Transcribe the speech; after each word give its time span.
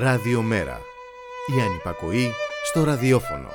Ραδιομέρα. 0.00 0.80
Η 1.56 1.60
ανυπακοή 1.60 2.30
στο 2.64 2.84
ραδιόφωνο. 2.84 3.48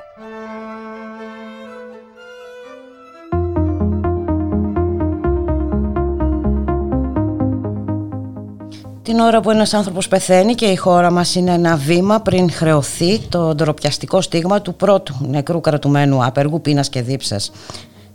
Την 9.01 9.19
ώρα 9.19 9.41
που 9.41 9.49
ένας 9.49 9.73
άνθρωπος 9.73 10.07
πεθαίνει 10.07 10.55
και 10.55 10.65
η 10.65 10.75
χώρα 10.75 11.11
μας 11.11 11.35
είναι 11.35 11.51
ένα 11.51 11.75
βήμα 11.75 12.19
πριν 12.19 12.51
χρεωθεί 12.51 13.19
το 13.19 13.55
ντροπιαστικό 13.55 14.21
στίγμα 14.21 14.61
του 14.61 14.75
πρώτου 14.75 15.15
νεκρού 15.27 15.61
κρατουμένου 15.61 16.25
άπεργου 16.25 16.61
πείνας 16.61 16.89
και 16.89 17.01
δίψας 17.01 17.51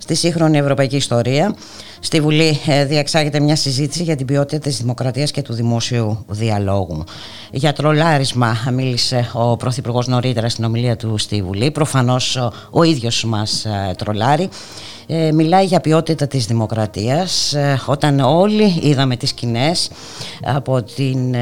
στη 0.08 0.16
σύγχρονη 0.16 0.58
ευρωπαϊκή 0.58 0.96
ιστορία. 0.96 1.54
Στη 2.00 2.20
Βουλή 2.20 2.60
ε, 2.66 2.84
διεξάγεται 2.84 3.40
μια 3.40 3.56
συζήτηση 3.56 4.02
για 4.02 4.16
την 4.16 4.26
ποιότητα 4.26 4.58
της 4.58 4.76
δημοκρατίας 4.76 5.30
και 5.30 5.42
του 5.42 5.52
δημόσιου 5.52 6.24
διαλόγου. 6.28 7.04
Για 7.50 7.72
τρολάρισμα 7.72 8.56
μίλησε 8.72 9.30
ο 9.32 9.56
Πρωθυπουργός 9.56 10.06
νωρίτερα 10.06 10.48
στην 10.48 10.64
ομιλία 10.64 10.96
του 10.96 11.18
στη 11.18 11.42
Βουλή. 11.42 11.70
Προφανώς 11.70 12.50
ο 12.70 12.82
ίδιος 12.82 13.24
μας 13.24 13.64
ε, 13.64 13.94
τρολάρει. 13.98 14.48
Ε, 15.06 15.32
μιλάει 15.32 15.64
για 15.64 15.80
ποιότητα 15.80 16.26
της 16.26 16.46
δημοκρατίας 16.46 17.54
όταν 17.86 18.20
όλοι 18.20 18.78
είδαμε 18.82 19.16
τις 19.16 19.28
σκηνές 19.28 19.90
από 20.44 20.82
την 20.82 21.34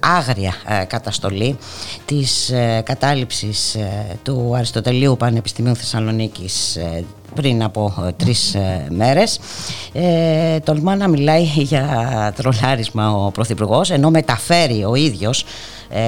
άγρια 0.00 0.54
καταστολή 0.86 1.58
της 2.04 2.52
κατάληψης 2.82 3.76
του 4.22 4.52
Αριστοτελείου 4.56 5.16
Πανεπιστημίου 5.16 5.76
Θεσσαλονίκης 5.76 6.78
πριν 7.34 7.62
από 7.62 8.04
ε, 8.06 8.12
τρεις 8.12 8.54
ε, 8.54 8.86
μέρες 8.90 9.40
ε, 9.92 10.58
τολμά 10.60 10.96
να 10.96 11.08
μιλάει 11.08 11.42
για 11.42 12.32
τρολάρισμα 12.36 13.12
ο 13.12 13.30
Πρωθυπουργός, 13.30 13.90
ενώ 13.90 14.10
μεταφέρει 14.10 14.84
ο 14.84 14.94
ίδιος 14.94 15.44
ε, 15.88 16.00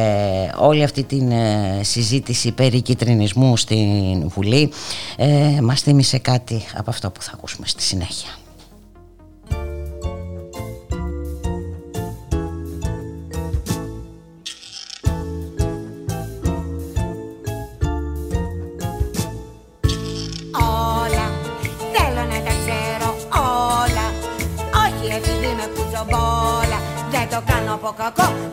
όλη 0.59 0.83
αυτή 0.83 1.03
την 1.03 1.33
συζήτηση 1.81 2.53
περί 2.53 2.81
κυτρινισμού 2.81 3.57
στην 3.57 4.29
Βουλή 4.29 4.73
ε, 5.17 5.61
μας 5.63 5.81
θύμισε 5.81 6.19
κάτι 6.19 6.63
από 6.77 6.91
αυτό 6.91 7.11
που 7.11 7.23
θα 7.23 7.31
ακούσουμε 7.35 7.67
στη 7.67 7.83
συνέχεια. 7.83 8.31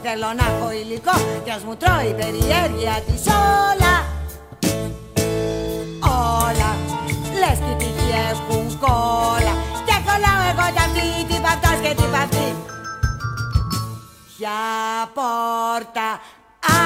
Θέλω 0.10 0.32
να 0.40 0.46
έχω 0.52 0.68
υλικό 0.82 1.16
κι 1.44 1.52
ας 1.56 1.64
μου 1.68 1.76
τρώει 1.82 2.08
η 2.14 2.16
περιέργεια 2.22 2.96
της 3.08 3.24
όλα. 3.68 3.94
Όλα. 6.46 6.70
Λες 7.42 7.58
και 7.66 7.74
τυχή 7.80 8.10
έχουν 8.32 8.66
κόλλα. 8.84 9.54
Και 9.88 9.96
κολλάω 10.06 10.42
εγώ 10.52 10.66
κι 10.76 10.84
αυτή 10.88 11.06
την 11.30 11.42
παυτός 11.46 11.78
και 11.84 11.92
την 12.00 12.10
παυτή 12.14 12.50
Ποια 14.30 14.60
πόρτα 15.18 16.08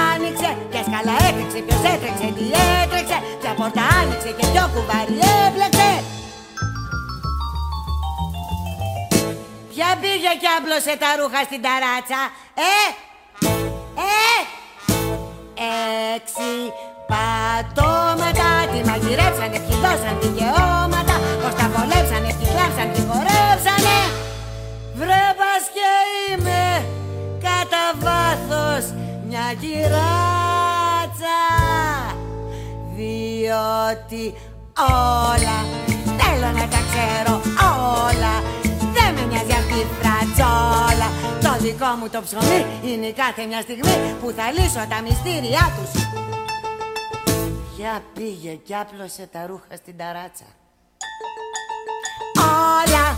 άνοιξε 0.10 0.50
Ποια 0.70 0.82
σκαλά 0.88 1.16
έτρεξε 1.28 1.60
Ποιος 1.68 1.84
έτρεξε 1.94 2.28
τι 2.38 2.46
έτρεξε. 2.82 3.18
Ποια 3.42 3.52
πόρτα 3.60 3.84
άνοιξε 4.00 4.30
και 4.38 4.46
ποιο 4.52 4.64
κουβάρι 4.74 5.18
έπλεξε 5.46 5.92
Ποια 9.72 9.90
πήγε 10.02 10.32
και 10.42 10.50
άμπλωσε 10.56 10.94
τα 11.04 11.10
ρούχα 11.20 11.42
στην 11.48 11.62
ταράτσα, 11.66 12.22
ε, 12.70 13.10
ε, 13.96 14.38
έξι 16.16 16.52
πατώματα 17.12 18.50
Τη 18.72 18.80
μαγειρέψανε, 18.90 19.60
ποιοι 19.66 19.78
δώσαν 19.84 20.16
δικαιώματα 20.22 21.16
Πως 21.42 21.54
τα 21.60 21.66
βολέψανε, 21.74 22.30
ποιοι 22.38 22.48
κλάψαν, 22.54 22.88
ποιοι 22.92 23.04
χορέψανε. 23.10 23.98
Βρε 25.00 25.24
πας 25.40 25.64
και 25.76 25.90
είμαι 26.28 26.64
κατά 27.46 27.86
βάθος 28.04 28.86
μια 29.28 29.48
κυράτσα 29.62 31.40
Διότι 32.96 34.24
όλα 35.28 35.60
θέλω 36.20 36.50
να 36.60 36.66
τα 36.74 36.82
ξέρω 36.90 37.42
όλα 38.06 38.34
μοιάζει 39.30 39.52
αυτή 39.62 39.74
η 39.74 39.88
φρατζόλα 39.98 41.08
Το 41.42 41.64
δικό 41.64 41.86
μου 42.00 42.10
το 42.10 42.22
ψωμί 42.22 42.66
είναι 42.84 43.12
κάθε 43.12 43.46
μια 43.46 43.62
στιγμή 43.62 44.16
που 44.22 44.34
θα 44.38 44.52
λύσω 44.52 44.86
τα 44.90 45.02
μυστήριά 45.02 45.66
τους. 45.76 46.02
Για 47.78 48.04
πήγε 48.14 48.54
κι 48.66 48.76
άπλωσε 48.76 49.30
τα 49.32 49.46
ρούχα 49.46 49.76
στην 49.76 49.98
ταράτσα. 49.98 50.46
Όλα 52.38 53.11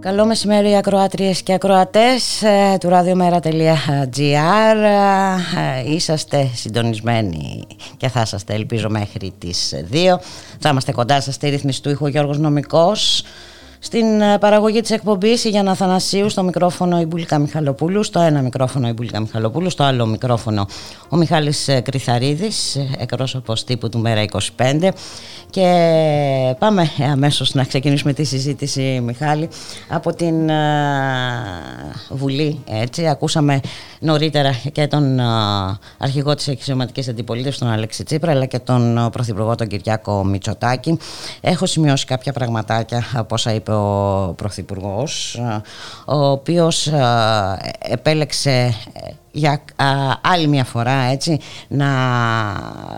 Καλό 0.00 0.26
μεσημέρι 0.26 0.76
ακροάτριες 0.76 1.42
και 1.42 1.52
ακροατές 1.52 2.42
ε, 2.42 2.76
του 2.80 2.88
radiomera.gr 2.92 4.76
ε, 5.86 5.92
Είσαστε 5.92 6.50
συντονισμένοι 6.54 7.66
και 7.96 8.08
θα 8.08 8.20
είσαστε 8.20 8.54
ελπίζω 8.54 8.88
μέχρι 8.88 9.32
τις 9.38 9.74
2 9.92 9.96
Θα 10.58 10.68
είμαστε 10.68 10.92
κοντά 10.92 11.20
σας 11.20 11.34
στη 11.34 11.48
ρύθμιση 11.48 11.82
του 11.82 11.90
ήχου 11.90 12.06
Γιώργος 12.06 12.38
Νομικός 12.38 13.24
στην 13.82 14.20
ε, 14.20 14.38
παραγωγή 14.38 14.80
της 14.80 14.90
εκπομπής 14.90 15.44
η 15.44 15.48
Γιάννα 15.48 15.74
Θανασίου, 15.74 16.28
στο 16.28 16.42
μικρόφωνο 16.42 17.00
η 17.00 17.04
Μπουλίκα 17.04 17.38
Μιχαλοπούλου, 17.38 18.02
στο 18.02 18.20
ένα 18.20 18.42
μικρόφωνο 18.42 18.88
η 18.88 18.92
Μπουλίκα 18.92 19.20
Μιχαλοπούλου, 19.20 19.70
στο 19.70 19.82
άλλο 19.82 20.06
μικρόφωνο 20.06 20.66
ο 21.08 21.16
Μιχάλης 21.16 21.68
Κρυθαρίδης, 21.82 22.76
εκπρόσωπος 22.98 23.64
τύπου 23.64 23.88
του 23.88 23.98
Μέρα 23.98 24.24
25 24.56 24.88
και 25.50 25.64
πάμε 26.58 26.90
αμέσως 27.12 27.54
να 27.54 27.64
ξεκινήσουμε 27.64 28.12
τη 28.12 28.24
συζήτηση 28.24 29.00
Μιχάλη 29.04 29.48
από 29.88 30.14
την 30.14 30.50
Βουλή 32.08 32.62
έτσι. 32.70 33.06
Ακούσαμε 33.06 33.60
νωρίτερα 34.00 34.50
και 34.72 34.86
τον 34.86 35.20
αρχηγό 35.98 36.34
της 36.34 36.48
εξωματικής 36.48 37.08
αντιπολίτευσης 37.08 37.60
τον 37.60 37.70
Αλέξη 37.70 38.04
Τσίπρα 38.04 38.30
αλλά 38.30 38.44
και 38.46 38.58
τον 38.58 39.08
Πρωθυπουργό 39.12 39.54
τον 39.54 39.66
Κυριάκο 39.66 40.24
Μητσοτάκη. 40.24 40.98
Έχω 41.40 41.66
σημειώσει 41.66 42.04
κάποια 42.06 42.32
πραγματάκια 42.32 43.04
από 43.14 43.34
όσα 43.34 43.54
είπε 43.54 43.69
ο 43.70 44.32
Πρωθυπουργός 44.36 45.40
ο 46.04 46.26
οποίος 46.30 46.88
επέλεξε 47.78 48.74
για 49.32 49.64
άλλη 50.20 50.46
μια 50.46 50.64
φορά 50.64 51.02
έτσι, 51.02 51.38
να 51.68 51.88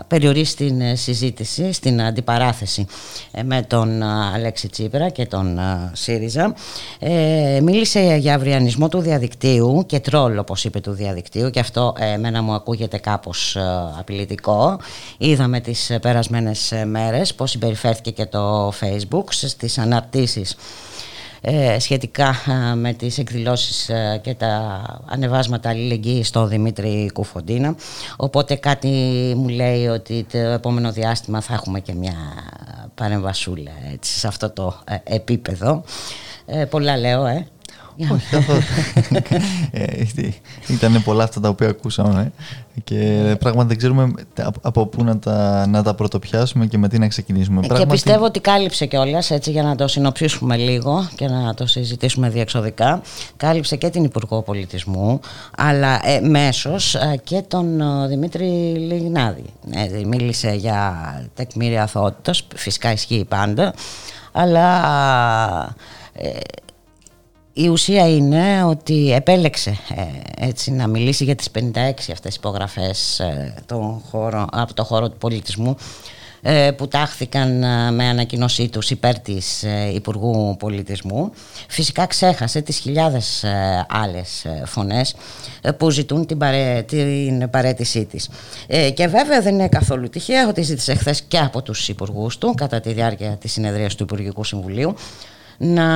περιορίσει 0.07 0.55
την 0.55 0.81
ε, 0.81 0.95
συζήτηση 0.95 1.71
στην 1.71 2.01
αντιπαράθεση 2.01 2.85
ε, 3.31 3.43
με 3.43 3.61
τον 3.61 4.03
Αλέξη 4.03 4.67
Τσίπρα 4.67 5.09
και 5.09 5.25
τον 5.25 5.59
ΣΥΡΙΖΑ. 5.93 6.55
Ε, 6.99 7.59
μίλησε 7.63 8.17
για 8.19 8.35
αυριανισμό 8.35 8.89
του 8.89 8.99
διαδικτύου 8.99 9.83
και 9.85 9.99
τρόλ 9.99 10.37
όπως 10.37 10.63
είπε 10.63 10.79
του 10.79 10.91
διαδικτύου 10.91 11.49
και 11.49 11.59
αυτό 11.59 11.95
εμένα 11.99 12.41
μου 12.41 12.53
ακούγεται 12.53 12.97
κάπως 12.97 13.57
απειλητικό. 13.99 14.79
Είδαμε 15.17 15.59
τις 15.59 15.91
περασμένες 16.01 16.73
μέρες 16.85 17.33
πως 17.33 17.51
συμπεριφέρθηκε 17.51 18.11
και 18.11 18.25
το 18.25 18.69
facebook 18.69 19.23
στις 19.29 19.77
αναρτήσεις 19.77 20.51
ε, 20.51 20.55
σχετικά 21.79 22.35
ε, 22.71 22.75
με 22.75 22.93
τις 22.93 23.17
εκδηλώσεις 23.17 23.89
ε, 23.89 24.19
και 24.23 24.33
τα 24.33 24.83
ανεβάσματα 25.05 25.69
αλληλεγγύη 25.69 26.23
στο 26.23 26.45
Δημήτρη 26.45 27.09
Κουφοντίνα. 27.13 27.75
Οπότε 28.15 28.55
κάτι 28.55 28.87
μου 29.37 29.47
λέει 29.47 29.87
ότι 29.87 30.25
το 30.31 30.37
επόμενο 30.37 30.91
διάστημα 30.91 31.41
θα 31.41 31.53
έχουμε 31.53 31.79
και 31.79 31.93
μια 31.93 32.15
παρεμβασούλα 32.95 33.71
έτσι, 33.93 34.19
σε 34.19 34.27
αυτό 34.27 34.49
το 34.49 34.75
επίπεδο. 35.03 35.83
Πολλά 36.69 36.97
λέω 36.97 37.25
ε 37.25 37.47
όχι, 37.97 38.35
ε, 39.71 40.03
Ήταν 40.67 41.03
πολλά 41.03 41.23
αυτά 41.23 41.39
τα 41.39 41.49
οποία 41.49 41.67
ακούσαμε 41.69 42.31
και 42.83 43.35
πράγματι 43.39 43.67
δεν 43.67 43.77
ξέρουμε 43.77 44.13
από 44.61 44.85
πού 44.85 45.03
να 45.03 45.19
τα, 45.19 45.67
να 45.67 45.83
τα 45.83 45.93
πρωτοπιάσουμε 45.93 46.65
και 46.65 46.77
με 46.77 46.87
τι 46.87 46.99
να 46.99 47.07
ξεκινήσουμε. 47.07 47.61
Και 47.61 47.67
πράγματι... 47.67 47.91
πιστεύω 47.91 48.25
ότι 48.25 48.39
κάλυψε 48.39 48.85
κιόλας 48.85 49.31
έτσι 49.31 49.51
για 49.51 49.63
να 49.63 49.75
το 49.75 49.87
συνοψίσουμε 49.87 50.57
λίγο 50.57 51.09
και 51.15 51.27
να 51.27 51.53
το 51.53 51.65
συζητήσουμε 51.65 52.29
διεξοδικά. 52.29 53.01
Κάλυψε 53.37 53.75
και 53.75 53.89
την 53.89 54.03
Υπουργό 54.03 54.41
Πολιτισμού, 54.41 55.19
αλλά 55.57 56.07
ε, 56.07 56.19
μέσως 56.19 56.95
ε, 56.95 57.19
και 57.23 57.43
τον 57.47 57.81
ε, 57.81 58.07
Δημήτρη 58.07 58.45
Λιγνάδη. 58.77 59.45
Ε, 59.71 60.05
μίλησε 60.05 60.51
για 60.51 61.29
τεκμήρια 61.35 61.83
αθωότητας, 61.83 62.47
φυσικά 62.55 62.91
ισχύει 62.91 63.25
πάντα, 63.29 63.73
αλλά 64.31 65.75
η 67.53 67.67
ουσία 67.67 68.09
είναι 68.09 68.63
ότι 68.63 69.13
επέλεξε 69.13 69.77
ε, 69.95 70.45
έτσι, 70.47 70.71
να 70.71 70.87
μιλήσει 70.87 71.23
για 71.23 71.35
τις 71.35 71.49
56 71.53 71.91
αυτές 72.11 72.35
υπογραφές 72.35 73.19
ε, 73.19 73.53
χώρο, 74.09 74.47
από 74.51 74.73
το 74.73 74.83
χώρο 74.83 75.09
του 75.09 75.17
πολιτισμού 75.17 75.75
ε, 76.45 76.71
που 76.71 76.87
τάχθηκαν 76.87 77.63
ε, 77.63 77.91
με 77.91 78.03
ανακοινώσή 78.03 78.69
τους 78.69 78.89
υπέρ 78.89 79.19
της 79.19 79.63
ε, 79.63 79.91
Υπουργού 79.93 80.55
Πολιτισμού. 80.59 81.31
Φυσικά 81.67 82.05
ξέχασε 82.05 82.61
τις 82.61 82.77
χιλιάδες 82.77 83.45
άλλες 83.87 84.45
φωνές 84.65 85.15
που 85.77 85.89
ζητούν 85.89 86.25
την, 86.25 86.37
παρέ, 86.37 86.81
την 86.87 87.49
παρέτησή 87.49 88.05
της. 88.05 88.29
Και 88.93 89.07
βέβαια 89.07 89.41
δεν 89.41 89.53
είναι 89.53 89.67
καθόλου 89.67 90.09
τυχαίο 90.09 90.49
ότι 90.49 90.61
ζήτησε 90.61 90.93
χθες 90.95 91.21
και 91.21 91.37
από 91.37 91.61
τους 91.61 91.89
υπουργούς 91.89 92.37
του 92.37 92.53
κατά 92.57 92.79
τη 92.79 92.93
διάρκεια 92.93 93.37
της 93.37 93.51
συνεδρίας 93.51 93.95
του 93.95 94.03
Υπουργικού 94.03 94.43
Συμβουλίου 94.43 94.95
να 95.57 95.87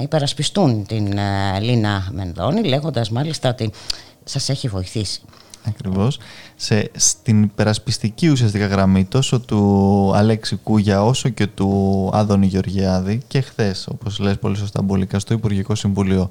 υπερασπιστούν 0.00 0.86
την 0.86 1.18
Λίνα 1.60 2.08
Μενδώνη 2.12 2.62
λέγοντας 2.62 3.10
μάλιστα 3.10 3.48
ότι 3.48 3.70
σας 4.24 4.48
έχει 4.48 4.68
βοηθήσει. 4.68 5.20
Ακριβώς. 5.64 6.18
Σε, 6.56 6.90
στην 6.94 7.42
υπερασπιστική 7.42 8.28
ουσιαστικά 8.28 8.66
γραμμή 8.66 9.04
τόσο 9.04 9.40
του 9.40 10.12
Αλέξη 10.14 10.56
Κούγια 10.56 11.04
όσο 11.04 11.28
και 11.28 11.46
του 11.46 12.10
Άδωνη 12.12 12.46
Γεωργιάδη 12.46 13.22
και 13.28 13.40
χθες, 13.40 13.86
όπως 13.92 14.18
λες 14.18 14.38
πολύ 14.38 14.56
σωστά 14.56 14.82
μπολικά, 14.82 15.18
στο 15.18 15.34
Υπουργικό 15.34 15.74
Συμβουλίο 15.74 16.28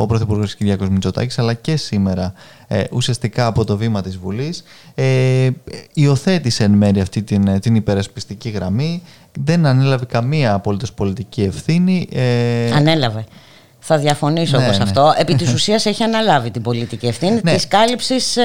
ο 0.00 0.06
Πρωθυπουργός 0.06 0.54
Κυριάκος 0.54 0.88
Μητσοτάκης, 0.88 1.38
αλλά 1.38 1.54
και 1.54 1.76
σήμερα 1.76 2.32
ε, 2.66 2.84
ουσιαστικά 2.92 3.46
από 3.46 3.64
το 3.64 3.76
βήμα 3.76 4.02
της 4.02 4.18
Βουλής, 4.18 4.64
ε, 4.94 5.50
υιοθέτησε 5.92 6.64
εν 6.64 6.70
μέρει 6.70 7.00
αυτή 7.00 7.22
την, 7.22 7.60
την 7.60 7.74
υπερασπιστική 7.74 8.48
γραμμή. 8.48 9.02
Δεν 9.44 9.66
ανέλαβε 9.66 10.04
καμία 10.04 10.54
απολύτω 10.54 10.86
πολιτική 10.94 11.42
ευθύνη. 11.42 12.08
Ε, 12.12 12.70
ανέλαβε. 12.72 13.24
Θα 13.80 13.98
διαφωνήσω 13.98 14.56
ναι, 14.56 14.64
όμως 14.64 14.78
ναι. 14.78 14.84
αυτό. 14.84 15.14
Επί 15.16 15.34
της 15.34 15.52
ουσίας 15.52 15.86
έχει 15.86 16.02
αναλάβει 16.02 16.50
την 16.50 16.62
πολιτική 16.62 17.06
ευθύνη 17.06 17.40
ναι. 17.42 17.54
της 17.54 17.68
κάλυψης 17.68 18.36
ε, 18.36 18.42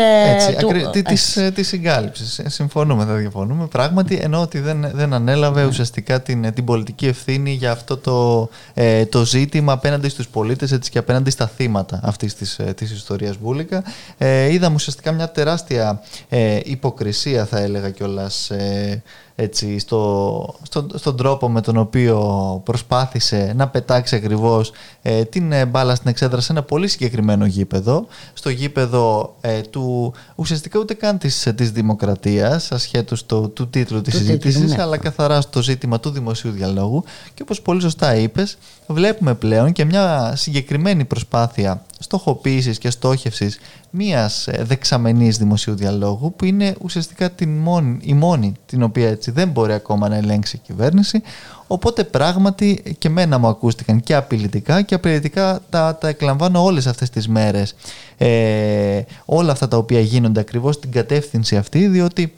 του... 0.60 0.68
Ακρι... 0.68 1.04
Της, 1.04 1.38
ε, 1.38 1.52
της 1.52 1.68
συγκάλυψης. 1.68 2.40
Ε, 2.40 2.50
συμφωνούμε, 2.50 3.06
θα 3.06 3.14
διαφωνούμε. 3.14 3.68
Πράγματι 3.68 4.20
ενώ 4.24 4.42
ότι 4.42 4.60
δεν, 4.60 4.92
δεν 4.94 5.14
ανέλαβε 5.14 5.62
ναι. 5.62 5.68
ουσιαστικά 5.68 6.22
την, 6.22 6.54
την 6.54 6.66
πολιτική 6.66 7.08
ευθύνη 7.08 7.52
για 7.52 7.72
αυτό 7.72 7.98
το, 7.98 8.50
ε, 8.74 9.06
το 9.06 9.26
ζήτημα 9.26 9.74
απέναντι 9.74 10.10
στους 10.10 10.28
πολίτες 10.28 10.72
έτσι 10.72 10.92
και 10.92 10.98
απέναντι 10.98 11.30
στα 11.30 11.48
θύματα 11.48 12.00
αυτής 12.04 12.36
της, 12.36 12.60
ε, 12.60 12.74
της 12.74 12.92
ιστορίας 12.92 13.38
Μπούλικα. 13.38 13.84
Ε, 14.18 14.54
είδαμε 14.54 14.76
ουσιαστικά 14.76 15.12
μια 15.12 15.32
τεράστια 15.32 16.02
ε, 16.30 16.60
υποκρισία 16.64 17.46
θα 17.46 17.60
έλεγα 17.60 17.90
κιόλας 17.90 18.50
ε, 18.50 19.02
έτσι, 19.36 19.80
στο, 19.80 20.56
στο, 20.62 20.88
στον 20.96 21.18
τρόπο 21.18 21.50
με 21.50 21.62
τον 21.62 21.78
οποίο 21.78 22.18
προσπάθησε 22.64 23.54
να 23.56 23.68
πετάξει 23.68 24.16
ακριβώς 24.16 24.72
ε, 25.02 25.24
την 25.24 25.52
ε, 25.52 25.66
μπάλα 25.66 25.96
στην 25.96 26.10
εξέδρα 26.10 26.42
σε 26.42 26.52
ένα 26.52 26.64
πολύ 26.64 26.88
συγκεκριμένο 26.88 27.46
γήπεδο, 27.46 28.08
στο 28.34 28.50
γήπεδο 28.50 29.36
ε, 29.42 29.62
του 29.62 30.14
ουσιαστικά 30.36 30.80
ούτε 30.80 30.94
καν 30.94 31.18
της, 31.18 31.54
της 31.56 31.72
δημοκρατίας, 31.72 32.72
ασχέτως 32.72 33.26
το, 33.26 33.48
του 33.48 33.70
τίτλου 33.70 34.02
της 34.02 34.16
συζήτησης, 34.16 34.76
ναι. 34.76 34.82
αλλά 34.82 34.98
καθαρά 34.98 35.42
στο 35.42 35.62
ζήτημα 35.62 36.00
του 36.00 36.10
δημοσίου 36.10 36.52
διαλόγου 36.52 37.04
και 37.34 37.42
όπως 37.42 37.62
πολύ 37.62 37.82
σωστά 37.82 38.16
είπες, 38.16 38.58
βλέπουμε 38.88 39.34
πλέον 39.34 39.72
και 39.72 39.86
μια 39.86 40.34
συγκεκριμένη 40.36 41.06
προσπάθεια 41.06 41.84
στοχοποίησης 42.04 42.78
και 42.78 42.90
στόχευσης 42.90 43.60
μίας 43.90 44.48
ε, 44.48 44.64
δεξαμενής 44.64 45.38
δημοσίου 45.38 45.76
διαλόγου 45.76 46.34
που 46.36 46.46
είναι 46.46 46.76
ουσιαστικά 46.82 47.32
την 47.32 47.50
μόνη, 47.50 47.98
η 48.02 48.14
μόνη 48.14 48.54
την 48.66 48.84
οποία 48.84 49.10
έτσι 49.10 49.32
δεν 49.32 49.50
μπορεί 49.50 49.74
ακόμα 49.74 50.10
να 50.10 50.16
ελέγξει 50.16 50.56
η 50.56 50.60
κυβέρνηση. 50.66 51.22
Οπότε 51.68 52.04
πράγματι 52.04 52.96
και 52.98 53.10
μένα 53.10 53.38
μου 53.38 53.48
ακούστηκαν 53.48 54.02
και 54.02 54.16
απειλητικά 54.16 54.82
και 54.82 54.96
απειλητικά 54.96 55.60
τα, 55.70 55.96
τα 55.96 56.08
εκλαμβάνω 56.08 56.64
όλες 56.64 56.88
αυτές 56.88 57.10
τις 57.10 57.28
μέρες. 57.28 57.76
Ε, 58.18 59.02
όλα 59.26 59.52
αυτά 59.52 59.68
τα 59.68 59.78
οποία 59.78 60.00
γίνονται 60.00 60.40
ακριβώς 60.40 60.76
στην 60.76 60.92
κατεύθυνση 60.92 61.58
αυτή 61.58 61.88
διότι 61.88 62.34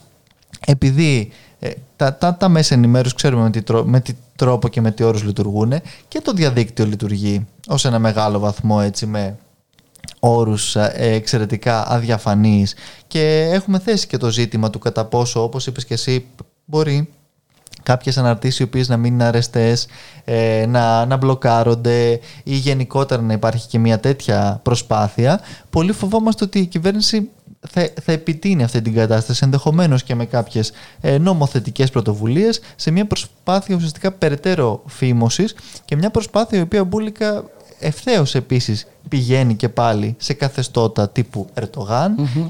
επειδή 0.68 1.32
ε, 1.60 1.70
τα, 1.96 2.16
τα, 2.16 2.36
τα 2.36 2.50
μέσα 2.50 2.74
ενημέρωσης 2.74 3.14
ξέρουμε 3.14 3.44
με 3.44 3.50
τι, 3.50 3.74
με 3.84 4.00
τι 4.00 4.14
τρόπο 4.36 4.68
και 4.68 4.82
με 4.82 4.92
τι 4.92 5.04
όρους 5.04 5.24
λειτουργούν 5.24 5.74
και 6.08 6.22
το 6.22 6.34
διαδίκτυο 6.34 6.86
λειτουργεί 6.86 7.46
ως 7.68 7.86
ένα 7.86 8.00
μεγάλο 8.00 8.40
βαθμό 8.40 8.80
έτσι 8.84 9.06
με 9.06 9.38
όρους 10.20 10.76
ε, 10.76 10.94
εξαιρετικά 10.96 11.88
αδιαφανείς. 11.88 12.76
Και 13.08 13.50
έχουμε 13.52 13.80
θέσει 13.80 14.08
και 14.08 14.18
το 14.18 14.30
ζήτημα 14.30 14.70
του 14.70 14.80
κατά 14.80 15.06
πόσο 15.06 15.44
όπως 15.44 15.68
είπες 15.68 15.86
και 15.86 15.94
εσύ 15.94 16.26
μπορεί 16.66 17.10
κάποιες 17.84 18.18
αναρτήσεις 18.18 18.60
οι 18.60 18.64
οποίες 18.64 18.88
να 18.88 18.98
μην 18.98 19.14
είναι 19.14 19.24
αρεστές, 19.24 19.88
ε, 20.24 20.66
να, 20.68 21.06
να 21.06 21.18
μπλοκάρονται 21.18 22.20
ή 22.44 22.56
γενικότερα 22.56 23.22
να 23.22 23.34
υπάρχει 23.34 23.68
και 23.68 23.80
μια 23.80 24.00
τέτοια 24.00 24.60
προσπάθεια, 24.64 25.42
πολύ 25.70 25.92
φοβόμαστε 25.92 26.44
ότι 26.44 26.60
η 26.60 26.66
κυβέρνηση 26.66 27.30
θα, 27.70 27.90
θα 28.02 28.12
επιτείνει 28.12 28.64
αυτή 28.64 28.82
την 28.82 28.94
κατάσταση 28.94 29.42
ενδεχομένως 29.44 30.04
και 30.04 30.16
με 30.16 30.26
κάποιες 30.26 30.72
ε, 31.02 31.18
νομοθετικές 31.18 31.90
πρωτοβουλίες 31.90 32.62
σε 32.76 32.92
μια 32.92 33.06
προσπάθεια 33.08 33.76
ουσιαστικά 33.76 34.12
περαιτέρω 34.12 34.84
φήμωσης 34.88 35.56
και 35.86 35.96
μια 35.96 36.10
προσπάθεια 36.10 36.60
η 36.60 36.62
οποία 36.62 36.84
μπουλικα 36.84 37.44
ευθέως 37.80 38.36
επίσης 38.36 38.88
πηγαίνει 39.10 39.56
και 39.56 39.70
πάλι 39.70 40.16
σε 40.18 40.34
καθεστώτα 40.34 41.10
τύπου 41.10 41.48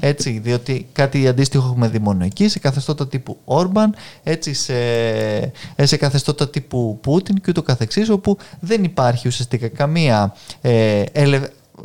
έτσι, 0.00 0.40
διότι 0.42 0.86
κάτι 0.92 1.28
αντίστοιχο 1.28 1.66
έχουμε 1.66 1.88
δει 1.88 1.98
μόνο 1.98 2.24
εκεί, 2.24 2.48
σε 2.48 2.58
καθεστώτα 2.58 3.08
τύπου 3.08 3.36
Όρμπαν, 3.44 3.94
έτσι, 4.22 4.54
σε, 4.54 4.74
ε, 5.76 5.86
σε 5.86 5.96
καθεστώτα 5.96 6.48
τύπου 6.48 6.98
Πούτιν 7.02 7.34
και 7.36 7.46
ούτω 7.48 7.62
καθεξής, 7.62 8.08
όπου 8.10 8.36
δεν 8.60 8.84
υπάρχει 8.84 9.28
ουσιαστικά 9.28 9.68
καμία 9.68 10.34
ε, 10.60 11.02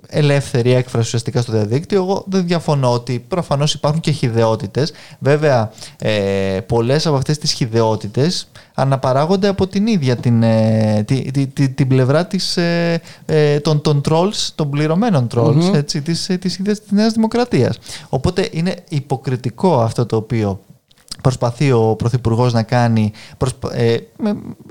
ελεύθερη 0.07 0.74
έκφραση 0.74 1.06
ουσιαστικά 1.06 1.42
στο 1.42 1.51
διαδίκτυο. 1.51 2.01
Εγώ 2.01 2.24
δεν 2.27 2.48
διαφωνώ 2.48 2.94
ότι 2.94 3.25
προφανώς 3.27 3.74
υπάρχουν 3.74 4.01
και 4.01 4.12
χιδεότητες. 4.12 4.92
Βέβαια, 5.19 5.71
ε, 6.00 6.59
πολλές 6.65 7.07
από 7.07 7.15
αυτές 7.15 7.38
τις 7.38 7.51
χιδεότητες 7.51 8.48
αναπαράγονται 8.74 9.48
από 9.48 9.68
την 9.68 9.88
ίδια 9.88 10.15
την, 10.15 10.44
ε, 10.44 11.06
την 11.75 11.88
πλευρά 11.88 12.25
της, 12.25 12.57
ε, 12.57 13.01
ε, 13.25 13.59
των, 13.59 13.81
των 13.81 14.01
trolls, 14.09 14.50
των 14.56 14.69
πληρωμένων 14.69 15.27
trolls 15.36 15.56
mm-hmm. 15.56 15.75
έτσι, 15.75 16.01
της, 16.01 16.30
ε, 16.30 16.38
της, 16.38 16.56
της, 16.63 16.80
της 16.80 16.92
Νέας 16.92 17.13
Δημοκρατίας. 17.13 17.80
Οπότε 18.09 18.50
είναι 18.51 18.75
υποκριτικό 18.89 19.81
αυτό 19.81 20.06
το 20.06 20.15
οποίο 20.15 20.59
προσπαθεί 21.21 21.71
ο 21.71 21.95
Πρωθυπουργός 21.97 22.53
να 22.53 22.63
κάνει 22.63 23.12
προσπα... 23.38 23.75
ε, 23.75 23.97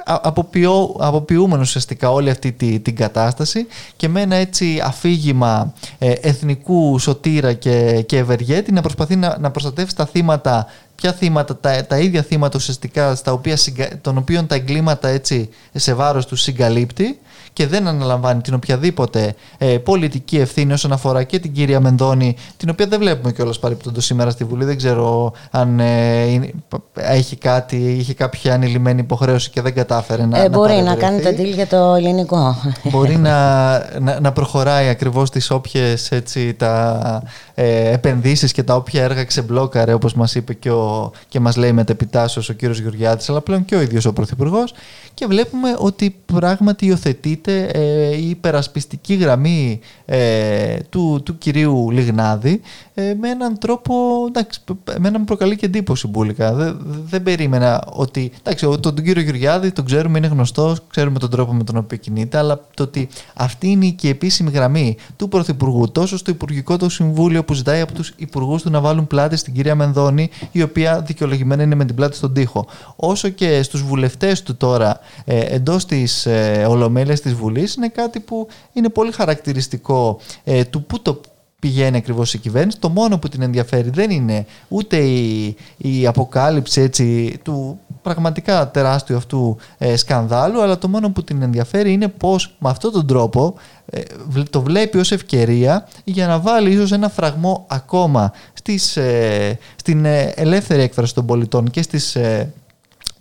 αποποιώ, 0.05 0.97
αποποιούμενο 0.99 1.61
ουσιαστικά 1.61 2.11
όλη 2.11 2.31
αυτή 2.31 2.53
τη, 2.53 2.81
την 2.81 2.97
κατάσταση 2.97 3.67
και 3.97 4.09
με 4.09 4.21
ένα 4.21 4.37
έτσι 4.37 4.81
αφήγημα 4.85 5.75
ε, 5.99 6.13
εθνικού 6.21 6.99
σωτήρα 6.99 7.53
και, 7.53 8.05
και 8.07 8.19
ευεργέτη 8.19 8.73
να 8.73 8.81
προσπαθεί 8.81 9.17
να, 9.17 9.39
να 9.39 9.51
προστατεύσει 9.51 9.97
τα 9.97 10.07
θύματα 10.07 10.67
ποια 11.01 11.13
θύματα, 11.13 11.57
τα, 11.57 11.87
τα 11.87 11.99
ίδια 11.99 12.23
θύματα 12.23 12.57
ουσιαστικά 12.57 13.15
στα 13.15 13.33
οποία, 13.33 13.57
των 14.01 14.17
οποίων 14.17 14.47
τα 14.47 14.55
εγκλήματα 14.55 15.09
έτσι 15.09 15.49
σε 15.75 15.95
βάρος 15.95 16.27
του 16.27 16.37
συγκαλύπτει 16.37 17.19
και 17.61 17.67
δεν 17.67 17.87
αναλαμβάνει 17.87 18.41
την 18.41 18.55
οποιαδήποτε 18.55 19.35
ε, 19.59 19.67
πολιτική 19.67 20.39
ευθύνη 20.39 20.73
όσον 20.73 20.93
αφορά 20.93 21.23
και 21.23 21.39
την 21.39 21.53
κυρία 21.53 21.81
Μενδώνη, 21.81 22.37
την 22.57 22.71
οποία 22.71 22.87
δεν 22.87 22.99
βλέπουμε 22.99 23.33
κιόλας 23.33 23.59
παρεπιπτόντω 23.59 24.01
σήμερα 24.01 24.31
στη 24.31 24.45
Βουλή. 24.45 24.65
Δεν 24.65 24.77
ξέρω 24.77 25.33
αν 25.51 25.81
ε, 25.81 26.53
έχει 26.95 27.37
κάτι, 27.37 27.77
είχε 27.77 28.15
κάποια 28.15 28.55
ανηλυμένη 28.55 29.01
υποχρέωση 29.01 29.51
και 29.51 29.61
δεν 29.61 29.75
κατάφερε 29.75 30.27
να. 30.27 30.39
Ε, 30.43 30.49
μπορεί 30.49 30.75
να, 30.75 30.83
να 30.83 30.95
κάνει 30.95 31.21
το 31.21 31.29
deal 31.29 31.53
για 31.55 31.67
το 31.67 31.95
ελληνικό. 31.95 32.57
Μπορεί 32.83 33.17
να, 33.17 33.69
να, 34.01 34.21
να 34.21 34.33
προχωράει 34.33 34.89
ακριβώς 34.89 35.31
τις 35.31 35.51
όποιες 35.51 36.11
τα 36.57 37.23
ε, 37.63 37.93
επενδύσεις 37.93 38.53
και 38.53 38.63
τα 38.63 38.75
όποια 38.75 39.03
έργα 39.03 39.25
ξεμπλόκαρε, 39.25 39.93
όπως 39.93 40.15
μας 40.15 40.35
είπε 40.35 40.55
και, 40.55 40.71
ο, 40.71 41.13
και 41.29 41.41
μας 41.41 41.57
λέει 41.57 41.73
μετεπιτάσσεω 41.73 42.43
ο 42.51 42.53
κύριος 42.53 42.79
Γεωργιάδης, 42.81 43.29
αλλά 43.29 43.41
πλέον 43.41 43.65
και 43.65 43.75
ο 43.75 43.81
ίδιος 43.81 44.05
ο 44.05 44.13
Πρωθυπουργός. 44.13 44.75
Και 45.15 45.27
βλέπουμε 45.27 45.77
ότι 45.79 46.17
πράγματι 46.27 46.87
υιοθετείται 46.87 47.65
ε, 47.65 48.17
η 48.17 48.29
υπερασπιστική 48.29 49.15
γραμμή 49.15 49.81
ε, 50.05 50.77
του, 50.89 51.21
του 51.25 51.39
κυρίου 51.39 51.91
Λιγνάδη 51.91 52.61
ε, 52.95 53.15
με 53.21 53.29
έναν 53.29 53.59
τρόπο, 53.59 53.95
εντάξει, 54.29 54.61
με 54.99 55.09
έναν 55.09 55.25
προκαλεί 55.25 55.57
και 55.57 55.67
εντύπωση 55.67 56.07
μπουλικά. 56.07 56.53
Δεν, 56.53 56.77
δεν 57.05 57.23
περίμενα 57.23 57.85
ότι, 57.93 58.33
εντάξει, 58.43 58.65
τον, 58.65 58.81
τον 58.81 59.05
κύριο 59.05 59.23
Γεωργιάδη 59.23 59.71
τον 59.71 59.85
ξέρουμε, 59.85 60.19
είναι 60.19 60.27
γνωστός, 60.27 60.83
ξέρουμε 60.91 61.19
τον 61.19 61.31
τρόπο 61.31 61.53
με 61.53 61.65
τον 61.65 61.77
οποίο 61.77 61.97
κινείται, 61.99 62.39
αλλά 62.39 62.61
το 62.75 62.83
ότι 62.83 63.09
αυτή 63.35 63.69
είναι 63.69 63.87
και 63.87 64.07
η 64.07 64.11
επίσημη 64.11 64.51
γραμμή 64.51 64.97
του 65.17 65.29
Πρωθυπουργού, 65.29 65.91
τόσο 65.93 66.17
στο 66.17 66.31
Υπουργικό 66.31 66.77
του 66.77 66.89
Συμβούλιο 66.89 67.45
που 67.51 67.57
ζητάει 67.57 67.81
από 67.81 67.93
τους 67.93 68.13
υπουργούς 68.17 68.63
του 68.63 68.71
να 68.71 68.81
βάλουν 68.81 69.07
πλάτη 69.07 69.37
στην 69.37 69.55
κυρία 69.55 69.75
Μενδώνη, 69.75 70.31
η 70.53 70.63
οποία 70.63 71.01
δικαιολογημένα 71.01 71.63
είναι 71.63 71.75
με 71.75 71.85
την 71.85 71.95
πλάτη 71.95 72.17
στον 72.17 72.33
τοίχο, 72.33 72.67
όσο 72.97 73.29
και 73.29 73.63
στους 73.63 73.83
βουλευτές 73.83 74.43
του 74.43 74.57
τώρα 74.57 75.01
ε, 75.25 75.41
εντός 75.41 75.87
της 75.87 76.27
ε, 76.27 76.67
Ολομέλειας 76.69 77.21
της 77.21 77.35
Βουλής, 77.35 77.75
είναι 77.75 77.89
κάτι 77.89 78.21
που 78.21 78.49
είναι 78.73 78.89
πολύ 78.89 79.13
χαρακτηριστικό 79.13 80.21
ε, 80.45 80.65
του 80.65 80.85
πού 80.85 81.03
το 81.03 81.21
πηγαίνει 81.61 81.97
ακριβώς 81.97 82.35
η 82.35 82.39
κυβέρνηση. 82.39 82.79
Το 82.79 82.89
μόνο 82.89 83.19
που 83.19 83.29
την 83.29 83.43
ενδιαφέρει 83.43 83.91
δεν 83.91 84.11
είναι 84.11 84.47
ούτε 84.69 84.97
η, 84.97 85.57
η 85.77 86.07
αποκάλυψη 86.07 86.81
έτσι, 86.81 87.39
του 87.43 87.81
πραγματικά 88.03 88.71
τεράστιου 88.71 89.17
αυτού 89.17 89.57
ε, 89.79 89.97
σκανδάλου, 89.97 90.63
αλλά 90.63 90.79
το 90.79 90.89
μόνο 90.89 91.11
που 91.11 91.25
την 91.25 91.43
ενδιαφέρει 91.43 91.93
είναι 91.93 92.09
πώς 92.09 92.55
με 92.59 92.69
αυτόν 92.71 92.93
τον 92.93 93.07
τρόπο 93.07 93.55
ε, 93.87 94.01
το 94.51 94.63
βλέπει 94.63 94.99
ως 94.99 95.13
ευκαιρία 95.13 95.89
για 96.05 96.27
να 96.27 96.39
βάλει 96.39 96.71
ίσως 96.71 96.93
ένα 96.93 97.09
φραγμό 97.09 97.67
ακόμα 97.69 98.33
στις, 98.53 98.97
ε, 98.97 99.59
στην 99.77 100.05
ελεύθερη 100.35 100.83
έκφραση 100.83 101.15
των 101.15 101.27
πολιτών 101.27 101.71
και 101.71 101.83
στις 101.83 102.17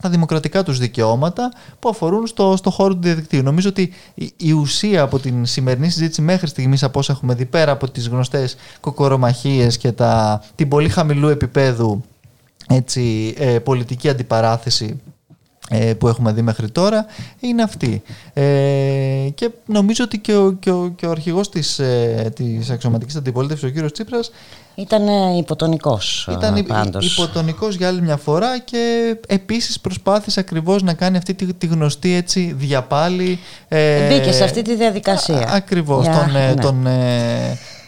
τα 0.02 0.10
δημοκρατικά 0.10 0.64
τους 0.64 0.78
δικαιώματα 0.78 1.52
που 1.80 1.90
αφορούν 1.90 2.28
στο, 2.28 2.56
στο 2.58 2.70
χώρο 2.70 2.94
του 2.94 3.02
διαδικτύου. 3.02 3.44
Νομίζω 3.44 3.70
ότι 3.70 3.94
η, 4.38 4.52
ουσία 4.52 5.02
από 5.02 5.20
την 5.20 5.46
σημερινή 5.46 5.90
συζήτηση 5.90 6.22
μέχρι 6.22 6.48
στιγμής 6.48 6.84
από 6.84 7.00
όσα 7.00 7.14
έχουμε 7.14 7.34
δει 7.34 7.46
πέρα 7.46 7.72
από 7.72 7.92
τις 7.92 8.08
γνωστές 8.08 8.56
κοκορομαχίες 8.80 9.78
και 9.78 9.92
τα, 9.92 10.44
την 10.56 10.68
πολύ 10.68 10.90
χαμηλού 10.90 11.28
επίπεδου 11.28 12.04
έτσι, 12.70 13.34
ε, 13.38 13.60
πολιτική 13.60 14.10
αντιπαράθεση 14.10 15.02
ε, 15.72 15.94
που 15.94 16.08
έχουμε 16.08 16.32
δει 16.32 16.42
μέχρι 16.42 16.70
τώρα 16.70 17.06
είναι 17.40 17.64
αυτή. 17.64 18.02
Ε, 18.34 18.44
και 19.36 19.50
νομίζω 19.66 20.04
ότι 20.04 20.20
και 20.20 20.36
ο, 20.36 20.52
και 20.52 20.72
ο, 20.72 20.94
και 20.96 21.06
ο 21.06 21.12
αρχηγός 21.12 21.50
της, 21.50 21.80
ε, 21.80 22.32
της 22.36 22.70
αξιωματικής 22.70 23.16
αντιπολίτευσης, 23.16 23.70
ο 23.70 23.72
κύριος 23.72 23.92
Τσίπρας, 23.92 24.32
ήταν 24.76 25.08
υποτονικός 25.38 26.28
Ήταν 26.32 26.66
πάντως. 26.68 27.18
υποτονικός 27.18 27.76
για 27.76 27.88
άλλη 27.88 28.02
μια 28.02 28.18
φορά 28.18 28.60
και 28.60 29.16
επίσης 29.28 29.80
προσπάθησε 29.80 30.40
ακριβώς 30.40 30.84
να 30.84 30.94
κάνει 30.94 31.18
αυτή 31.18 31.34
τη, 31.34 31.54
τη 31.54 31.68
γνωστή 31.68 32.14
έτσι 32.14 32.54
διαπάλη... 32.58 33.40
Ε, 33.68 34.08
Μπήκε 34.08 34.32
σε 34.32 34.44
αυτή 34.44 34.62
τη 34.62 34.76
διαδικασία. 34.76 35.38
Α, 35.38 35.56
ακριβώς, 35.56 36.06
τον, 36.06 36.32
ναι. 36.32 36.54
τον, 36.62 36.88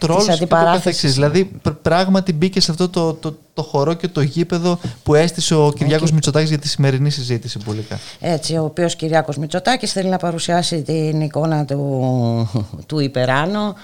τρόλ 0.06 0.26
και 0.38 0.46
το 0.46 0.80
Δηλαδή 1.00 1.50
πράγματι 1.82 2.32
μπήκε 2.32 2.60
σε 2.60 2.70
αυτό 2.70 2.88
το, 2.88 3.12
το, 3.12 3.36
το 3.54 3.62
χορό 3.62 3.94
και 3.94 4.08
το 4.08 4.20
γήπεδο 4.20 4.78
που 5.02 5.14
έστησε 5.14 5.54
ο 5.54 5.72
Κυριάκος 5.76 6.10
okay. 6.10 6.12
Μητσοτάκης 6.12 6.48
για 6.48 6.58
τη 6.58 6.68
σημερινή 6.68 7.10
συζήτηση 7.10 7.58
πουλικά. 7.58 7.98
Έτσι, 8.20 8.56
ο 8.56 8.64
οποίος 8.64 8.96
Κυριάκος 8.96 9.36
Μητσοτάκης 9.36 9.92
θέλει 9.92 10.08
να 10.08 10.16
παρουσιάσει 10.16 10.82
την 10.82 11.20
εικόνα 11.20 11.64
του, 11.64 12.66
του 12.86 12.98
υπεράνω 12.98 13.74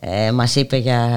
ε, 0.00 0.32
μας 0.32 0.56
είπε 0.56 0.76
για 0.76 1.08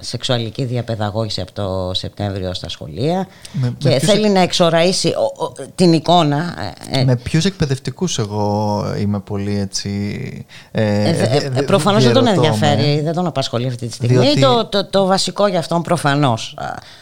σεξουαλική 0.00 0.64
διαπαιδαγώγηση 0.64 1.40
από 1.40 1.52
το 1.52 1.94
Σεπτέμβριο 1.94 2.54
στα 2.54 2.68
σχολεία 2.68 3.26
και 3.78 3.98
θέλει 3.98 4.28
να 4.28 4.40
εξοραίσει 4.40 5.14
την 5.74 5.92
εικόνα. 5.92 6.54
Ε, 6.90 7.00
ε, 7.00 7.04
με 7.04 7.16
ποιους 7.16 7.44
εκπαιδευτικούς 7.44 8.18
εγώ 8.18 8.84
είμαι 8.98 9.20
πολύ 9.20 9.58
έτσι... 9.58 10.46
Ε, 10.70 11.08
ε, 11.54 11.62
προφανώς 11.62 12.04
δεν 12.04 12.12
τον 12.12 12.26
ενδιαφέρει, 12.26 13.00
δεν 13.00 13.12
τον 13.12 13.26
απασχολεί 13.26 13.66
αυτή 13.66 13.86
τη 13.86 13.92
στιγμή. 13.92 14.18
Διότι... 14.18 14.40
Το, 14.40 14.66
το, 14.66 14.84
το, 14.84 15.06
βασικό 15.06 15.46
για 15.46 15.58
αυτόν 15.58 15.82
προφανώς. 15.82 16.56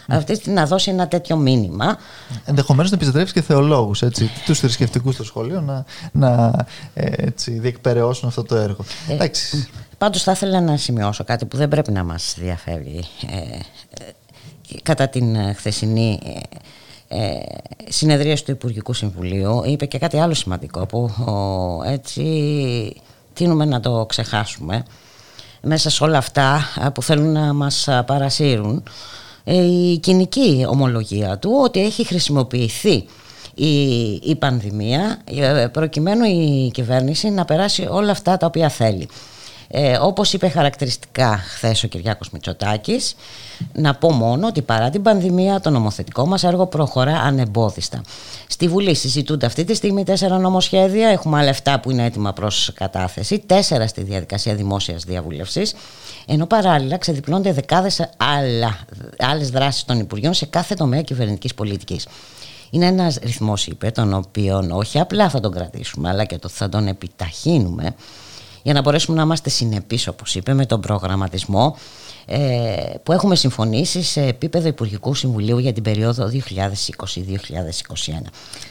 Αυτή 0.08 0.50
να 0.50 0.66
δώσει 0.66 0.90
ένα 0.90 1.08
τέτοιο 1.08 1.36
μήνυμα. 1.36 1.96
Ενδεχομένως 2.44 2.90
να 2.90 2.96
επιστρέψει 2.96 3.32
και 3.32 3.42
θεολόγους, 3.42 4.02
έτσι, 4.02 4.30
τους 4.46 4.58
θρησκευτικούς 4.58 5.14
στο 5.14 5.24
σχολείο 5.24 5.60
να, 5.60 5.84
να 6.12 6.52
έτσι, 6.94 7.50
διεκπαιρεώσουν 7.50 8.28
αυτό 8.28 8.42
το 8.42 8.56
έργο. 8.56 8.84
Εντάξει. 9.08 9.68
Πάντως 10.04 10.22
θα 10.22 10.32
ήθελα 10.32 10.60
να 10.60 10.76
σημειώσω 10.76 11.24
κάτι 11.24 11.44
που 11.44 11.56
δεν 11.56 11.68
πρέπει 11.68 11.92
να 11.92 12.04
μας 12.04 12.34
διαφέρει 12.38 13.04
ε, 13.30 13.36
ε, 13.36 14.12
κατά 14.82 15.08
την 15.08 15.34
ε, 15.34 15.52
χθεσινή 15.52 16.20
ε, 17.08 17.38
συνεδρία 17.88 18.36
του 18.36 18.50
Υπουργικού 18.50 18.92
Συμβουλίου 18.92 19.62
είπε 19.66 19.86
και 19.86 19.98
κάτι 19.98 20.18
άλλο 20.18 20.34
σημαντικό 20.34 20.86
που 20.86 21.10
έτσι 21.86 22.22
τίνουμε 23.32 23.64
να 23.64 23.80
το 23.80 24.06
ξεχάσουμε 24.08 24.84
μέσα 25.60 25.90
σε 25.90 26.04
όλα 26.04 26.18
αυτά 26.18 26.60
που 26.94 27.02
θέλουν 27.02 27.32
να 27.32 27.52
μας 27.52 27.88
παρασύρουν 28.06 28.82
η 29.44 29.98
κοινική 29.98 30.66
ομολογία 30.68 31.38
του 31.38 31.60
ότι 31.62 31.80
έχει 31.80 32.04
χρησιμοποιηθεί 32.04 33.04
η, 33.54 34.02
η 34.12 34.36
πανδημία 34.38 35.18
προκειμένου 35.72 36.24
η 36.24 36.70
κυβέρνηση 36.72 37.30
να 37.30 37.44
περάσει 37.44 37.86
όλα 37.90 38.10
αυτά 38.10 38.36
τα 38.36 38.46
οποία 38.46 38.68
θέλει. 38.68 39.08
Ε, 39.76 39.96
όπως 40.00 40.32
είπε 40.32 40.48
χαρακτηριστικά 40.48 41.36
χθες 41.36 41.84
ο 41.84 41.86
Κυριάκος 41.86 42.30
Μητσοτάκης, 42.30 43.14
να 43.72 43.94
πω 43.94 44.12
μόνο 44.12 44.46
ότι 44.46 44.62
παρά 44.62 44.90
την 44.90 45.02
πανδημία 45.02 45.60
το 45.60 45.70
νομοθετικό 45.70 46.26
μας 46.26 46.44
έργο 46.44 46.66
προχωρά 46.66 47.16
ανεμπόδιστα. 47.16 48.00
Στη 48.46 48.68
Βουλή 48.68 48.94
συζητούνται 48.94 49.46
αυτή 49.46 49.64
τη 49.64 49.74
στιγμή 49.74 50.04
τέσσερα 50.04 50.38
νομοσχέδια, 50.38 51.08
έχουμε 51.08 51.38
άλλα 51.38 51.54
7 51.62 51.76
που 51.82 51.90
είναι 51.90 52.04
έτοιμα 52.04 52.32
προς 52.32 52.72
κατάθεση, 52.74 53.38
τέσσερα 53.38 53.86
στη 53.86 54.02
διαδικασία 54.02 54.54
δημόσιας 54.54 55.04
διαβούλευσης, 55.04 55.74
ενώ 56.26 56.46
παράλληλα 56.46 56.96
ξεδιπλώνται 56.96 57.52
δεκάδες 57.52 58.08
άλλα, 58.16 58.78
άλλες 59.18 59.50
δράσεις 59.50 59.84
των 59.84 59.98
Υπουργείων 59.98 60.34
σε 60.34 60.46
κάθε 60.46 60.74
τομέα 60.74 61.02
κυβερνητικής 61.02 61.54
πολιτικής. 61.54 62.06
Είναι 62.70 62.86
ένας 62.86 63.18
ρυθμός, 63.22 63.66
είπε, 63.66 63.90
τον 63.90 64.14
οποίο 64.14 64.68
όχι 64.70 64.98
απλά 64.98 65.28
θα 65.28 65.40
τον 65.40 65.52
κρατήσουμε, 65.52 66.08
αλλά 66.08 66.24
και 66.24 66.38
το 66.38 66.48
θα 66.48 66.68
τον 66.68 66.86
επιταχύνουμε, 66.86 67.94
για 68.64 68.72
να 68.72 68.80
μπορέσουμε 68.80 69.16
να 69.16 69.22
είμαστε 69.22 69.50
συνεπείς 69.50 70.06
όπως 70.06 70.34
είπε 70.34 70.54
με 70.54 70.66
τον 70.66 70.80
προγραμματισμό 70.80 71.76
ε, 72.26 72.76
που 73.02 73.12
έχουμε 73.12 73.36
συμφωνήσει 73.36 74.02
σε 74.02 74.22
επίπεδο 74.22 74.68
Υπουργικού 74.68 75.14
Συμβουλίου 75.14 75.58
για 75.58 75.72
την 75.72 75.82
περίοδο 75.82 76.30
2020-2021. 76.32 76.38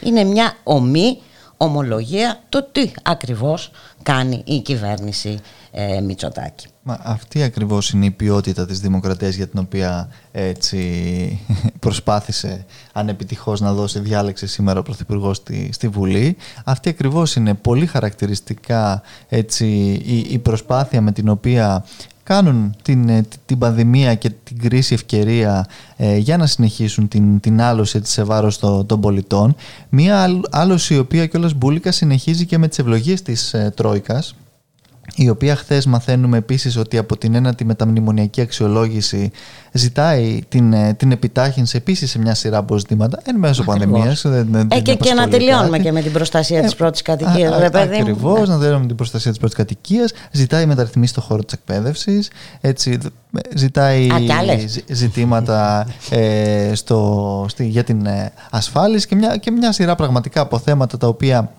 Είναι 0.04 0.24
μια 0.24 0.58
ομή 0.64 1.18
ομολογία 1.58 2.44
το 2.50 2.68
τι 2.72 2.92
ακριβώς 3.04 3.72
κάνει 4.04 4.42
η 4.46 4.60
κυβέρνηση 4.60 5.40
ε, 5.72 6.02
Μητσοτάκη. 6.02 6.66
Μα 6.86 7.00
αυτή 7.04 7.44
ακριβώς 7.44 7.90
είναι 7.90 8.06
η 8.06 8.12
ποιότητα 8.12 8.66
της 8.66 8.80
δημοκρατίας 8.80 9.36
για 9.36 9.48
την 9.48 9.60
οποία 9.60 10.10
έτσι 10.32 11.40
προσπάθησε 11.80 12.66
ανεπιτυχώς 12.94 13.62
να 13.62 13.74
δώσει 13.74 14.00
διάλεξη 14.00 14.48
σήμερα 14.48 14.80
ο 14.80 14.84
Πρωθυπουργός 14.84 15.38
στη, 15.38 15.70
στη 15.74 15.88
Βουλή. 15.88 16.38
Αυτή 16.63 16.90
ακριβώς 16.90 17.36
είναι 17.36 17.54
πολύ 17.54 17.86
χαρακτηριστικά 17.86 19.02
έτσι, 19.30 19.66
η, 20.06 20.18
η 20.18 20.38
προσπάθεια 20.38 21.02
με 21.02 21.12
την 21.12 21.30
οποία 21.30 21.86
κάνουν 22.24 22.75
την, 22.82 23.10
ε, 23.10 23.25
την 23.46 23.58
πανδημία 23.58 24.16
και 24.16 24.30
την 24.30 24.60
κρίση 24.60 24.94
ευκαιρία 24.94 25.66
ε, 25.98 26.18
για 26.18 26.38
να 26.38 26.46
συνεχίσουν 26.46 27.08
την, 27.08 27.40
την 27.40 27.62
άλωση 27.62 27.98
έτσι, 27.98 28.12
σε 28.12 28.24
βάρος 28.24 28.60
των 28.60 29.00
πολιτών. 29.02 29.56
Μία 29.90 30.42
άλωση 30.50 30.94
η 30.94 30.98
οποία 30.98 31.28
κιόλας 31.28 31.54
μπουλικα 31.54 31.92
συνεχίζει 31.92 32.46
και 32.46 32.58
με 32.58 32.68
τις 32.68 32.80
ευλογίες 32.80 33.22
της 33.22 33.54
ε, 33.54 33.74
Τρόικας 33.75 34.36
η 35.16 35.30
οποία 35.30 35.56
χθες 35.56 35.86
μαθαίνουμε 35.86 36.38
επίσης 36.38 36.78
ότι 36.78 36.98
από 36.98 37.18
την 37.18 37.36
ένατη 37.36 37.66
μεταμνημονιακή 37.66 38.42
αξιολόγηση 38.42 39.32
ζητάει 39.72 40.40
την, 40.50 40.74
ε, 40.74 40.94
την 40.94 41.12
επιτάχυνση 41.12 41.78
επίσης 41.78 42.10
σε 42.10 42.20
μια 42.20 42.36
σειρά 42.36 42.58
από 42.58 42.78
ζητήματα 42.78 43.20
εν 43.24 43.36
μέσω 43.36 43.64
πανδημίας. 43.64 44.26
Ε, 44.26 44.46
και, 44.82 44.96
και 44.96 45.14
να 45.14 45.28
τελειώνουμε 45.28 45.80
και 45.80 45.92
με 45.92 46.02
την 46.02 46.12
προστασία 46.12 46.60
ε, 46.60 46.62
τη 46.68 46.76
πρώτη 46.76 47.02
κατοικίας. 47.02 47.54
Ακριβώς, 47.74 48.50
να 48.50 48.56
τελειώνουμε 48.56 48.80
με 48.80 48.88
την 48.88 48.96
προστασία 48.96 49.32
της 49.32 49.40
πρώτης 49.40 49.58
κατοικίας. 49.58 50.14
Ζητάει 50.32 50.66
μεταρρυθμίσεις 50.66 51.10
στον 51.10 51.24
χώρο 51.24 51.44
της 51.44 51.54
εκπαίδευσης. 51.54 52.30
Ζητάει 53.56 54.08
ζητήματα 54.88 55.88
ε, 56.10 56.72
στο, 56.76 57.46
στη, 57.50 57.66
για 57.66 57.84
την 57.84 58.06
ε, 58.06 58.32
ασφάλιση 58.52 59.08
και 59.08 59.16
μια, 59.16 59.38
και 59.38 59.52
μια 59.52 59.72
σειρά 59.72 59.96
πραγματικά 59.96 60.42
από 60.42 60.60
θέματα 60.60 60.98
τα 60.98 61.08
οποία 61.08 61.52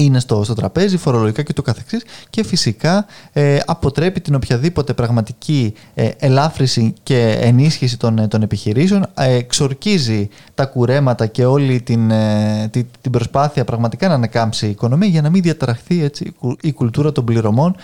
είναι 0.00 0.20
στο, 0.20 0.44
στο 0.44 0.54
τραπέζι, 0.54 0.96
φορολογικά 0.96 1.42
και 1.42 1.52
το 1.52 1.62
καθεξής 1.62 2.02
και 2.30 2.44
φυσικά 2.44 3.06
ε, 3.32 3.58
αποτρέπει 3.66 4.20
την 4.20 4.34
οποιαδήποτε 4.34 4.94
πραγματική 4.94 5.74
ε, 5.94 6.08
ελάφρυση 6.18 6.94
και 7.02 7.38
ενίσχυση 7.40 7.98
των, 7.98 8.18
ε, 8.18 8.28
των 8.28 8.42
επιχειρήσεων, 8.42 9.06
ε, 9.14 9.34
εξορκίζει 9.34 10.28
τα 10.54 10.66
κουρέματα 10.66 11.26
και 11.26 11.44
όλη 11.44 11.80
την, 11.80 12.10
ε, 12.10 12.68
την, 12.70 12.86
την 13.00 13.10
προσπάθεια 13.10 13.64
πραγματικά 13.64 14.08
να 14.08 14.14
ανακάμψει 14.14 14.66
η 14.66 14.70
οικονομία 14.70 15.08
για 15.08 15.22
να 15.22 15.30
μην 15.30 15.42
διαταραχθεί 15.42 16.02
έτσι, 16.02 16.34
η 16.60 16.72
κουλτούρα 16.72 17.12
των 17.12 17.24
πληρωμών 17.24 17.76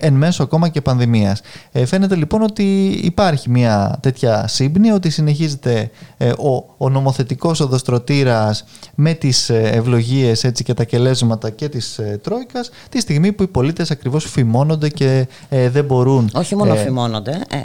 εν 0.00 0.12
μέσω 0.12 0.42
ακόμα 0.42 0.68
και 0.68 0.80
πανδημίας. 0.80 1.40
φαίνεται 1.84 2.14
λοιπόν 2.14 2.42
ότι 2.42 2.86
υπάρχει 3.02 3.50
μια 3.50 3.98
τέτοια 4.02 4.46
σύμπνοια, 4.46 4.94
ότι 4.94 5.10
συνεχίζεται 5.10 5.90
ο, 6.18 6.74
ο 6.76 6.88
νομοθετικός 6.88 7.60
οδοστρωτήρας 7.60 8.64
με 8.94 9.12
τις 9.14 9.50
ευλογίες 9.50 10.44
έτσι, 10.44 10.64
και 10.64 10.74
τα 10.74 10.84
κελέσματα 10.84 11.49
και 11.50 11.68
της 11.68 11.98
ε, 11.98 12.20
Τρόικας 12.22 12.70
τη 12.88 13.00
στιγμή 13.00 13.32
που 13.32 13.42
οι 13.42 13.46
πολίτες 13.46 13.90
ακριβώς 13.90 14.24
φημώνονται 14.24 14.88
και 14.88 15.26
ε, 15.48 15.68
δεν 15.68 15.84
μπορούν. 15.84 16.30
Όχι 16.34 16.56
μόνο 16.56 16.74
ε, 16.74 16.76
φημώνονται. 16.76 17.40
Ε, 17.50 17.58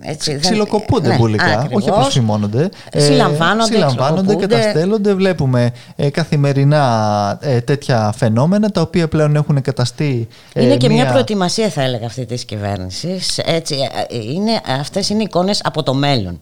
έτσι, 0.00 0.38
ξυλοκοπούνται 0.38 1.08
ναι, 1.08 1.16
πουλικά. 1.16 1.68
Όχι 1.72 1.88
απλώς 1.88 2.12
φημώνονται. 2.12 2.68
Ε, 2.90 3.00
συλλαμβάνονται, 3.00 3.72
συλλαμβάνονται 3.72 4.34
καταστέλλονται. 4.34 5.14
Βλέπουμε 5.14 5.72
καθημερινά 6.10 7.38
τέτοια 7.64 8.12
φαινόμενα 8.16 8.70
τα 8.70 8.80
οποία 8.80 9.08
πλέον 9.08 9.36
έχουν 9.36 9.62
καταστεί. 9.62 10.28
Είναι 10.54 10.76
και 10.76 10.88
μια... 10.88 11.06
προετοιμασία, 11.06 11.68
θα 11.68 11.82
έλεγα, 11.82 12.06
αυτή 12.06 12.26
της 12.26 12.44
κυβέρνησης. 12.44 13.40
Αυτές 14.80 15.08
είναι 15.08 15.22
εικόνες 15.22 15.60
από 15.64 15.82
το 15.82 15.94
μέλλον. 15.94 16.40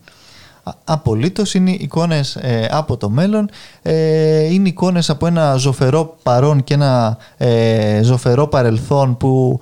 Απολύτως 0.84 1.54
είναι 1.54 1.70
εικόνες 1.70 2.36
ε, 2.36 2.68
από 2.70 2.96
το 2.96 3.10
μέλλον, 3.10 3.50
ε, 3.82 4.52
είναι 4.52 4.68
εικόνες 4.68 5.10
από 5.10 5.26
ένα 5.26 5.54
ζωφερό 5.54 6.16
παρόν 6.22 6.64
και 6.64 6.74
ένα 6.74 7.18
ε, 7.36 8.00
ζωφερό 8.02 8.46
παρελθόν 8.46 9.16
που 9.16 9.60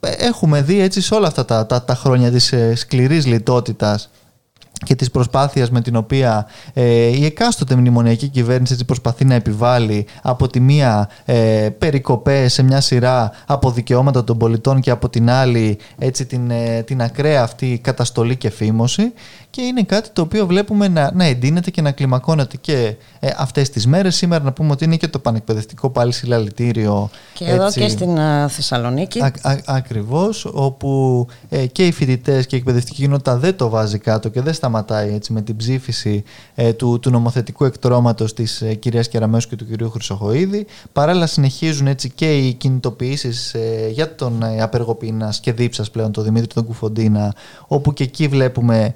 έχουμε 0.00 0.62
δει 0.62 0.80
έτσι 0.80 1.00
σε 1.00 1.14
όλα 1.14 1.26
αυτά 1.26 1.44
τα, 1.44 1.66
τα, 1.66 1.84
τα 1.84 1.94
χρόνια 1.94 2.30
της 2.30 2.54
σκληρής 2.74 3.26
λιτότητας 3.26 4.10
και 4.84 4.94
της 4.94 5.10
προσπάθειας 5.10 5.70
με 5.70 5.80
την 5.80 5.96
οποία 5.96 6.46
ε, 6.72 7.06
η 7.06 7.24
εκάστοτε 7.24 7.74
μνημονιακή 7.76 8.28
κυβέρνηση 8.28 8.72
έτσι 8.72 8.84
προσπαθεί 8.84 9.24
να 9.24 9.34
επιβάλλει 9.34 10.06
από 10.22 10.48
τη 10.48 10.60
μία 10.60 11.08
ε, 11.24 11.68
περικοπές 11.78 12.52
σε 12.52 12.62
μια 12.62 12.80
σειρά 12.80 13.30
από 13.46 13.70
δικαιώματα 13.70 14.24
των 14.24 14.38
πολιτών 14.38 14.80
και 14.80 14.90
από 14.90 15.08
την 15.08 15.30
άλλη 15.30 15.78
έτσι 15.98 16.26
την, 16.26 16.50
ε, 16.50 16.82
την 16.82 17.02
ακραία 17.02 17.42
αυτή 17.42 17.80
καταστολή 17.82 18.36
και 18.36 18.50
φήμωση 18.50 19.12
και 19.52 19.62
είναι 19.62 19.82
κάτι 19.82 20.08
το 20.12 20.22
οποίο 20.22 20.46
βλέπουμε 20.46 20.88
να, 20.88 21.10
να 21.14 21.24
εντείνεται 21.24 21.70
και 21.70 21.82
να 21.82 21.92
κλιμακώνεται 21.92 22.56
και 22.56 22.94
ε, 23.20 23.28
αυτές 23.36 23.70
τις 23.70 23.86
μέρες. 23.86 24.16
Σήμερα 24.16 24.44
να 24.44 24.52
πούμε 24.52 24.70
ότι 24.70 24.84
είναι 24.84 24.96
και 24.96 25.08
το 25.08 25.18
πανεκπαιδευτικό 25.18 25.90
πάλι 25.90 26.12
συλλαλητήριο. 26.12 27.10
Και 27.34 27.44
εδώ 27.44 27.70
και 27.70 27.88
στην 27.88 28.16
uh, 28.16 28.48
Θεσσαλονίκη. 28.48 29.20
Α, 29.20 29.32
α, 29.42 29.56
ακριβώς, 29.64 30.44
όπου 30.52 31.26
ε, 31.48 31.66
και 31.66 31.86
οι 31.86 31.92
φοιτητές 31.92 32.46
και 32.46 32.56
η 32.56 32.58
εκπαιδευτική 32.58 33.02
κοινότητα 33.02 33.36
δεν 33.36 33.56
το 33.56 33.68
βάζει 33.68 33.98
κάτω 33.98 34.28
και 34.28 34.40
δεν 34.40 34.54
σταματάει 34.54 35.14
έτσι, 35.14 35.32
με 35.32 35.42
την 35.42 35.56
ψήφιση 35.56 36.22
ε, 36.54 36.72
του, 36.72 36.98
του 36.98 37.10
νομοθετικού 37.10 37.64
εκτρώματος 37.64 38.34
της 38.34 38.62
ε, 38.62 38.74
κυρίας 38.74 39.08
Κεραμέως 39.08 39.46
και 39.46 39.56
του 39.56 39.66
κυρίου 39.66 39.90
Χρυσοχοίδη. 39.90 40.66
Παράλληλα 40.92 41.26
συνεχίζουν 41.26 41.86
έτσι 41.86 42.10
και 42.10 42.38
οι 42.38 42.52
κινητοποιήσεις 42.52 43.54
ε, 43.54 43.88
για 43.92 44.14
τον 44.14 44.42
ε, 44.42 44.62
απεργοπίνας 44.62 45.40
και 45.40 45.52
δίψας 45.52 45.90
πλέον, 45.90 46.12
τον 46.12 46.24
Δημήτρη 46.24 46.46
τον 46.46 46.64
Κουφοντίνα, 46.64 47.34
όπου 47.66 47.92
και 47.92 48.04
εκεί 48.04 48.28
βλέπουμε 48.28 48.92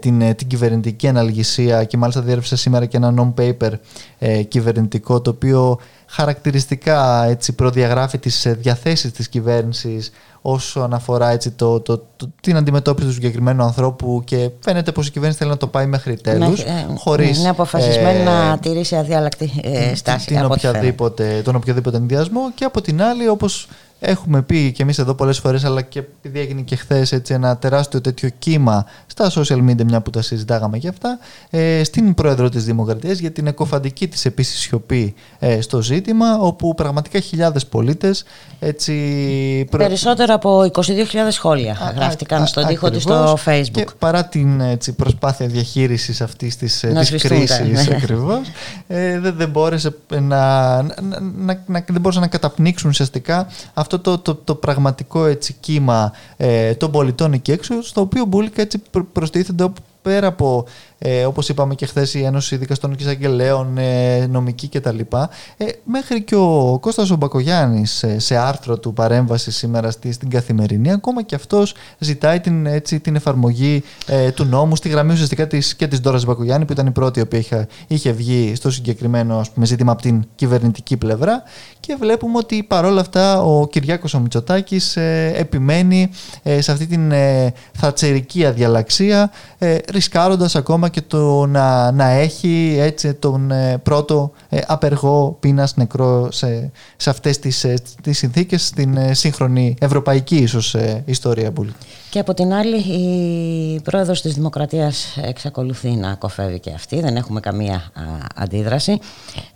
την, 0.00 0.34
την 0.36 0.46
κυβερνητική 0.46 1.08
αναλγησία 1.08 1.84
και 1.84 1.96
μάλιστα 1.96 2.20
διέρευσε 2.20 2.56
σήμερα 2.56 2.86
και 2.86 2.96
ένα 2.96 3.14
non-paper 3.16 3.72
ε, 4.18 4.42
κυβερνητικό 4.42 5.20
το 5.20 5.30
οποίο 5.30 5.78
χαρακτηριστικά 6.06 7.24
έτσι, 7.24 7.52
προδιαγράφει 7.52 8.18
τις 8.18 8.46
διαθέσεις 8.58 9.12
της 9.12 9.28
κυβέρνησης 9.28 10.12
όσον 10.42 10.94
αφορά 10.94 11.30
έτσι, 11.30 11.50
το, 11.50 11.80
το, 11.80 11.98
το, 12.16 12.30
την 12.40 12.56
αντιμετώπιση 12.56 13.06
του 13.06 13.12
συγκεκριμένου 13.12 13.62
ανθρώπου 13.62 14.22
και 14.24 14.50
φαίνεται 14.60 14.92
πως 14.92 15.06
η 15.06 15.10
κυβέρνηση 15.10 15.38
θέλει 15.38 15.50
να 15.50 15.56
το 15.56 15.66
πάει 15.66 15.86
μέχρι 15.86 16.16
τέλους. 16.16 16.60
Ε, 16.60 16.86
χωρίς, 16.96 17.38
είναι 17.38 17.48
αποφασισμένη 17.48 18.20
ε, 18.20 18.22
να 18.22 18.58
τηρήσει 18.58 18.96
αδιάλακτη 18.96 19.50
ε, 19.62 19.94
στάση. 19.94 20.26
Την 20.26 20.44
οποιαδήποτε, 20.44 21.40
τον 21.44 21.54
οποιοδήποτε 21.54 21.96
ενδιασμό 21.96 22.52
και 22.54 22.64
από 22.64 22.80
την 22.80 23.02
άλλη 23.02 23.28
όπως 23.28 23.68
Έχουμε 24.02 24.42
πει 24.42 24.72
και 24.72 24.82
εμείς 24.82 24.98
εδώ 24.98 25.14
πολλές 25.14 25.38
φορές, 25.38 25.64
αλλά 25.64 25.82
και 25.82 25.98
επειδή 25.98 26.40
έγινε 26.40 26.60
και 26.60 26.76
χθες 26.76 27.12
ένα 27.12 27.56
τεράστιο 27.56 28.00
τέτοιο 28.00 28.28
κύμα 28.38 28.86
στα 29.06 29.30
social 29.30 29.70
media, 29.70 29.84
μια 29.84 30.00
που 30.00 30.10
τα 30.10 30.22
συζητάγαμε 30.22 30.78
και 30.78 30.88
αυτά, 30.88 31.18
ε, 31.50 31.84
στην 31.84 32.14
πρόεδρο 32.14 32.48
της 32.48 32.64
Δημοκρατίας 32.64 33.18
για 33.18 33.30
την 33.30 33.46
εκοφαντική 33.46 34.08
της 34.08 34.24
επίσης 34.24 34.60
σιωπή 34.60 35.14
ε, 35.38 35.60
στο 35.60 35.82
ζήτημα, 35.82 36.38
όπου 36.38 36.74
πραγματικά 36.74 37.20
χιλιάδες 37.20 37.66
πολίτες 37.66 38.24
έτσι. 38.58 38.94
Περισσότερο 39.70 40.34
από 40.34 40.70
22.000 40.72 40.82
σχόλια 41.30 41.72
α, 41.72 41.90
γράφτηκαν 41.96 42.46
στον 42.46 42.66
τοίχο 42.66 42.90
τη 42.90 43.00
στο 43.00 43.38
Facebook. 43.44 43.70
Και 43.70 43.86
παρά 43.98 44.24
την 44.24 44.60
έτσι, 44.60 44.92
προσπάθεια 44.92 45.46
διαχείρισης 45.46 46.20
αυτής 46.20 46.56
της 46.56 46.84
κρίσης 47.08 47.60
ναι. 47.60 47.96
ακριβώς, 47.96 48.40
ε, 48.86 49.18
δεν, 49.18 49.34
δεν, 49.36 49.48
μπόρεσε 49.50 49.94
να, 50.08 50.82
να, 50.82 50.92
να, 51.36 51.62
να, 51.66 51.84
δεν 51.86 52.00
μπόρεσαν 52.00 52.22
να 52.22 52.28
καταπνίξουν 52.28 52.90
ουσιαστικά 52.90 53.46
αυτό 53.96 54.16
το, 54.16 54.18
το, 54.18 54.40
το 54.44 54.54
πραγματικό 54.54 55.24
έτσι, 55.24 55.56
κύμα 55.60 56.12
ε, 56.36 56.74
των 56.74 56.90
πολιτών 56.90 57.32
εκεί 57.32 57.52
έξω, 57.52 57.82
στο 57.82 58.00
οποίο 58.00 58.24
μπουλικα 58.24 58.62
έτσι 58.62 58.82
προστίθενται 59.12 59.72
πέρα 60.02 60.26
από 60.26 60.66
ε, 61.02 61.24
όπως 61.24 61.48
είπαμε 61.48 61.74
και 61.74 61.86
χθες 61.86 62.14
η 62.14 62.22
Ένωση 62.22 62.56
Δικαστών 62.56 62.96
και 62.96 63.02
Εισαγγελέων, 63.02 63.78
ε, 63.78 64.26
νομική 64.26 64.68
κτλ. 64.68 64.98
Ε, 65.56 65.64
μέχρι 65.84 66.22
και 66.22 66.34
ο 66.34 66.78
Κώστας 66.80 67.10
ο 67.10 67.16
Μπακογιάννης 67.16 68.02
ε, 68.02 68.18
σε 68.18 68.36
άρθρο 68.36 68.78
του 68.78 68.92
παρέμβασης 68.92 69.56
σήμερα 69.56 69.90
στη, 69.90 70.12
στην 70.12 70.30
Καθημερινή, 70.30 70.92
ακόμα 70.92 71.22
και 71.22 71.34
αυτός 71.34 71.74
ζητάει 71.98 72.40
την, 72.40 72.66
έτσι, 72.66 73.00
την 73.00 73.16
εφαρμογή 73.16 73.82
ε, 74.06 74.30
του 74.30 74.44
νόμου 74.44 74.76
στη 74.76 74.88
γραμμή 74.88 75.12
ουσιαστικά 75.12 75.46
της, 75.46 75.74
και 75.74 75.86
της 75.86 76.00
Ντόρας 76.00 76.24
Μπακογιάννη 76.24 76.64
που 76.64 76.72
ήταν 76.72 76.86
η 76.86 76.90
πρώτη 76.90 77.18
η 77.18 77.22
οποία 77.22 77.38
είχε, 77.38 77.66
είχε 77.86 78.12
βγει 78.12 78.54
στο 78.54 78.70
συγκεκριμένο 78.70 79.38
ας 79.38 79.50
πούμε, 79.50 79.66
ζήτημα 79.66 79.92
από 79.92 80.02
την 80.02 80.24
κυβερνητική 80.34 80.96
πλευρά 80.96 81.42
και 81.80 81.96
βλέπουμε 82.00 82.38
ότι 82.38 82.62
παρόλα 82.62 83.00
αυτά 83.00 83.42
ο 83.42 83.66
Κυριάκος 83.66 84.14
ο 84.14 84.20
Μητσοτάκης 84.20 84.96
ε, 84.96 85.32
επιμένει 85.36 86.10
σε 86.58 86.72
αυτή 86.72 86.86
την 86.86 87.12
θατσερική 87.72 88.46
αδιαλαξία 88.46 89.30
ρισκάροντας 89.90 90.56
ακόμα 90.56 90.88
και 90.90 91.02
το 91.02 91.46
να, 91.46 91.92
να 91.92 92.08
έχει 92.08 92.76
έτσι 92.78 93.14
τον 93.14 93.50
ε, 93.50 93.78
πρώτο 93.78 94.32
ε, 94.48 94.58
απεργό 94.66 95.36
πείνας 95.40 95.76
νεκρό 95.76 96.32
σε, 96.32 96.70
σε 96.96 97.10
αυτές 97.10 97.38
τις, 97.38 97.64
ε, 97.64 97.74
τις 98.02 98.18
συνθήκες 98.18 98.66
στην 98.66 98.96
ε, 98.96 99.14
σύγχρονη 99.14 99.76
ευρωπαϊκή 99.80 100.36
ίσως 100.36 100.76
ιστορία. 101.04 101.52
Και 102.10 102.18
από 102.18 102.34
την 102.34 102.52
άλλη 102.52 102.76
η 102.76 103.80
πρόεδρος 103.80 104.20
της 104.22 104.34
Δημοκρατίας 104.34 105.16
εξακολουθεί 105.22 105.90
να 105.90 106.14
κοφεύει 106.14 106.60
και 106.60 106.70
αυτή, 106.74 107.00
δεν 107.00 107.16
έχουμε 107.16 107.40
καμία 107.40 107.92
αντίδραση. 108.34 108.98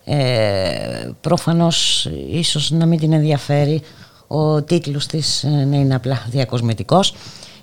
Ε, 0.05 1.09
προφανώς 1.21 2.09
ίσως 2.31 2.71
να 2.71 2.87
μην 2.87 2.99
την 2.99 3.13
ενδιαφέρει 3.13 3.83
ο 4.27 4.63
τίτλος 4.63 5.07
της 5.07 5.45
να 5.45 5.77
είναι 5.77 5.95
απλά 5.95 6.23
διακοσμητικός 6.31 7.15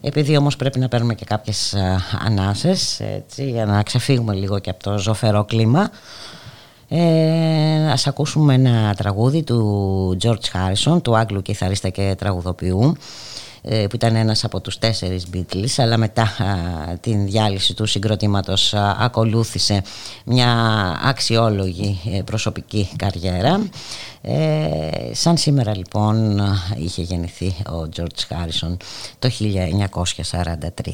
επειδή 0.02 0.38
όμως 0.38 0.56
πρέπει 0.56 0.80
να 0.80 0.88
παίρνουμε 0.88 1.14
και 1.14 1.26
κάποιες 1.26 1.76
ανάσες 2.26 3.00
έτσι, 3.00 3.50
για 3.50 3.66
να 3.66 3.84
ξεφύγουμε 3.84 4.34
λίγο 4.34 4.60
και 4.60 4.70
από 4.70 4.84
το 4.84 4.98
ζωφερό 4.98 5.46
κλίμα 5.46 5.90
ε, 6.94 7.92
ας 7.92 8.08
ακούσουμε 8.08 8.54
ένα 8.54 8.94
τραγούδι 8.98 9.44
του 9.44 10.18
George 10.22 10.34
Harrison, 10.54 11.02
του 11.04 11.18
Άγγλου 11.18 11.42
κιθαρίστα 11.42 11.90
και 11.90 12.16
τραγουδοποιού. 12.18 12.80
ε, 12.80 12.98
που 13.62 13.95
ήταν 13.95 14.15
ένας 14.15 14.43
από 14.43 14.62
τους 14.62 14.78
τέσσερις 14.78 15.26
Beatles 15.34 15.74
αλλά 15.78 15.97
μετά 15.97 16.30
την 17.02 17.26
διάλυση 17.26 17.74
του 17.74 17.86
συγκροτήματος 17.86 18.74
ακολούθησε 18.74 19.84
μια 20.26 20.52
αξιόλογη 21.04 22.00
ε, 22.12 22.21
προσωπική 22.21 22.89
καριέρα. 22.95 23.69
Ε, 24.21 24.89
σαν 25.12 25.38
σήμερα 25.38 25.78
λοιπόν 25.78 26.41
είχε 26.76 27.02
γεννηθεί 27.02 27.47
ο 27.47 27.89
George 27.95 28.28
Harrison 28.30 28.78
το 29.19 29.30
1943 30.32 30.91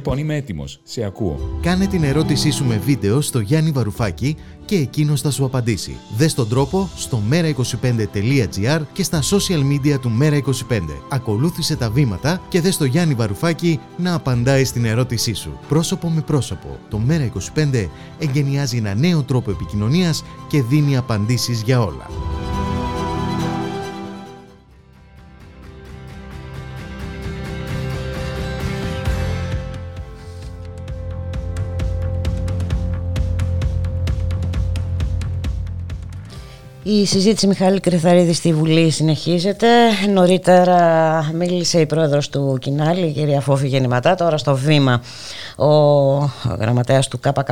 Λοιπόν, 0.00 0.18
είμαι 0.18 0.36
έτοιμος. 0.36 0.80
Σε 0.82 1.04
ακούω. 1.04 1.58
Κάνε 1.62 1.86
την 1.86 2.04
ερώτησή 2.04 2.50
σου 2.50 2.64
με 2.64 2.76
βίντεο 2.76 3.20
στο 3.20 3.40
Γιάννη 3.40 3.70
Βαρουφάκη 3.70 4.36
και 4.64 4.76
εκείνο 4.76 5.16
θα 5.16 5.30
σου 5.30 5.44
απαντήσει. 5.44 5.96
Δες 6.16 6.34
τον 6.34 6.48
τρόπο 6.48 6.90
στο 6.96 7.22
mera25.gr 7.30 8.80
και 8.92 9.02
στα 9.02 9.22
social 9.22 9.62
media 9.72 10.00
του 10.00 10.12
Mera25. 10.20 10.80
Ακολούθησε 11.08 11.76
τα 11.76 11.90
βήματα 11.90 12.40
και 12.48 12.60
δες 12.60 12.76
το 12.76 12.84
Γιάννη 12.84 13.14
Βαρουφάκη 13.14 13.80
να 13.96 14.14
απαντάει 14.14 14.64
στην 14.64 14.84
ερώτησή 14.84 15.34
σου. 15.34 15.58
Πρόσωπο 15.68 16.08
με 16.08 16.20
πρόσωπο. 16.20 16.78
Το 16.88 17.00
Mera25 17.08 17.88
εγκαινιάζει 18.18 18.76
ένα 18.76 18.94
νέο 18.94 19.22
τρόπο 19.22 19.50
επικοινωνίας 19.50 20.24
και 20.48 20.62
δίνει 20.62 20.96
απαντήσεις 20.96 21.62
για 21.62 21.82
όλα. 21.82 22.09
Η 36.82 37.06
συζήτηση 37.06 37.46
Μιχάλη 37.46 37.80
Κρυθαρίδη 37.80 38.32
στη 38.32 38.52
Βουλή 38.52 38.90
συνεχίζεται. 38.90 39.66
Νωρίτερα 40.12 41.30
μίλησε 41.34 41.80
η 41.80 41.86
πρόεδρος 41.86 42.28
του 42.28 42.58
Κινάλη, 42.60 43.06
η 43.06 43.12
κυρία 43.12 43.40
Φόφη 43.40 43.68
Γεννηματά. 43.68 44.14
Τώρα 44.14 44.36
στο 44.38 44.56
βήμα 44.56 45.02
ο 45.60 46.30
γραμματέας 46.58 47.08
του 47.08 47.20
ΚΚΕ, 47.20 47.42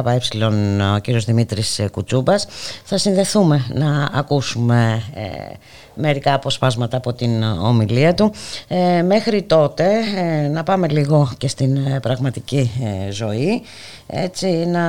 ο 0.95 0.99
κύριος 0.99 1.25
Δημήτρης 1.25 1.81
Κουτσούμπας. 1.93 2.47
Θα 2.85 2.99
συνδεθούμε 2.99 3.67
να 3.75 4.09
ακούσουμε 4.13 5.03
ε, 5.15 5.55
μερικά 5.95 6.35
αποσπάσματα 6.35 6.97
από 6.97 7.13
την 7.13 7.43
ομιλία 7.43 8.15
του. 8.15 8.33
Ε, 8.69 9.03
μέχρι 9.03 9.43
τότε 9.43 9.89
ε, 10.17 10.49
να 10.49 10.63
πάμε 10.63 10.89
λίγο 10.89 11.31
και 11.39 11.49
στην 11.49 12.01
πραγματική 12.01 12.71
ζωή 13.11 13.63
έτσι 14.07 14.49
να 14.49 14.85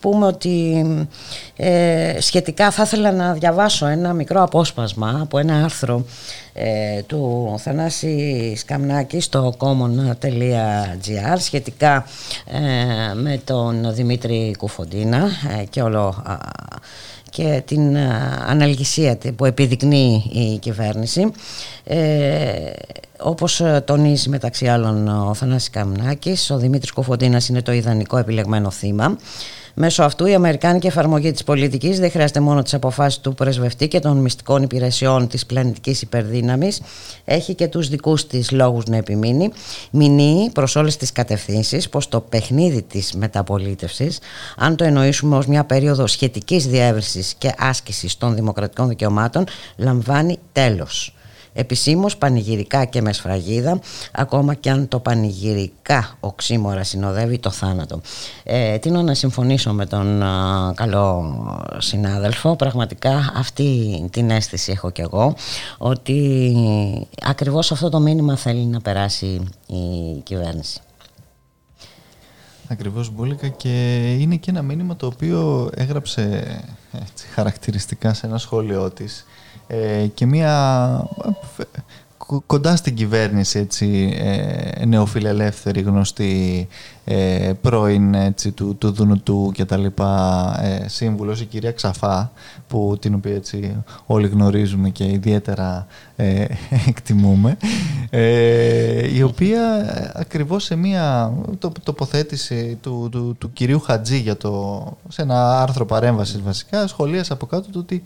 πούμε 0.00 0.26
ότι 0.26 0.84
ε, 1.56 2.16
σχετικά 2.20 2.70
θα 2.70 2.82
ήθελα 2.82 3.12
να 3.12 3.32
διαβάσω 3.32 3.86
ένα 3.86 4.12
μικρό 4.12 4.42
απόσπασμα 4.42 5.18
από 5.22 5.38
ένα 5.38 5.64
άρθρο 5.64 6.04
ε, 6.52 7.02
του 7.02 7.54
Θανάση 7.58 8.54
Σκαμνάκη 8.56 9.20
στο 9.20 9.54
common.gr 9.58 11.36
σχετικά 11.38 12.06
ε, 12.46 13.14
με 13.14 13.40
τον 13.44 13.94
Δημήτρη 13.94 14.54
Κουφοντίνα 14.58 15.28
και 15.70 15.82
όλο 15.82 16.22
και 17.30 17.62
την 17.64 17.96
αναλγησία 18.48 19.18
που 19.36 19.44
επιδεικνύει 19.44 20.30
η 20.32 20.58
κυβέρνηση 20.58 21.32
όπως 23.22 23.60
ε, 23.60 23.82
τονίζει 23.86 24.28
μεταξύ 24.28 24.66
άλλων 24.66 25.08
ο 25.08 25.34
Θανάσης 25.34 25.70
Καμνάκης, 25.70 26.50
ο 26.50 26.58
Δημήτρης 26.58 26.92
Κοφοντίνας 26.92 27.48
είναι 27.48 27.62
το 27.62 27.72
ιδανικό 27.72 28.16
επιλεγμένο 28.16 28.70
θύμα. 28.70 29.16
Μέσω 29.74 30.02
αυτού 30.02 30.26
η 30.26 30.34
Αμερικάνικη 30.34 30.86
εφαρμογή 30.86 31.32
της 31.32 31.44
πολιτικής 31.44 31.98
δεν 31.98 32.10
χρειάζεται 32.10 32.40
μόνο 32.40 32.62
τις 32.62 32.74
αποφάσεις 32.74 33.20
του 33.20 33.34
πρεσβευτή 33.34 33.88
και 33.88 34.00
των 34.00 34.16
μυστικών 34.16 34.62
υπηρεσιών 34.62 35.28
της 35.28 35.46
πλανητικής 35.46 36.02
υπερδύναμης, 36.02 36.82
έχει 37.24 37.54
και 37.54 37.68
τους 37.68 37.88
δικούς 37.88 38.26
της 38.26 38.50
λόγους 38.50 38.84
να 38.84 38.96
επιμείνει, 38.96 39.52
μηνύει 39.90 40.50
προς 40.50 40.76
όλες 40.76 40.96
τις 40.96 41.12
κατευθύνσεις 41.12 41.88
πως 41.88 42.08
το 42.08 42.20
παιχνίδι 42.20 42.82
της 42.82 43.12
μεταπολίτευσης, 43.12 44.18
αν 44.56 44.76
το 44.76 44.84
εννοήσουμε 44.84 45.36
ως 45.36 45.46
μια 45.46 45.64
περίοδο 45.64 46.06
σχετικής 46.06 46.66
διεύρυνσης 46.66 47.34
και 47.38 47.54
άσκησης 47.58 48.18
των 48.18 48.34
δημοκρατικών 48.34 48.88
δικαιωμάτων, 48.88 49.44
λαμβάνει 49.76 50.38
τέλος 50.52 51.14
επισήμως 51.52 52.16
πανηγυρικά 52.16 52.84
και 52.84 53.02
με 53.02 53.12
σφραγίδα 53.12 53.80
ακόμα 54.12 54.54
και 54.54 54.70
αν 54.70 54.88
το 54.88 55.00
πανηγυρικά 55.00 56.16
οξύμορα 56.20 56.84
συνοδεύει 56.84 57.38
το 57.38 57.50
θάνατο. 57.50 58.00
Ε, 58.42 58.78
τίνω 58.78 59.02
να 59.02 59.14
συμφωνήσω 59.14 59.72
με 59.72 59.86
τον 59.86 60.22
καλό 60.74 61.34
συνάδελφο. 61.78 62.56
Πραγματικά 62.56 63.32
αυτή 63.36 64.08
την 64.12 64.30
αίσθηση 64.30 64.72
έχω 64.72 64.90
και 64.90 65.02
εγώ 65.02 65.34
ότι 65.78 66.56
ακριβώς 67.22 67.72
αυτό 67.72 67.88
το 67.88 68.00
μήνυμα 68.00 68.36
θέλει 68.36 68.64
να 68.64 68.80
περάσει 68.80 69.40
η 69.66 70.20
κυβέρνηση. 70.22 70.80
Ακριβώς 72.68 73.10
Μπούλικα 73.10 73.48
και 73.48 73.96
είναι 74.18 74.36
και 74.36 74.50
ένα 74.50 74.62
μήνυμα 74.62 74.96
το 74.96 75.06
οποίο 75.06 75.70
έγραψε 75.74 76.44
έτσι, 76.92 77.26
χαρακτηριστικά 77.26 78.14
σε 78.14 78.26
ένα 78.26 78.38
σχόλιο 78.38 78.90
της 78.90 79.26
ε, 79.72 80.06
και 80.06 80.26
μια 80.26 80.54
κοντά 82.46 82.76
στην 82.76 82.94
κυβέρνηση 82.94 83.58
έτσι, 83.58 84.14
ε, 84.18 84.84
νεοφιλελεύθερη 84.84 85.80
γνωστή 85.80 86.68
ε, 87.04 87.52
πρώην 87.60 88.14
έτσι, 88.14 88.50
του, 88.50 88.76
του 88.78 88.92
Δουνουτού 88.92 89.50
και 89.54 89.64
τα 89.64 89.76
λοιπά 89.76 90.54
ε, 90.62 90.88
σύμβουλος 90.88 91.40
η 91.40 91.44
κυρία 91.44 91.72
Ξαφά 91.72 92.32
που, 92.68 92.96
την 93.00 93.14
οποία 93.14 93.34
έτσι, 93.34 93.84
όλοι 94.06 94.28
γνωρίζουμε 94.28 94.88
και 94.88 95.04
ιδιαίτερα 95.04 95.86
ε, 96.16 96.44
εκτιμούμε 96.88 97.56
ε, 98.10 99.16
η 99.16 99.22
οποία 99.22 99.60
ακριβώς 100.14 100.64
σε 100.64 100.76
μια 100.76 101.32
το, 101.58 101.72
τοποθέτηση 101.82 102.78
του, 102.80 103.08
του, 103.10 103.36
του, 103.38 103.52
κυρίου 103.52 103.80
Χατζή 103.80 104.18
για 104.18 104.36
το, 104.36 104.84
σε 105.08 105.22
ένα 105.22 105.60
άρθρο 105.60 105.86
παρέμβασης 105.86 106.42
βασικά 106.42 106.86
σχολίασε 106.86 107.32
από 107.32 107.46
κάτω 107.46 107.70
το 107.70 107.78
ότι 107.78 108.02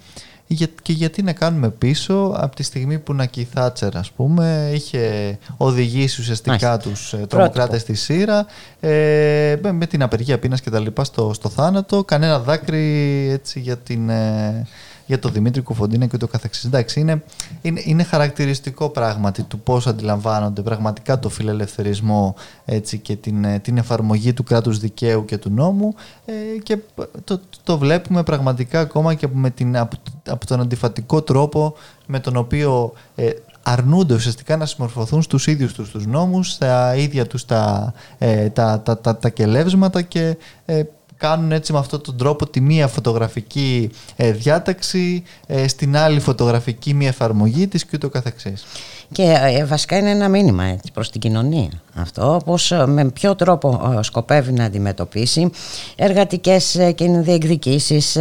και 0.83 0.93
γιατί 0.93 1.23
να 1.23 1.33
κάνουμε 1.33 1.71
πίσω 1.71 2.33
από 2.37 2.57
τη 2.57 2.63
στιγμή 2.63 2.99
που 2.99 3.15
να 3.15 3.29
η 3.35 3.45
Θάτσερ 3.45 3.97
ας 3.97 4.11
πούμε 4.11 4.71
είχε 4.75 5.39
οδηγήσει 5.57 6.21
ουσιαστικά 6.21 6.79
του 6.79 6.91
τους 6.91 7.13
ε, 7.13 7.17
τρομοκράτες 7.17 7.81
στη 7.81 7.95
Σύρα 7.95 8.47
ε, 8.81 9.57
με 9.73 9.87
την 9.87 10.03
απεργία 10.03 10.39
πείνας 10.39 10.61
και 10.61 10.71
τα 10.71 10.79
λοιπά 10.79 11.05
στο, 11.05 11.33
στο 11.35 11.49
θάνατο. 11.49 12.05
Κανένα 12.05 12.39
δάκρυ 12.39 13.29
έτσι 13.33 13.61
για 13.61 13.77
την 13.77 14.09
ε, 14.09 14.67
για 15.07 15.19
τον 15.19 15.33
Δημήτρη 15.33 15.63
Κουφοντίνα 15.63 16.07
και 16.07 16.17
το 16.17 16.27
καθεξής. 16.27 16.65
Εντάξει, 16.65 17.01
είναι, 17.01 17.23
είναι, 17.63 17.83
είναι 17.85 18.03
χαρακτηριστικό 18.03 18.89
πράγματι 18.89 19.43
του 19.43 19.61
πώς 19.61 19.87
αντιλαμβάνονται 19.87 20.63
πραγματικά 20.63 21.19
το 21.19 21.29
φιλελευθερισμό 21.29 22.35
έτσι, 22.65 22.99
και 22.99 23.17
την, 23.17 23.45
ε, 23.45 23.59
την 23.59 23.79
εφαρμογή 23.79 24.33
του 24.33 24.43
κράτους 24.43 24.79
δικαίου 24.79 25.25
και 25.25 25.39
του 25.39 25.51
νόμου 25.51 25.95
ε, 26.25 26.33
και 26.63 26.79
το, 27.25 27.41
το 27.63 27.79
βλέπουμε 27.79 28.23
πραγματικά 28.23 28.81
ακόμα 28.81 29.15
και 29.15 29.29
με 29.33 29.51
την, 29.51 29.77
από, 29.77 29.97
από 30.27 30.47
τον 30.47 30.61
αντιφατικό 30.61 31.23
τρόπο 31.23 31.75
με 32.07 32.21
τον 32.21 32.37
οποίο 32.37 32.93
ε, 33.15 33.31
αρνούνται 33.63 34.15
ουσιαστικά 34.15 34.57
να 34.57 34.67
συμμορφωθούν 34.67 35.23
στους 35.23 35.47
ίδιους 35.47 35.73
τους 35.73 35.91
τους 35.91 36.07
νόμους, 36.07 36.53
στα 36.53 36.97
ίδια 36.97 37.27
τους 37.27 37.45
τα, 37.45 37.93
ε, 38.19 38.49
τα, 38.49 38.81
τα, 38.81 38.99
τα, 38.99 39.17
τα 39.17 39.29
κελεύσματα 39.29 40.03
και 40.03 40.37
ε, 40.65 40.83
κάνουν 41.17 41.53
έτσι 41.53 41.73
με 41.73 41.79
αυτόν 41.79 42.03
τον 42.03 42.17
τρόπο 42.17 42.47
τη 42.47 42.61
μία 42.61 42.89
φωτογραφική 42.89 43.91
ε, 44.17 44.33
διάταξη, 44.33 45.23
ε, 45.47 45.69
στην 45.69 45.97
άλλη 45.97 46.21
φωτογραφική 46.21 46.95
μία 46.95 47.09
εφαρμογή 47.09 47.67
της 47.67 47.85
και 47.85 47.91
ούτω 47.95 48.09
καθεξής. 48.09 48.65
Και 49.13 49.39
ε, 49.41 49.65
βασικά 49.65 49.99
είναι 49.99 50.11
ένα 50.11 50.29
μήνυμα 50.29 50.65
έτσι, 50.65 50.93
προς 50.93 51.11
την 51.11 51.21
κοινωνία 51.21 51.71
αυτό, 51.95 52.41
πως 52.45 52.73
με 52.87 53.11
ποιο 53.11 53.35
τρόπο 53.35 53.99
σκοπεύει 54.03 54.53
να 54.53 54.65
αντιμετωπίσει 54.65 55.51
εργατικές 55.97 56.77
διεκδικήσεις, 57.21 58.19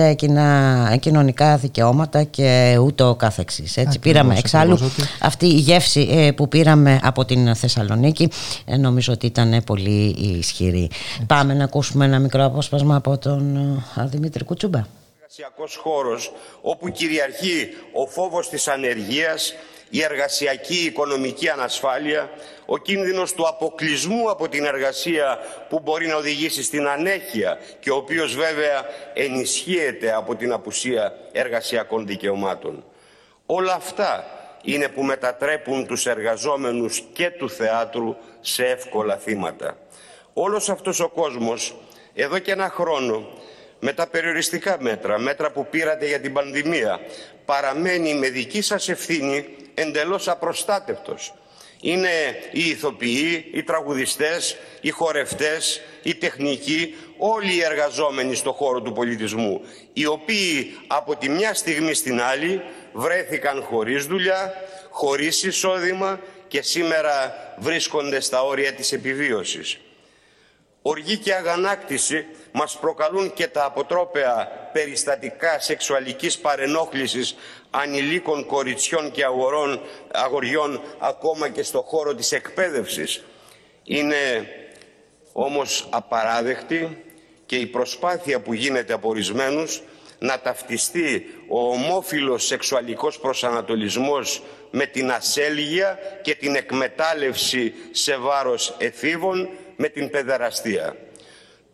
κοινωνικά 1.00 1.58
δικαιώματα 1.58 2.24
και 2.24 2.78
ούτω 2.82 3.16
καθεξής. 3.16 3.78
Έτσι, 3.78 4.00
πήραμε 4.00 4.38
εξάλλου 4.38 4.92
αυτή 5.22 5.46
η 5.46 5.58
γεύση 5.58 6.34
που 6.36 6.48
πήραμε 6.48 7.00
από 7.04 7.26
την 7.26 7.56
Θεσσαλονίκη 7.56 8.30
νομίζω 8.78 9.14
ότι 9.14 9.26
ήταν 9.26 9.64
πολύ 9.66 10.16
ισχυρή. 10.38 10.90
Πάμε 11.28 11.54
να 11.54 11.64
ακούσουμε 11.64 12.06
ένα 12.06 12.20
μικρό 12.20 12.44
απόσπασμα 12.46 12.96
από 12.96 13.18
τον 13.18 13.56
ε, 13.98 14.06
Δημήτρη 14.06 14.44
Κουτσούμπα. 14.44 14.86
Εργασιακός 15.18 15.76
χώρος 15.76 16.32
όπου 16.62 16.90
κυριαρχεί 16.90 17.68
ο 17.94 18.06
φόβος 18.06 18.50
της 18.50 18.68
ανεργίας, 18.68 19.54
η 19.90 20.04
εργασιακή 20.04 20.86
οικονομική 20.86 21.50
ανασφάλεια, 21.50 22.30
ο 22.66 22.78
κίνδυνος 22.78 23.34
του 23.34 23.48
αποκλεισμού 23.48 24.30
από 24.30 24.50
την 24.50 24.66
εργασία 24.66 25.40
που 25.70 25.80
μπορεί 25.80 26.08
να 26.08 26.16
οδηγήσει 26.16 26.64
στην 26.64 26.88
ανέχεια 26.88 27.58
και 27.80 27.92
ο 27.92 27.96
οποίος 27.96 28.36
βέβαια 28.36 28.86
ενισχύεται 29.14 30.14
από 30.14 30.36
την 30.36 30.52
απουσία 30.52 31.14
εργασιακών 31.32 32.08
δικαιωμάτων. 32.08 32.84
Όλα 33.46 33.74
αυτά 33.74 34.26
είναι 34.64 34.88
που 34.88 35.04
μετατρέπουν 35.04 35.88
τους 35.88 36.06
εργαζόμενους 36.06 37.04
και 37.14 37.30
του 37.30 37.50
θεάτρου 37.50 38.16
σε 38.42 38.66
εύκολα 38.66 39.18
θύματα. 39.18 39.78
Όλος 40.34 40.70
αυτός 40.70 41.00
ο 41.00 41.10
κόσμος 41.10 41.76
εδώ 42.14 42.40
και 42.40 42.52
ένα 42.52 42.70
χρόνο 42.70 43.28
με 43.80 43.94
τα 43.94 44.08
περιοριστικά 44.08 44.78
μέτρα, 44.80 45.20
μέτρα 45.20 45.52
που 45.52 45.68
πήρατε 45.70 46.08
για 46.08 46.20
την 46.20 46.34
πανδημία, 46.34 47.00
παραμένει 47.46 48.14
με 48.14 48.30
δική 48.30 48.62
σας 48.62 48.90
ευθύνη 48.90 49.46
εντελώς 49.76 50.28
απροστάτευτος. 50.28 51.34
Είναι 51.82 52.10
οι 52.52 52.70
ηθοποιοί, 52.70 53.50
οι 53.54 53.64
τραγουδιστές, 53.64 54.58
οι 54.82 54.90
χορευτές, 54.90 55.82
οι 56.04 56.16
τεχνικοί, 56.16 56.96
όλοι 57.18 57.56
οι 57.56 57.64
εργαζόμενοι 57.64 58.36
στο 58.36 58.52
χώρο 58.52 58.82
του 58.82 58.94
πολιτισμού, 58.94 59.62
οι 59.94 60.06
οποίοι 60.06 60.78
από 60.88 61.16
τη 61.16 61.30
μια 61.30 61.54
στιγμή 61.54 61.94
στην 61.94 62.22
άλλη 62.22 62.62
βρέθηκαν 62.94 63.62
χωρίς 63.64 64.06
δουλειά, 64.06 64.54
χωρίς 64.90 65.44
εισόδημα 65.44 66.20
και 66.48 66.62
σήμερα 66.62 67.36
βρίσκονται 67.58 68.20
στα 68.20 68.44
όρια 68.44 68.74
της 68.74 68.92
επιβίωσης. 68.92 69.78
Οργή 70.82 71.18
και 71.18 71.34
αγανάκτηση 71.34 72.26
μας 72.58 72.78
προκαλούν 72.78 73.34
και 73.34 73.48
τα 73.48 73.66
αποτρόπαια 73.66 74.48
περιστατικά 74.74 75.60
σεξουαλικής 75.60 76.38
παρενόχλησης 76.40 77.36
ανηλίκων 77.70 78.46
κοριτσιών 78.46 79.12
και 79.12 79.24
αγορών, 79.24 79.82
αγοριών 80.12 80.82
ακόμα 81.00 81.50
και 81.50 81.64
στο 81.64 81.82
χώρο 81.82 82.16
της 82.16 82.32
εκπαίδευσης. 82.32 83.24
Είναι 83.84 84.48
όμως 85.34 85.88
απαράδεκτη 85.90 87.04
και 87.46 87.56
η 87.56 87.66
προσπάθεια 87.66 88.40
που 88.40 88.54
γίνεται 88.54 88.94
από 88.94 89.10
ορισμένους 89.10 89.82
να 90.20 90.40
ταυτιστεί 90.40 91.26
ο 91.48 91.70
ομόφιλος 91.70 92.46
σεξουαλικός 92.46 93.20
προσανατολισμός 93.20 94.44
με 94.72 94.86
την 94.86 95.12
ασέλγεια 95.12 96.00
και 96.22 96.36
την 96.36 96.56
εκμετάλλευση 96.56 97.74
σε 97.92 98.18
βάρος 98.18 98.76
εφήβων 98.78 99.50
με 99.76 99.90
την 99.90 100.10
παιδεραστία. 100.10 100.96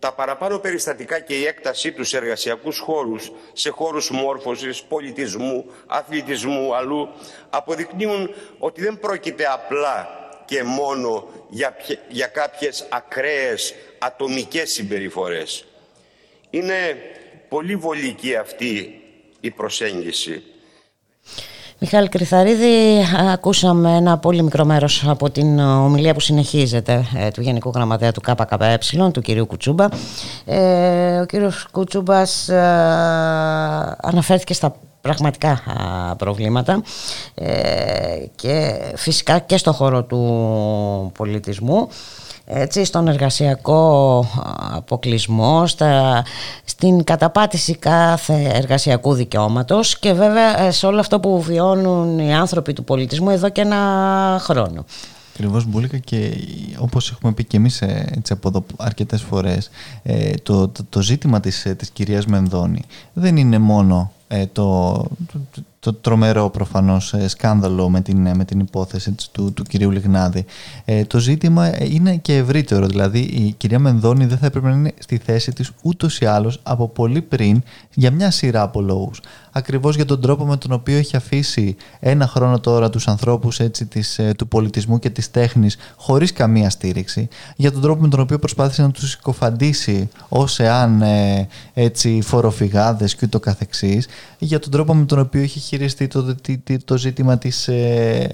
Τα 0.02 0.14
παραπάνω 0.14 0.60
περιστατικά 0.60 1.20
και 1.20 1.38
η 1.38 1.46
έκτασή 1.46 1.92
τους 1.92 2.10
σε 2.10 2.18
εργασιακούς 2.18 2.80
χώρους, 2.80 3.32
σε 3.54 3.70
χώρους 3.70 4.10
μόρφωσης, 4.10 4.82
πολιτισμού, 4.82 5.66
αθλητισμού, 5.88 6.76
αλλού, 6.76 7.10
αποδεικνύουν 7.50 8.36
ότι 8.58 8.82
δεν 8.82 9.00
πρόκειται 9.00 9.46
απλά 9.46 10.10
και 10.46 10.64
μόνο 10.64 11.30
για, 11.50 11.76
για 12.10 12.28
κάποιες 12.28 12.88
ακραίες 12.90 13.74
ατομικές 14.00 14.72
συμπεριφορές. 14.72 15.66
Είναι 16.50 16.98
πολύ 17.50 17.76
βολική 17.76 18.36
αυτή 18.36 19.02
η 19.40 19.52
προσέγγιση. 19.52 20.44
Μιχάλη 21.84 22.10
Κρυθαρίδη, 22.10 23.06
ακούσαμε 23.32 23.96
ένα 23.96 24.18
πολύ 24.18 24.44
μικρό 24.44 24.66
μέρος 24.66 25.04
από 25.08 25.30
την 25.30 25.60
ομιλία 25.60 26.14
που 26.14 26.20
συνεχίζεται 26.20 27.06
ε, 27.16 27.32
του 27.32 27.42
Γενικού 27.42 27.72
Γραμματέα 27.76 28.12
του 28.12 28.22
ΚΚΕ, 28.22 28.78
του 29.12 29.22
κυρίου 29.22 29.46
Κουτσούμπα. 29.46 29.88
Ε, 30.46 31.20
ο 31.20 31.26
κύριος 31.26 31.68
Κουτσούμπας 31.72 32.50
ε, 32.50 32.60
αναφέρθηκε 34.02 34.54
στα 34.54 34.76
πραγματικά 35.02 35.62
προβλήματα 36.18 36.82
και 38.36 38.82
φυσικά 38.96 39.40
και 39.40 39.58
στο 39.58 39.72
χώρο 39.72 40.04
του 40.04 41.12
πολιτισμού 41.18 41.88
έτσι, 42.54 42.84
στον 42.84 43.08
εργασιακό 43.08 44.26
αποκλεισμό, 44.72 45.68
στα, 45.68 46.24
στην 46.64 47.04
καταπάτηση 47.04 47.76
κάθε 47.76 48.52
εργασιακού 48.54 49.14
δικαιώματος 49.14 50.00
και 50.00 50.14
βέβαια 50.14 50.60
ε, 50.60 50.72
σε 50.72 50.86
όλο 50.86 51.00
αυτό 51.00 51.20
που 51.20 51.42
βιώνουν 51.42 52.20
οι 52.20 52.36
άνθρωποι 52.36 52.74
του 52.74 52.84
πολιτισμού 52.84 53.30
εδώ 53.30 53.50
και 53.50 53.62
ένα 53.62 53.78
χρόνο. 54.42 54.86
Ακριβώς 55.34 55.66
Μπούλικα 55.66 55.98
και 55.98 56.34
όπως 56.78 57.12
έχουμε 57.12 57.32
πει 57.32 57.44
και 57.44 57.58
εμείς 57.58 57.82
ε, 57.82 58.06
έτσι, 58.18 58.34
από 58.34 58.48
εδώ 58.48 58.64
αρκετές 58.78 59.22
φορές 59.22 59.70
ε, 60.04 60.34
το, 60.44 60.68
το, 60.68 60.84
το 60.90 61.02
ζήτημα 61.02 61.40
της, 61.40 61.68
της 61.78 61.90
κυρίας 61.90 62.26
Μενδώνη 62.26 62.84
δεν 63.14 63.38
είναι 63.38 63.60
μόνο 63.60 64.12
το, 64.52 64.96
το 65.82 65.94
τρομερό 65.94 66.50
προφανώς 66.50 67.14
ε, 67.14 67.28
σκάνδαλο 67.28 67.90
με 67.90 68.02
την, 68.02 68.26
ε, 68.26 68.34
με 68.36 68.46
την 68.46 68.60
υπόθεση 68.60 69.16
του, 69.32 69.54
του 69.54 69.64
κυρίου 69.64 69.92
Λιγνάδη. 69.92 70.46
Ε, 70.86 71.06
το 71.06 71.20
ζήτημα 71.20 71.84
είναι 71.84 72.16
και 72.16 72.36
ευρύτερο, 72.36 72.88
δηλαδή 72.88 73.20
η 73.20 73.54
κυρία 73.58 73.80
Μενδώνη 73.80 74.26
δεν 74.26 74.38
θα 74.38 74.46
έπρεπε 74.46 74.70
να 74.70 74.76
είναι 74.76 74.94
στη 75.00 75.18
θέση 75.18 75.52
της 75.52 75.72
ούτως 75.82 76.20
ή 76.20 76.26
άλλως 76.26 76.60
από 76.64 76.88
πολύ 76.88 77.22
πριν 77.22 77.64
για 77.94 78.12
μια 78.12 78.32
σειρά 78.32 78.62
από 78.62 78.82
λόγους. 78.82 79.22
Ακριβώς 79.52 79.96
για 79.96 80.06
τον 80.06 80.22
τρόπο 80.22 80.46
με 80.46 80.58
τον 80.58 80.72
οποίο 80.72 80.98
έχει 80.98 81.16
αφήσει 81.16 81.76
ένα 82.00 82.28
χρόνο 82.28 82.60
τώρα 82.60 82.90
τους 82.90 83.08
ανθρώπους 83.08 83.60
έτσι, 83.60 83.86
της, 83.86 84.20
του 84.38 84.48
πολιτισμού 84.48 85.00
και 85.00 85.10
της 85.10 85.32
τέχνης 85.32 85.78
χωρίς 85.96 86.34
καμία 86.34 86.70
στήριξη, 86.70 87.28
για 87.56 87.72
τον 87.72 87.82
τρόπο 87.82 88.02
με 88.02 88.08
τον 88.08 88.20
οποίο 88.20 88.40
προσπάθησε 88.40 88.82
να 88.82 88.92
τους 88.92 89.10
συκοφαντήσει 89.10 90.10
ως 90.30 90.60
εάν 90.60 91.04
έτσι, 91.74 92.22
φοροφυγάδες 92.24 93.16
και 93.16 93.26
ούτω 93.26 93.40
καθεξής, 93.40 94.08
για 94.40 94.60
τον 94.60 94.72
τρόπο 94.72 94.94
με 94.94 95.06
τον 95.06 95.20
οποίο 95.20 95.42
έχει 95.42 95.60
χειριστεί 95.60 96.08
το, 96.08 96.36
το, 96.86 96.98
ζήτημα 96.98 97.38
της, 97.38 97.68
ε, 97.68 98.30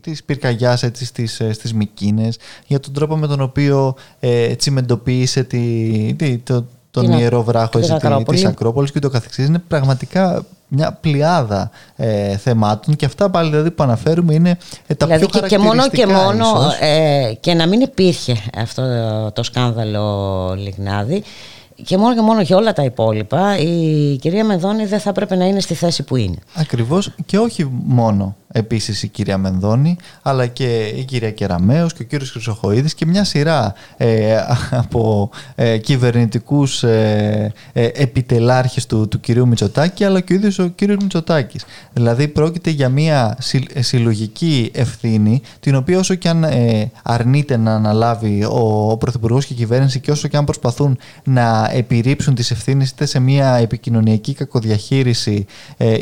της 0.00 0.24
πυρκαγιάς 0.24 0.82
έτσι, 0.82 1.04
στις, 1.04 1.40
ε, 1.40 1.52
στις 1.52 1.74
Μικίνες, 1.74 2.38
για 2.66 2.80
τον 2.80 2.92
τρόπο 2.92 3.16
με 3.16 3.26
τον 3.26 3.40
οποίο 3.40 3.94
ε, 4.20 4.54
τσιμεντοποίησε 4.54 5.44
τη, 5.44 6.38
το, 6.42 6.66
τον 6.92 7.04
την 7.04 7.18
ιερό 7.18 7.42
βράχο 7.42 7.78
της 7.78 7.90
Ακρόπολη. 7.90 8.46
Ακρόπολης 8.46 8.92
και 8.92 8.98
το 8.98 9.10
καθεξής. 9.10 9.46
Είναι 9.46 9.58
πραγματικά 9.58 10.44
μια 10.68 10.98
πλειάδα 11.00 11.70
ε, 11.96 12.36
θεμάτων 12.36 12.96
και 12.96 13.04
αυτά 13.04 13.30
πάλι 13.30 13.50
δηλαδή 13.50 13.70
που 13.70 13.82
αναφέρουμε 13.82 14.34
είναι 14.34 14.58
ε, 14.86 14.94
τα 14.94 15.06
δηλαδή 15.06 15.28
πιο 15.28 15.40
και, 15.40 15.46
και 15.46 15.58
μόνο 15.58 15.88
και 15.88 16.06
μόνο 16.06 16.46
ε, 16.80 17.32
και 17.40 17.54
να 17.54 17.66
μην 17.66 17.80
υπήρχε 17.80 18.36
αυτό 18.56 18.82
το 19.34 19.42
σκάνδαλο 19.42 20.54
Λιγνάδη 20.58 21.22
και 21.84 21.96
μόνο 21.96 22.14
και 22.14 22.20
μόνο 22.20 22.40
για 22.40 22.56
όλα 22.56 22.72
τα 22.72 22.84
υπόλοιπα 22.84 23.58
η 23.58 24.16
κυρία 24.20 24.44
Μεδόνη 24.44 24.86
δεν 24.86 25.00
θα 25.00 25.10
έπρεπε 25.10 25.36
να 25.36 25.44
είναι 25.44 25.60
στη 25.60 25.74
θέση 25.74 26.02
που 26.02 26.16
είναι. 26.16 26.36
Ακριβώς 26.54 27.14
και 27.26 27.38
όχι 27.38 27.70
μόνο 27.84 28.36
επίσης 28.52 29.02
η 29.02 29.08
κυρία 29.08 29.38
Μενδώνη 29.38 29.96
αλλά 30.22 30.46
και 30.46 30.92
η 30.96 31.04
κυρία 31.04 31.30
Κεραμέως 31.30 31.92
και 31.92 32.02
ο 32.02 32.04
κύριος 32.04 32.30
Χρυσοχοίδης 32.30 32.94
και 32.94 33.06
μια 33.06 33.24
σειρά 33.24 33.74
ε, 33.96 34.36
από 34.70 35.30
ε, 35.54 35.78
κυβερνητικούς 35.78 36.82
ε, 36.82 37.52
ε, 37.72 37.84
επιτελάρχες 37.94 38.86
του, 38.86 39.08
του 39.08 39.20
κυρίου 39.20 39.48
Μητσοτάκη 39.48 40.04
αλλά 40.04 40.20
και 40.20 40.32
ο 40.32 40.36
ίδιος 40.36 40.58
ο 40.58 40.66
κύριος 40.66 40.98
Μητσοτάκης. 41.02 41.64
Δηλαδή 41.92 42.28
πρόκειται 42.28 42.70
για 42.70 42.88
μια 42.88 43.38
ε, 43.74 43.82
συλλογική 43.82 44.70
ευθύνη 44.74 45.42
την 45.60 45.74
οποία 45.74 45.98
όσο 45.98 46.14
και 46.14 46.28
αν 46.28 46.44
ε, 46.44 46.90
αρνείται 47.02 47.56
να 47.56 47.74
αναλάβει 47.74 48.44
ο, 48.44 48.90
ο 48.90 48.96
Πρωθυπουργός 48.96 49.46
και 49.46 49.52
η 49.52 49.56
κυβέρνηση 49.56 50.00
και 50.00 50.10
όσο 50.10 50.28
και 50.28 50.36
αν 50.36 50.44
προσπαθούν 50.44 50.98
να 51.24 51.70
επιρρύψουν 51.72 52.34
τις 52.34 52.50
ευθύνες 52.50 52.90
είτε 52.90 53.06
σε 53.06 53.18
μια 53.18 53.54
επικοινωνιακή 53.54 54.34
κακοδιαχείριση 54.34 55.46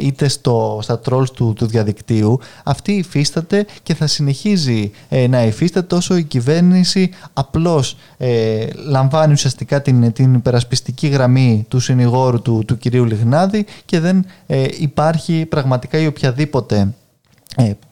είτε 0.00 0.28
στο, 0.28 0.78
στα 0.82 0.98
τρόλς 0.98 1.30
του, 1.30 1.52
του 1.56 1.66
διαδικτύου 1.66 2.39
αυτή 2.64 2.92
υφίσταται 2.92 3.66
και 3.83 3.94
θα 3.94 4.07
συνεχίζει 4.07 4.90
ε, 5.09 5.26
να 5.26 5.42
υφίσταται 5.42 5.94
όσο 5.94 6.16
η 6.16 6.22
κυβέρνηση 6.22 7.11
απλώς 7.33 7.96
ε, 8.16 8.66
λαμβάνει 8.88 9.33
ουσιαστικά 9.33 9.83
την, 9.83 10.12
την 10.12 10.35
υπερασπιστική 10.35 11.07
γραμμή 11.07 11.66
του 11.68 11.81
συνηγόρου 11.81 12.42
του, 12.42 12.62
του 12.66 12.79
κυρίου 12.79 13.05
Λιγνάδη 13.05 13.66
και 13.85 14.00
δεν 14.00 14.26
ε, 14.46 14.66
υπάρχει 14.79 15.46
πραγματικά 15.48 15.98
η 15.98 16.07
οποιαδήποτε 16.07 16.94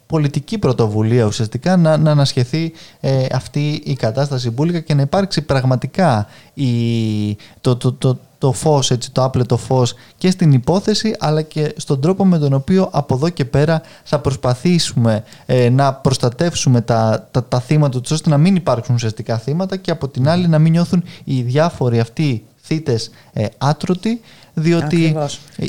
πολιτική 0.07 0.59
πρωτοβουλία 0.59 1.25
ουσιαστικά 1.25 1.77
να, 1.77 1.97
να 1.97 2.11
ανασχεθεί 2.11 2.73
αυτή 3.33 3.83
η 3.85 3.95
κατάσταση 3.95 4.51
μπουλικα 4.51 4.81
και 4.81 4.95
να 4.95 5.03
υπάρξει 5.03 5.43
πραγματικά 5.43 6.27
η, 6.55 6.71
το, 7.61 7.77
το, 7.77 7.93
το, 7.93 8.19
το 8.39 8.53
φως, 8.53 8.91
έτσι, 8.91 9.11
το 9.11 9.25
άπλετο 9.25 9.57
φως 9.57 9.95
και 10.19 10.31
στην 10.31 10.53
υπόθεση 10.53 11.17
αλλά 11.19 11.43
και 11.43 11.75
στον 11.77 12.01
τρόπο 12.01 12.25
με 12.25 12.39
τον 12.39 12.53
οποίο 12.53 12.89
από 12.93 13.15
εδώ 13.15 13.29
και 13.29 13.45
πέρα 13.45 13.83
θα 14.05 14.19
προσπαθήσουμε 14.19 15.25
ε, 15.47 15.69
να 15.69 15.95
προστατεύσουμε 15.95 16.81
τα, 16.81 17.29
τα, 17.31 17.45
τα 17.45 17.61
θύματα 17.61 18.01
τους 18.01 18.11
ώστε 18.11 18.31
να 18.31 18.39
μην 18.39 18.57
υπάρξουν 18.57 18.95
ουσιαστικά 18.95 19.39
θύματα 19.39 19.77
και 19.77 19.91
από 19.91 20.09
την 20.09 20.29
άλλη 20.29 20.49
να 20.49 20.59
μην 20.59 20.73
νιώθουν 20.73 21.05
οι 21.25 21.43
διάφοροι 21.43 22.01
αυτοί 22.01 22.45
θύτες 22.69 23.11
ε, 23.33 23.47
άτρωτοι 23.59 24.21
διότι 24.55 25.17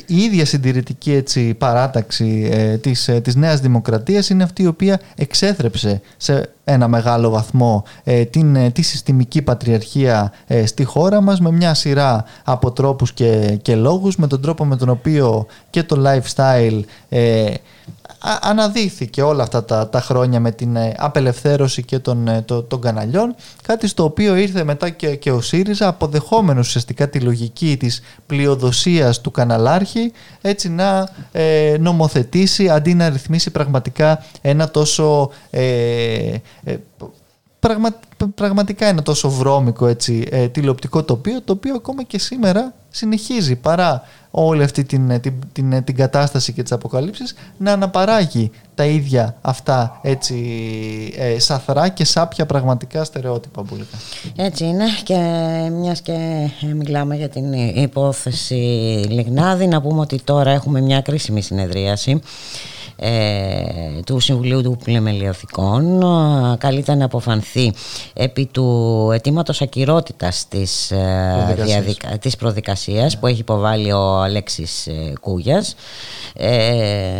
η 0.05 0.17
ίδια 0.17 0.45
συντηρητική 0.45 1.11
έτσι, 1.11 1.53
παράταξη 1.53 2.49
ε, 2.51 2.77
της, 2.77 3.07
ε, 3.07 3.21
της 3.21 3.35
Νέας 3.35 3.59
Δημοκρατίας 3.59 4.29
είναι 4.29 4.43
αυτή 4.43 4.63
η 4.63 4.67
οποία 4.67 4.99
εξέθρεψε 5.15 6.01
σε 6.17 6.49
ένα 6.71 6.87
μεγάλο 6.87 7.29
βαθμό 7.29 7.83
ε, 8.03 8.25
την, 8.25 8.55
ε, 8.55 8.69
τη 8.69 8.81
συστημική 8.81 9.41
πατριαρχία 9.41 10.31
στη 10.65 10.83
χώρα 10.83 11.21
μας 11.21 11.39
με 11.39 11.51
μια 11.51 11.73
σειρά 11.73 12.23
από 12.43 12.71
τρόπους 12.71 13.13
και, 13.13 13.59
και 13.61 13.75
λόγους 13.75 14.15
με 14.15 14.27
τον 14.27 14.41
τρόπο 14.41 14.65
με 14.65 14.75
τον 14.75 14.89
οποίο 14.89 15.45
και 15.69 15.83
το 15.83 16.03
lifestyle 16.05 16.81
αναδύθηκε 18.41 19.21
όλα 19.21 19.43
αυτά 19.43 19.65
τα, 19.65 19.89
τα 19.89 20.01
χρόνια 20.01 20.39
με 20.39 20.51
την 20.51 20.75
ε, 20.75 20.93
απελευθέρωση 20.97 21.83
και 21.83 21.99
των, 21.99 22.27
ε, 22.27 22.41
το, 22.41 22.63
των 22.63 22.81
καναλιών 22.81 23.35
κάτι 23.63 23.87
στο 23.87 24.03
οποίο 24.03 24.35
ήρθε 24.35 24.63
μετά 24.63 24.89
και, 24.89 25.15
και 25.15 25.31
ο 25.31 25.41
ΣΥΡΙΖΑ 25.41 25.87
αποδεχόμενος 25.87 26.67
ουσιαστικά 26.67 27.09
τη 27.09 27.19
λογική 27.19 27.77
της 27.77 28.01
πλειοδοσίας 28.25 29.21
του 29.21 29.31
καναλάρχη 29.31 30.11
έτσι 30.41 30.69
να 30.69 31.09
ε, 31.31 31.77
νομοθετήσει 31.79 32.69
αντί 32.69 32.93
να 32.93 33.09
ρυθμίσει 33.09 33.51
πραγματικά 33.51 34.23
ένα 34.41 34.71
τόσο 34.71 35.29
ε, 35.49 35.63
πραγματικά 38.35 38.85
ένα 38.85 39.01
τόσο 39.01 39.29
βρώμικο 39.29 39.87
έτσι, 39.87 40.27
τηλεοπτικό 40.51 41.03
τοπίο 41.03 41.41
το 41.41 41.53
οποίο 41.53 41.75
ακόμα 41.75 42.03
και 42.03 42.19
σήμερα 42.19 42.73
συνεχίζει 42.89 43.55
παρά 43.55 44.03
όλη 44.31 44.63
αυτή 44.63 44.83
την, 44.83 45.21
την, 45.21 45.33
την, 45.51 45.83
την 45.83 45.95
κατάσταση 45.95 46.53
και 46.53 46.61
τις 46.63 46.71
αποκαλύψεις 46.71 47.35
να 47.57 47.71
αναπαράγει 47.71 48.51
τα 48.75 48.85
ίδια 48.85 49.35
αυτά 49.41 49.99
έτσι 50.01 50.35
ε, 51.17 51.39
σαθρά 51.39 51.89
και 51.89 52.05
σάπια 52.05 52.45
πραγματικά 52.45 53.03
στερεότυπα 53.03 53.63
πουλικά. 53.63 53.97
Έτσι 54.35 54.65
είναι 54.65 54.85
και 55.03 55.17
μιας 55.71 56.01
και 56.01 56.49
μιλάμε 56.75 57.15
για 57.15 57.29
την 57.29 57.53
υπόθεση 57.53 58.53
Λιγνάδη 59.09 59.67
να 59.67 59.81
πούμε 59.81 59.99
ότι 59.99 60.21
τώρα 60.23 60.51
έχουμε 60.51 60.81
μια 60.81 61.01
κρίσιμη 61.01 61.41
συνεδρίαση 61.41 62.21
του 64.05 64.19
Συμβουλίου 64.19 64.61
του 64.61 64.77
Πλημελιωθηκών 64.83 66.03
καλείται 66.57 66.95
να 66.95 67.05
αποφανθεί 67.05 67.73
επί 68.13 68.45
του 68.45 69.09
αιτήματος 69.13 69.61
ακυρότητας 69.61 70.47
της, 70.47 70.91
διαδικα... 71.63 72.17
της 72.17 72.35
προδικασίας 72.35 73.17
που 73.19 73.27
έχει 73.27 73.39
υποβάλει 73.39 73.91
ο 73.91 74.21
Αλέξης 74.21 74.87
Κούγιας. 75.21 75.75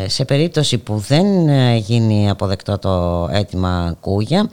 Σε 0.08 0.26
περίπτωση 0.26 0.78
που 0.78 0.98
δεν 0.98 1.26
γίνει 1.76 2.30
αποδεκτό 2.30 2.78
το 2.78 3.28
αίτημα 3.32 3.96
Κούγια 4.00 4.50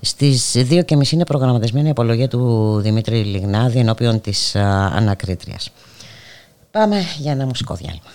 στις 0.00 0.56
2.30 0.56 1.12
είναι 1.12 1.24
προγραμματισμένη 1.24 1.86
η 1.86 1.90
απολογία 1.90 2.28
του 2.28 2.74
Δημήτρη 2.80 3.16
Λιγνάδη 3.16 3.78
ενώπιον 3.78 4.20
της 4.20 4.56
ανακρίτριας. 4.94 5.70
Πάμε 6.70 6.96
για 7.18 7.32
ένα 7.32 7.46
μουσικό 7.46 7.74
διάλειμμα 7.74 8.10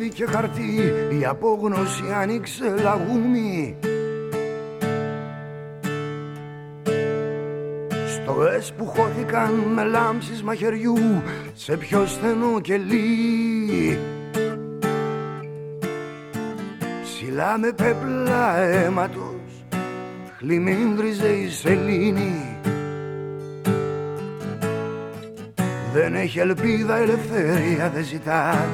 Βολίδι 0.00 0.16
και 0.16 0.26
χαρτί 0.26 0.92
η 1.20 1.24
απόγνωση 1.24 2.02
άνοιξε 2.20 2.74
λαγούμι. 2.82 3.76
Στοές 8.06 8.72
που 8.76 8.86
χώθηκαν 8.86 9.52
με 9.52 9.84
λάμψεις 9.84 10.42
μαχαιριού 10.42 11.22
σε 11.54 11.76
πιο 11.76 12.06
στενό 12.06 12.60
κελί. 12.60 13.98
Ψηλά 17.02 17.58
με 17.58 17.72
πέπλα 17.72 18.56
αίματος 18.56 19.64
χλιμίντριζε 20.36 21.28
η 21.28 21.48
σελήνη. 21.48 22.58
Δεν 25.92 26.14
έχει 26.14 26.38
ελπίδα 26.38 26.96
ελευθερία 26.96 27.90
δεν 27.94 28.04
ζητά 28.04 28.68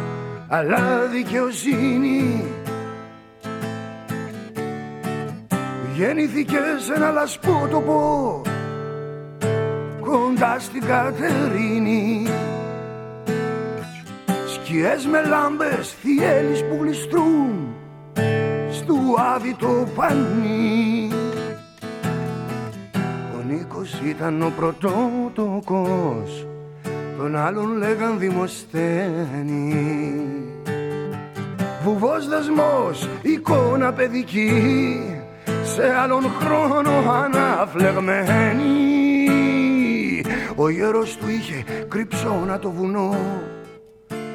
αλλά 0.49 1.07
δικαιοσύνη 1.13 2.45
Γεννήθηκε 5.97 6.57
σε 6.79 6.95
ένα 6.95 7.11
λασπότοπο 7.11 8.43
κοντά 10.01 10.59
στην 10.59 10.83
Κατερίνη. 10.87 12.27
Σκιές 14.49 15.07
με 15.07 15.23
λάμπες 15.23 15.95
θυέλεις 16.01 16.65
που 16.65 16.79
γλιστρούν 16.81 17.75
στου 18.71 18.97
άδειτο 19.35 19.89
πανί. 19.95 21.11
Ο 23.35 23.43
Νίκος 23.49 24.01
ήταν 24.05 24.43
ο 24.43 24.53
πρωτότοκος 24.57 26.47
τον 27.17 27.37
άλλον 27.37 27.77
λέγαν 27.77 28.19
δημοσθένη. 28.19 29.75
Βουβός 31.83 32.29
δεσμός, 32.29 33.09
εικόνα 33.23 33.93
παιδική 33.93 34.51
σε 35.63 35.95
άλλον 36.03 36.23
χρόνο 36.41 36.91
αναφλεγμένη. 37.11 38.75
Ο 40.57 40.69
γέρος 40.69 41.17
του 41.17 41.29
είχε 41.29 41.65
κρυψώνα 41.89 42.59
το 42.59 42.71
βουνό 42.71 43.15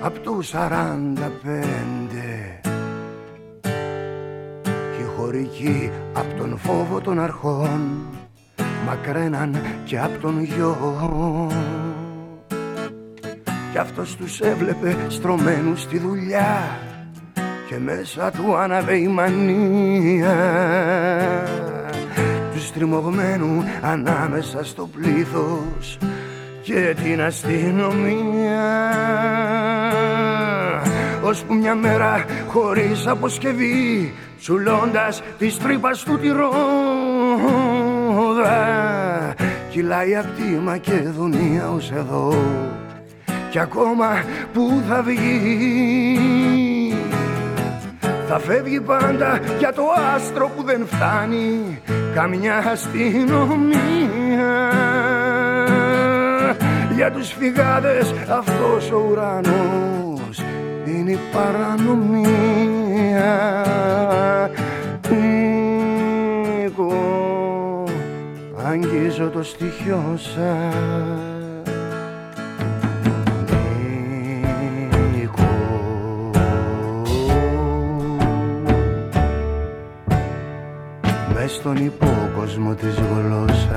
απ' 0.01 0.17
το 0.19 0.41
σαράντα 0.41 1.31
πέντε. 1.43 2.59
Και 4.97 5.03
χωρικοί 5.17 5.91
απ' 6.13 6.37
τον 6.37 6.57
φόβο 6.57 7.01
των 7.01 7.19
αρχών 7.19 8.05
μακραίναν 8.87 9.55
και 9.85 9.99
απ' 9.99 10.21
τον 10.21 10.43
γιο 10.43 10.77
κι 13.71 13.77
αυτός 13.77 14.15
τους 14.15 14.39
έβλεπε 14.39 14.95
στρωμένους 15.07 15.81
στη 15.81 15.97
δουλειά 15.97 16.79
και 17.69 17.77
μέσα 17.77 18.31
του 18.31 18.55
άναβε 18.55 18.97
η 18.97 19.07
μανία. 19.07 20.35
Τους 22.53 22.67
στριμωγμένου 22.67 23.63
ανάμεσα 23.81 24.63
στο 24.63 24.89
πλήθος 24.95 25.97
και 26.61 26.95
την 27.03 27.21
αστυνομία. 27.21 28.69
Που 31.47 31.53
μια 31.53 31.75
μέρα 31.75 32.25
χωρίς 32.47 33.07
αποσκευή 33.07 34.13
τσουλώντας 34.39 35.21
τη 35.37 35.57
τρύπας 35.57 36.03
του 36.03 36.19
τη 36.19 36.27
ρόδα. 36.27 36.55
Κυλάει 39.69 40.15
απ' 40.15 40.35
τη 40.35 40.43
Μακεδονία 40.43 41.71
ως 41.71 41.91
εδώ 41.91 42.33
κι 43.51 43.59
ακόμα 43.59 44.23
που 44.53 44.81
θα 44.89 45.01
βγει. 45.01 46.17
Θα 48.27 48.39
φεύγει 48.39 48.81
πάντα 48.81 49.39
για 49.59 49.73
το 49.73 49.83
άστρο 50.15 50.51
που 50.55 50.63
δεν 50.63 50.85
φτάνει 50.85 51.81
καμιά 52.15 52.57
αστυνομία. 52.57 53.69
Για 56.95 57.11
τους 57.11 57.31
φυγάδες 57.31 58.13
αυτός 58.29 58.91
ο 58.91 59.07
ουρανός 59.09 60.43
είναι 60.85 61.11
η 61.11 61.19
παρανομία. 61.31 62.31
Νίκο 66.59 66.93
αγγίζω 68.65 69.29
το 69.29 69.43
στοιχείο 69.43 70.17
σας 70.17 71.40
στον 81.53 81.75
υπόκοσμο 81.75 82.73
της 82.73 82.95
γλώσσας. 82.95 83.69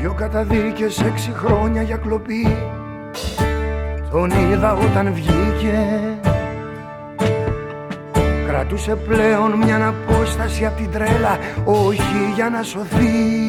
Δυο 0.00 0.14
καταδίκες 0.16 1.00
έξι 1.00 1.30
χρόνια 1.30 1.82
για 1.82 1.96
κλοπή. 1.96 2.56
Τον 4.10 4.30
είδα 4.30 4.72
όταν 4.72 5.12
βγήκε. 5.14 6.00
Κρατούσε 8.46 8.94
πλέον 8.94 9.52
μια 9.52 9.86
απόσταση 9.86 10.66
από 10.66 10.76
την 10.76 10.90
τρέλα 10.90 11.38
Όχι 11.64 12.32
για 12.34 12.50
να 12.50 12.62
σωθεί. 12.62 13.44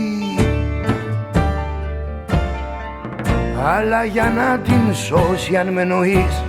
Αλλά 3.66 4.04
για 4.04 4.34
να 4.36 4.60
την 4.60 4.94
σώσει 4.94 5.56
αν 5.58 5.74
με 5.74 5.84
νοείς 5.84 6.44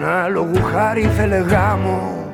να 0.00 0.28
λόγου 0.28 0.62
χάρη 0.72 1.00
ήθελε 1.00 1.36
γάμο. 1.36 2.24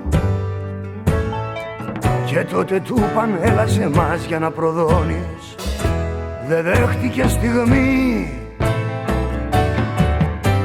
Και 2.27 2.45
τότε 2.45 2.81
του 2.81 2.95
είπαν 2.97 3.39
έλα 3.43 3.67
σε 3.67 3.89
μας 3.89 4.25
για 4.25 4.39
να 4.39 4.51
προδώνεις. 4.51 5.55
Δεν 6.49 6.63
δέχτηκε 6.63 7.29
στιγμή. 7.29 8.31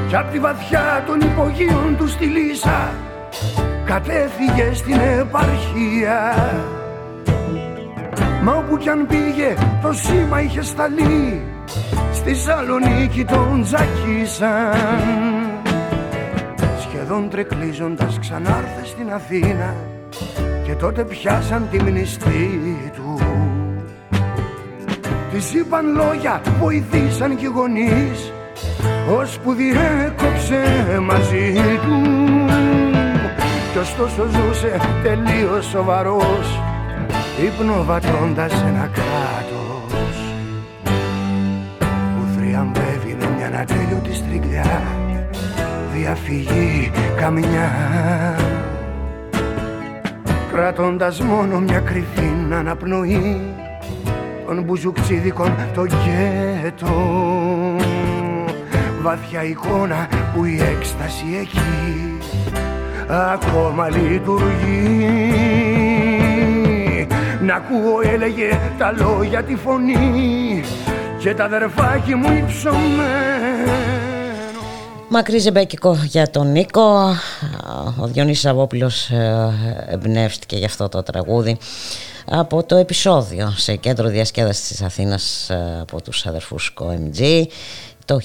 Κι 0.08 0.16
απ' 0.16 0.30
τη 0.30 0.38
βαθιά 0.38 1.04
των 1.06 1.20
υπογείων 1.20 1.96
του 1.98 2.08
στη 2.08 2.24
λύσα 2.24 2.90
κατέφυγε 3.84 4.74
στην 4.74 5.00
επαρχία. 5.20 6.34
Μα 8.42 8.52
όπου 8.52 8.76
κι 8.76 8.88
αν 8.88 9.06
πήγε 9.06 9.54
το 9.82 9.92
σήμα 9.92 10.40
είχε 10.40 10.62
σταλεί 10.62 11.42
Στη 12.12 12.34
Σαλονίκη 12.34 13.24
τον 13.24 13.62
τζακίσαν 13.62 15.31
σχεδόν 17.02 17.28
τρεκλίζοντας 17.28 18.18
ξανάρθε 18.18 18.84
στην 18.84 19.12
Αθήνα 19.12 19.74
και 20.64 20.74
τότε 20.74 21.04
πιάσαν 21.04 21.68
τη 21.70 21.82
μνηστή 21.82 22.60
του. 22.94 23.18
Της 25.32 25.54
είπαν 25.54 25.94
λόγια, 25.94 26.40
βοηθήσαν 26.60 27.36
κι 27.36 27.44
οι 27.44 27.48
γονείς 27.54 28.32
ώσπου 29.18 29.52
διέκοψε 29.52 30.98
μαζί 31.02 31.52
του. 31.82 32.00
Κι 33.72 33.78
ωστόσο 33.78 34.26
ζούσε 34.26 34.76
τελείως 35.02 35.66
σοβαρός 35.66 36.60
υπνοβατώντας 37.44 38.52
ένα 38.52 38.90
κράτος 38.92 40.16
που 42.16 42.24
θριαμβεύει 42.36 43.16
με 43.20 43.30
μια 43.36 43.60
ατέλειωτη 43.60 44.14
στριγλιά 44.14 45.01
διαφυγή 45.94 46.90
καμιά. 47.16 47.70
Κρατώντας 50.52 51.20
μόνο 51.20 51.58
μια 51.58 51.78
κρυφή 51.78 52.32
αναπνοή 52.52 53.40
των 54.46 54.62
μπουζουκτσίδικων 54.62 55.54
το 55.74 55.82
γκέτο 55.82 56.94
βαθιά 59.02 59.42
εικόνα 59.42 60.08
που 60.34 60.44
η 60.44 60.60
έκσταση 60.76 61.24
εκεί 61.40 62.18
ακόμα 63.32 63.88
λειτουργεί. 63.88 65.16
Να 67.42 67.54
ακούω 67.54 68.00
έλεγε 68.12 68.58
τα 68.78 68.94
λόγια 68.98 69.42
τη 69.42 69.56
φωνή 69.56 70.62
και 71.18 71.34
τα 71.34 71.44
αδερφάκι 71.44 72.14
μου 72.14 72.32
υψωμένο 72.32 74.11
Μακρύ 75.14 75.38
ζεμπέκικο 75.38 75.98
για 76.04 76.30
τον 76.30 76.52
Νίκο. 76.52 77.16
Ο 78.00 78.06
Διονύσης 78.06 78.46
Αβόπουλος 78.46 79.10
ε, 79.10 79.52
εμπνεύστηκε 79.88 80.56
για 80.56 80.66
αυτό 80.66 80.88
το 80.88 81.02
τραγούδι 81.02 81.58
από 82.26 82.62
το 82.62 82.76
επεισόδιο 82.76 83.52
σε 83.56 83.76
κέντρο 83.76 84.08
διασκέδασης 84.08 84.68
της 84.68 84.82
Αθήνας 84.82 85.50
ε, 85.50 85.78
από 85.80 86.02
τους 86.02 86.26
αδερφούς 86.26 86.74
COMG 86.80 87.44
το 88.12 88.20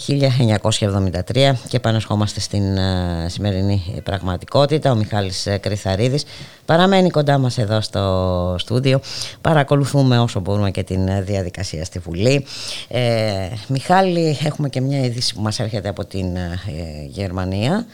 1973 1.33 1.53
και 1.67 1.75
επανερχόμαστε 1.75 2.39
στην 2.39 2.77
uh, 2.77 2.79
σημερινή 3.25 4.01
πραγματικότητα. 4.03 4.91
Ο 4.91 4.95
Μιχάλης 4.95 5.45
ε, 5.45 5.57
Κρυθαρίδης 5.57 6.25
παραμένει 6.65 7.09
κοντά 7.09 7.37
μας 7.37 7.57
εδώ 7.57 7.81
στο 7.81 8.55
στούντιο. 8.59 8.99
Παρακολουθούμε 9.41 10.19
όσο 10.19 10.39
μπορούμε 10.39 10.71
και 10.71 10.83
την 10.83 11.07
ε, 11.07 11.21
διαδικασία 11.21 11.85
στη 11.85 11.99
Βουλή. 11.99 12.45
Ε, 12.87 13.49
Μιχάλη, 13.67 14.37
έχουμε 14.43 14.69
και 14.69 14.81
μια 14.81 14.99
είδηση 15.05 15.33
που 15.35 15.41
μας 15.41 15.59
έρχεται 15.59 15.89
από 15.89 16.05
την 16.05 16.27
Γερμανία. 17.07 17.85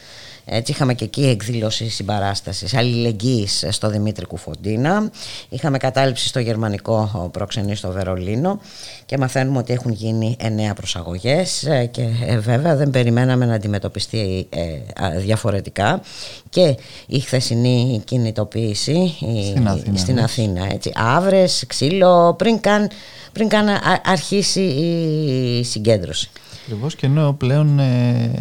Έτσι 0.46 0.72
είχαμε 0.72 0.94
και 0.94 1.04
εκεί 1.04 1.26
εκδήλωση 1.26 1.90
συμπαράστασης 1.90 2.74
αλληλεγγύης 2.74 3.66
στο 3.70 3.90
Δημήτρη 3.90 4.26
Κουφοντίνα. 4.26 5.12
Είχαμε 5.50 5.78
κατάληψη 5.78 6.28
στο 6.28 6.40
γερμανικό 6.40 7.30
προξενή 7.34 7.76
στο 7.76 7.92
Βερολίνο 7.92 8.60
και 9.06 9.18
μαθαίνουμε 9.18 9.58
ότι 9.58 9.74
έχουν 9.74 9.92
γίνει 9.92 10.36
εννέα 10.40 10.74
προσαγωγές 10.74 11.64
ε, 11.64 11.86
και 11.86 12.08
ε, 12.26 12.38
βέβαια 12.38 12.76
δεν 12.76 12.90
περιμέναμε 12.90 13.46
να 13.46 13.54
αντιμετωπιστεί 13.54 14.48
ε, 14.50 15.18
διαφορετικά 15.18 16.02
και 16.50 16.78
η 17.08 17.20
χθεσινή 17.20 18.02
κινητοποίηση 18.06 19.16
στην 19.48 19.68
Αθήνα, 19.68 19.98
στην 19.98 20.20
Αθήνα 20.20 20.68
έτσι. 20.74 20.92
Άβρες, 20.96 21.64
ξύλο, 21.68 22.34
πριν 22.38 22.60
καν, 22.60 22.90
πριν 23.32 23.48
καν 23.48 23.68
αρχίσει 24.06 24.62
η 24.62 25.64
συγκέντρωση. 25.64 26.30
Ακριβώς 26.64 26.96
και 26.96 27.06
ενώ 27.06 27.34
πλέον 27.34 27.80
ε, 27.80 28.32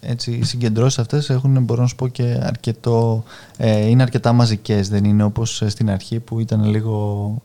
έτσι, 0.00 0.32
οι 0.32 0.44
συγκεντρώσεις 0.44 0.98
αυτές 0.98 1.30
έχουν, 1.30 1.62
μπορώ 1.62 1.82
να 1.82 1.88
σου 1.88 1.94
πω, 1.94 2.08
και 2.08 2.38
αρκετό, 2.42 3.24
ε, 3.56 3.86
είναι 3.86 4.02
αρκετά 4.02 4.32
μαζικές. 4.32 4.88
Δεν 4.88 5.04
είναι 5.04 5.22
όπως 5.22 5.62
στην 5.66 5.90
αρχή 5.90 6.20
που 6.20 6.40
ήταν 6.40 6.64
λίγο 6.64 7.36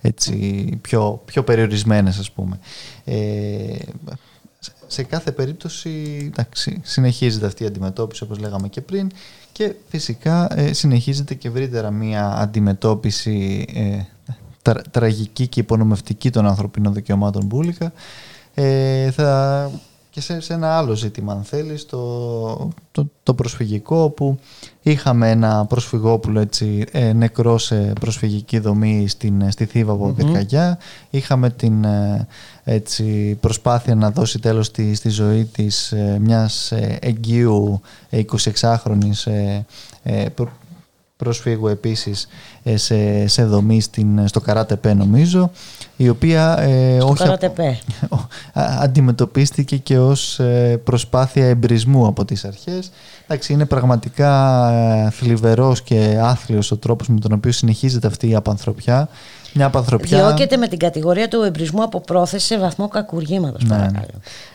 έτσι, 0.00 0.34
πιο, 0.80 1.22
πιο 1.24 1.42
περιορισμένες, 1.42 2.18
ας 2.18 2.30
πούμε. 2.30 2.58
Ε, 3.04 3.76
σε 4.86 5.02
κάθε 5.02 5.32
περίπτωση 5.32 6.18
εντάξει, 6.32 6.80
συνεχίζεται 6.82 7.46
αυτή 7.46 7.62
η 7.62 7.66
αντιμετώπιση 7.66 8.22
όπως 8.22 8.38
λέγαμε 8.38 8.68
και 8.68 8.80
πριν 8.80 9.10
και 9.52 9.74
φυσικά 9.88 10.58
ε, 10.58 10.72
συνεχίζεται 10.72 11.34
και 11.34 11.48
ευρύτερα 11.48 11.90
μία 11.90 12.26
αντιμετώπιση 12.26 13.66
ε, 13.74 14.72
τραγική 14.90 15.46
και 15.46 15.60
υπονομευτική 15.60 16.30
των 16.30 16.46
ανθρωπίνων 16.46 16.94
δικαιωμάτων 16.94 17.44
μπουλικα 17.44 17.92
ε, 18.54 19.10
θα, 19.10 19.70
και 20.10 20.20
σε, 20.20 20.40
σε, 20.40 20.52
ένα 20.52 20.76
άλλο 20.76 20.94
ζήτημα 20.94 21.32
αν 21.32 21.42
θέλεις 21.42 21.86
το, 21.86 22.68
το, 22.92 23.10
το 23.22 23.34
προσφυγικό 23.34 24.10
που 24.10 24.38
είχαμε 24.82 25.30
ένα 25.30 25.64
προσφυγόπουλο 25.64 26.40
έτσι, 26.40 26.84
ε, 26.90 27.12
νεκρό 27.12 27.58
σε 27.58 27.92
προσφυγική 28.00 28.58
δομή 28.58 29.08
στην, 29.08 29.50
στη 29.50 29.64
Θήβα 29.64 29.92
από 29.92 30.14
mm 30.18 30.74
είχαμε 31.10 31.50
την 31.50 31.84
ε, 31.84 32.26
έτσι, 32.64 33.38
προσπάθεια 33.40 33.94
να 33.94 34.10
δώσει 34.10 34.38
τέλος 34.38 34.66
στη, 34.66 34.94
στη 34.94 35.08
ζωή 35.08 35.44
της 35.44 35.92
ε, 35.92 36.18
μιας 36.20 36.72
ε, 36.72 36.98
εγγύου 37.00 37.80
26χρονης 38.10 39.26
προσφύγου 41.22 41.68
επίσης 41.68 42.28
σε, 42.74 43.26
σε 43.26 43.44
δομή 43.44 43.80
στην, 43.80 44.28
στο 44.28 44.40
Καράτεπέ 44.40 44.94
νομίζω 44.94 45.50
η 45.96 46.08
οποία 46.08 46.58
ε, 46.58 46.98
όχι, 47.02 47.24
αντιμετωπίστηκε 48.84 49.76
και 49.76 49.98
ως 49.98 50.38
ε, 50.38 50.80
προσπάθεια 50.84 51.46
εμπρισμού 51.46 52.06
από 52.06 52.24
τις 52.24 52.44
αρχές. 52.44 52.90
Εντάξει, 53.24 53.52
είναι 53.52 53.64
πραγματικά 53.64 54.70
ε, 54.70 55.10
θλιβερός 55.10 55.82
και 55.82 56.18
άθλιος 56.22 56.70
ο 56.70 56.76
τρόπος 56.76 57.08
με 57.08 57.20
τον 57.20 57.32
οποίο 57.32 57.52
συνεχίζεται 57.52 58.06
αυτή 58.06 58.28
η 58.28 58.34
απανθρωπιά 58.34 59.08
μια 59.54 59.66
απανθρωπιά. 59.66 60.18
Διώκεται 60.18 60.56
με 60.56 60.68
την 60.68 60.78
κατηγορία 60.78 61.28
του 61.28 61.42
εμπρισμού 61.42 61.82
από 61.82 62.00
πρόθεση 62.00 62.46
σε 62.46 62.58
βαθμό 62.58 62.88
κακουργήματος. 62.88 63.64
Ναι, 63.64 63.76
ναι. 63.76 64.02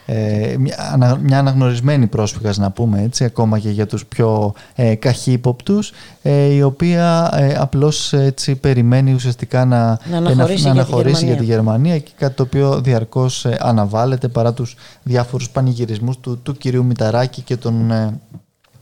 Ε, 0.05 0.57
μια, 0.57 1.17
μια 1.21 1.39
αναγνωρισμένη 1.39 2.07
πρόσφυγας, 2.07 2.57
να 2.57 2.71
πούμε 2.71 3.01
έτσι, 3.01 3.23
ακόμα 3.23 3.59
και 3.59 3.69
για 3.69 3.87
τους 3.87 4.05
πιο 4.05 4.53
ε, 4.75 4.95
καχύποπτους, 4.95 5.91
ε, 6.21 6.45
η 6.45 6.61
οποία 6.61 7.31
ε, 7.33 7.55
απλώς 7.55 8.13
περιμένει 8.61 9.13
ουσιαστικά 9.13 9.65
να, 9.65 9.99
να 10.09 10.17
αναχωρήσει, 10.17 10.63
να, 10.63 10.73
να 10.73 10.79
αναχωρήσει 10.81 11.25
για, 11.25 11.35
τη 11.35 11.43
Γερμανία 11.43 11.99
και 11.99 12.11
κάτι 12.17 12.35
το 12.35 12.43
οποίο 12.43 12.81
διαρκώς 12.81 13.45
ε, 13.45 13.57
αναβάλλεται 13.59 14.27
παρά 14.27 14.53
τους 14.53 14.75
διάφορους 15.03 15.49
πανηγυρισμούς 15.49 16.19
του, 16.19 16.39
του 16.43 16.53
κυρίου 16.53 16.85
Μηταράκη 16.85 17.41
και 17.41 17.57
των 17.57 17.91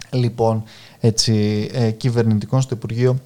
λοιπόν 0.10 0.64
έτσι, 1.00 1.70
κυβερνητικών 1.98 2.62
στο 2.62 2.76
Υπουργείο 2.76 3.20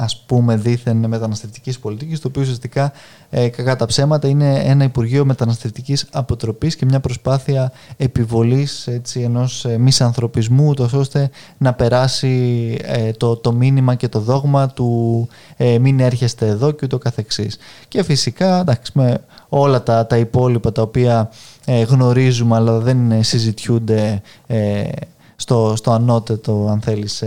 ας 0.00 0.22
πούμε 0.26 0.56
δίθεν 0.56 0.96
μεταναστευτικής 0.96 1.78
πολιτικής 1.78 2.20
το 2.20 2.28
οποίο 2.28 2.42
ουσιαστικά 2.42 2.92
ε, 3.30 3.48
κατά 3.48 3.86
ψέματα 3.86 4.28
είναι 4.28 4.58
ένα 4.64 4.84
Υπουργείο 4.84 5.24
Μεταναστευτικής 5.24 6.06
Αποτροπής 6.12 6.76
και 6.76 6.84
μια 6.84 7.00
προσπάθεια 7.00 7.72
επιβολής 7.96 8.86
έτσι, 8.86 9.20
ενός 9.20 9.64
ε, 9.64 9.78
μισανθρωπισμού 9.78 10.74
ώστε 10.94 11.30
να 11.58 11.74
περάσει 11.74 12.76
ε, 12.82 13.10
το, 13.12 13.36
το 13.36 13.52
μήνυμα 13.52 13.94
και 13.94 14.08
το 14.08 14.20
δόγμα 14.20 14.68
του 14.68 15.28
ε, 15.56 15.78
μην 15.78 16.00
έρχεστε 16.00 16.46
εδώ 16.46 16.70
και 16.70 16.84
ούτω 16.84 16.98
καθεξής. 16.98 17.58
Και 17.88 18.02
φυσικά 18.02 18.60
εντάξει, 18.60 18.92
με 18.94 19.18
όλα 19.48 19.82
τα, 19.82 20.06
τα 20.06 20.16
υπόλοιπα 20.16 20.72
τα 20.72 20.82
οποία 20.82 21.30
ε, 21.64 21.82
γνωρίζουμε 21.82 22.56
αλλά 22.56 22.78
δεν 22.78 23.24
συζητιούνται 23.24 24.22
στο, 25.36 25.74
στο 25.76 25.90
ανώτατο 25.90 26.68
αν 26.70 26.80
θέλεις 26.80 27.24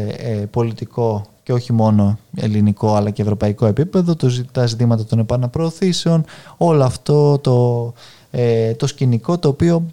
πολιτικό 0.51 1.32
και 1.43 1.53
όχι 1.53 1.73
μόνο 1.73 2.17
ελληνικό 2.35 2.95
αλλά 2.95 3.09
και 3.09 3.21
ευρωπαϊκό 3.21 3.65
επίπεδο, 3.65 4.15
το, 4.15 4.45
τα 4.51 4.65
ζητήματα 4.65 5.05
των 5.05 5.19
επαναπροωθήσεων, 5.19 6.25
όλο 6.57 6.83
αυτό 6.83 7.37
το, 7.37 7.93
ε, 8.31 8.73
το 8.73 8.87
σκηνικό 8.87 9.37
το 9.37 9.47
οποίο 9.47 9.85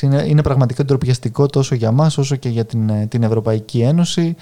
είναι, 0.00 0.24
είναι 0.26 0.42
πραγματικά 0.42 0.84
ντροπιαστικό 0.84 1.46
τόσο 1.46 1.74
για 1.74 1.92
μας 1.92 2.18
όσο 2.18 2.36
και 2.36 2.48
για 2.48 2.64
την, 2.64 2.88
ε, 2.88 3.06
την 3.06 3.22
Ευρωπαϊκή 3.22 3.80
Ένωση. 3.80 4.36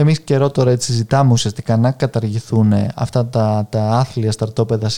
Εμείς 0.00 0.20
καιρό 0.20 0.50
τώρα 0.50 0.70
έτσι 0.70 0.92
ζητάμε 0.92 1.32
ουσιαστικά 1.32 1.76
να 1.76 1.90
καταργηθούν 1.90 2.72
αυτά 2.94 3.26
τα, 3.26 3.66
τα 3.70 3.90
άθλια 3.90 4.32
σταρτόπεδα 4.32 4.90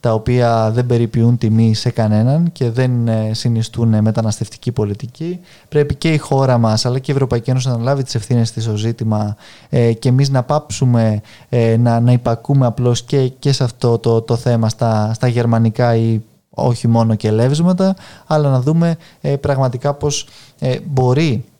τα 0.00 0.12
οποία 0.12 0.70
δεν 0.70 0.86
περιποιούν 0.86 1.38
τιμή 1.38 1.74
σε 1.74 1.90
κανέναν 1.90 2.52
και 2.52 2.70
δεν 2.70 3.08
ε, 3.08 3.30
συνιστούν 3.34 4.02
μεταναστευτική 4.02 4.72
πολιτική. 4.72 5.40
Πρέπει 5.68 5.94
και 5.94 6.12
η 6.12 6.16
χώρα 6.16 6.58
μας 6.58 6.86
αλλά 6.86 6.98
και 6.98 7.10
η 7.10 7.14
Ευρωπαϊκή 7.14 7.50
Ένωση 7.50 7.68
να 7.68 7.76
λάβει 7.76 8.02
τις 8.02 8.14
ευθύνες 8.14 8.52
της 8.52 8.62
στο 8.64 8.76
ζήτημα 8.76 9.36
ε, 9.68 9.92
και 9.92 10.08
εμείς 10.08 10.30
να 10.30 10.42
πάψουμε 10.42 11.20
ε, 11.48 11.76
να, 11.76 12.00
να 12.00 12.12
υπακούμε 12.12 12.66
απλώς 12.66 13.02
και, 13.02 13.28
και 13.28 13.52
σε 13.52 13.64
αυτό 13.64 13.98
το, 13.98 14.22
το 14.22 14.36
θέμα 14.36 14.68
στα, 14.68 15.14
στα 15.14 15.26
γερμανικά 15.26 15.94
ή 15.94 16.20
όχι 16.50 16.88
μόνο 16.88 17.14
και 17.14 17.30
λεύσματα, 17.30 17.96
αλλά 18.26 18.50
να 18.50 18.60
δούμε 18.60 18.96
ε, 19.20 19.36
πραγματικά 19.36 19.94
πώς 19.94 20.26
ε, 20.58 20.76
μπορεί 20.84 21.32
ε, 21.32 21.55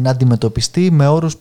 να 0.00 0.10
αντιμετωπιστεί 0.10 0.90
με 0.90 1.08
όρους 1.08 1.36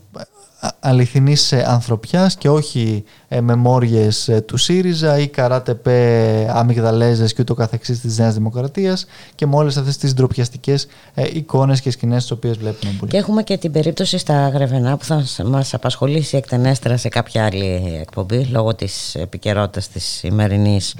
αληθινής 0.80 1.54
ανθρωπιάς 1.54 2.36
και 2.36 2.50
όχι 2.50 3.04
με 3.42 3.56
μόριες 3.56 4.30
του 4.46 4.58
ΣΥΡΙΖΑ 4.58 5.20
ή 5.20 5.28
καράτεπε 5.28 6.48
αμυγδαλέζες 6.50 7.34
και 7.34 7.42
ούτω 7.42 7.54
καθεξής 7.54 8.00
της 8.00 8.18
Νέας 8.18 8.34
Δημοκρατίας 8.34 9.06
και 9.36 9.46
με 9.46 9.56
όλες 9.56 9.78
αυτές 9.78 9.98
τις 9.98 10.14
ντροπιαστικές 10.14 10.88
εικόνες 11.34 11.82
και 11.82 11.92
σκηνές 11.92 12.22
τις 12.22 12.32
οποίες 12.32 12.58
βλέπουμε. 12.58 12.94
Και 13.08 13.18
έχουμε 13.18 13.44
και 13.44 13.58
την 13.58 13.72
περίπτωση 13.72 14.18
στα 14.18 14.50
Γρεβενά 14.50 14.98
που 14.98 15.04
θα 15.04 15.24
μας 15.46 15.74
απασχολήσει 15.74 16.38
εκτενέστερα 16.38 16.98
σε 16.98 17.10
κάποια 17.10 17.46
άλλη 17.46 17.98
εκπομπή 18.02 18.44
λόγω 18.46 18.76
της 18.76 19.16
επικαιρότητας 19.16 19.88
της 19.88 20.04
σημερινής 20.04 20.96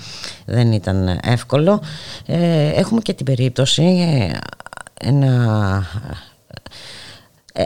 δεν 0.46 0.72
ήταν 0.72 1.20
εύκολο. 1.24 1.82
Έχουμε 2.76 3.02
και 3.02 3.14
την 3.14 3.26
περίπτωση 3.26 3.84
ένα 5.00 5.84
ε, 6.12 6.33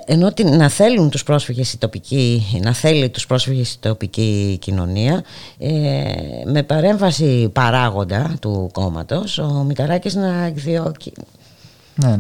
ενώ 0.06 0.32
να 0.44 0.70
θέλουν 0.70 1.10
τους 1.10 1.24
πρόσφυγες 1.24 1.74
η 1.74 1.78
τοπική, 1.78 2.44
να 2.62 2.74
θέλει 2.74 3.10
τους 3.10 3.28
πρόσφυγες 3.28 3.74
η 3.74 3.78
τοπική 3.80 4.58
κοινωνία 4.62 5.24
ε, 5.58 6.04
με 6.46 6.64
παρέμβαση 6.64 7.50
παράγοντα 7.54 8.38
του 8.42 8.70
κόμματος 8.74 9.38
ο 9.38 9.64
Μηταράκης 9.68 10.16
να 10.16 10.46
εκδιώκει 10.46 11.14
ναι, 11.96 12.16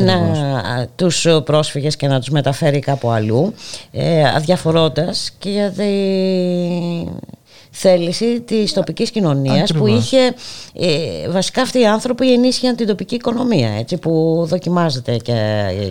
να, 0.00 0.86
τους 0.96 1.26
πρόσφυγες 1.44 1.96
και 1.96 2.06
να 2.06 2.18
τους 2.18 2.28
μεταφέρει 2.28 2.78
κάπου 2.78 3.10
αλλού 3.10 3.54
ε, 3.90 4.28
αδιαφορώντας 4.28 5.30
και 5.38 5.50
για 5.50 5.72
θέληση 7.70 8.40
της 8.40 8.72
τοπικής 8.72 9.10
κοινωνίας 9.10 9.72
που 9.72 9.86
είχε 9.86 10.34
ε, 10.72 11.28
βασικά 11.28 11.62
αυτοί 11.62 11.80
οι 11.80 11.86
άνθρωποι 11.86 12.32
ενίσχυαν 12.32 12.76
την 12.76 12.86
τοπική 12.86 13.14
οικονομία 13.14 13.70
έτσι, 13.70 13.96
που 13.96 14.44
δοκιμάζεται 14.48 15.16
και, 15.16 15.32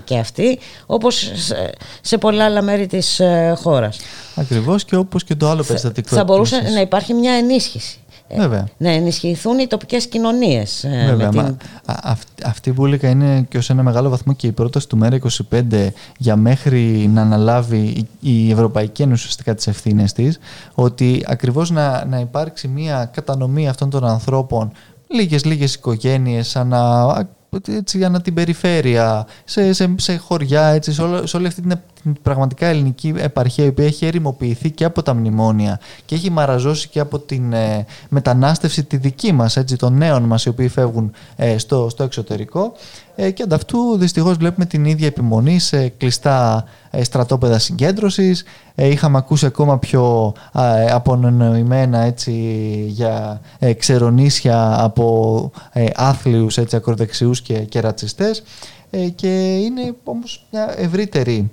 και 0.04 0.18
αυτή 0.18 0.60
όπως 0.86 1.32
σε, 2.02 2.18
πολλά 2.18 2.46
άλλα 2.46 2.62
μέρη 2.62 2.88
της 2.88 3.20
ε, 3.20 3.54
χώρας. 3.58 4.00
Ακριβώς 4.36 4.86
και 4.86 4.96
όπως 4.96 5.24
και 5.24 5.36
το 5.36 5.50
άλλο 5.50 5.64
περιστατικό. 5.64 6.16
Θα 6.16 6.24
μπορούσε 6.24 6.62
να 6.74 6.82
υπάρχει 6.82 7.14
μια 7.14 7.32
ενίσχυση 7.34 8.00
Βέβαια. 8.36 8.68
να 8.78 8.90
ενισχυθούν 8.90 9.60
οι 9.60 9.68
τοπικές 9.68 10.08
κοινωνίες. 10.08 10.84
ε, 10.84 11.06
Βέβαια, 11.10 11.32
με 11.32 11.42
μα, 11.42 11.44
την- 11.44 11.58
α- 11.86 12.00
αυ- 12.04 12.46
αυτή 12.46 12.70
η 12.70 12.74
μπουλικα 12.76 13.10
είναι 13.10 13.46
και 13.50 13.58
ως 13.58 13.70
ένα 13.70 13.84
μεγάλο 13.84 14.10
βαθμό 14.10 14.34
και 14.34 14.48
η 14.48 14.52
πρόταση 14.52 14.88
του 14.88 14.98
ΜΕΡΑ25 15.02 15.88
για 16.18 16.36
μέχρι 16.36 17.10
να 17.14 17.22
αναλάβει 17.22 17.78
η, 17.80 18.08
η 18.20 18.52
Ευρωπαϊκή 18.52 19.02
Ένωση 19.02 19.20
ουσιαστικά 19.22 19.56
τις 19.56 19.68
ευθύνες 19.68 20.14
της 20.14 20.40
ότι 20.74 21.24
ακριβώς 21.28 21.70
να, 21.72 22.06
να 22.06 22.20
υπάρξει 22.20 22.68
μια 22.68 23.10
κατανομή 23.14 23.68
αυτών 23.70 23.90
των 23.90 24.06
ανθρώπων 24.06 24.72
λίγες 25.08 25.46
λίγες 25.46 25.74
οικογένειες 25.74 26.56
ανα, 26.56 27.28
έτσι, 27.68 28.04
ανά 28.04 28.22
την 28.22 28.34
περιφέρεια, 28.34 29.28
σε, 29.46 29.74
σε, 29.74 29.94
σε 29.98 30.16
χωριά, 30.18 30.66
έτσι, 30.66 30.94
σε, 30.94 31.02
όλο- 31.02 31.26
σε 31.26 31.38
όλη 31.38 31.48
αυτή 31.48 31.62
την, 31.62 31.70
την 31.70 31.97
πραγματικά 32.22 32.66
ελληνική 32.66 33.14
επαρχία 33.18 33.66
η 33.66 33.68
οποία 33.68 33.86
έχει 33.86 34.06
ερημοποιηθεί 34.06 34.72
και 34.72 34.84
από 34.84 35.04
τα 35.04 35.14
μνημόνια 35.14 35.80
και 36.06 36.16
έχει 36.16 36.30
μαραζώσει 36.30 36.88
και 36.88 37.00
από 37.00 37.20
την 37.20 37.54
ε, 37.54 37.86
μετανάστευση 38.10 38.84
τη 38.84 38.98
δική 38.98 39.32
μας, 39.32 39.58
έτσι, 39.58 39.76
των 39.76 39.98
νέων 39.98 40.24
μας 40.24 40.46
οι 40.46 40.50
οποίοι 40.50 40.68
φεύγουν 40.68 41.12
ε, 41.36 41.58
στο, 41.58 41.90
στο 41.90 42.04
εξωτερικό. 42.04 42.74
Ε, 43.20 43.32
και 43.32 43.44
ανταυτού 43.44 43.98
δυστυχώς 43.98 44.38
βλέπουμε 44.38 44.66
την 44.66 44.86
ίδια 44.86 45.08
επιμονή 45.08 45.60
σε 45.60 45.88
κλειστά 45.88 46.66
ε, 46.90 47.04
στρατόπεδα 47.04 47.60
συγκέντρωσης. 47.60 48.44
Ε, 48.76 48.88
είχαμε 48.88 49.18
ακούσει 49.18 49.46
ακόμα 49.46 49.80
πιο 49.80 50.34
ε, 50.54 50.92
απονοημένα 50.92 52.00
έτσι, 52.00 52.32
για 52.88 53.42
ε, 53.60 53.74
ξερονίσια 53.74 54.84
από 54.84 55.52
ε, 55.74 55.86
άθλιους 55.96 56.58
έτσι, 56.58 56.76
ακροδεξιούς 56.76 57.42
και, 57.42 57.54
και 57.54 57.80
ρατσιστές. 57.80 58.44
Ε, 58.90 59.08
και 59.08 59.56
είναι 59.56 59.96
όμως 60.04 60.46
μια 60.52 60.74
ευρύτερη 60.78 61.50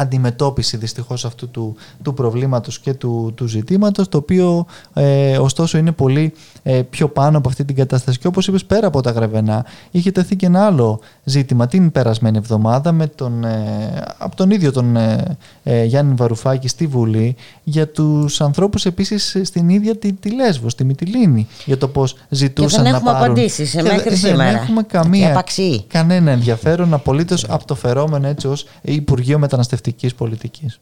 αντιμετώπιση 0.00 0.76
δυστυχώς 0.76 1.24
αυτού 1.24 1.48
του, 1.50 1.76
του 2.02 2.14
προβλήματος 2.14 2.78
και 2.78 2.94
του, 2.94 3.32
του 3.34 3.46
ζητήματος 3.46 4.08
το 4.08 4.18
οποίο 4.18 4.66
ε, 4.94 5.38
ωστόσο 5.38 5.78
είναι 5.78 5.92
πολύ 5.92 6.32
ε, 6.59 6.59
πιο 6.90 7.08
πάνω 7.08 7.38
από 7.38 7.48
αυτή 7.48 7.64
την 7.64 7.76
κατάσταση 7.76 8.18
και 8.18 8.26
όπως 8.26 8.46
είπες 8.46 8.64
πέρα 8.64 8.86
από 8.86 9.00
τα 9.00 9.10
γραβενά 9.10 9.64
είχε 9.90 10.10
τεθεί 10.10 10.36
και 10.36 10.46
ένα 10.46 10.66
άλλο 10.66 11.00
ζήτημα 11.24 11.66
την 11.66 11.92
περασμένη 11.92 12.36
εβδομάδα 12.36 12.92
με 12.92 13.06
τον, 13.06 13.44
ε, 13.44 14.02
από 14.18 14.36
τον 14.36 14.50
ίδιο 14.50 14.72
τον 14.72 14.96
ε, 14.96 15.36
ε, 15.62 15.84
Γιάννη 15.84 16.14
Βαρουφάκη 16.14 16.68
στη 16.68 16.86
Βουλή 16.86 17.36
για 17.64 17.88
τους 17.88 18.40
ανθρώπους 18.40 18.86
επίσης 18.86 19.36
στην 19.42 19.68
ίδια 19.68 19.96
τη, 19.96 20.12
τη 20.12 20.30
Λέσβο, 20.30 20.68
στη 20.68 20.84
Μυτιλίνη 20.84 21.46
για 21.64 21.78
το 21.78 21.88
πώς 21.88 22.16
ζητούσαν 22.28 22.82
δεν 22.82 22.90
να 22.92 22.96
έχουμε 22.98 23.12
πάρουν 23.12 23.26
απαντήσεις, 23.30 23.70
Και 23.70 23.82
μέχρι 23.82 24.08
δεν- 24.08 24.18
σήμερα. 24.18 24.50
δεν 24.52 24.54
έχουμε 24.62 24.82
Και 24.82 24.88
καμία 24.90 25.30
απαξιοί. 25.30 25.84
κανένα 25.88 26.30
ενδιαφέρον 26.30 26.94
απολύτως 26.94 27.44
από 27.48 27.64
το 27.66 27.74
φερόμενο 27.74 28.26
έτσι 28.26 28.46
ως 28.48 28.66
Υπουργείο 28.82 29.38
Μεταναστευτικής 29.38 30.14
Πολιτικής. 30.14 30.80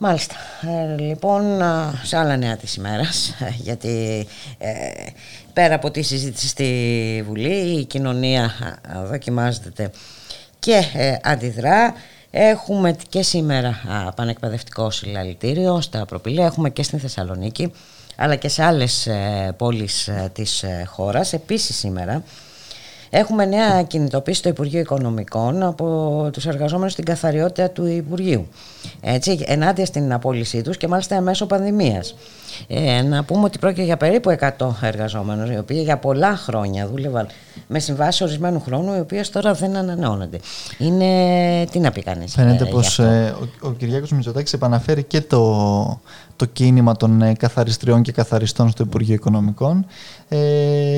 Μάλιστα. 0.00 0.34
Ε, 0.62 1.00
λοιπόν, 1.00 1.62
α, 1.62 1.92
σε 2.02 2.16
άλλα 2.16 2.36
νέα 2.36 2.56
της 2.56 2.74
ημέρας, 2.74 3.34
ε, 3.40 3.52
γιατί 3.66 4.26
ε, 4.58 4.72
πέρα 5.52 5.74
από 5.74 5.90
τη 5.90 6.02
συζήτηση 6.02 6.48
στη 6.48 7.24
Βουλή, 7.26 7.78
η 7.80 7.84
κοινωνία 7.84 8.44
α, 8.44 8.98
α, 8.98 9.04
δοκιμάζεται 9.06 9.90
και 10.58 10.82
ε, 10.94 11.16
αντιδρά. 11.22 11.94
Έχουμε 12.30 12.96
και 13.08 13.22
σήμερα 13.22 13.68
α, 13.68 14.12
πανεκπαιδευτικό 14.12 14.90
συλλαλητήριο 14.90 15.80
στα 15.80 16.04
Προπήλαια, 16.06 16.46
έχουμε 16.46 16.70
και 16.70 16.82
στην 16.82 16.98
Θεσσαλονίκη, 16.98 17.72
αλλά 18.16 18.36
και 18.36 18.48
σε 18.48 18.64
άλλες 18.64 19.06
ε, 19.06 19.54
πόλεις 19.56 20.08
ε, 20.08 20.30
της 20.32 20.62
ε, 20.62 20.84
χώρας. 20.86 21.32
Επίσης 21.32 21.76
σήμερα 21.76 22.22
Έχουμε 23.10 23.44
νέα 23.44 23.82
κινητοποίηση 23.82 24.38
στο 24.38 24.48
Υπουργείο 24.48 24.80
Οικονομικών 24.80 25.62
από 25.62 26.28
τους 26.32 26.46
εργαζόμενους 26.46 26.92
στην 26.92 27.04
καθαριότητα 27.04 27.70
του 27.70 27.86
Υπουργείου. 27.86 28.48
Έτσι, 29.00 29.44
ενάντια 29.46 29.86
στην 29.86 30.12
απόλυσή 30.12 30.62
τους 30.62 30.76
και 30.76 30.88
μάλιστα 30.88 31.20
μέσω 31.20 31.46
πανδημίας. 31.46 32.14
Ε, 32.66 33.02
να 33.02 33.24
πούμε 33.24 33.44
ότι 33.44 33.58
πρόκειται 33.58 33.82
για 33.82 33.96
περίπου 33.96 34.36
100 34.58 34.74
εργαζόμενους, 34.80 35.50
οι 35.50 35.58
οποίοι 35.58 35.80
για 35.84 35.96
πολλά 35.96 36.36
χρόνια 36.36 36.86
δούλευαν 36.86 37.26
με 37.66 37.78
συμβάσεις 37.78 38.20
ορισμένου 38.20 38.60
χρόνου, 38.60 38.96
οι 38.96 39.00
οποίες 39.00 39.30
τώρα 39.30 39.52
δεν 39.52 39.76
ανανεώνονται. 39.76 40.38
Είναι, 40.78 41.06
τι 41.70 41.78
να 41.78 41.90
πει 41.90 42.02
κανείς. 42.02 42.32
Φαίνεται 42.32 42.62
ε, 42.62 42.66
γι' 42.66 42.72
πως 42.72 42.86
αυτό. 43.00 43.02
ε, 43.02 43.28
ο, 43.28 43.48
ο 43.60 43.70
Κυριάκος 43.70 44.10
Μητσοτάκης 44.10 44.52
επαναφέρει 44.52 45.02
και 45.02 45.20
το, 45.20 46.00
το 46.36 46.44
κίνημα 46.44 46.96
των 46.96 47.22
ε, 47.22 47.32
καθαριστριών 47.32 48.02
και 48.02 48.12
καθαριστών 48.12 48.70
στο 48.70 48.82
Υπουργείο 48.82 49.14
Οικονομικών 49.14 49.86
ε, 50.28 50.36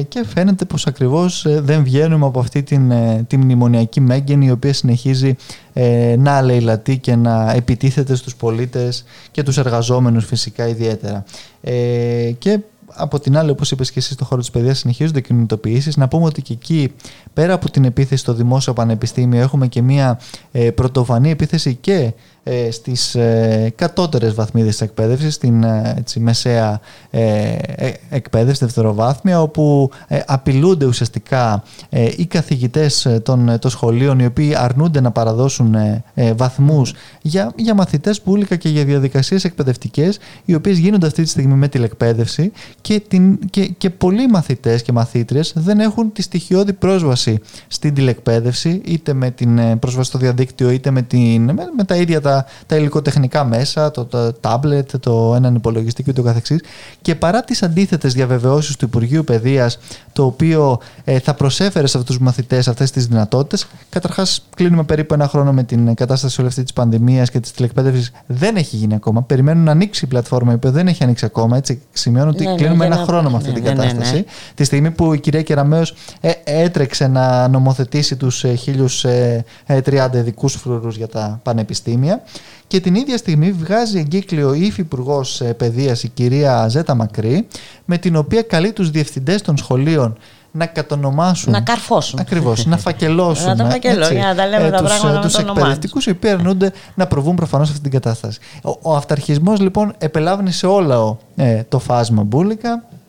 και 0.08 0.24
φαίνεται 0.34 0.64
πως 0.64 0.86
ακριβώς 0.86 1.44
ε, 1.44 1.60
δεν 1.60 1.82
βγαίνουμε 1.82 2.26
από 2.26 2.40
αυτή 2.40 2.62
την, 2.62 2.90
ε, 2.90 3.24
τη 3.28 3.36
μνημονιακή 3.36 4.00
μέγενη 4.00 4.46
η 4.46 4.50
οποία 4.50 4.72
συνεχίζει 4.72 5.36
ε, 5.72 6.14
να 6.18 6.32
αλεηλατεί 6.32 6.98
και 6.98 7.16
να 7.16 7.52
επιτίθεται 7.52 8.14
στους 8.14 8.36
πολίτες 8.36 9.04
και 9.30 9.42
τους 9.42 9.58
εργαζόμενους 9.58 10.24
φυσικά 10.24 10.68
ιδιαίτερα. 10.68 11.24
Ε, 11.60 12.32
και 12.38 12.58
από 12.94 13.20
την 13.20 13.36
άλλη, 13.36 13.50
όπως 13.50 13.70
είπες 13.70 13.90
και 13.90 13.98
εσύ, 13.98 14.12
στο 14.12 14.24
χώρο 14.24 14.40
της 14.40 14.50
παιδείας 14.50 14.78
συνεχίζονται 14.78 15.20
κινητοποιήσεις. 15.20 15.96
Να 15.96 16.08
πούμε 16.08 16.24
ότι 16.24 16.42
και 16.42 16.52
εκεί, 16.52 16.92
πέρα 17.32 17.52
από 17.52 17.70
την 17.70 17.84
επίθεση 17.84 18.22
στο 18.22 18.34
δημόσιο 18.34 18.72
πανεπιστήμιο, 18.72 19.40
έχουμε 19.40 19.66
και 19.66 19.82
μια 19.82 20.20
ε, 20.52 20.70
πρωτοφανή 20.70 21.30
επίθεση 21.30 21.74
και 21.74 22.12
ε, 22.42 22.70
στις 22.70 23.14
ε, 23.14 23.72
κατώτερες 23.76 24.34
βαθμίδες 24.34 24.70
της 24.70 24.80
εκπαίδευσης, 24.80 25.34
στην 25.34 25.62
ε, 25.62 25.94
έτσι, 25.98 26.20
μεσαία 26.20 26.80
ε, 27.10 27.52
ε, 27.76 27.92
εκπαίδευση, 28.10 28.64
δευτεροβάθμια, 28.64 29.42
όπου 29.42 29.90
ε, 30.08 30.20
απειλούνται 30.26 30.84
ουσιαστικά 30.84 31.62
ε, 31.88 32.08
οι 32.16 32.26
καθηγητές 32.26 33.06
ε, 33.06 33.20
των, 33.20 33.48
ε, 33.48 33.58
των 33.58 33.70
σχολείων, 33.70 34.18
οι 34.18 34.26
οποίοι 34.26 34.56
αρνούνται 34.56 35.00
να 35.00 35.10
παραδώσουν 35.10 35.74
ε, 35.74 36.04
ε, 36.14 36.32
βαθμούς 36.32 36.94
για, 37.22 37.52
για 37.56 37.74
μαθητές 37.74 38.20
πουλικα 38.20 38.56
και 38.56 38.68
για 38.68 38.84
διαδικασίες 38.84 39.44
εκπαιδευτικές, 39.44 40.18
οι 40.44 40.54
οποίες 40.54 40.78
γίνονται 40.78 41.06
αυτή 41.06 41.22
τη 41.22 41.28
στιγμή 41.28 41.54
με 41.54 41.68
τηλεκπαίδευση 41.68 42.52
και, 42.80 43.02
την, 43.08 43.38
και, 43.50 43.66
και 43.66 43.90
πολλοί 43.90 44.28
μαθητές 44.28 44.82
και 44.82 44.92
μαθήτριες 44.92 45.52
δεν 45.56 45.80
έχουν 45.80 46.12
τη 46.12 46.22
στοιχειώδη 46.22 46.72
πρόσβαση 46.72 47.19
στην 47.68 47.94
τηλεκπαίδευση, 47.94 48.80
είτε 48.84 49.12
με 49.12 49.30
την 49.30 49.58
ε, 49.58 49.76
πρόσβαση 49.76 50.08
στο 50.08 50.18
διαδίκτυο, 50.18 50.70
είτε 50.70 50.90
με, 50.90 51.02
την, 51.02 51.42
με, 51.42 51.62
με 51.76 51.84
τα 51.84 51.96
ίδια 51.96 52.20
τα, 52.20 52.46
τα 52.66 52.76
υλικοτεχνικά 52.76 53.44
μέσα, 53.44 53.90
το, 53.90 54.04
το 54.04 54.32
τάμπλετ, 54.32 54.96
το 54.96 55.32
έναν 55.36 55.54
υπολογιστή 55.54 56.02
και 56.02 56.12
το 56.12 56.22
καθεξής. 56.22 56.60
Και 57.02 57.14
παρά 57.14 57.42
τις 57.44 57.62
αντίθετες 57.62 58.12
διαβεβαιώσεις 58.12 58.76
του 58.76 58.84
Υπουργείου 58.84 59.24
Παιδείας, 59.24 59.78
το 60.12 60.24
οποίο 60.24 60.78
ε, 61.04 61.18
θα 61.18 61.34
προσέφερε 61.34 61.86
σε 61.86 61.98
αυτούς 61.98 62.16
τους 62.16 62.24
μαθητές 62.24 62.68
αυτές 62.68 62.90
τις 62.90 63.06
δυνατότητες, 63.06 63.66
καταρχάς 63.88 64.46
κλείνουμε 64.56 64.82
περίπου 64.82 65.14
ένα 65.14 65.28
χρόνο 65.28 65.52
με 65.52 65.62
την 65.62 65.94
κατάσταση 65.94 66.40
όλη 66.40 66.48
αυτή 66.48 66.62
της 66.62 66.72
πανδημίας 66.72 67.30
και 67.30 67.40
της 67.40 67.52
τηλεκπαίδευσης, 67.52 68.12
δεν 68.26 68.56
έχει 68.56 68.76
γίνει 68.76 68.94
ακόμα. 68.94 69.22
Περιμένουν 69.22 69.64
να 69.64 69.70
ανοίξει 69.70 70.04
η 70.04 70.08
πλατφόρμα, 70.08 70.52
η 70.52 70.54
οποία 70.54 70.70
δεν 70.70 70.86
έχει 70.86 71.02
ανοίξει 71.04 71.24
ακόμα. 71.24 71.56
Έτσι, 71.56 71.82
σημειώνω 71.92 72.30
ότι 72.30 72.44
Ναι, 72.44 72.50
ναι, 72.50 72.56
κλείνουμε 72.56 72.76
για 72.76 72.86
ένα 72.86 72.96
να- 72.96 73.04
χρόνο 73.06 73.30
με 73.30 73.36
αυτή 73.36 73.48
ναι, 73.48 73.54
την 73.54 73.64
ναι, 73.64 73.70
ναι, 73.70 73.76
ναι. 73.84 73.88
κατάσταση. 73.88 74.24
Τη 74.54 74.64
στιγμή 74.64 74.90
που 74.90 75.14
η 75.14 75.20
κυρία 75.20 75.42
Κεραμέως 75.42 75.94
ε, 76.20 76.30
έτρεξε 76.44 77.04
να 77.10 77.48
νομοθετήσει 77.48 78.16
τους 78.16 78.44
ε, 78.44 79.44
1030 79.66 80.08
ειδικούς 80.14 80.54
φρουρούς 80.54 80.96
για 80.96 81.08
τα 81.08 81.40
πανεπιστήμια 81.42 82.22
και 82.66 82.80
την 82.80 82.94
ίδια 82.94 83.16
στιγμή 83.16 83.52
βγάζει 83.52 83.98
εγκύκλιο 83.98 84.54
η 84.54 84.60
υφυπουργός 84.60 85.42
παιδείας 85.56 86.02
η 86.02 86.08
κυρία 86.08 86.68
Ζέτα 86.68 86.94
Μακρύ 86.94 87.46
με 87.84 87.98
την 87.98 88.16
οποία 88.16 88.42
καλεί 88.42 88.72
τους 88.72 88.90
διευθυντές 88.90 89.42
των 89.42 89.56
σχολείων 89.56 90.16
να 90.50 90.66
κατονομάσουν. 90.66 91.52
Να 91.52 91.60
καρφώσουν. 91.60 92.18
Ακριβώς, 92.18 92.66
να 92.66 92.76
φακελώσουν. 92.86 93.46
Να 93.46 93.56
τα 93.56 93.70
φακελώσουν, 93.70 94.16
για 94.16 94.26
να 94.26 94.34
τα 94.34 94.46
λέμε 94.46 94.70
τα 94.70 94.78
τους, 94.78 94.88
πράγματα 94.88 95.18
με 95.18 95.24
τους 95.24 95.32
το 95.32 95.38
όνομά 95.38 95.52
τους. 95.52 95.62
εκπαιδευτικούς 95.62 96.06
οι 96.06 96.10
οποίοι 96.10 96.30
αρνούνται 96.30 96.72
να 96.94 97.06
προβούν 97.06 97.34
προφανώς 97.34 97.66
σε 97.66 97.72
αυτή 97.72 97.88
την 97.88 98.00
κατάσταση. 98.00 98.38
Ο, 98.62 98.90
ο 98.90 98.96
αυταρχισμός 98.96 99.60
λοιπόν 99.60 99.94
επελάβνει 99.98 100.52
σε 100.52 100.66
όλα 100.66 101.16
ε, 101.36 101.62
το 101.68 101.78
φάσμα 101.78 102.22
μπουλικα 102.22 102.72
ε, 102.72 102.99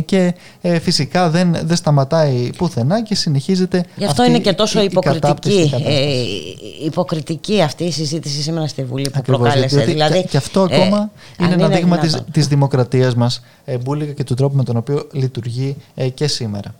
και 0.00 0.34
ε, 0.60 0.78
φυσικά 0.78 1.30
δεν, 1.30 1.56
δεν 1.64 1.76
σταματάει 1.76 2.50
πουθενά 2.56 3.02
και 3.02 3.14
συνεχίζεται 3.14 3.84
Γι' 3.96 4.04
αυτό 4.04 4.22
αυτή 4.22 4.34
είναι 4.34 4.40
και 4.42 4.52
τόσο 4.52 4.80
η- 4.80 4.88
η 4.92 4.98
κατάπτυστη 5.00 5.60
υποκριτική, 5.60 5.70
κατάσταση. 5.70 6.56
ε, 6.80 6.84
υποκριτική 6.84 7.60
αυτή 7.62 7.84
η 7.84 7.90
συζήτηση 7.92 8.42
σήμερα 8.42 8.66
στη 8.66 8.84
Βουλή 8.84 9.04
που 9.10 9.14
Ακριβώς, 9.18 9.40
προκάλεσε. 9.40 9.76
διότι 9.76 9.90
δηλαδή, 9.90 10.20
και, 10.20 10.28
και 10.28 10.36
αυτό 10.36 10.66
ε, 10.70 10.76
ακόμα 10.76 11.10
αν 11.38 11.52
είναι 11.52 11.54
ένα 11.64 11.68
δείγμα 11.68 11.98
της, 11.98 12.10
δυνατόν. 12.10 12.32
της 12.32 12.46
δημοκρατίας 12.46 13.14
μας 13.14 13.42
ε, 13.64 13.78
μπουλικα 13.78 14.12
και 14.12 14.24
του 14.24 14.34
τρόπου 14.34 14.56
με 14.56 14.64
τον 14.64 14.76
οποίο 14.76 15.06
λειτουργεί 15.12 15.76
ε, 15.94 16.08
και 16.08 16.26
σήμερα. 16.26 16.74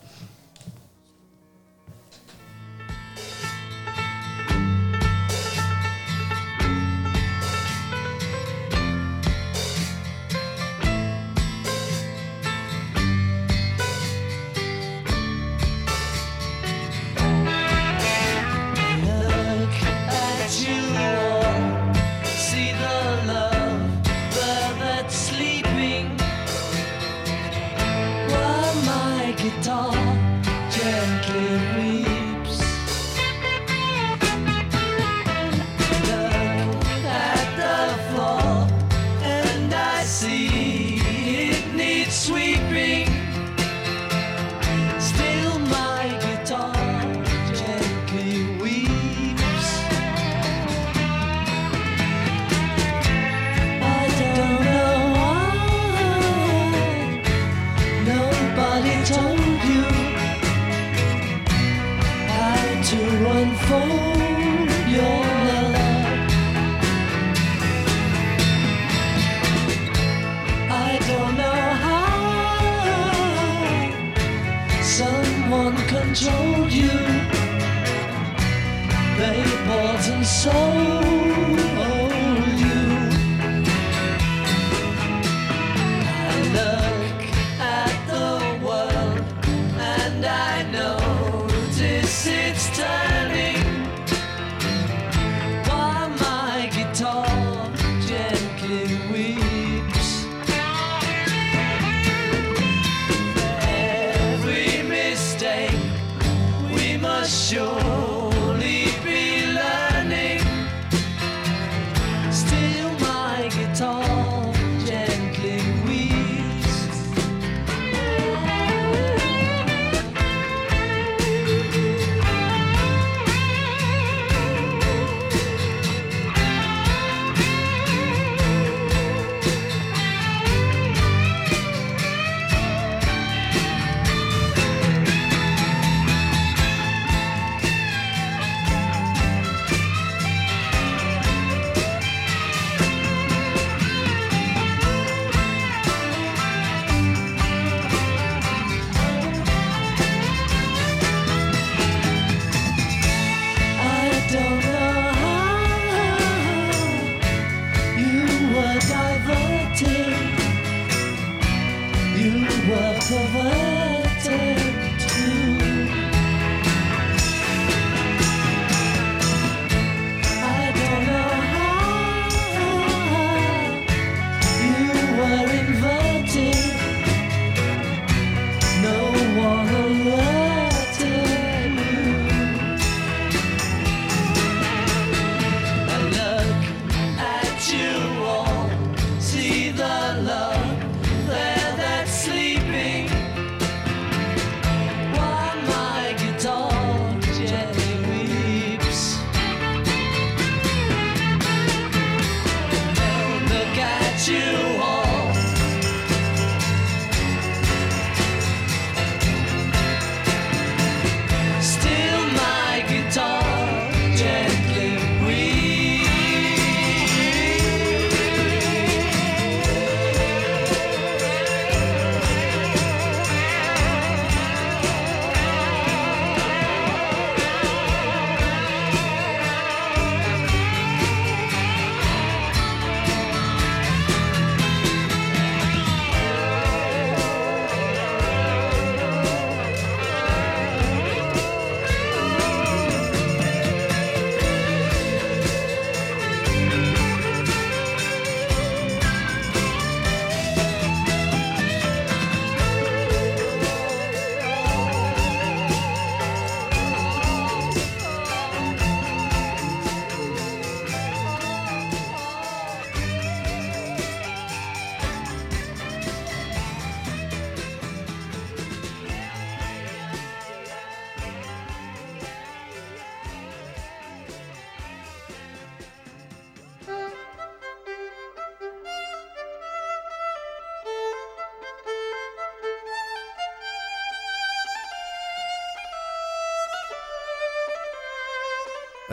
and 80.08 80.26
soul. 80.26 80.91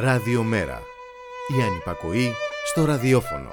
Ραδιομέρα. 0.10 0.82
Η 1.58 1.62
ανυπακοή 1.62 2.32
στο 2.66 2.86
ραδιόφωνο. 2.86 3.50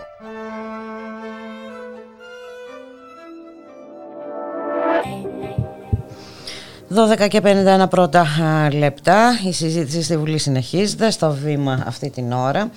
«12 7.24 7.28
και 7.28 7.40
51 7.44 7.86
πρώτα 7.90 8.20
α, 8.20 8.72
λεπτά. 8.72 9.40
Η 9.46 9.52
συζήτηση 9.52 10.02
στη 10.02 10.16
Βουλή 10.16 10.38
συνεχίζεται 10.38 11.10
στο 11.10 11.30
βήμα 11.30 11.82
αυτή 11.86 12.10
την 12.10 12.32
ώρα. 12.32 12.70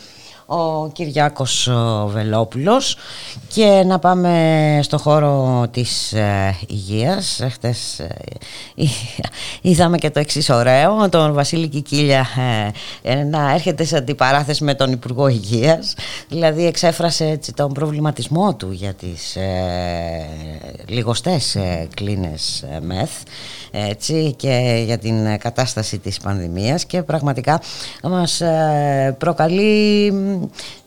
Ο 0.52 0.88
Κυριάκος 0.94 1.68
ο 1.68 2.08
Βελόπουλος 2.14 2.98
και 3.54 3.84
να 3.86 4.00
πάμε 4.00 4.80
στο 4.84 4.98
χώρο 4.98 5.66
της 5.72 6.14
ε, 6.14 6.56
υγείας. 6.68 7.42
Χτες 7.52 8.00
ε, 8.00 8.16
εί- 8.76 8.90
είδαμε 9.62 9.98
και 9.98 10.10
το 10.10 10.20
εξής 10.20 10.50
ωραίο, 10.50 11.10
τον 11.10 11.34
Βασίλη 11.34 11.68
Κικίλια 11.68 12.28
ε, 13.04 13.12
ε, 13.12 13.24
να 13.24 13.54
έρχεται 13.54 13.84
σε 13.84 13.98
αντιπαράθεση 13.98 14.64
με 14.64 14.74
τον 14.74 14.92
Υπουργό 14.92 15.28
Υγείας. 15.28 15.94
Δηλαδή 16.30 16.66
εξέφρασε 16.66 17.26
έτσι, 17.26 17.54
τον 17.54 17.74
προβληματισμό 17.74 18.56
του 18.56 18.72
για 18.72 18.94
τις 18.94 19.36
ε, 19.36 20.28
λιγοστές 20.88 21.56
ε, 21.56 21.88
κλίνες 21.96 22.62
ε, 22.76 22.80
μεθ 22.82 23.12
έτσι, 23.72 24.34
και 24.38 24.84
για 24.86 24.98
την 24.98 25.38
κατάσταση 25.38 25.98
της 25.98 26.20
πανδημίας 26.20 26.86
και 26.86 27.04
πραγματικά 27.04 27.62
μας 28.04 28.42
ε, 28.42 29.16
προκαλεί 29.18 30.12
μ, 30.12 30.46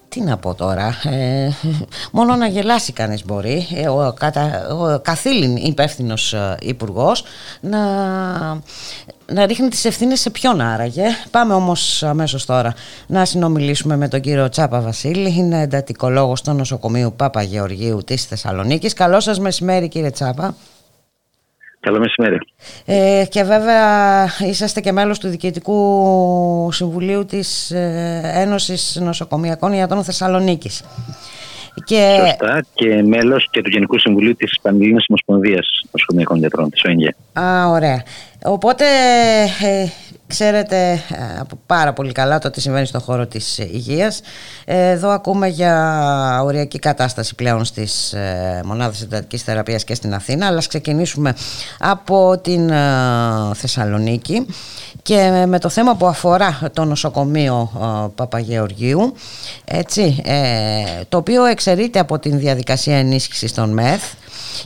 τι 0.08 0.20
να 0.20 0.36
πω 0.36 0.54
τώρα, 0.54 1.00
ε, 1.04 1.48
μόνο 2.12 2.36
να 2.36 2.46
γελάσει 2.46 2.92
κανείς 2.92 3.24
μπορεί, 3.24 3.66
ε, 3.74 3.88
ο, 3.88 4.14
κατα, 4.18 4.68
ο 4.68 5.00
καθήλυν 5.00 5.56
υπεύθυνος 5.56 6.34
υπουργός 6.60 7.24
να, 7.60 7.78
να 9.26 9.46
ρίχνει 9.46 9.68
τις 9.68 9.84
ευθύνες 9.84 10.20
σε 10.20 10.30
ποιον 10.30 10.60
άραγε. 10.60 11.04
Πάμε 11.30 11.54
όμως 11.54 12.02
αμέσως 12.02 12.44
τώρα 12.44 12.74
να 13.06 13.24
συνομιλήσουμε 13.24 13.96
με 13.96 14.08
τον 14.08 14.20
κύριο 14.20 14.48
Τσάπα 14.48 14.80
Βασίλη, 14.80 15.34
είναι 15.36 15.60
εντατικολόγος 15.60 16.38
στο 16.38 16.52
νοσοκομείο 16.52 17.10
Πάπα 17.10 17.42
Γεωργίου 17.42 18.02
της 18.04 18.24
Θεσσαλονίκης. 18.24 18.92
Καλό 18.92 19.20
σας 19.20 19.38
μεσημέρι 19.38 19.88
κύριε 19.88 20.10
Τσάπα. 20.10 20.54
Καλό 21.82 21.98
μεσημέρι. 21.98 22.38
Ε, 22.84 23.24
και 23.28 23.42
βέβαια 23.42 24.24
είσαστε 24.38 24.80
και 24.80 24.92
μέλος 24.92 25.18
του 25.18 25.28
Διοικητικού 25.28 26.68
Συμβουλίου 26.72 27.24
της 27.24 27.70
ε, 27.70 28.20
Ένωσης 28.34 28.98
Νοσοκομιακών 29.00 29.72
Ιατρών 29.72 30.04
Θεσσαλονίκης. 30.04 30.84
Και, 31.84 32.16
Σωστά 32.20 32.64
και 32.74 33.02
μέλος 33.02 33.48
και 33.50 33.62
του 33.62 33.70
Γενικού 33.70 33.98
Συμβουλίου 33.98 34.36
της 34.36 34.58
Πανελλήνιας 34.62 35.04
Ομοσπονδίας 35.08 35.84
Νοσοκομιακών 35.92 36.38
Γιατρών, 36.38 36.70
της 36.70 36.82
ΟΕΝΓΕ. 36.84 37.14
α, 37.32 37.68
ωραία. 37.68 38.02
Οπότε 38.44 38.84
ε, 39.62 39.86
ξέρετε 40.32 40.90
ε, 40.92 41.38
από 41.38 41.58
πάρα 41.66 41.92
πολύ 41.92 42.12
καλά 42.12 42.38
το 42.38 42.50
τι 42.50 42.60
συμβαίνει 42.60 42.86
στον 42.86 43.00
χώρο 43.00 43.26
της 43.26 43.58
υγείας. 43.58 44.20
Ε, 44.64 44.90
Εδώ 44.90 45.08
ακούμε 45.08 45.48
για 45.48 46.40
οριακή 46.44 46.78
κατάσταση 46.78 47.34
πλέον 47.34 47.64
στις 47.64 48.12
ε, 48.12 48.60
μονάδες 48.64 49.02
εντατικής 49.02 49.42
θεραπείας 49.42 49.84
και 49.84 49.94
στην 49.94 50.14
Αθήνα, 50.14 50.46
αλλά 50.46 50.58
ας 50.58 50.66
ξεκινήσουμε 50.66 51.34
από 51.78 52.38
την 52.42 52.70
ε, 52.70 52.80
Θεσσαλονίκη 53.54 54.46
και 55.02 55.44
με 55.46 55.58
το 55.58 55.68
θέμα 55.68 55.96
που 55.96 56.06
αφορά 56.06 56.70
το 56.72 56.84
νοσοκομείο 56.84 57.70
ε, 57.82 58.08
Παπαγεωργίου, 58.14 59.14
έτσι, 59.64 60.22
ε, 60.24 60.82
το 61.08 61.16
οποίο 61.16 61.44
εξαιρείται 61.44 61.98
από 61.98 62.18
την 62.18 62.38
διαδικασία 62.38 62.96
ενίσχυσης 62.96 63.52
των 63.54 63.72
ΜΕΘ 63.72 64.02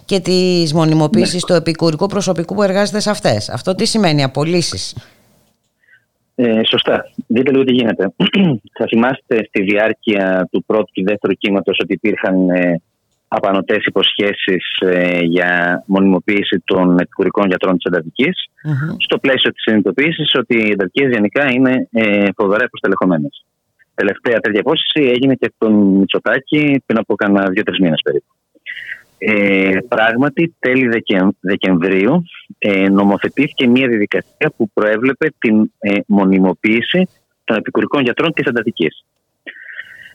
και 0.05 0.21
της 0.21 0.73
μονιμοποίησης 0.73 1.45
του 1.45 1.53
επικουρικού 1.53 2.07
προσωπικού 2.07 2.55
που 2.55 2.63
εργάζεται 2.63 3.01
σε 3.01 3.11
αυτές. 3.11 3.49
Αυτό 3.49 3.75
τι 3.75 3.85
σημαίνει, 3.85 4.23
απολύσεις; 4.23 4.95
Ε, 6.39 6.61
σωστά. 6.71 7.11
Δείτε 7.27 7.51
λίγο 7.51 7.65
τι 7.65 7.73
γίνεται. 7.73 8.15
Θα 8.79 8.87
θυμάστε 8.89 9.45
στη 9.49 9.63
διάρκεια 9.63 10.49
του 10.51 10.65
πρώτου 10.67 10.93
και 10.93 11.03
δεύτερου 11.05 11.33
κύματος 11.33 11.79
ότι 11.83 11.93
υπήρχαν 11.93 12.51
ε, 12.51 12.81
απανοτές 13.29 13.85
υποσχέσεις 13.85 14.79
ε, 14.81 15.19
για 15.19 15.83
μονιμοποίηση 15.87 16.63
των 16.65 16.99
επικουρικών 16.99 17.47
γιατρών 17.47 17.77
της 17.77 17.85
εντατικης 17.85 18.51
στο 18.99 19.19
πλαίσιο 19.19 19.53
της 19.53 19.63
συνειδητοποίησης 19.63 20.35
ότι 20.39 20.57
οι 20.57 20.71
εντατικές 20.71 21.11
γενικά 21.11 21.51
είναι 21.51 21.89
ε, 21.93 22.29
φοβερά 22.37 22.65
υποστελεχωμένες. 22.65 23.45
Τελευταία 23.95 24.41
τέτοια 24.41 24.61
υπόσχεση 24.61 25.09
έγινε 25.09 25.35
και 25.35 25.53
τον 25.59 25.73
Μητσοτάκη 25.73 26.83
πριν 26.87 26.99
από 26.99 27.15
κάνα 27.15 27.49
δύο-τρεις 27.51 27.79
μήνες 27.79 28.01
περίπου. 28.05 28.27
Ε, 29.19 29.79
πράγματι, 29.89 30.55
τέλη 30.59 30.89
Δεκεμ- 30.89 31.37
Δεκεμβρίου 31.41 32.23
ε, 32.59 32.89
νομοθετήθηκε 32.89 33.67
μια 33.67 33.89
διαδικασία 33.89 34.53
που 34.57 34.71
προέβλεπε 34.75 35.33
την 35.39 35.71
ε, 35.79 35.95
μονιμοποίηση 36.07 37.09
των 37.45 37.57
επικουρικών 37.57 38.03
γιατρών 38.03 38.33
της 38.33 38.47
εντατικής. 38.47 39.05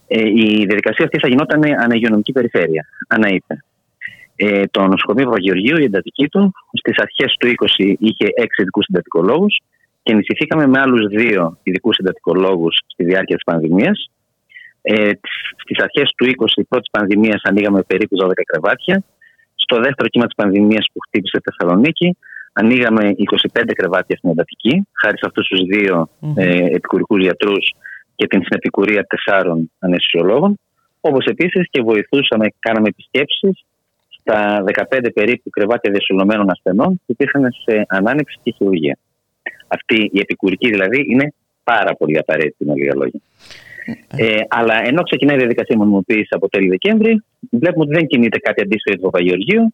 Ε, 0.08 0.28
η 0.28 0.66
διαδικασία 0.66 1.06
αυτή 1.06 1.20
θα 1.20 1.28
γινόταν 1.28 1.64
αναγειονομική 1.64 2.32
περιφέρεια, 2.32 2.86
αναείπε. 3.08 3.64
Ε, 4.36 4.64
το 4.72 4.88
νοσοκομείο 4.88 5.26
Παπαγεωργίου, 5.26 5.78
η 5.78 5.84
εντατική 5.84 6.28
του, 6.28 6.52
στις 6.74 6.98
αρχές 6.98 7.36
του 7.40 7.48
20 7.48 7.96
είχε 8.00 8.26
έξι 8.36 8.62
ειδικούς 8.62 8.86
συντατικολόγους 8.86 9.62
και 10.04 10.12
ενισχυθήκαμε 10.12 10.68
με 10.68 10.80
άλλους 10.80 11.08
δύο 11.08 11.58
ειδικούς 11.64 11.96
συντατικολόγους 11.96 12.78
στη 12.88 13.04
διάρκεια 13.04 13.36
της 13.36 13.44
πανδημίας. 13.44 14.10
Ε, 14.82 15.12
στις 15.64 15.84
αρχές 15.84 16.14
του 16.16 16.26
20 16.26 16.46
η 16.56 16.64
πρώτη 16.64 16.90
πανδημία 16.92 17.40
ανοίγαμε 17.44 17.82
περίπου 17.82 18.16
12 18.22 18.32
κρεβάτια. 18.46 19.04
Στο 19.56 19.76
δεύτερο 19.82 20.08
κύμα 20.10 20.26
της 20.26 20.36
πανδημίας 20.36 20.86
που 20.94 21.00
χτύπησε 21.08 21.38
τη 21.38 21.44
Θεσσαλονίκη 21.52 22.18
ανοίγαμε 22.54 23.14
25 23.54 23.74
κρεβάτια 23.76 24.18
στην 24.18 24.30
εντατική, 24.30 24.88
χάρη 25.02 25.18
σε 25.18 25.26
αυτούς 25.26 25.48
τους 25.48 25.62
δύο 25.66 26.10
ε, 26.36 26.66
επικουρικούς 26.66 27.22
γιατρούς 27.22 27.74
και 28.16 28.28
την 28.28 28.44
συνεπικουρία 28.44 29.06
τεσσάρων 29.06 29.72
αναισθησιολόγων. 29.80 30.60
Όπως 31.02 31.26
επίσης 31.26 31.68
και 31.70 31.82
βοηθούσαμε, 31.82 32.46
κάναμε 32.60 32.88
επισκέψεις 32.88 33.66
στα 34.20 34.64
15 34.92 35.14
περίπου 35.14 35.50
κρεβάτια 35.50 35.92
διασωλωμένων 35.92 36.50
ασθενών 36.50 36.90
που 36.90 37.12
υπήρχαν 37.12 37.52
σε 37.66 37.86
ανάνοιξη 37.88 38.40
και 38.44 38.52
χειρουργία. 38.58 38.98
Αυτή 39.68 40.10
η 40.14 40.20
επικουρική 40.20 40.70
δηλαδή 40.70 41.06
είναι 41.10 41.34
πάρα 41.64 41.96
πολύ 41.96 42.18
απαραίτητη 42.18 42.66
με 42.66 42.74
λίγα 42.76 42.96
λόγια. 42.96 43.20
Ε, 44.18 44.38
αλλά 44.48 44.82
ενώ 44.84 45.02
ξεκινάει 45.04 45.36
η 45.36 45.40
διαδικασία 45.40 45.78
μονιμοποίησης 45.78 46.32
από 46.32 46.50
τέλη 46.50 46.68
Δεκέμβρη, 46.68 47.24
βλέπουμε 47.50 47.84
ότι 47.84 47.94
δεν 47.94 48.08
κινείται 48.08 48.38
κάτι 48.38 48.62
αντίστοιχο 48.62 48.90
για 48.96 49.00
το 49.04 49.10
Παπαγεωργίου 49.10 49.74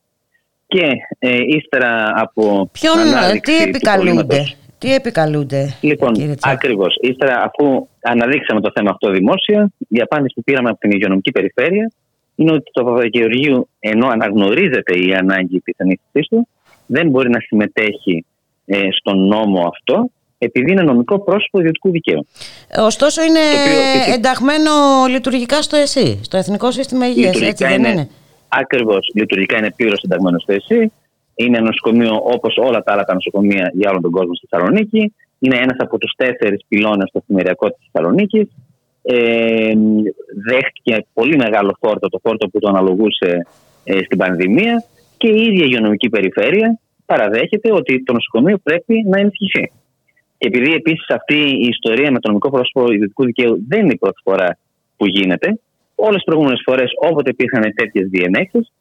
και 0.68 0.92
ε, 1.20 1.38
ύστερα 1.48 2.12
από. 2.16 2.70
Ποιον, 2.72 3.00
ανάδειξη 3.00 3.52
τι 3.52 3.64
του 3.64 3.70
επικαλούνται, 3.70 4.12
προβλήματος- 4.12 4.58
τι 4.78 4.94
επικαλούνται. 4.94 5.76
Λοιπόν, 5.82 6.14
κύριε 6.14 6.36
Τσάκη; 6.36 6.56
ακριβώς. 6.56 6.98
Ύστερα, 7.02 7.36
αφού 7.44 7.88
αναδείξαμε 8.02 8.62
το 8.62 8.72
θέμα 8.76 8.90
αυτό 8.90 9.12
δημόσια, 9.12 9.72
η 9.88 10.02
απάντηση 10.02 10.34
που 10.34 10.44
πήραμε 10.44 10.70
από 10.70 10.80
την 10.80 10.92
υγειονομική 10.92 11.32
περιφέρεια 11.32 11.92
είναι 12.36 12.52
ότι 12.52 12.72
το 12.72 12.84
Παπαγεωργίου, 12.84 13.70
ενώ 13.80 14.08
αναγνωρίζεται 14.08 14.94
η 15.00 15.14
ανάγκη 15.16 15.60
της 15.60 15.76
ενίσχυσή 15.78 16.22
του, 16.30 16.48
δεν 16.86 17.10
μπορεί 17.10 17.30
να 17.30 17.40
συμμετέχει 17.40 18.26
ε, 18.66 18.88
στον 19.00 19.28
νόμο 19.28 19.68
αυτό, 19.68 20.10
επειδή 20.38 20.72
είναι 20.72 20.82
νομικό 20.82 21.20
πρόσωπο 21.20 21.60
ιδιωτικού 21.60 21.92
δικαίου. 21.92 22.28
Ωστόσο 22.78 23.22
είναι 23.24 23.40
Το 23.40 24.02
οποίο- 24.02 24.14
ενταγμένο 24.14 24.72
λειτουργικά 25.10 25.62
στο 25.62 25.78
ΕΣΥ, 25.78 26.20
στο 26.24 26.38
Εθνικό 26.38 26.72
Σύστημα 26.72 27.08
Υγείας, 27.08 27.42
έτσι 27.42 27.66
δεν 27.66 27.84
είναι. 27.84 28.10
Ακριβώς. 28.48 29.12
Λειτουργικά 29.14 29.58
είναι 29.58 29.72
πλήρως 29.72 30.02
ενταγμένο 30.02 30.40
στο 30.40 30.54
ΕΣΥ. 30.54 30.92
Είναι 31.36 31.58
ένα 31.58 31.66
νοσοκομείο 31.66 32.16
όπως 32.24 32.58
όλα 32.58 32.84
τα 32.84 32.94
άλλα 32.94 33.04
τα 33.04 33.14
νοσοκομεία 33.14 33.72
για 33.74 33.90
όλο 33.90 34.02
τον 34.02 34.12
κόσμο 34.12 34.34
στη 34.36 34.48
Θεσσαλονίκη. 34.50 35.14
Είναι 35.40 35.56
ένας 35.56 35.76
από 35.80 35.98
τους 35.98 36.14
τέσσερις 36.18 36.66
πυλώνες 36.68 37.10
στο 37.10 37.20
εφημεριακό 37.24 37.68
της 37.70 37.90
Θεσσαλονίκης. 37.92 38.48
Ε, 39.02 39.74
δέχτηκε 40.50 41.06
πολύ 41.14 41.36
μεγάλο 41.38 41.76
φόρτο, 41.80 42.10
το 42.10 42.20
φόρτο 42.24 42.48
που 42.48 42.60
το 42.60 42.70
αναλογούσε 42.70 43.48
ε, 43.84 43.98
στην 44.04 44.18
πανδημία 44.18 44.84
και 45.18 45.28
η 45.28 45.42
ίδια 45.42 45.64
η 45.64 45.68
υγειονομική 45.70 46.10
περιφέρεια 46.10 46.80
παραδέχεται 47.06 47.74
ότι 47.74 48.04
το 48.04 48.14
νοσοκομείο 48.14 48.58
πρέπει 48.64 49.04
να 49.10 49.20
ενισχυθεί. 49.20 49.72
Και 50.38 50.48
επειδή 50.48 50.74
επίσης 50.74 51.10
αυτή 51.10 51.36
η 51.36 51.68
ιστορία 51.68 52.12
με 52.12 52.20
το 52.20 52.28
νομικό 52.28 52.50
πρόσωπο 52.50 52.92
ιδιωτικού 52.92 53.26
δικαίου 53.26 53.64
δεν 53.68 53.80
είναι 53.80 53.94
η 53.94 53.98
πρώτη 53.98 54.22
φορά 54.24 54.58
που 54.98 55.08
γίνεται, 55.08 55.60
όλες 55.96 56.16
τις 56.16 56.24
προηγούμενες 56.24 56.62
φορές 56.66 56.92
όποτε 57.10 57.30
υπήρχαν 57.30 57.74
τέτοιες 57.76 58.08
διενέξεις, 58.10 58.72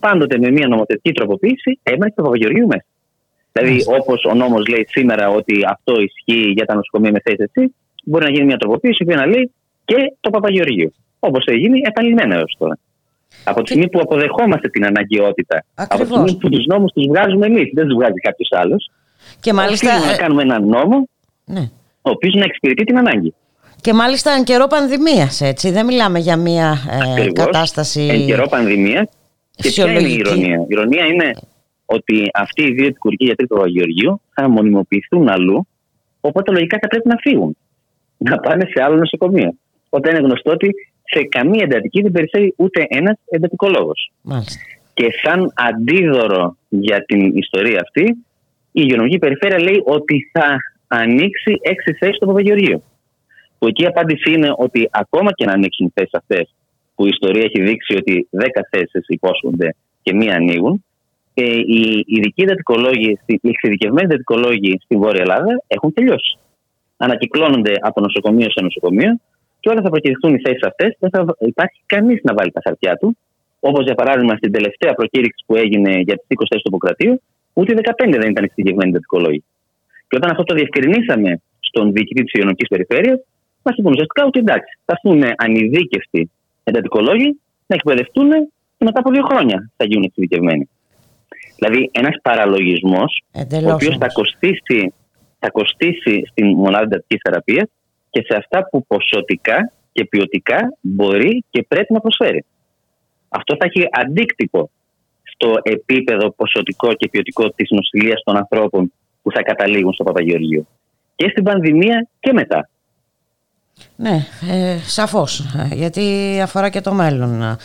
πάντοτε 0.00 0.38
με 0.38 0.50
μια 0.50 0.68
νομοθετική 0.68 1.12
τροποποίηση 1.12 1.78
έμενε 1.82 2.12
το 2.16 2.22
Παπαγεωργίου 2.22 2.66
μέσα. 2.66 2.84
Δηλαδή, 3.52 3.82
όπως 4.00 4.24
ο 4.24 4.34
νόμος 4.34 4.66
λέει 4.66 4.86
σήμερα 4.88 5.28
ότι 5.28 5.60
αυτό 5.68 5.92
ισχύει 6.00 6.50
για 6.50 6.64
τα 6.64 6.74
νοσοκομεία 6.74 7.10
με 7.10 7.20
θέση 7.24 7.36
έτσι, 7.38 7.74
μπορεί 8.04 8.24
να 8.24 8.30
γίνει 8.30 8.44
μια 8.44 8.56
τροποποίηση 8.56 9.04
που 9.04 9.14
να 9.14 9.26
λέει 9.26 9.50
και 9.84 10.12
το 10.20 10.30
Παπαγεωργίου. 10.30 10.94
Όπως 11.18 11.44
έχει 11.46 11.58
γίνει 11.58 11.80
επανειλημμένα 11.84 12.34
έως 12.34 12.54
τώρα. 12.58 12.78
Από 13.44 13.62
τη 13.62 13.68
στιγμή 13.68 13.88
που 13.88 14.00
αποδεχόμαστε 14.00 14.68
την 14.68 14.84
αναγκαιότητα, 14.84 15.64
από 15.74 15.88
τη 15.88 16.02
Ακριβώς. 16.02 16.18
στιγμή 16.18 16.40
που 16.40 16.48
τους 16.48 16.66
νόμους 16.66 16.92
τους 16.92 17.06
βγάζουμε 17.06 17.46
εμείς, 17.46 17.70
δεν 17.74 17.86
τους 17.86 17.94
βγάζει 17.94 18.20
κάποιος 18.20 18.48
άλλος, 18.50 18.90
Και 19.40 19.52
μάλιστα, 19.52 19.88
οφείλουμε 19.88 20.10
να 20.10 20.16
κάνουμε 20.16 20.42
έναν 20.42 20.66
νόμο 20.68 21.08
ναι. 21.44 21.70
ο 22.02 22.10
οποίος 22.10 22.34
να 22.34 22.44
εξυπηρετεί 22.44 22.84
την 22.84 22.98
ανάγκη. 22.98 23.34
και 23.80 23.92
μάλιστα 23.92 24.32
εν 24.32 24.44
καιρό 24.44 24.66
πανδημίας, 24.66 25.40
έτσι. 25.40 25.70
Δεν 25.70 25.86
μιλάμε 25.86 26.18
για 26.18 26.36
μια 26.36 26.76
ε, 26.90 27.10
Ακριβώς. 27.10 27.44
κατάσταση 27.44 28.08
Εν 28.10 28.26
καιρό 28.26 28.46
πανδημίας. 28.48 29.08
Και 29.56 29.68
ποια 29.68 29.84
είναι 29.84 29.98
η 29.98 30.02
φυσιολογική. 30.02 30.28
ηρωνία; 30.28 30.56
Η 30.56 30.66
ηρωνία 30.68 31.04
είναι 31.04 31.30
ότι 31.84 32.30
αυτοί 32.34 32.62
οι 32.62 32.72
δύο 32.72 32.86
επικουρικοί 32.86 33.24
γιατροί 33.24 33.46
του 33.46 33.54
Παπαγεωργίου 33.54 34.20
θα 34.34 34.48
μονιμοποιηθούν 34.48 35.28
αλλού, 35.28 35.66
οπότε 36.20 36.52
λογικά 36.52 36.78
θα 36.80 36.88
πρέπει 36.88 37.08
να 37.08 37.16
φύγουν. 37.20 37.56
Να 38.16 38.38
πάνε 38.38 38.64
σε 38.74 38.82
άλλο 38.82 38.96
νοσοκομείο. 38.96 39.54
Όταν 39.88 40.14
είναι 40.14 40.26
γνωστό 40.26 40.50
ότι 40.50 40.74
σε 41.04 41.22
καμία 41.22 41.62
εντατική 41.62 42.02
δεν 42.02 42.12
περισσεύει 42.12 42.54
ούτε 42.56 42.86
ένας 42.88 43.16
εντατικολόγος. 43.28 44.12
Μάλιστα. 44.22 44.60
Και 44.94 45.06
σαν 45.22 45.52
αντίδωρο 45.54 46.56
για 46.68 47.04
την 47.04 47.36
ιστορία 47.36 47.80
αυτή, 47.80 48.16
η 48.78 48.80
υγειονομική 48.84 49.18
περιφέρεια 49.18 49.60
λέει 49.62 49.82
ότι 49.84 50.30
θα 50.32 50.56
ανοίξει 50.86 51.52
έξι 51.60 51.92
θέσεις 51.92 52.16
στο 52.16 52.26
Παπαγεωργείο. 52.26 52.82
Που 53.58 53.66
εκεί 53.66 53.82
η 53.82 53.86
απάντηση 53.86 54.32
είναι 54.32 54.50
ότι 54.56 54.88
ακόμα 54.90 55.32
και 55.32 55.44
να 55.44 55.52
ανοίξουν 55.52 55.92
θέσεις 55.94 56.14
αυτές, 56.14 56.54
που 56.94 57.04
η 57.04 57.08
ιστορία 57.12 57.42
έχει 57.42 57.62
δείξει 57.62 57.96
ότι 57.96 58.28
10 58.30 58.44
θέσεις 58.70 59.04
υπόσχονται 59.06 59.74
και 60.02 60.14
μία 60.14 60.34
ανοίγουν, 60.34 60.84
ε, 61.34 61.44
οι 61.44 62.04
ειδικοί 62.06 62.42
εντατικολόγοι, 62.42 63.18
οι 63.26 63.48
εξειδικευμένοι 63.48 64.06
εντατικολόγοι 64.06 64.80
στη 64.84 64.96
Βόρεια 64.96 65.20
Ελλάδα 65.20 65.62
έχουν 65.66 65.92
τελειώσει. 65.92 66.38
Ανακυκλώνονται 66.96 67.72
από 67.80 68.00
νοσοκομείο 68.00 68.50
σε 68.50 68.60
νοσοκομείο 68.62 69.20
και 69.60 69.70
όταν 69.70 69.82
θα 69.82 69.90
προκηρυχθούν 69.90 70.34
οι 70.34 70.40
θέσεις 70.40 70.62
αυτές, 70.62 70.96
δεν 70.98 71.10
θα 71.10 71.34
υπάρχει 71.38 71.80
κανείς 71.86 72.20
να 72.22 72.34
βάλει 72.34 72.50
τα 72.50 72.60
χαρτιά 72.64 72.96
του. 72.96 73.16
Όπως 73.60 73.84
για 73.84 73.94
παράδειγμα 73.94 74.36
στην 74.36 74.52
τελευταία 74.52 74.92
προκήρυξη 74.94 75.44
που 75.46 75.56
έγινε 75.56 75.90
για 75.90 76.16
τις 76.16 76.26
20 76.28 76.46
θέσεις 76.48 76.62
του 76.62 76.70
Υποκρατείου, 76.72 77.22
ούτε 77.58 77.72
οι 77.72 77.76
15 77.82 78.18
δεν 78.22 78.30
ήταν 78.30 78.44
εξειδικευμένοι 78.44 78.90
εντατικολόγοι. 78.90 79.44
Και 80.08 80.16
όταν 80.16 80.30
αυτό 80.30 80.44
το 80.44 80.54
διευκρινίσαμε 80.54 81.40
στον 81.60 81.92
διοικητή 81.92 82.22
της 82.22 82.32
υγειονομική 82.32 82.66
περιφέρειας, 82.66 83.18
μας 83.62 83.76
είπαν 83.76 83.92
ουσιαστικά 83.92 84.24
ότι 84.24 84.38
εντάξει, 84.38 84.78
θα 84.84 84.92
έρθουν 84.96 85.22
ανειδίκευτοι 85.36 86.30
εντατικολόγοι 86.64 87.40
να 87.66 87.74
εκπαιδευτούν 87.78 88.30
και 88.76 88.84
μετά 88.84 88.98
από 89.00 89.10
δύο 89.10 89.24
χρόνια 89.30 89.70
θα 89.76 89.84
γίνουν 89.84 90.04
εξειδικευμένοι. 90.04 90.68
Δηλαδή, 91.58 91.90
ένας 91.92 92.16
παραλογισμός, 92.22 93.22
Εντελώς 93.32 93.70
ο 93.70 93.74
οποίος 93.74 93.96
θα 93.96 94.08
όμως. 94.08 94.14
κοστίσει, 94.14 94.92
θα 95.38 95.50
κοστίσει 95.50 96.22
στην 96.30 96.46
μονάδα 96.46 96.84
εντατικής 96.84 97.20
θεραπείας 97.24 97.68
και 98.10 98.24
σε 98.28 98.36
αυτά 98.36 98.68
που 98.68 98.86
ποσοτικά 98.86 99.72
και 99.92 100.04
ποιοτικά 100.04 100.58
μπορεί 100.80 101.44
και 101.50 101.64
πρέπει 101.68 101.92
να 101.92 102.00
προσφέρει. 102.00 102.44
Αυτό 103.28 103.56
θα 103.58 103.64
έχει 103.66 103.88
αντίκτυπο 103.90 104.70
στο 105.36 105.54
επίπεδο 105.62 106.30
ποσοτικό 106.30 106.94
και 106.94 107.08
ποιοτικό 107.08 107.50
της 107.50 107.70
νοσηλείας 107.70 108.22
των 108.24 108.36
ανθρώπων 108.36 108.92
που 109.22 109.30
θα 109.32 109.42
καταλήγουν 109.42 109.92
στο 109.92 110.04
Παπαγεωργείο. 110.04 110.66
Και 111.16 111.28
στην 111.30 111.44
πανδημία 111.44 112.08
και 112.20 112.32
μετά. 112.32 112.68
Ναι, 113.96 114.26
ε, 114.50 114.78
σαφώς, 114.86 115.40
ε, 115.40 115.74
γιατί 115.74 116.38
αφορά 116.42 116.68
και 116.68 116.80
το 116.80 116.92
μέλλον 116.92 117.42
ε, 117.42 117.56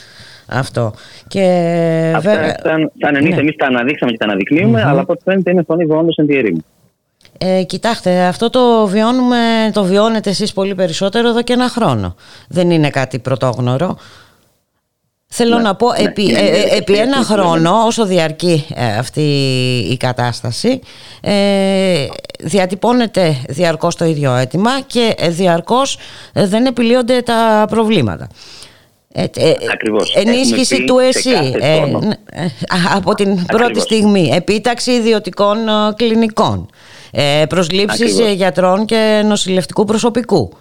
αυτό. 0.48 0.94
Και 1.28 1.44
Αυτά 2.16 2.30
βέβαια, 2.30 2.56
σαν, 2.64 2.92
σαν 3.00 3.16
εμεί 3.16 3.30
ναι. 3.30 3.36
εμείς 3.36 3.56
τα 3.56 3.66
αναδείξαμε 3.66 4.12
και 4.12 4.18
τα 4.18 4.26
αναδεικνύουμε, 4.26 4.84
αλλά 4.84 5.02
από 5.02 5.14
ό,τι 5.14 5.24
φαίνεται 5.24 5.52
είναι 5.52 5.64
φωνή 5.64 5.86
βόντος 5.86 6.16
εν 6.16 6.28
τη 6.28 6.38
ερήμη. 6.38 6.64
Ε, 7.38 7.64
κοιτάξτε, 7.64 8.26
αυτό 8.26 8.50
το 8.50 8.88
βιώνουμε, 8.88 9.38
το 9.74 9.84
βιώνετε 9.84 10.30
εσείς 10.30 10.54
πολύ 10.54 10.76
περισσότερο 10.76 11.28
εδώ 11.28 11.42
και 11.42 11.54
ένα 11.54 11.70
χρόνο. 11.70 12.16
Δεν 12.48 12.72
είναι 12.72 12.90
κάτι 12.90 13.20
πρωτόγνωρο. 13.20 13.98
Θέλω 15.34 15.56
Ναι, 15.56 15.62
να 15.62 15.76
πω, 15.76 15.92
ναι, 15.92 16.04
επί, 16.04 16.24
είναι- 16.24 16.40
ε, 16.40 16.44
ε, 16.44 16.48
είναι- 16.48 16.76
επί 16.76 16.92
είναι- 16.92 17.02
ένα 17.02 17.16
είναι- 17.16 17.26
χρόνο, 17.26 17.84
όσο 17.86 18.06
διαρκεί 18.06 18.66
ε, 18.76 18.98
αυτή 18.98 19.22
η 19.92 19.98
κατάσταση, 19.98 20.80
ε, 21.22 22.06
διατυπώνεται 22.40 23.38
διαρκώς 23.50 23.96
το 23.96 24.06
ίδιο 24.06 24.36
αίτημα 24.36 24.82
και 24.88 25.14
ε, 25.18 25.30
διαρκώς 25.30 25.98
ε, 26.34 26.48
δεν 26.48 26.66
επιλύονται 26.66 27.22
τα 27.22 27.66
προβλήματα. 27.70 28.28
Ε, 29.14 29.24
ε, 29.36 29.54
Ακριβώς. 29.74 30.16
Ενίσχυση 30.16 30.76
Έχουμε 30.76 30.78
πει 30.78 30.86
του 30.86 30.98
σε 31.00 31.08
ΕΣΥ 31.08 31.32
κάθε 31.32 31.74
ε, 31.74 31.80
τόνο. 31.80 32.00
ναι, 32.00 32.14
ε, 32.32 32.44
α, 32.46 32.96
από 32.96 33.14
την 33.14 33.46
πρώτη 33.46 33.64
Ακριβώς. 33.64 33.84
στιγμή. 33.84 34.30
Επίταξη 34.36 34.92
ιδιωτικών 34.92 35.68
ε, 35.68 35.72
κλινικών. 35.96 36.70
Ε, 37.12 37.44
προσλήψεις 37.50 38.02
Ακριβώς. 38.02 38.28
ε, 38.28 38.32
γιατρών 38.34 38.86
και 38.86 39.22
νοσηλευτικού 39.26 39.86
προσωπικού. 39.86 40.54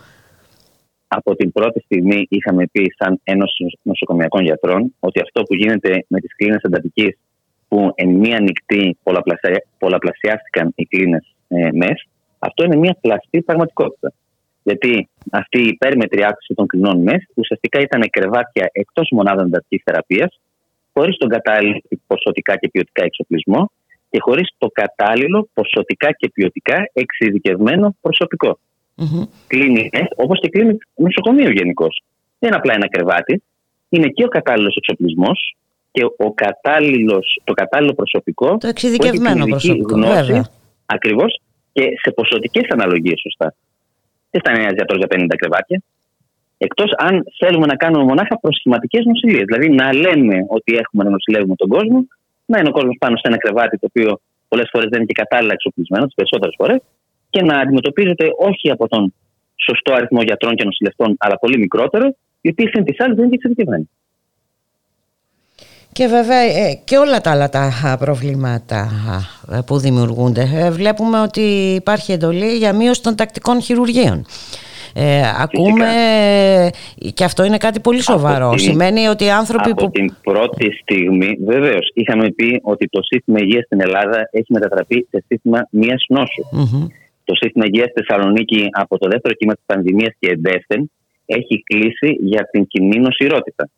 Από 1.13 1.35
την 1.37 1.53
πρώτη 1.53 1.81
στιγμή 1.81 2.27
είχαμε 2.29 2.67
πει 2.73 2.95
σαν 2.99 3.21
Ένωση 3.25 3.79
Νοσοκομιακών 3.83 4.43
Γιατρών 4.43 4.95
ότι 5.01 5.21
αυτό 5.21 5.43
που 5.43 5.55
γίνεται 5.55 6.05
με 6.09 6.21
τις 6.21 6.37
κλίνες 6.37 6.63
εντατικής 6.63 7.19
που 7.69 7.93
εν 7.95 8.09
μία 8.09 8.41
νυχτή 8.41 8.97
πολλαπλασια... 9.03 9.65
πολλαπλασιάστηκαν 9.79 10.73
οι 10.75 10.85
κλίνες 10.85 11.35
ε, 11.49 11.69
ΜΕΣ, 11.73 12.07
αυτό 12.39 12.65
είναι 12.65 12.77
μια 12.77 12.97
πλαστή 13.01 13.43
πραγματικότητα. 13.43 14.13
Γιατί 14.63 15.09
αυτή 15.31 15.59
η 15.59 15.67
υπέρμετρη 15.67 16.23
αύξηση 16.23 16.55
των 16.55 16.67
κλινών 16.67 16.99
ΜΕΣ 17.03 17.23
ουσιαστικά 17.35 17.81
ήταν 17.81 18.03
κρεβάτια 18.11 18.69
εκτός 18.73 19.09
μονάδων 19.13 19.47
εντατικής 19.47 19.83
θεραπείας, 19.85 20.41
χωρίς 20.93 21.17
τον 21.17 21.29
κατάλληλο 21.29 21.81
ποσοτικά 22.07 22.57
και 22.57 22.69
ποιοτικά 22.73 23.05
εξοπλισμό 23.05 23.71
και 24.11 24.19
χωρίς 24.21 24.49
το 24.59 24.69
κατάλληλο 24.69 25.49
ποσοτικά 25.53 26.13
και 26.13 26.31
ποιοτικά 26.35 26.91
εξειδικευμένο 26.93 27.97
προσωπικό 28.01 28.59
Μμμ. 29.03 29.24
κλίνικες, 29.46 30.07
όπως 30.16 30.40
και 30.40 30.48
κλείνει 30.48 30.78
νοσοκομείο 30.94 31.51
γενικώς. 31.51 32.03
Δεν 32.38 32.48
είναι 32.48 32.59
απλά 32.59 32.74
ένα 32.74 32.88
κρεβάτι. 32.88 33.42
Είναι 33.88 34.09
και 34.09 34.24
ο 34.24 34.28
κατάλληλος 34.28 34.76
εξοπλισμός 34.76 35.57
και 35.90 36.05
ο 36.16 36.32
κατάλληλος, 36.34 37.40
το 37.44 37.53
κατάλληλο 37.53 37.94
προσωπικό. 37.94 38.59
Το 38.59 38.68
εξειδικευμένο 38.68 39.44
προσωπικό, 39.44 39.98
βέβαια. 39.98 40.44
Ακριβώς 40.86 41.40
και 41.72 41.82
σε 42.03 42.11
ποσοτικές 42.11 42.66
αναλογίες, 42.68 43.20
σωστά. 43.20 43.55
Δεν 44.30 44.40
θα 44.44 44.51
είναι 44.51 44.61
ένας 44.61 44.74
γιατρός 44.74 44.98
για 44.98 45.07
50 45.11 45.36
κρεβάτια. 45.36 45.82
Εκτός 46.59 46.92
αν 46.96 47.24
θέλουμε 47.38 47.66
να 47.66 47.76
κάνουμε 47.76 48.05
μονάχα 48.05 48.38
προσχηματικές 48.40 49.05
νοσηλίε. 49.05 49.44
Δηλαδή 49.44 49.68
να 49.68 49.94
λέμε 49.94 50.44
ότι 50.48 50.76
έχουμε 50.76 51.05
να 51.05 51.11
νοσηλεύουμε 51.11 51.55
τον 51.55 51.68
κόσμο, 51.68 52.07
να 52.46 52.59
είναι 52.59 52.68
ο 52.68 52.72
κόσμος 52.72 52.96
πάνω 52.98 53.16
σε 53.16 53.22
ένα 53.24 53.36
κρεβάτι 53.36 53.78
το 53.78 53.86
οποίο 53.90 54.20
πολλές 54.48 54.68
φορές 54.72 54.88
δεν 54.90 54.98
είναι 54.98 55.12
και 55.12 55.20
κατάλληλα 55.22 55.53
εξοπλισμένος, 55.53 56.07
τις 56.07 56.14
περισσότερες 56.14 56.55
φορές, 56.59 56.80
και 57.31 57.43
να 57.43 57.59
αντιμετωπίζεται 57.59 58.24
όχι 58.39 58.70
από 58.70 58.89
τον 58.89 59.14
σωστό 59.66 59.93
αριθμό 59.95 60.22
γιατρών 60.22 60.55
και 60.55 60.64
νοσηλευτών, 60.64 61.14
αλλά 61.18 61.39
πολύ 61.39 61.59
μικρότερο, 61.59 62.07
οι 62.41 62.49
οποίοι 62.49 62.66
συν 62.66 62.85
της 62.85 63.01
άλλης 63.01 63.16
δεν 63.16 63.24
είναι 63.24 63.37
και 63.37 63.41
εξειδικευμένοι. 63.43 63.89
Και 65.93 66.07
βέβαια 66.07 66.39
ε, 66.41 66.81
και 66.85 66.97
όλα 66.97 67.20
τα 67.20 67.31
άλλα 67.31 67.49
τα 67.49 67.72
α, 67.85 67.97
προβλήματα 67.99 68.78
α, 69.49 69.62
που 69.64 69.78
δημιουργούνται. 69.78 70.51
Ε, 70.55 70.70
Βλέπουμε 70.70 71.20
ότι 71.20 71.41
υπάρχει 71.74 72.12
εντολή 72.12 72.57
για 72.57 72.72
μείωση 72.72 73.03
των 73.03 73.14
τακτικών 73.16 73.62
χειρουργείων. 73.62 74.26
Ε, 74.95 75.22
ακούμε 75.39 75.87
ε, 77.05 77.11
και 77.14 77.24
αυτό 77.24 77.45
είναι 77.45 77.57
κάτι 77.57 77.81
πολύ 77.81 78.03
σοβαρό. 78.03 78.51
την- 78.51 78.59
Σημαίνει 78.59 79.07
ότι 79.07 79.24
οι 79.24 79.31
άνθρωποι 79.31 79.70
από 79.70 79.85
που... 79.85 79.91
την 79.91 80.14
πρώτη 80.22 80.72
στιγμή, 80.83 81.39
βεβαίως, 81.45 81.91
είχαμε 81.95 82.31
πει 82.31 82.61
ότι 82.62 82.89
το 82.89 83.01
σύστημα 83.03 83.39
υγείας 83.41 83.64
στην 83.64 83.81
Ελλάδα 83.81 84.28
έχει 84.31 84.53
μετατραπεί 84.53 85.07
σε 85.11 85.24
σύστημα 85.28 85.66
μίας 85.70 86.05
νόσου. 86.09 86.45
Μμμ. 86.53 86.87
Το 87.31 87.37
σύστημα 87.41 87.64
υγείας 87.66 87.91
στη 87.91 88.03
Θεσσαλονίκη 88.03 88.68
από 88.70 88.99
το 88.99 89.09
δεύτερο 89.09 89.35
κύμα 89.35 89.55
της 89.55 89.62
πανδημίας 89.66 90.12
και 90.18 90.28
εντεύθεν 90.31 90.91
έχει 91.26 91.62
κλείσει 91.62 92.11
για 92.20 92.43
την 92.51 92.66
κοινή 92.66 92.99
νοσηρότητα. 92.99 93.70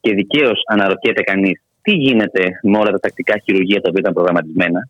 Και 0.00 0.14
δικαίως 0.14 0.62
αναρωτιέται 0.66 1.22
κανείς 1.22 1.62
τι 1.82 1.92
γίνεται 1.92 2.42
με 2.62 2.78
όλα 2.78 2.90
τα 2.90 3.00
τακτικά 3.00 3.34
χειρουργεία 3.44 3.80
τα 3.80 3.88
οποία 3.88 4.00
ήταν 4.00 4.12
προγραμματισμένα. 4.12 4.88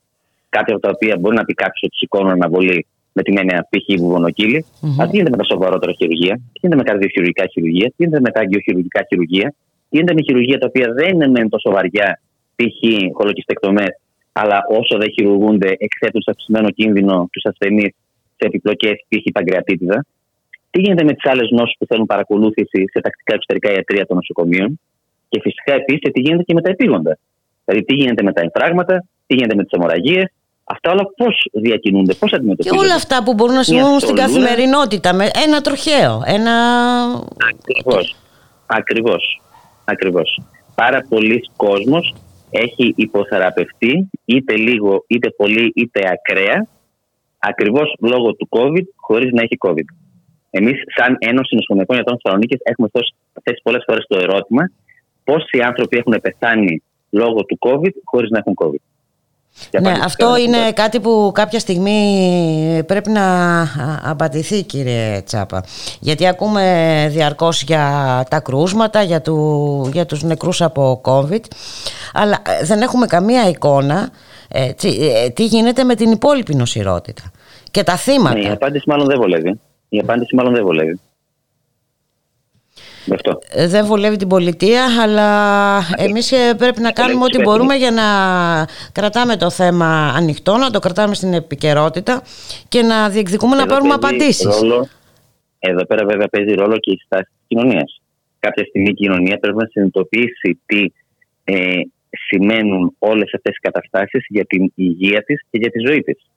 Κάποια 0.49 0.75
από 0.75 0.83
τα 0.87 0.91
οποία 0.95 1.17
μπορεί 1.21 1.37
να 1.37 1.45
πει 1.45 1.55
κάποιος 1.55 1.83
ότι 1.83 1.97
σηκώνουν 1.97 2.31
αναβολή 2.31 2.87
με 3.13 3.23
την 3.23 3.39
έννοια 3.39 3.69
π.χ. 3.71 4.01
βουβονοκύλη. 4.01 4.65
Μμμ. 4.81 5.01
Αλλά 5.01 5.11
τι 5.11 5.17
γίνεται 5.17 5.37
με 5.37 5.43
τα 5.43 5.45
σοβαρότερα 5.53 5.93
χειρουργεία, 5.93 6.35
τι 6.35 6.59
γίνεται 6.61 6.81
με 6.83 6.87
καρδιοχειρουργικά 6.91 7.45
χειρουργεία, 7.53 7.87
τι 7.87 7.95
γίνεται 7.97 8.21
με 8.21 8.31
τα 8.31 8.41
αγκιοχειρουργικά 8.41 9.01
χειρουργεία, 9.09 9.49
τι 9.89 9.93
γίνεται 9.97 10.15
με 10.15 10.23
χειρουργεία 10.23 10.59
τα 10.59 10.67
οποία 10.67 10.93
δεν 10.93 11.09
είναι 11.15 11.29
μεν 11.29 11.49
τόσο 11.49 11.71
βαριά, 11.71 12.21
π.χ. 12.57 12.81
χολοκυστεκτομές, 13.17 13.93
αλλά 14.41 14.59
όσο 14.79 14.95
δεν 14.99 15.11
χειρουργούνται, 15.15 15.71
εκθέτουν 15.79 16.23
σε 16.23 16.31
αυξημένο 16.31 16.71
κίνδυνο 16.71 17.29
τους 17.33 17.45
ασθενείς 17.45 17.93
σε 18.37 18.45
επιπλοκές, 18.51 18.97
π.χ. 19.09 19.25
παγκρατίτιδα. 19.33 20.05
Τι 20.71 20.81
γίνεται 20.81 21.05
με 21.05 21.13
τις 21.13 21.31
άλλες 21.31 21.49
νόσους 21.51 21.75
που 21.79 21.87
θέλουν 21.87 22.07
παρακολούθηση 22.07 22.81
σε 22.93 23.01
τακτικά 23.01 23.35
εξωτερικά 23.35 23.73
ιατρία 23.73 24.07
των 24.07 24.17
νοσοκομείων. 24.17 24.81
Και 25.29 25.41
φυσικά 25.41 25.75
επίσης 25.75 26.13
τι 26.13 26.21
γίνεται 26.21 26.43
και 26.43 26.55
με 26.55 26.63
τα 26.63 26.71
επίγοντα. 26.71 27.19
Δηλαδή 27.65 27.85
τι 27.85 27.95
γίνεται 27.95 28.23
με 28.23 28.33
τα 28.33 28.41
εμφράγματα, 28.41 29.05
τι 29.27 29.35
γίνεται 29.35 29.55
με 29.55 29.63
τις 29.63 29.73
αιμορραγίες. 29.73 30.33
Αυτά 30.65 30.91
όλα 30.91 31.05
πώς 31.17 31.49
διακινούνται, 31.53 32.15
πώς 32.15 32.31
Και 32.31 32.37
αντιμετωπίζονται. 32.37 32.81
όλα 32.85 32.95
αυτά 32.95 33.23
που 33.23 33.35
μπορούν 33.35 33.55
να 33.55 33.63
συμβούν 33.63 34.01
στην 34.01 34.17
σωλούνα. 34.17 34.27
καθημερινότητα 34.27 35.15
με 35.15 35.31
ένα 35.45 35.61
τροχαίο, 35.61 36.23
ένα... 36.27 36.55
Ακριβώς. 37.53 38.17
Ακριβώς. 38.67 39.41
Ακριβώς. 39.85 40.41
Πάρα 40.75 41.05
πολλοί 41.09 41.41
κόσμος 41.57 42.15
έχει 42.51 42.93
υποθεραπευτεί 42.97 44.11
είτε 44.25 44.57
λίγο, 44.57 45.05
είτε 45.07 45.31
πολύ, 45.31 45.73
είτε 45.75 46.01
ακραία 46.13 46.67
ακριβώς 47.39 47.95
λόγω 48.01 48.35
του 48.35 48.49
COVID 48.51 48.85
χωρίς 48.97 49.33
να 49.33 49.43
έχει 49.43 49.57
COVID. 49.67 49.89
Εμείς 50.51 50.83
σαν 50.97 51.17
Ένωση 51.19 51.55
Νοσοκομιακών 51.55 51.97
Γιατρών 51.97 52.19
Θεσσαλονίκης 52.23 52.59
έχουμε 52.63 52.89
θέσει- 52.93 53.15
θέσει 53.43 53.61
πολλές 53.63 53.83
φορές 53.87 54.05
το 54.09 54.19
ερώτημα 54.19 54.71
πόσοι 55.25 55.61
άνθρωποι 55.61 55.97
έχουν 55.97 56.15
πεθάνει 56.23 56.83
λόγω 57.11 57.45
του 57.45 57.59
COVID 57.61 57.93
χωρίς 58.05 58.31
να 58.31 58.39
έχουν 58.39 58.55
COVID. 58.63 58.83
Και 59.71 59.81
Ναι, 59.81 59.89
απάντηση 59.89 60.05
αυτό 60.05 60.33
δεν 60.33 60.43
είναι 60.43 60.57
έχουμε. 60.57 60.73
κάτι 60.73 61.01
που 61.01 61.31
κάποια 61.35 61.59
στιγμή 61.59 62.83
πρέπει 62.87 63.11
να 63.11 63.61
α, 63.61 63.67
απαντηθεί 64.03 64.63
κύριε 64.63 65.23
Τσάπα. 65.25 65.65
Γιατί 66.01 66.27
ακούμε 66.27 67.07
διαρκώς 67.11 67.63
για 67.63 68.25
τα 68.31 68.41
κρούσματα, 68.41 69.03
για, 69.03 69.21
του, 69.21 69.91
για 69.93 70.07
τους 70.07 70.23
νεκρούς 70.23 70.63
από 70.63 71.01
COVID, 71.05 71.43
αλλά 72.13 72.39
ε, 72.61 72.65
δεν 72.65 72.81
έχουμε 72.83 73.07
καμία 73.07 73.49
εικόνα 73.49 74.11
ε, 74.49 74.73
τι, 74.73 74.89
ε, 74.89 75.29
τι 75.29 75.45
γίνεται 75.45 75.85
με 75.85 75.95
την 75.95 76.11
υπόλοιπη 76.11 76.55
νοσηρότητα 76.55 77.23
και 77.71 77.83
τα 77.83 77.97
θύματα. 77.97 78.39
Ναι, 78.39 78.49
η 78.49 78.51
απάντηση 78.51 78.85
μάλλον 78.89 79.07
δεν 79.07 79.19
βολεύει. 79.19 79.61
Η 79.89 79.99
απάντηση 79.99 80.35
μάλλον 80.35 80.55
δεν 80.55 80.65
βολεύει. 80.65 81.01
Γι' 83.09 83.15
αυτό. 83.15 83.39
Ε, 83.51 83.67
δεν 83.69 83.87
βολεύει 83.87 84.17
την 84.17 84.29
πολιτεία 84.29 85.03
αλλά 85.03 85.29
εμείς 85.97 86.33
ε, 86.33 86.55
πρέπει 86.59 86.81
να 86.81 86.93
κάνουμε 86.93 87.25
ό,τι 87.25 87.33
τους 87.37 87.43
μπορούμε 87.43 87.75
για 87.75 87.91
να 87.91 88.05
κρατάμε 88.93 89.37
το 89.37 89.51
θέμα 89.51 90.13
ανοιχτό, 90.17 90.57
να 90.57 90.71
το 90.71 90.79
κρατάμε 90.79 91.15
στην 91.15 91.35
επικαιρότητα 91.35 92.23
και 92.69 92.83
να 92.83 93.09
διεκδικούμε 93.09 93.57
να 93.57 93.63
Εδώ 93.63 93.71
πάρουμε 93.71 93.97
παίζει 93.99 94.07
απαντήσεις. 94.07 94.61
Ρόλο, 94.61 94.89
εδώ 95.59 95.87
πέρα 95.87 96.07
βέβαια 96.07 96.29
παίζει 96.29 96.55
ρόλο 96.55 96.77
και 96.79 96.91
η 96.91 96.99
στάση 97.05 97.25
της 97.25 97.45
κοινωνίας. 97.47 98.01
Κάποια 98.39 98.65
στιγμή 98.65 98.89
η 98.89 98.95
κοινωνία 98.95 99.39
πρέπει 99.39 99.57
να 99.57 99.67
συνειδητοποιήσει 99.71 100.61
τι 100.67 100.85
ε, 101.45 101.81
σημαίνουν 102.11 102.95
όλες 102.99 103.35
αυτές 103.35 103.57
οι 103.57 103.61
καταστάσεις 103.61 104.25
για 104.29 104.45
την 104.45 104.73
υγεία 104.75 105.23
της 105.23 105.41
και 105.51 105.59
για 105.59 105.71
τη 105.71 105.79
ζωή 105.89 106.01
της. 106.01 106.31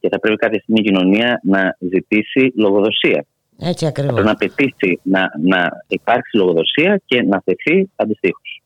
Και 0.00 0.08
θα 0.08 0.18
πρέπει 0.18 0.36
κάποια 0.36 0.60
στιγμή 0.60 0.80
η 0.80 0.84
κοινωνία 0.84 1.40
να 1.42 1.76
ζητήσει 1.78 2.52
λογοδοσία. 2.56 3.24
Έτσι 3.64 3.86
ακριβώς. 3.86 4.12
Πρέπει 4.12 4.26
να 4.26 4.32
απαιτήσει 4.32 5.00
να, 5.02 5.20
να 5.42 5.84
υπάρξει 5.86 6.36
λογοδοσία 6.36 7.00
και 7.04 7.22
να 7.22 7.42
θεθεί 7.44 7.90
αντιστοίχως. 7.96 8.62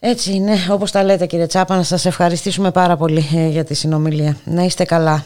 Έτσι 0.00 0.32
είναι, 0.32 0.54
όπως 0.70 0.90
τα 0.90 1.04
λέτε 1.04 1.26
κύριε 1.26 1.46
Τσάπα, 1.46 1.76
να 1.76 1.82
σας 1.82 2.04
ευχαριστήσουμε 2.06 2.70
πάρα 2.70 2.96
πολύ 2.96 3.28
ε, 3.34 3.48
για 3.48 3.64
τη 3.64 3.74
συνομιλία. 3.74 4.36
Να 4.44 4.62
είστε 4.62 4.84
καλά. 4.84 5.24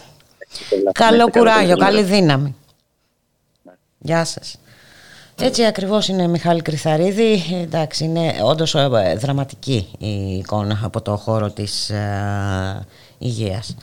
Καλό 0.92 1.28
κουράγιο, 1.28 1.76
καλή 1.76 2.02
δύναμη. 2.02 2.56
Γεια 3.98 4.24
σας. 4.24 4.58
Έτσι 5.40 5.64
ακριβώς 5.64 6.08
είναι 6.08 6.26
Μιχάλη 6.26 6.62
Κρυθαρίδη. 6.62 7.32
Ε, 7.52 7.62
Εντάξει, 7.62 8.04
είναι 8.04 8.34
όντως 8.42 8.74
ε, 8.74 9.14
δραματική 9.18 9.88
η 9.98 10.36
εικόνα 10.36 10.80
από 10.82 11.02
το 11.02 11.16
χώρο 11.16 11.50
της 11.50 11.90
ε, 11.90 12.86
υγείας. 13.18 13.76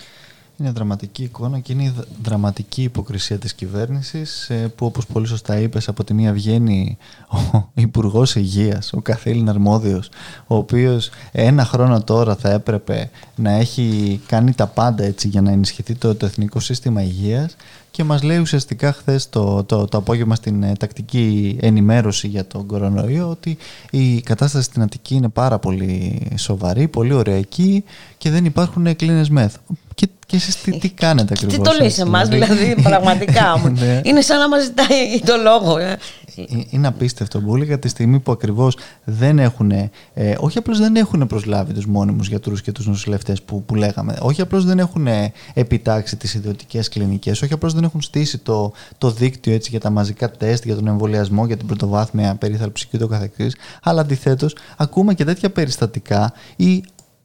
Είναι 0.57 0.71
δραματική 0.71 1.23
εικόνα 1.23 1.59
και 1.59 1.71
είναι 1.73 1.83
η 1.83 1.93
δ- 1.97 2.07
δραματική 2.23 2.83
υποκρισία 2.83 3.37
της 3.37 3.53
κυβέρνησης 3.53 4.49
ε, 4.49 4.71
που 4.75 4.85
όπως 4.85 5.05
πολύ 5.05 5.27
σωστά 5.27 5.59
είπες 5.59 5.87
από 5.87 6.03
τη 6.03 6.13
μία 6.13 6.33
βγαίνει 6.33 6.97
ο 7.31 7.69
υπουργός 7.73 8.35
Υγείας, 8.35 8.93
ο 8.93 9.01
καθήλυνα 9.01 9.51
αρμόδιος 9.51 10.09
ο 10.47 10.55
οποίος 10.55 11.09
ένα 11.31 11.65
χρόνο 11.65 12.03
τώρα 12.03 12.35
θα 12.35 12.51
έπρεπε 12.51 13.09
να 13.35 13.51
έχει 13.51 14.21
κάνει 14.27 14.53
τα 14.53 14.67
πάντα 14.67 15.03
έτσι 15.03 15.27
για 15.27 15.41
να 15.41 15.51
ενισχυθεί 15.51 15.95
το, 15.95 16.15
το 16.15 16.25
Εθνικό 16.25 16.59
Σύστημα 16.59 17.01
Υγείας 17.03 17.55
και 17.91 18.03
μας 18.03 18.23
λέει 18.23 18.37
ουσιαστικά 18.37 18.93
χθες 18.93 19.29
το, 19.29 19.63
το, 19.63 19.85
το 19.85 19.97
απόγευμα 19.97 20.35
στην 20.35 20.63
ε, 20.63 20.73
τακτική 20.79 21.57
ενημέρωση 21.61 22.27
για 22.27 22.45
τον 22.45 22.65
κορονοϊό 22.65 23.29
ότι 23.29 23.57
η 23.91 24.21
κατάσταση 24.21 24.63
στην 24.63 24.81
Αττική 24.81 25.15
είναι 25.15 25.29
πάρα 25.29 25.59
πολύ 25.59 26.21
σοβαρή, 26.37 26.87
πολύ 26.87 27.13
ωριακή 27.13 27.83
και 28.17 28.29
δεν 28.29 28.45
υπάρχουν 28.45 28.95
κλίνες 28.95 29.29
μεθ. 29.29 29.55
Και, 29.95 30.07
και 30.25 30.35
εσείς 30.35 30.61
τι, 30.61 30.77
τι 30.77 30.89
κάνετε 30.89 31.33
ακριβώς. 31.33 31.55
Τι 31.55 31.61
το 31.61 31.71
λέει 31.71 31.85
έτσι, 31.87 31.97
σε 31.97 32.01
εμάς, 32.01 32.27
δηλαδή, 32.27 32.75
πραγματικά. 32.89 33.57
μου. 33.57 33.69
Ναι. 33.69 34.01
Είναι 34.03 34.21
σαν 34.21 34.39
να 34.39 34.49
μας 34.49 34.63
ζητάει 34.63 35.19
το 35.25 35.33
λόγο. 35.43 35.77
ε. 35.77 35.97
Ε, 36.35 36.43
Είναι 36.69 36.87
απίστευτο 36.87 37.39
πολύ 37.39 37.65
για 37.65 37.79
τη 37.79 37.87
στιγμή 37.87 38.19
που 38.19 38.31
ακριβώς 38.31 38.77
δεν 39.03 39.39
έχουν, 39.39 39.71
ε, 39.71 39.91
όχι 40.37 40.57
απλώς 40.57 40.79
δεν 40.79 40.95
έχουν 40.95 41.27
προσλάβει 41.27 41.73
τους 41.73 41.85
μόνιμους 41.85 42.27
γιατρούς 42.27 42.61
και 42.61 42.71
τους 42.71 42.87
νοσηλευτές 42.87 43.41
που, 43.41 43.63
που 43.63 43.75
λέγαμε, 43.75 44.17
όχι 44.21 44.41
απλώς 44.41 44.65
δεν 44.65 44.79
έχουν 44.79 45.07
ε, 45.07 45.31
επιτάξει 45.53 46.15
τις 46.15 46.33
ιδιωτικές 46.33 46.89
κλινικές, 46.89 47.41
όχι 47.41 47.53
απλώς 47.53 47.73
δεν 47.73 47.83
έχουν 47.83 48.01
στήσει 48.01 48.37
το, 48.37 48.71
το 48.97 49.11
δίκτυο 49.11 49.53
έτσι, 49.53 49.69
για 49.69 49.79
τα 49.79 49.89
μαζικά 49.89 50.31
τεστ, 50.31 50.65
για 50.65 50.75
τον 50.75 50.87
εμβολιασμό, 50.87 51.45
για 51.45 51.57
την 51.57 51.67
πρωτοβάθμια 51.67 52.35
περίθαλψη 52.35 52.87
και 52.87 52.97
το 52.97 53.07
καθεξής, 53.07 53.55
αλλά 53.83 54.01
αντιθέτως 54.01 54.55
ακούμε 54.77 55.13
και 55.13 55.23
τέτοια 55.25 55.49
περιστατικά 55.49 56.33
ή 56.55 56.83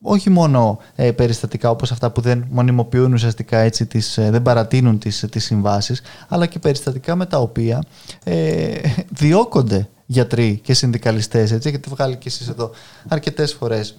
όχι 0.08 0.30
μόνο 0.30 0.78
ε, 0.94 1.12
περιστατικά 1.12 1.70
όπως 1.70 1.92
αυτά 1.92 2.10
που 2.10 2.20
δεν 2.20 2.46
μονιμοποιούν 2.50 3.12
ουσιαστικά 3.12 3.58
έτσι, 3.58 3.86
τις, 3.86 4.18
ε, 4.18 4.30
δεν 4.30 4.42
παρατείνουν 4.42 4.98
τις, 4.98 5.24
τις 5.30 5.44
συμβάσεις, 5.44 6.02
αλλά 6.28 6.46
και 6.46 6.58
περιστατικά 6.58 7.16
με 7.16 7.26
τα 7.26 7.38
οποία 7.38 7.82
ε, 8.24 8.74
διώκονται 9.08 9.88
γιατροί 10.06 10.60
και 10.62 10.74
συνδικαλιστές. 10.74 11.52
Έτσι, 11.52 11.68
έχετε 11.68 11.90
βγάλει 11.90 12.16
και 12.16 12.28
εσείς 12.28 12.48
εδώ 12.48 12.70
αρκετές 13.08 13.52
φορές 13.52 13.96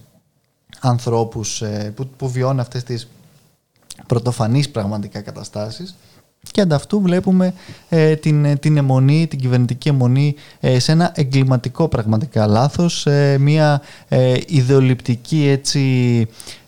ανθρώπους 0.80 1.62
ε, 1.62 1.94
που, 1.96 2.08
που 2.18 2.30
βιώνουν 2.30 2.60
αυτές 2.60 2.84
τις 2.84 3.08
πρωτοφανείς 4.08 4.70
πραγματικά 4.70 5.22
καταστάσεις 5.22 5.96
και 6.52 6.62
ανταυτού 6.62 7.02
βλέπουμε 7.02 7.54
ε, 7.90 8.16
την, 8.16 8.46
ε, 8.46 8.56
την 8.56 8.78
αιμονή, 8.78 9.28
την 9.28 9.40
κυβερνητική 9.40 9.90
αιμονή 9.90 10.36
ε, 10.60 10.80
σε 10.80 10.92
ένα 10.92 11.12
εγκληματικό 11.16 11.88
πραγματικά 11.88 12.48
λάθος, 12.48 13.06
ε, 13.06 13.38
μια 13.40 13.82
ε, 14.08 14.34
ιδεολειπτική 14.48 15.48
έτσι, 15.48 15.82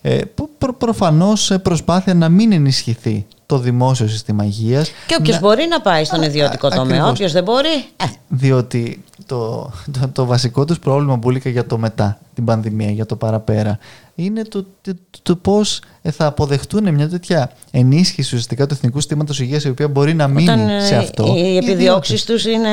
ε, 0.01 0.17
προ- 0.35 0.49
προ- 0.57 0.75
προφανώς 0.77 1.51
ε, 1.51 1.57
προσπάθεια 1.57 2.13
να 2.13 2.29
μην 2.29 2.51
ενισχυθεί 2.51 3.25
το 3.45 3.57
δημόσιο 3.57 4.07
σύστημα 4.07 4.43
υγείας. 4.43 4.91
Και 5.07 5.15
όποιος 5.19 5.35
να- 5.35 5.41
μπορεί 5.47 5.67
να 5.69 5.81
πάει 5.81 6.03
στον 6.05 6.21
ιδιωτικό 6.21 6.69
τομέα, 6.69 6.83
ακριβώς. 6.85 7.09
όποιος 7.09 7.31
δεν 7.31 7.43
μπορεί. 7.43 7.75
ε, 7.97 8.05
διότι 8.27 9.03
το, 9.25 9.71
το, 9.91 10.07
το 10.13 10.25
βασικό 10.25 10.65
τους 10.65 10.79
πρόβλημα 10.79 11.19
που 11.19 11.29
λέει 11.29 11.41
για 11.45 11.65
το 11.67 11.77
μετά 11.77 12.19
την 12.33 12.45
πανδημία, 12.45 12.91
για 12.91 13.05
το 13.05 13.15
παραπέρα, 13.15 13.77
είναι 14.15 14.41
το, 14.43 14.65
το, 14.81 14.93
το 15.23 15.35
πώς 15.35 15.81
ε, 16.01 16.11
θα 16.11 16.25
αποδεχτούν 16.25 16.93
μια 16.93 17.09
τέτοια 17.09 17.51
ενίσχυση 17.71 18.27
ουσιαστικά 18.35 18.67
του 18.67 18.73
εθνικού 18.73 18.99
συστήματος 18.99 19.39
υγείας 19.39 19.63
η 19.63 19.69
οποία 19.69 19.87
μπορεί 19.87 20.13
να 20.13 20.27
μείνει 20.27 20.49
Όταν 20.49 20.69
ε, 20.69 20.85
σε 20.85 20.95
αυτό. 20.95 21.33
οι 21.37 21.57
επιδιώξεις 21.57 22.23
τους 22.25 22.45
είναι 22.45 22.69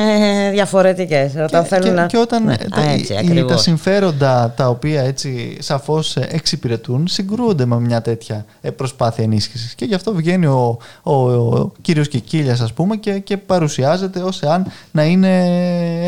διαφορετικές. 0.51 1.31
Όταν 1.35 1.63
θέλουν 1.65 1.85
και, 1.85 1.91
να. 1.91 2.05
και 2.05 2.17
όταν 2.17 2.43
Ναι, 2.43 2.53
ε, 2.53 2.67
τα, 2.69 2.81
α, 2.81 2.83
οι- 2.91 2.93
έτσι, 2.93 3.13
οι- 3.13 3.15
τα 3.15 3.19
ακριβώς. 3.21 3.61
συμφέροντα 3.61 4.53
τα 4.57 4.67
οποία 4.69 5.01
έτσι 5.01 5.57
σαφώς 5.59 6.15
ε, 6.15 6.27
εξυπηρετούν 6.31 7.07
συγκρούονται 7.07 7.65
με 7.65 7.79
μια 7.79 8.01
τέτοια 8.01 8.45
ε, 8.61 8.69
προσπάθεια 8.69 9.23
ενίσχυσης 9.23 9.73
και 9.75 9.85
γι' 9.85 9.93
αυτό 9.95 10.13
βγαίνει 10.13 10.45
ο, 10.45 10.77
ο, 11.03 11.11
ο 11.13 11.71
κύριος 11.81 12.07
Κικίλιας 12.07 12.59
ας 12.61 12.73
πούμε 12.73 12.95
και, 12.95 13.19
και 13.19 13.37
παρουσιάζεται 13.37 14.19
ως 14.19 14.41
εάν 14.41 14.71
να 14.91 15.03
είναι 15.03 15.45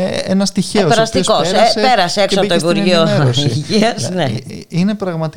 ε, 0.00 0.30
ένας 0.30 0.52
τυχαίος 0.52 0.84
ο 0.84 0.86
οποίος 1.02 1.10
Περαστικός, 1.10 1.52
ε, 1.74 1.80
πέρασε 1.80 2.20
έξω 2.22 2.40
και 2.40 2.46
από 2.46 2.48
το 2.48 2.54
μπήκε 2.54 2.80
στην 2.82 2.92
Υπουργείο 2.92 3.00
ενημέρωση. 3.08 3.46
Υγείας, 3.68 4.10
ναι. 4.10 4.22
Ε, 4.24 4.26
ε, 4.26 4.62
Είναι 4.68 4.94
πραγματικά 4.94 5.30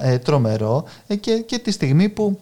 ε, 0.00 0.18
τρομερό 0.18 0.84
ε, 1.06 1.14
και, 1.16 1.38
και 1.38 1.58
τη 1.58 1.70
στιγμή 1.70 2.08
που 2.08 2.38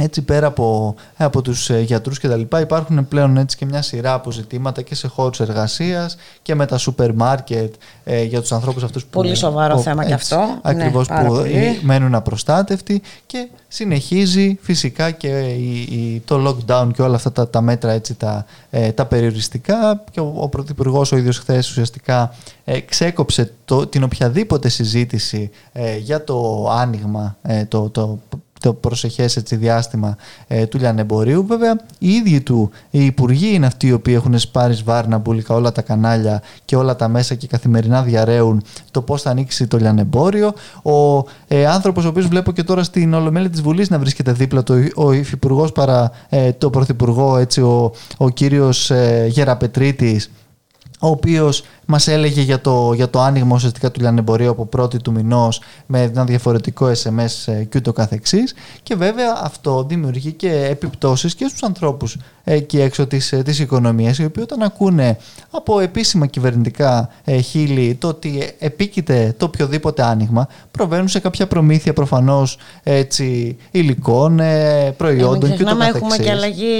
έτσι 0.00 0.22
πέρα 0.22 0.46
από, 0.46 0.94
από 1.16 1.42
τους 1.42 1.70
ε, 1.70 1.80
γιατρούς 1.80 2.18
και 2.18 2.28
τα 2.28 2.36
λοιπά 2.36 2.60
υπάρχουν 2.60 3.08
πλέον 3.08 3.36
έτσι 3.36 3.56
και 3.56 3.64
μια 3.64 3.82
σειρά 3.82 4.12
από 4.14 4.30
ζητήματα 4.30 4.82
και 4.82 4.94
σε 4.94 5.08
χώρους 5.08 5.40
εργασίας 5.40 6.16
και 6.42 6.54
με 6.54 6.66
τα 6.66 6.78
σούπερ 6.78 7.14
μάρκετ 7.14 7.74
ε, 8.04 8.22
για 8.22 8.40
τους 8.40 8.52
ανθρώπους 8.52 8.82
αυτούς 8.82 9.02
που... 9.04 9.08
Πολύ 9.10 9.34
σοβαρό 9.34 9.74
που- 9.74 9.80
θέμα 9.82 10.04
και 10.04 10.12
έτσι, 10.12 10.34
αυτό. 10.34 10.58
Ακριβώς 10.62 11.08
Ναι, 11.08 11.14
πάρα 11.16 11.28
που 11.28 11.34
πολύ. 11.34 11.52
ε, 11.56 11.72
μένουν 11.82 12.14
απροστάτευτοι 12.14 13.02
και 13.26 13.48
συνεχίζει 13.68 14.58
φυσικά 14.60 15.10
και 15.10 15.28
η, 15.38 15.80
η- 15.80 16.22
το 16.24 16.48
lockdown 16.66 16.88
και 16.94 17.02
όλα 17.02 17.14
αυτά 17.16 17.32
τα, 17.32 17.48
τα 17.48 17.60
μέτρα 17.60 17.92
έτσι, 17.92 18.14
τα, 18.14 18.44
ε, 18.70 18.92
τα 18.92 19.06
περιοριστικά 19.06 20.04
και 20.10 20.20
ο, 20.20 20.34
ο 20.36 20.48
Πρωθυπουργός 20.48 21.12
ο 21.12 21.16
ίδιος 21.16 21.38
χθες 21.38 21.70
ουσιαστικά 21.70 22.34
ε, 22.64 22.80
ξέκοψε 22.80 23.52
το, 23.64 23.86
την 23.86 24.02
οποιαδήποτε 24.02 24.68
συζήτηση 24.68 25.50
ε, 25.72 25.96
για 25.96 26.24
το 26.24 26.68
άνοιγμα, 26.70 27.36
ε, 27.42 27.64
το, 27.64 27.88
το, 27.90 28.18
το 28.60 28.72
προσεχές 28.72 29.36
έτσι, 29.36 29.56
διάστημα 29.56 30.16
ε, 30.46 30.66
του 30.66 30.78
λιανεμπορίου. 30.78 31.46
Βέβαια, 31.46 31.80
οι 31.98 32.10
ίδιοι 32.10 32.40
του 32.40 32.70
οι 32.90 33.04
υπουργοί 33.04 33.54
είναι 33.54 33.66
αυτοί 33.66 33.86
οι 33.86 33.92
οποίοι 33.92 34.14
έχουν 34.16 34.38
σπάρει 34.38 34.74
σβάρνα 34.74 35.18
μπουλικα 35.18 35.54
όλα 35.54 35.72
τα 35.72 35.82
κανάλια 35.82 36.42
και 36.64 36.76
όλα 36.76 36.96
τα 36.96 37.08
μέσα 37.08 37.34
και 37.34 37.46
καθημερινά 37.46 38.02
διαραίουν 38.02 38.62
το 38.90 39.02
πώς 39.02 39.22
θα 39.22 39.30
ανοίξει 39.30 39.66
το 39.66 39.76
λιανεμπόριο. 39.76 40.52
Ο 40.82 41.24
ε, 41.48 41.66
άνθρωπος 41.66 42.04
ο 42.04 42.08
οποίος 42.08 42.26
βλέπω 42.26 42.52
και 42.52 42.62
τώρα 42.62 42.82
στην 42.82 43.14
Ολομέλη 43.14 43.50
της 43.50 43.62
Βουλής 43.62 43.90
να 43.90 43.98
βρίσκεται 43.98 44.32
δίπλα 44.32 44.62
του, 44.62 44.88
ο 44.94 45.12
υφυπουργός 45.12 45.72
παρά 45.72 46.10
ε, 46.28 46.52
το 46.52 46.70
πρωθυπουργό, 46.70 47.36
έτσι, 47.36 47.60
ο, 47.60 47.92
ο 48.16 48.28
κύριος 48.28 48.90
ε, 48.90 49.26
Γεραπετρίτης, 49.30 50.30
ο 51.00 51.08
οποίος 51.08 51.62
μας 51.86 52.08
έλεγε 52.08 52.40
για 52.40 52.60
το, 52.60 52.92
για 52.94 53.10
το 53.10 53.20
άνοιγμα 53.20 53.54
ουσιαστικά 53.54 53.90
του 53.90 54.00
λιανεμπορίου 54.00 54.50
από 54.50 54.66
πρώτη 54.66 54.98
του 54.98 55.12
μηνός 55.12 55.60
με 55.86 56.02
ένα 56.02 56.24
διαφορετικό 56.24 56.90
SMS 57.02 57.52
ε, 57.52 57.64
και 57.64 57.78
ούτω 57.78 57.92
καθεξής 57.92 58.54
και 58.82 58.94
βέβαια 58.94 59.40
αυτό 59.42 59.84
δημιουργεί 59.88 60.32
και 60.32 60.66
επιπτώσεις 60.70 61.34
και 61.34 61.46
στους 61.48 61.62
ανθρώπους 61.62 62.16
ε, 62.44 62.54
εκεί 62.54 62.80
έξω 62.80 63.06
της, 63.06 63.32
ε, 63.32 63.42
της 63.42 63.58
οικονομίας 63.58 64.18
οι 64.18 64.24
οποίοι 64.24 64.42
όταν 64.46 64.62
ακούνε 64.62 65.16
από 65.50 65.80
επίσημα 65.80 66.26
κυβερνητικά 66.26 67.08
ε, 67.24 67.38
χείλη 67.40 67.94
το 67.94 68.08
ότι 68.08 68.50
επίκειται 68.58 69.34
το 69.36 69.44
οποιοδήποτε 69.44 70.02
άνοιγμα 70.02 70.48
προβαίνουν 70.70 71.08
σε 71.08 71.18
κάποια 71.20 71.46
προμήθεια 71.46 71.92
προφανώς 71.92 72.58
έτσι, 72.82 73.56
υλικών, 73.70 74.40
ε, 74.40 74.94
προϊόντων 74.96 75.30
Μην 75.32 75.40
και 75.40 75.46
ούτω 75.46 75.54
ξεχνάμε, 75.64 75.84
καθεξής. 75.84 76.02
έχουμε 76.12 76.24
και 76.24 76.30
αλλαγή 76.30 76.74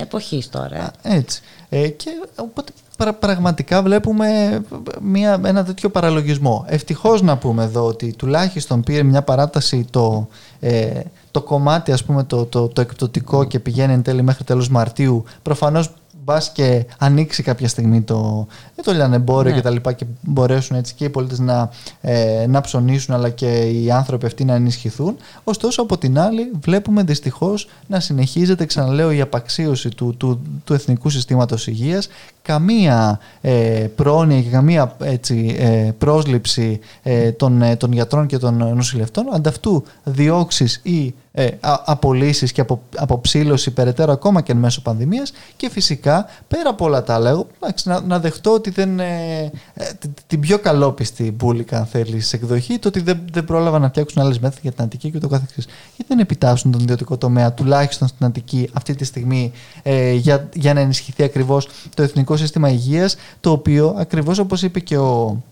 εποχής 0.00 0.48
τώρα. 0.48 0.90
Έτσι. 1.02 1.40
Ε, 1.68 1.88
και 1.88 2.08
οπότε 2.36 2.72
πρα- 2.89 2.89
πραγματικά 3.18 3.82
βλέπουμε 3.82 4.60
μια, 5.00 5.40
ένα 5.44 5.64
τέτοιο 5.64 5.88
παραλογισμό. 5.88 6.64
Ευτυχώς 6.68 7.22
να 7.22 7.36
πούμε 7.36 7.64
εδώ 7.64 7.86
ότι 7.86 8.12
τουλάχιστον 8.12 8.82
πήρε 8.82 9.02
μια 9.02 9.22
παράταση 9.22 9.86
το, 9.90 10.28
ε, 10.60 11.00
το 11.30 11.42
κομμάτι 11.42 11.92
ας 11.92 12.04
πούμε 12.04 12.24
το, 12.24 12.44
το, 12.44 12.68
το 12.68 12.80
εκπτωτικό 12.80 13.44
και 13.44 13.58
πηγαίνει 13.58 13.92
εν 13.92 14.02
τέλει 14.02 14.22
μέχρι 14.22 14.44
τέλος 14.44 14.68
Μαρτίου. 14.68 15.24
Προφανώς 15.42 15.90
μπας 16.30 16.50
και 16.52 16.86
ανοίξει 16.98 17.42
κάποια 17.42 17.68
στιγμή 17.68 18.00
το, 18.02 18.46
ε, 18.76 18.82
το 18.82 18.92
λιανεμπόριο 18.92 19.50
Ναι. 19.50 19.56
και 19.56 19.62
τα 19.62 19.70
λοιπά 19.70 19.92
και 19.92 20.04
μπορέσουν 20.20 20.76
έτσι 20.76 20.94
και 20.94 21.04
οι 21.04 21.08
πολίτες 21.08 21.38
να, 21.38 21.70
ε, 22.00 22.46
να 22.48 22.60
ψωνίσουν 22.60 23.14
αλλά 23.14 23.28
και 23.28 23.46
οι 23.46 23.90
άνθρωποι 23.90 24.26
αυτοί 24.26 24.44
να 24.44 24.54
ενισχυθούν. 24.54 25.16
Ωστόσο 25.44 25.82
από 25.82 25.98
την 25.98 26.18
άλλη 26.18 26.50
βλέπουμε 26.60 27.02
δυστυχώς 27.02 27.68
να 27.86 28.00
συνεχίζεται 28.00 28.64
ξαναλέω 28.66 29.10
η 29.10 29.20
απαξίωση 29.20 29.88
του, 29.88 30.14
του, 30.16 30.40
του 30.64 30.74
εθνικού 30.74 31.10
συστήματος 31.10 31.66
υγείας 31.66 32.08
καμία 32.42 33.20
ε, 33.40 33.86
πρόνοια 33.96 34.40
και 34.42 34.48
καμία 34.48 34.96
έτσι, 35.02 35.56
ε, 35.58 35.90
πρόσληψη 35.98 36.80
ε, 37.02 37.32
των, 37.32 37.62
ε, 37.62 37.76
των 37.76 37.92
γιατρών 37.92 38.26
και 38.26 38.38
των 38.38 38.74
νοσηλευτών 38.74 39.24
ανταυτού 39.34 39.84
διώξεις 40.04 40.80
ή 40.82 41.14
ε, 41.32 41.46
α- 41.60 41.82
απολύσεις 41.84 42.52
και 42.52 42.60
απο, 42.60 42.80
αποψήλωση 42.96 43.70
περαιτέρω 43.70 44.12
ακόμα 44.12 44.40
και 44.40 44.52
εν 44.52 44.58
μέσω 44.58 44.82
πανδημίας. 44.82 45.32
Και 45.56 45.70
φυσικά 45.70 46.26
πέρα 46.48 46.70
από 46.70 46.84
όλα 46.84 47.02
τα 47.02 47.14
άλλα 47.14 47.30
εγώ, 47.30 47.46
εντάξει, 47.62 47.88
να, 47.88 48.00
να 48.00 48.18
δεχτώ 48.20 48.52
ότι 48.52 48.70
δεν, 48.70 49.00
ε, 49.00 49.40
ε, 49.74 49.84
την- 49.98 50.10
την 50.26 50.40
πιο 50.40 50.58
καλόπιστη 50.58 51.30
μπουλικα 51.30 51.78
αν 51.78 51.86
θέλεις 51.86 52.32
εκδοχή 52.32 52.78
το 52.78 52.88
ότι 52.88 53.00
δεν, 53.00 53.20
δεν 53.32 53.44
πρόλαβαν 53.44 53.80
να 53.80 53.88
φτιάξουν 53.88 54.22
άλλες 54.22 54.38
μέθοδοι 54.38 54.60
για 54.62 54.72
την 54.72 54.84
Αττική 54.84 55.10
και 55.10 55.18
το 55.18 55.28
καθεξής. 55.28 55.64
Γιατί 55.96 56.04
δεν 56.14 56.18
επιτάσσουν 56.18 56.70
τον 56.70 56.80
ιδιωτικό 56.80 57.16
τομέα 57.16 57.52
τουλάχιστον 57.52 58.08
στην 58.08 58.26
Αττική 58.26 58.70
αυτή 58.72 58.94
τη 58.94 59.04
στιγμή 59.04 59.52
ε, 59.82 60.12
για, 60.12 60.48
για 60.54 60.74
να 60.74 60.80
ενισχυθεί 60.80 61.22
ακριβώς 61.22 61.68
το 61.94 62.02
εθνικό 62.02 62.36
σύστημα 62.36 62.68
υγείας 62.70 63.16
το 63.40 63.50
οποίο 63.50 63.94
ακριβώς 63.98 64.38
όπως 64.38 64.62
είπε 64.62 64.80
και 64.80 64.96
ο 64.98 65.42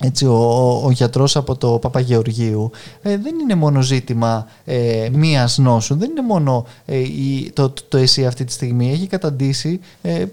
έτσι, 0.00 0.26
ο, 0.26 0.34
ο, 0.34 0.82
ο 0.84 0.90
γιατρός 0.90 1.36
από 1.36 1.56
το 1.56 1.78
Παπαγεωργίου 1.78 2.70
ε, 3.02 3.16
δεν 3.18 3.38
είναι 3.38 3.54
μόνο 3.54 3.80
ζήτημα 3.80 4.46
ε, 4.64 5.08
μίας 5.12 5.58
νόσου, 5.58 5.96
δεν 5.96 6.10
είναι 6.10 6.22
μόνο 6.22 6.66
ε, 6.84 6.98
η, 6.98 7.50
το, 7.54 7.70
το, 7.70 7.82
το 7.88 7.96
εσύ 7.96 8.26
αυτή 8.26 8.44
τη 8.44 8.52
στιγμή, 8.52 8.92
έχει 8.92 9.06
καταντήσει 9.06 9.80
ε, 10.02 10.24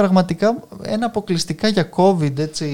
πραγματικά 0.00 0.54
ένα 0.82 1.06
αποκλειστικά 1.06 1.68
για 1.68 1.88
COVID, 1.96 2.38
έτσι, 2.38 2.66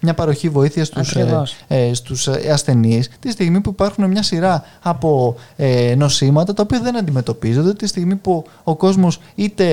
μια 0.00 0.14
παροχή 0.14 0.48
βοήθειας 0.48 0.86
στους, 0.86 1.14
ε, 1.14 1.20
Ακριβώς. 1.20 1.56
ε, 1.68 1.94
στους 1.94 2.26
ε, 2.26 2.50
ασθενείς, 2.52 3.10
τη 3.20 3.30
στιγμή 3.30 3.60
που 3.60 3.70
υπάρχουν 3.70 4.10
μια 4.10 4.22
σειρά 4.22 4.64
από 4.82 5.36
ε, 5.56 5.94
νοσήματα 5.96 6.54
τα 6.54 6.62
οποία 6.62 6.80
δεν 6.80 6.96
αντιμετωπίζονται, 6.96 7.72
τη 7.72 7.86
στιγμή 7.86 8.16
που 8.16 8.44
ο 8.64 8.76
κόσμος 8.76 9.20
είτε 9.34 9.64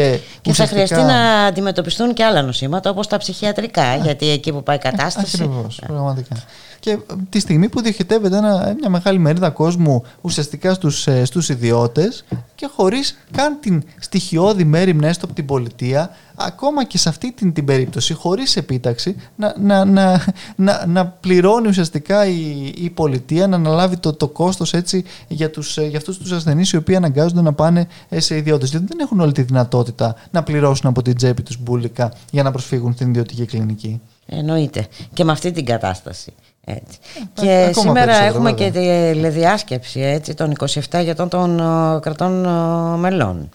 Και 0.41 0.53
θα 0.53 0.63
ουσιαστικά... 0.63 0.85
χρειαστεί 0.85 1.05
να 1.05 1.45
αντιμετωπιστούν 1.45 2.13
και 2.13 2.23
άλλα 2.23 2.41
νοσήματα 2.41 2.89
όπως 2.89 3.07
τα 3.07 3.17
ψυχιατρικά, 3.17 3.95
γιατί 3.95 4.29
εκεί 4.29 4.51
που 4.51 4.63
πάει 4.63 4.75
η 4.75 4.79
κατάσταση. 4.79 5.43
Ακριβώς, 5.43 5.81
πραγματικά. 5.87 6.35
Και 6.83 6.91
ε, 6.91 6.97
τη 7.29 7.39
στιγμή 7.39 7.69
που 7.69 7.81
διοχετεύεται 7.81 8.37
ένα, 8.37 8.75
μια 8.79 8.89
μεγάλη 8.89 9.19
μερίδα 9.19 9.49
κόσμου 9.49 10.03
ουσιαστικά 10.21 10.73
στους, 10.73 11.07
ε, 11.07 11.25
στους 11.25 11.49
ιδιώτες 11.49 12.25
και 12.55 12.69
χωρίς 12.75 13.17
καν 13.31 13.57
την 13.59 13.83
στοιχειώδη 13.99 14.63
μέρημνα 14.63 15.07
έστω 15.07 15.25
από 15.25 15.33
την 15.33 15.45
πολιτεία, 15.45 16.09
ακόμα 16.35 16.85
και 16.85 16.97
σε 16.97 17.09
αυτή 17.09 17.31
την, 17.31 17.53
την 17.53 17.65
περίπτωση, 17.65 18.13
χωρίς 18.13 18.55
επίταξη, 18.55 19.15
να, 19.35 19.55
να, 19.59 19.85
να, 19.85 20.25
να, 20.55 20.85
να 20.85 21.05
πληρώνει 21.05 21.67
ουσιαστικά 21.67 22.25
η, 22.25 22.73
η 22.75 22.89
πολιτεία, 22.89 23.47
να 23.47 23.55
αναλάβει 23.55 23.97
το, 23.97 24.13
το 24.13 24.27
κόστος 24.27 24.73
έτσι 24.73 25.03
για, 25.27 25.49
τους, 25.49 25.77
ε, 25.77 25.85
για 25.85 25.97
αυτούς 25.97 26.17
τους 26.17 26.31
ασθενείς 26.31 26.71
οι 26.71 26.77
οποίοι 26.77 26.95
αναγκάζονται 26.95 27.41
να 27.41 27.53
πάνε 27.53 27.87
ε, 28.09 28.19
σε 28.19 28.37
ιδιώτες. 28.37 28.69
Γιατί 28.69 28.85
δεν 28.85 28.99
έχουν 28.99 29.19
όλη 29.19 29.31
τη 29.31 29.41
δυνατότητα 29.41 30.15
να 30.31 30.43
πληρώσουν 30.43 30.89
από 30.89 31.01
την 31.01 31.15
τσέπη 31.15 31.41
τους 31.41 31.57
μπουλικά 31.59 32.13
για 32.31 32.43
να 32.43 32.51
προσφύγουν 32.51 32.93
στην 32.93 33.09
ιδιωτική 33.09 33.45
κλινική. 33.45 34.01
Εννοείται. 34.25 34.87
Και 35.13 35.23
με 35.23 35.31
αυτή 35.31 35.51
την 35.51 35.65
κατάσταση. 35.65 36.33
Έτσι. 36.65 36.97
Ε, 37.39 37.41
και 37.41 37.51
ακόμα 37.51 37.73
σήμερα 37.73 38.05
περισσότερο, 38.05 38.27
έχουμε 38.27 38.51
και 38.53 38.69
βέβαια. 38.71 39.07
τη 39.09 39.13
τηλεδιάσκεψη 39.13 39.99
έτσι, 40.01 40.33
των 40.33 40.53
27 40.59 41.03
γιατών 41.03 41.29
των 41.29 41.59
ε, 41.59 41.99
κρατών 41.99 42.45
ε, 42.45 42.97
μελών 42.97 43.49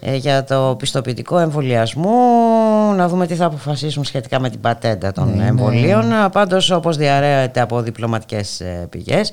ε, 0.00 0.16
για 0.16 0.44
το 0.44 0.74
πιστοποιητικό 0.78 1.38
εμβολιασμού 1.38 2.10
να 2.96 3.08
δούμε 3.08 3.26
τι 3.26 3.34
θα 3.34 3.44
αποφασίσουν 3.44 4.04
σχετικά 4.04 4.40
με 4.40 4.50
την 4.50 4.60
πατέντα 4.60 5.12
των 5.12 5.36
Ναι, 5.36 5.46
εμβολίων 5.46 6.08
ναι. 6.08 6.28
πάντως 6.28 6.70
όπως 6.70 6.96
διαρρέεται 6.96 7.60
από 7.60 7.80
διπλωματικές 7.80 8.60
ε, 8.60 8.86
πηγές 8.90 9.32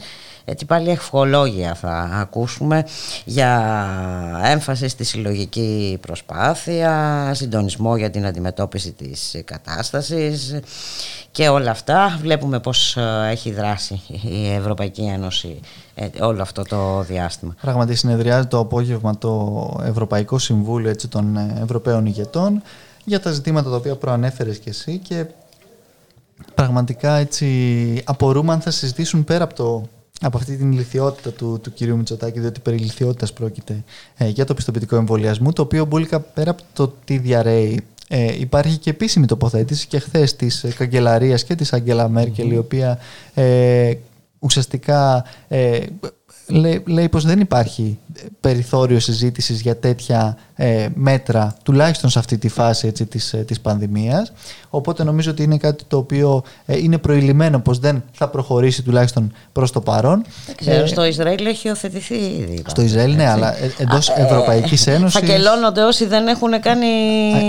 έτσι 0.49 0.65
πάλι 0.65 0.89
ευχολόγια 0.89 1.75
θα 1.75 2.09
ακούσουμε 2.13 2.85
για 3.25 3.51
έμφαση 4.43 4.87
στη 4.87 5.03
συλλογική 5.03 5.97
προσπάθεια, 6.01 7.31
συντονισμό 7.33 7.97
για 7.97 8.09
την 8.09 8.25
αντιμετώπιση 8.25 8.91
της 8.91 9.41
κατάστασης 9.45 10.59
και 11.31 11.47
όλα 11.47 11.71
αυτά. 11.71 12.17
Βλέπουμε 12.21 12.59
πώς 12.59 12.97
ε, 12.97 13.27
έχει 13.31 13.51
δράσει 13.51 14.01
η 14.07 14.51
Ευρωπαϊκή 14.51 15.01
Ένωση 15.01 15.59
ε, 15.95 16.07
όλο 16.19 16.41
αυτό 16.41 16.61
το 16.61 17.01
διάστημα. 17.01 17.55
Πράγματι 17.61 17.95
συνεδριάζει 17.95 18.47
το 18.47 18.59
απόγευμα 18.59 19.17
το 19.17 19.83
Ευρωπαϊκό 19.83 20.37
Συμβούλιο 20.37 20.89
έτσι, 20.89 21.07
των 21.07 21.37
ε, 21.37 21.59
Ευρωπαίων 21.63 22.05
ηγετών 22.05 22.61
για 23.03 23.19
τα 23.19 23.31
ζητήματα 23.31 23.69
τα 23.69 23.75
οποία 23.75 23.95
προανέφερες 23.95 24.57
και 24.57 24.69
εσύ 24.69 24.97
και 24.97 25.25
πραγματικά 26.55 27.15
έτσι 27.15 28.01
απορούμε 28.05 28.53
αν 28.53 28.61
θα 28.61 28.71
συζητήσουν 28.71 29.23
πέρα 29.23 29.43
από, 29.43 29.53
το, 29.53 29.83
από 30.22 30.38
αυτή 30.38 30.57
την 30.57 30.72
ηλικιότητα 30.72 31.31
του, 31.31 31.60
του 31.64 31.73
κυρίου 31.73 31.98
Μητσοτάκη 31.98 32.39
διότι 32.39 32.60
περί 32.60 32.76
ηλικιότητας 32.76 33.34
πρόκειται 33.34 33.84
ε, 34.18 34.27
για 34.27 34.45
το 34.45 34.53
πιστοποιητικό 34.53 34.95
εμβολιασμού 34.95 35.53
το 35.53 35.61
οποίο 35.61 35.85
μπουλικα 35.85 36.19
πέρα 36.19 36.52
από 36.52 36.64
το 36.73 36.94
τι 37.06 37.18
διαρρέει 37.18 37.84
ε, 38.07 38.39
υπάρχει 38.39 38.77
και 38.77 38.89
επίσημη 38.89 39.26
τοποθέτηση 39.26 39.88
και 39.88 39.99
χθες 39.99 40.35
της 40.35 40.65
καγκελαρίας 40.77 41.44
και 41.44 41.56
της 41.56 41.73
Αγγέλα 41.73 42.10
Μέρκελ, 42.10 42.52
η 42.52 42.57
οποία 42.57 42.99
ε, 43.34 43.94
ουσιαστικά 44.39 45.26
ε, 45.48 45.80
λέει, 46.47 46.83
λέει 46.87 47.09
πως 47.09 47.25
δεν 47.25 47.39
υπάρχει 47.39 47.99
περιθώριο 48.39 48.99
συζήτησης 48.99 49.61
για 49.61 49.77
τέτοια 49.77 50.37
ε, 50.55 50.87
μέτρα, 50.93 51.55
τουλάχιστον 51.63 52.09
σε 52.09 52.19
αυτή 52.19 52.37
τη 52.37 52.47
φάση 52.49 52.87
έτσι, 52.87 53.05
της, 53.05 53.33
ε, 53.33 53.37
της 53.37 53.59
πανδημίας. 53.59 54.31
Οπότε 54.69 55.03
νομίζω 55.03 55.31
ότι 55.31 55.43
είναι 55.43 55.57
κάτι 55.57 55.83
το 55.87 55.97
οποίο 55.97 56.43
ε, 56.65 56.77
είναι 56.77 56.97
προηλημένο 56.97 57.59
πως 57.59 57.79
δεν 57.79 58.03
θα 58.11 58.27
προχωρήσει 58.29 58.83
τουλάχιστον 58.83 59.31
προς 59.51 59.71
το 59.71 59.81
παρόν. 59.81 60.23
Δεν 60.45 60.55
ξέρω, 60.55 60.83
Ε, 60.83 60.87
στο 60.87 61.05
Ισραήλ 61.05 61.45
έχει 61.45 61.67
υιοθετηθεί 61.67 62.15
ήδη. 62.15 62.63
στο 62.67 62.81
Ισραήλ, 62.81 63.15
ναι, 63.15 63.23
έτσι. 63.23 63.33
αλλά 63.33 63.57
ε, 63.57 63.71
εντός 63.77 64.09
Α, 64.09 64.19
ε, 64.19 64.23
Ευρωπαϊκής 64.23 64.87
Ένωσης... 64.87 65.19
Φακελώνονται 65.19 65.81
όσοι 65.81 66.05
δεν 66.05 66.27
έχουν 66.27 66.59
κάνει 66.61 66.85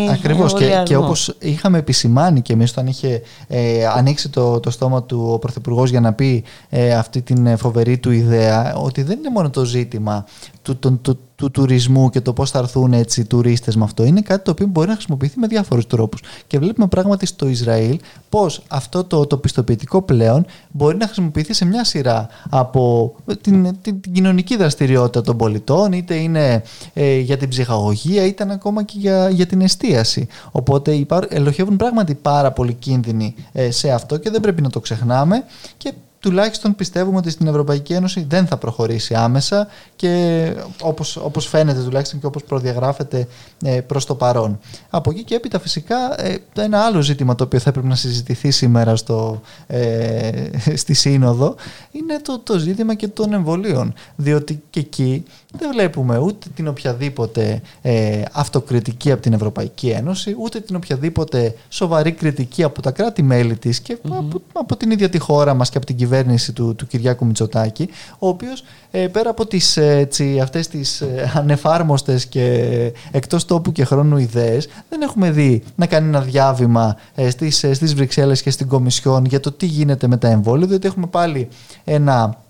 Α- 0.09 0.13
Ακριβώς 0.13 0.53
και, 0.53 0.59
και 0.59 0.65
εμβολιασμό. 0.65 1.05
όπως 1.05 1.35
είχαμε 1.39 1.79
επισημάνει 1.79 2.41
και 2.41 2.53
εμείς 2.53 2.71
όταν 2.71 2.87
είχε 2.87 3.23
ε, 3.49 3.87
ανοίξει 3.87 4.29
το, 4.29 4.61
το 4.61 4.71
στόμα 4.71 5.03
του 5.03 5.29
ο 5.33 5.39
Πρωθυπουργός 5.39 5.91
για 5.91 6.01
να 6.01 6.13
πει 6.13 6.45
ε, 6.69 6.95
αυτή 6.95 7.23
την 7.23 7.47
ε, 7.47 7.57
φοβερή 7.57 7.99
του 7.99 8.11
ιδέα 8.11 8.75
ότι 8.89 9.03
δεν 9.03 9.19
είναι 9.19 9.31
μόνο 9.31 9.51
το 9.51 9.65
ζήτημα 9.65 10.25
του, 10.63 10.77
του, 10.77 10.99
του, 11.03 11.19
του 11.37 11.51
τουρισμού 11.51 12.11
και 12.11 12.21
το 12.21 12.33
πώς 12.33 12.51
θα 12.51 12.59
έρθουν 12.59 12.93
έτσι 12.93 13.21
οι 13.21 13.25
τουρίστες 13.25 13.77
με 13.77 13.85
αυτό. 13.85 14.05
Είναι 14.05 14.21
κάτι 14.21 14.45
το 14.45 14.51
οποίο 14.51 14.67
μπορεί 14.67 14.89
να 14.89 14.93
χρησιμοποιηθεί 14.95 15.39
με 15.39 15.47
διάφορους 15.47 15.87
τρόπους. 15.87 16.21
Και 16.47 16.59
βλέπουμε 16.59 16.87
πράγματι 16.87 17.27
στο 17.27 17.49
Ισραήλ 17.49 17.99
πως 18.29 18.63
αυτό 18.69 19.05
το, 19.05 19.27
το 19.27 19.37
πιστοποιητικό 19.37 20.03
πλέον 20.03 20.47
μπορεί 20.71 20.97
να 20.97 21.05
χρησιμοποιηθεί 21.05 21.53
σε 21.53 21.65
μια 21.65 21.85
σειρά 21.85 22.29
από 22.51 23.15
την, 23.41 23.77
την, 23.83 24.01
την 24.01 24.13
κοινωνική 24.13 24.57
δραστηριότητα 24.57 25.21
των 25.21 25.37
πολιτών 25.37 25.93
είτε 25.93 26.15
είναι 26.15 26.63
ε, 26.95 27.19
για 27.19 27.37
την 27.37 27.49
ψυχαγωγία 27.49 28.25
είτε 28.25 28.45
είναι 28.45 28.53
ακόμα 28.53 28.83
και 28.83 28.95
για, 28.99 29.29
για 29.29 29.47
την 29.47 29.61
εστίαση. 29.61 30.27
Οπότε 30.51 30.95
υπάρ, 30.95 31.25
ελοχεύουν 31.29 31.77
πράγματι 31.77 32.15
πάρα 32.15 32.53
πολλοί 32.53 32.75
κίνδυνοι 32.75 33.35
ε, 33.53 33.71
σε 33.71 33.91
αυτό 33.91 34.17
και 34.17 34.31
δεν 34.31 34.41
πρέπει 34.41 34.63
να 34.63 34.71
το 34.71 34.81
ξεχνάμε. 34.81 35.45
Και 35.77 35.93
τουλάχιστον 36.21 36.75
πιστεύουμε 36.75 37.17
ότι 37.17 37.31
στην 37.31 37.47
Ευρωπαϊκή 37.47 37.93
Ένωση 37.93 38.27
δεν 38.29 38.47
θα 38.47 38.57
προχωρήσει 38.57 39.15
άμεσα 39.15 39.69
και 39.97 40.55
όπως, 40.81 41.17
όπως 41.17 41.47
φαίνεται 41.47 41.83
τουλάχιστον 41.83 42.21
και 42.21 42.27
όπως 42.27 42.45
προδιαγράφεται 42.45 43.29
ε, 43.65 43.81
προς 43.81 44.07
το 44.07 44.15
παρόν. 44.15 44.59
Από 44.91 45.11
εκεί 45.11 45.25
και 45.25 45.35
έπειτα 45.35 45.59
φυσικά 45.59 46.21
ε, 46.23 46.37
ένα 46.55 46.81
άλλο 46.81 47.01
ζήτημα 47.01 47.35
το 47.35 47.45
οποίο 47.45 47.59
θα 47.59 47.71
έπρεπε 47.71 47.87
να 47.89 47.95
συζητηθεί 47.95 48.51
σήμερα 48.51 48.97
στο, 48.97 49.41
ε, 49.67 50.31
στη 50.83 50.95
Σύνοδο 50.95 51.55
είναι 51.91 52.21
το, 52.23 52.39
το 52.39 52.59
ζήτημα 52.59 52.95
και 52.95 53.09
των 53.09 53.33
εμβολίων 53.33 53.95
διότι 54.17 54.63
και 54.71 54.81
εκεί 54.81 55.25
δεν 55.53 55.71
βλέπουμε 55.73 56.19
ούτε 56.19 56.47
την 56.55 56.69
οποιαδήποτε 56.69 57.61
ε, 57.83 58.23
αυτοκριτική 58.33 59.13
από 59.13 59.23
την 59.23 59.33
Ευρωπαϊκή 59.33 59.89
Ένωση, 59.89 60.35
ούτε 60.39 60.61
την 60.61 60.77
οποιαδήποτε 60.77 61.55
σοβαρή 61.69 62.13
κριτική 62.13 62.63
από 62.63 62.83
τα 62.83 62.91
κράτη-μέλη 62.91 63.57
της 63.57 63.81
και 63.81 63.99
από, 64.09 64.43
από 64.53 64.77
την 64.77 64.91
ίδια 64.91 65.09
τη 65.09 65.19
χώρα 65.19 65.55
μας 65.55 65.71
και 65.71 65.77
από 65.77 65.87
την 65.87 65.97
κυβέρνηση 65.97 66.53
του, 66.53 66.75
του 66.75 66.87
Κυριάκου 66.87 67.27
Μητσοτάκη, 67.27 67.89
ο 68.19 68.29
οποίος 68.29 68.65
ε, 68.91 69.07
πέρα 69.07 69.31
από 69.31 69.47
τις, 69.47 69.77
ε, 69.77 69.97
έτσι, 69.97 70.41
αυτές 70.41 70.69
τις 70.69 71.01
ε, 71.01 71.33
ανεφάρμοστες 71.35 72.27
και 72.27 72.93
εκτός 73.11 73.45
τόπου 73.45 73.73
και 73.73 73.85
χρόνου 73.85 74.17
ιδέες, 74.17 74.69
δεν 74.89 75.03
έχουμε 75.03 75.31
δει 75.31 75.63
να 75.75 75.87
κάνει 75.87 76.09
ένα 76.09 76.21
διάβημα 76.21 76.97
ε, 77.15 77.31
στις, 77.31 77.65
ε, 77.65 77.75
στις 77.75 77.95
Βρυξέλλες 77.95 78.43
και 78.43 78.51
στην 78.51 78.69
Κομισιόν 78.69 79.25
για 79.25 79.41
το 79.41 79.53
τι 79.53 79.67
γίνεται 79.67 80.07
με 80.07 80.17
τα 80.17 80.29
εμβόλια, 80.29 80.67
διότι 80.67 80.87
έχουμε 80.87 81.07
πάλι 81.07 81.49
ένα 81.85 82.47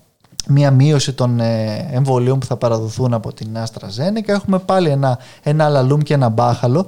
μία 0.49 0.71
μείωση 0.71 1.13
των 1.13 1.39
ε, 1.39 1.87
εμβολίων 1.91 2.39
που 2.39 2.45
θα 2.45 2.57
παραδοθούν 2.57 3.13
από 3.13 3.33
την 3.33 3.47
AstraZeneca. 3.57 4.27
Έχουμε 4.27 4.59
πάλι 4.59 4.89
ένα, 4.89 5.19
ένα 5.43 5.65
αλαλούμ 5.65 5.99
και 5.99 6.13
ένα 6.13 6.29
μπάχαλο, 6.29 6.85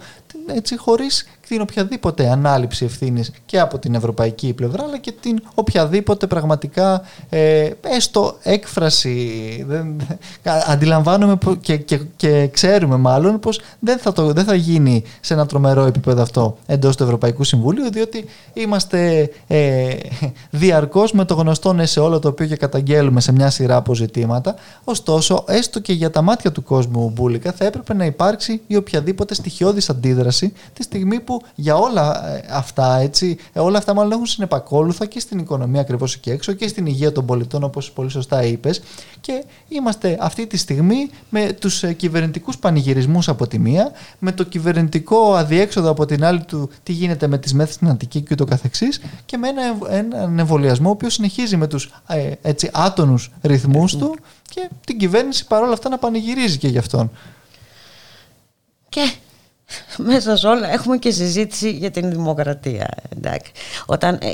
έτσι 0.56 0.78
χωρίς 0.78 1.26
την 1.48 1.62
οποιαδήποτε 1.62 2.30
ανάληψη 2.30 2.86
ευθύνης 2.86 3.32
και 3.46 3.60
από 3.60 3.80
την 3.80 3.96
ευρωπαϊκή 3.96 4.54
πλευρά, 4.54 4.84
αλλά 4.84 4.98
και 4.98 5.12
την 5.12 5.44
οποιαδήποτε 5.54 6.28
πραγματικά 6.28 7.02
ε, 7.30 7.70
έστω 7.82 8.38
έκφραση. 8.44 9.66
Δεν, 9.68 9.96
αντιλαμβάνομαι 10.68 11.36
που- 11.36 11.58
και, 11.60 11.78
και, 11.78 12.00
και 12.16 12.48
ξέρουμε 12.48 12.98
μάλλον 12.98 13.40
πως 13.40 13.62
δεν 13.80 13.98
θα, 13.98 14.12
το, 14.12 14.34
δεν 14.34 14.44
θα 14.44 14.56
γίνει 14.56 15.04
σε 15.22 15.34
ένα 15.34 15.46
τρομερό 15.46 15.86
επίπεδο 15.86 16.22
αυτό 16.22 16.58
εντός 16.66 16.96
του 16.96 17.04
Ευρωπαϊκού 17.04 17.44
Συμβουλίου, 17.44 17.92
διότι 17.92 18.26
είμαστε 18.54 19.30
ε, 19.48 19.96
διαρκώς 20.50 21.12
με 21.12 21.26
το 21.26 21.34
γνωστό 21.34 21.74
ναι 21.74 21.86
σε 21.86 22.00
όλο 22.00 22.20
το 22.20 22.28
οποίο 22.28 22.46
και 22.46 22.56
καταγγέλουμε 22.56 23.22
σε 23.22 23.32
μια 23.32 23.50
σειρά 23.50 23.76
αποζητήματα. 23.76 24.56
Ωστόσο, 24.84 25.44
έστω 25.48 25.80
και 25.80 25.94
για 25.94 26.10
τα 26.10 26.22
μάτια 26.22 26.52
του 26.52 26.64
κόσμου 26.64 27.10
μπουλικα 27.10 27.52
θα 27.52 27.66
έπρεπε 27.66 27.94
να 27.94 28.06
υπάρξει 28.06 28.62
η 28.68 28.76
οποιαδήποτε 28.76 29.34
στοιχειώδης 29.34 29.90
αντίδραση 29.90 30.20
τη 30.74 30.84
στιγμή 30.84 31.20
που 31.20 31.42
για 31.56 31.76
όλα 31.76 32.30
ε, 32.36 32.46
αυτά, 32.50 32.98
έτσι, 32.98 33.38
ε, 33.54 33.60
όλα 33.60 33.78
αυτά 33.78 33.94
μάλλον 33.94 34.12
έχουν 34.12 34.26
συνεπακόλουθα 34.26 35.06
και 35.06 35.20
στην 35.20 35.40
οικονομία 35.40 35.82
ακριβώς 35.82 36.16
εκεί 36.16 36.30
έξω 36.30 36.54
και 36.54 36.68
στην 36.68 36.86
υγεία 36.86 37.12
των 37.12 37.26
πολιτών 37.26 37.64
όπως 37.64 37.92
πολύ 37.92 38.10
σωστά 38.10 38.44
είπες 38.44 38.82
και 39.22 39.44
είμαστε 39.68 40.18
αυτή 40.20 40.48
τη 40.48 40.58
στιγμή 40.58 41.10
με 41.30 41.54
τους 41.54 41.84
ε, 41.84 41.94
κυβερνητικούς 41.94 42.58
πανηγυρισμούς 42.58 43.30
από 43.30 43.48
τη 43.48 43.60
μία, 43.60 43.92
με 44.20 44.32
το 44.32 44.44
κυβερνητικό 44.44 45.34
αδιέξοδο 45.34 45.90
από 45.90 46.06
την 46.06 46.24
άλλη 46.24 46.44
του 46.44 46.70
τι 46.84 46.92
γίνεται 46.92 47.28
με 47.28 47.38
τις 47.38 47.54
μέθες 47.54 47.74
στην 47.74 47.90
Αττική 47.90 48.22
και 48.22 48.30
ούτω 48.32 48.46
καθεξής 48.46 49.02
και 49.26 49.38
με 49.38 49.48
ένα, 49.48 49.64
εμβ- 49.66 49.88
έναν 49.90 50.40
εμβολιασμό 50.40 50.88
ο 50.88 50.92
οποίος 50.92 51.14
συνεχίζει 51.14 51.58
με 51.58 51.68
τους 51.68 51.92
ε, 52.08 52.32
έτσι, 52.42 52.70
άτονους 52.74 53.32
ρυθμούς 53.42 53.96
του 53.96 54.16
και 54.50 54.70
την 54.86 54.98
κυβέρνηση 54.98 55.48
παρόλα 55.48 55.74
αυτά 55.74 55.90
να 55.90 55.98
πανηγυρίζει 55.98 56.58
και 56.58 56.68
γι' 56.68 56.78
αυτόν. 56.78 57.12
Και 58.90 59.12
μέσα 60.12 60.36
σε 60.36 60.48
όλα 60.48 60.72
έχουμε 60.72 60.98
και 60.98 61.12
συζήτηση 61.12 61.72
για 61.72 61.92
την 61.92 62.10
δημοκρατία. 62.10 62.90
Εντάξει. 63.18 63.52
Όταν 63.86 64.14
ε, 64.14 64.28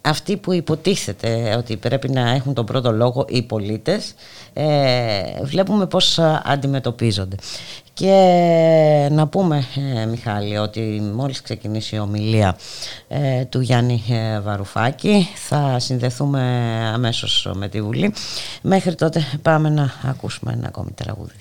αυτοί 0.00 0.36
που 0.36 0.52
υποτίθεται 0.52 1.54
ότι 1.58 1.76
πρέπει 1.76 2.08
να 2.08 2.30
έχουν 2.30 2.54
τον 2.54 2.66
πρώτο 2.66 2.92
λόγο, 2.92 3.24
οι 3.28 3.42
πολίτες, 3.42 4.14
ε, 4.52 5.42
βλέπουμε 5.42 5.86
πώς 5.86 6.18
ε, 6.18 6.42
αντιμετωπίζονται. 6.44 7.36
Και 7.92 8.08
ε, 9.06 9.08
να 9.08 9.26
πούμε, 9.26 9.64
ε, 9.94 10.06
Μιχάλη, 10.06 10.58
ότι 10.58 11.10
μόλις 11.14 11.42
ξεκινήσει 11.42 11.96
η 11.96 11.98
ομιλία 11.98 12.56
του 13.48 13.60
Γιάννη 13.60 14.02
Βαρουφάκη 14.42 15.28
θα 15.34 15.78
συνδεθούμε 15.78 16.40
αμέσως 16.94 17.50
με 17.54 17.68
τη 17.68 17.82
Βουλή. 17.82 18.14
Μέχρι 18.62 18.94
τότε 18.94 19.24
πάμε 19.42 19.68
να 19.68 19.92
ακούσουμε 20.02 20.52
ένα 20.52 20.66
ακόμη 20.66 20.90
τραγούδι. 20.94 21.34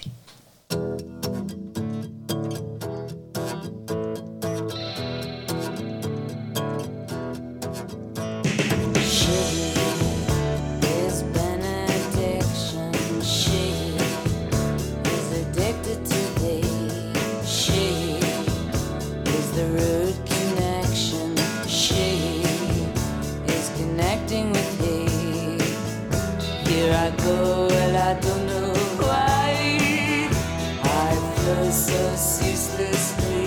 But 27.91 27.97
I 27.97 28.13
don't 28.19 28.45
know 28.45 28.73
why 29.01 30.29
I 30.83 31.71
so 31.71 32.15
ceaselessly. 32.15 33.45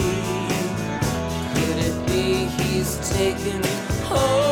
Could 1.55 1.78
it 1.78 2.06
be 2.09 2.47
he's 2.47 2.98
taken 3.09 3.62
hold? 4.02 4.52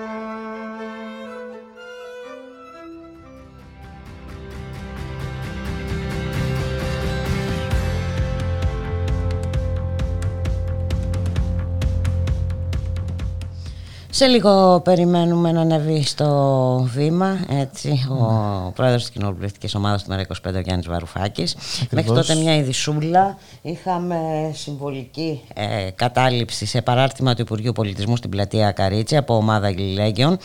Σε 14.21 14.27
λίγο 14.27 14.81
περιμένουμε 14.83 15.51
να 15.51 15.61
ανέβει 15.61 16.03
στο 16.03 16.89
βήμα 16.93 17.39
έτσι, 17.49 18.07
ο 18.09 18.71
πρόεδρος 18.75 19.01
της 19.01 19.11
κοινοβουλευτικής 19.11 19.75
ομάδας 19.75 20.03
του 20.03 20.09
ΜΕΡΑ 20.09 20.25
25 20.49 20.53
ο 20.55 20.59
Γιάννης 20.59 20.87
Βαρουφάκης. 20.87 21.55
Μέχρι 21.91 22.11
τότε 22.13 22.35
μια 22.35 22.55
ειδισούλα. 22.55 23.37
Είχαμε 23.61 24.17
συμβολική 24.53 25.41
ε, 25.53 25.89
κατάληψη 25.95 26.65
σε 26.65 26.81
παράρτημα 26.81 27.33
του 27.33 27.41
Υπουργείου 27.41 27.71
Πολιτισμού 27.71 28.15
στην 28.15 28.29
πλατεία 28.29 28.71
Καρίτσι 28.71 29.17
από 29.17 29.35
ομάδα 29.35 29.71
Γλιλέγγιων 29.71 30.37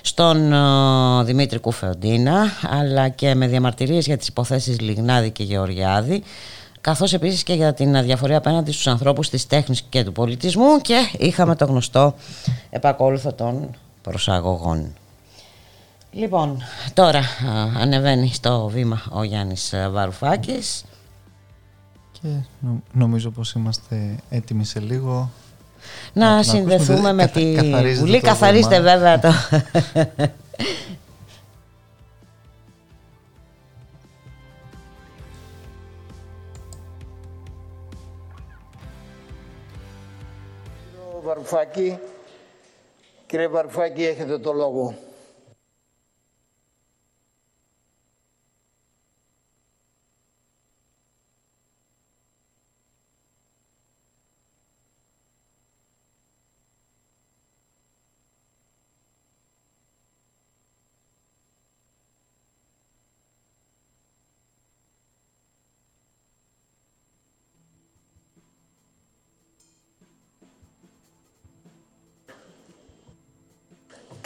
στον 0.00 0.52
ε, 0.52 1.24
Δημήτρη 1.24 1.58
Κουφεοντίνα 1.58 2.46
αλλά 2.68 3.08
και 3.08 3.34
με 3.34 3.46
διαμαρτυρίες 3.46 4.06
για 4.06 4.16
τις 4.16 4.28
υποθέσεις 4.28 4.80
Λιγνάδη 4.80 5.30
και 5.30 5.42
Γεωργιάδη 5.42 6.22
καθώς 6.80 7.12
επίσης 7.12 7.42
και 7.42 7.52
για 7.54 7.74
την 7.74 7.96
αδιαφορία 7.96 8.36
απέναντι 8.36 8.72
στους 8.72 8.86
ανθρώπους 8.86 9.28
της 9.30 9.46
τέχνης 9.46 9.82
και 9.88 10.04
του 10.04 10.12
πολιτισμού 10.12 10.80
και 10.80 10.96
είχαμε 11.18 11.56
το 11.56 11.64
γνωστό 11.64 12.14
επακόλουθο 12.70 13.32
των 13.32 13.70
προσαγωγών. 14.02 14.94
Λοιπόν, 16.12 16.62
τώρα 16.94 17.18
α, 17.18 17.24
ανεβαίνει 17.78 18.30
στο 18.34 18.66
βήμα 18.72 19.02
ο 19.10 19.22
Γιάννης 19.22 19.74
α, 19.74 19.90
Βαρουφάκης. 19.90 20.84
Και 22.22 22.28
νο- 22.60 22.82
νομίζω 22.92 23.30
πως 23.30 23.52
είμαστε 23.52 24.16
έτοιμοι 24.30 24.64
σε 24.64 24.80
λίγο. 24.80 25.30
Να, 26.12 26.36
να 26.36 26.42
συνδεθούμε 26.42 26.92
ακούσουμε, 26.92 27.12
με 27.12 27.22
καθα- 27.22 27.40
τη 27.40 27.54
καθαρίζετε 27.54 28.00
Βουλή. 28.06 28.20
το 28.20 28.26
Καθαρίστε 28.26 28.80
βήμα. 28.80 28.96
βέβαια 28.96 29.18
το... 29.18 29.32
Βαρουφάκη. 41.38 41.98
Κύριε 43.26 43.48
Βαρουφάκη, 43.48 44.04
έχετε 44.04 44.38
το 44.38 44.52
λόγο. 44.52 44.94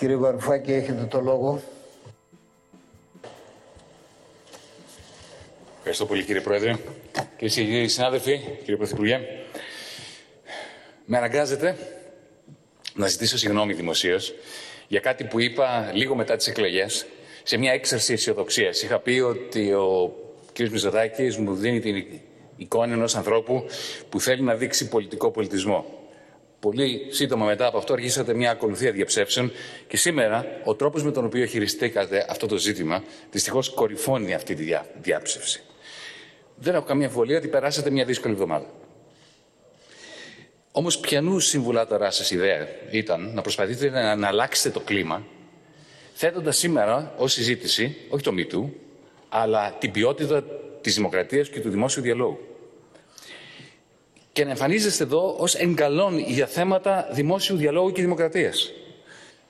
Κύριε 0.03 0.17
Βαρουφάκη, 0.17 0.73
έχετε 0.73 1.05
το 1.05 1.21
λόγο. 1.21 1.63
Ευχαριστώ 5.77 6.07
πολύ 6.07 6.25
κύριε 6.25 6.41
Πρόεδρε. 6.41 6.77
Κυρίες 7.37 7.55
και 7.55 7.65
κύριοι 7.65 7.89
συνάδελφοι, 7.89 8.41
κύριε 8.59 8.77
Πρωθυπουργέ, 8.77 9.21
με 11.05 11.17
αναγκάζεται 11.17 11.77
να 12.95 13.07
ζητήσω 13.07 13.39
συγγνώμη 13.39 13.73
δημοσίως 13.73 14.35
για 14.89 15.01
κάτι 15.01 15.25
που 15.25 15.41
είπα 15.41 15.91
λίγο 15.95 16.15
μετά 16.15 16.37
τις 16.37 16.47
εκλογές 16.47 17.07
σε 17.43 17.57
μια 17.57 17.73
έξαρση 17.73 18.13
αισιοδοξίας. 18.13 18.83
Είχα 18.83 18.99
πει 18.99 19.21
ότι 19.21 19.73
ο 19.73 20.17
κ. 20.53 20.59
Μητσοτάκης 20.59 21.37
μου 21.37 21.55
δίνει 21.55 21.81
την 21.81 22.07
εικόνα 22.57 22.93
ενός 22.93 23.17
ανθρώπου 23.17 23.65
που 24.09 24.21
θέλει 24.21 24.43
να 24.43 24.55
δείξει 24.55 24.89
πολιτικό 24.89 25.31
πολιτισμό. 25.31 26.02
Πολύ 26.63 27.07
σύντομα 27.09 27.45
μετά 27.45 27.67
από 27.67 27.79
αυτό 27.79 27.93
αρχίσατε 27.93 28.35
μια 28.35 28.51
ακολουθία 28.51 28.93
διαψεύσεων 28.93 29.53
και 29.89 29.97
σήμερα 29.97 30.47
ο 30.65 30.75
τρόπος 30.75 31.03
με 31.03 31.13
τον 31.13 31.25
οποίο 31.25 31.45
χειριστήκατε 31.47 32.27
αυτό 32.29 32.47
το 32.47 32.57
ζήτημα 32.57 33.03
δυστυχώς 33.31 33.71
κορυφώνει 33.71 34.35
αυτή 34.35 34.55
τη 34.55 34.63
διά- 34.63 34.87
διάψευση. 35.03 35.63
Δεν 36.57 36.75
έχω 36.75 36.85
καμία 36.85 37.07
αμφιβολία 37.07 37.37
ότι 37.39 37.49
περάσατε 37.49 37.91
μια 37.91 38.05
δύσκολη 38.05 38.33
εβδομάδα. 38.35 38.67
Όμως 40.73 40.99
ποιανού 40.99 41.39
συμβουλάτορά 41.39 42.11
σας 42.11 42.31
ιδέα 42.31 42.69
ήταν 42.91 43.35
να 43.35 43.43
προσπαθείτε 43.43 43.91
να, 43.91 44.17
να 44.17 44.29
αλλάξετε 44.29 44.71
το 44.71 44.81
κλίμα 44.81 45.27
θέτοντας 46.13 46.57
σήμερα 46.57 47.15
ως 47.17 47.33
συζήτηση, 47.33 47.97
όχι 48.09 48.23
το 48.23 48.33
MeToo, 48.37 48.69
αλλά 49.29 49.77
την 49.79 49.91
ποιότητα 49.91 50.45
της 50.81 50.95
δημοκρατίας 50.95 51.49
και 51.49 51.61
του 51.61 51.71
δημόσιου 51.71 52.03
διαλόγου; 52.03 52.52
Και 54.33 54.45
να 54.45 54.51
εμφανίζεστε 54.51 55.05
εδώ 55.05 55.35
ως 55.39 55.55
εγκαλών 55.55 56.19
για 56.19 56.47
θέματα 56.47 57.09
δημόσιου 57.13 57.57
διαλόγου 57.57 57.93
και 57.93 58.03
δημοκρατίας. 58.03 58.73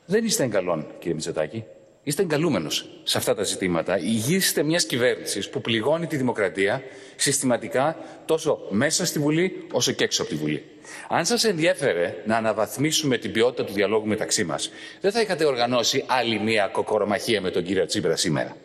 Δεν 0.06 0.24
είστε 0.24 0.44
εγκαλών, 0.44 0.86
κύριε 0.98 1.14
Μητσοτάκη. 1.14 1.64
Είστε 2.04 2.22
εγκαλούμενος 2.22 2.88
σε 3.02 3.18
αυτά 3.18 3.34
τα 3.34 3.42
ζητήματα. 3.42 3.98
Υγείστε 3.98 4.62
μιας 4.62 4.84
κυβέρνησης 4.86 5.48
που 5.48 5.60
πληγώνει 5.60 6.06
τη 6.06 6.16
δημοκρατία 6.16 6.82
συστηματικά 7.16 7.96
τόσο 8.24 8.66
μέσα 8.70 9.06
στη 9.06 9.18
Βουλή 9.18 9.66
όσο 9.72 9.92
και 9.92 10.04
έξω 10.04 10.22
από 10.22 10.30
τη 10.30 10.36
Βουλή. 10.36 10.64
Αν 11.08 11.26
σας 11.26 11.44
ενδιέφερε 11.44 12.14
να 12.26 12.36
αναβαθμίσουμε 12.36 13.18
την 13.18 13.32
ποιότητα 13.32 13.64
του 13.64 13.72
διαλόγου 13.72 14.06
μεταξύ 14.06 14.44
μας, 14.44 14.70
δεν 15.00 15.12
θα 15.12 15.20
είχατε 15.20 15.44
οργανώσει 15.44 16.04
άλλη 16.06 16.38
μία 16.38 16.66
κοκορομαχία 16.66 17.40
με 17.40 17.50
τον 17.50 17.64
κύριο 17.64 17.86
Τσίπρα 17.86 18.16
σήμερα. 18.16 18.56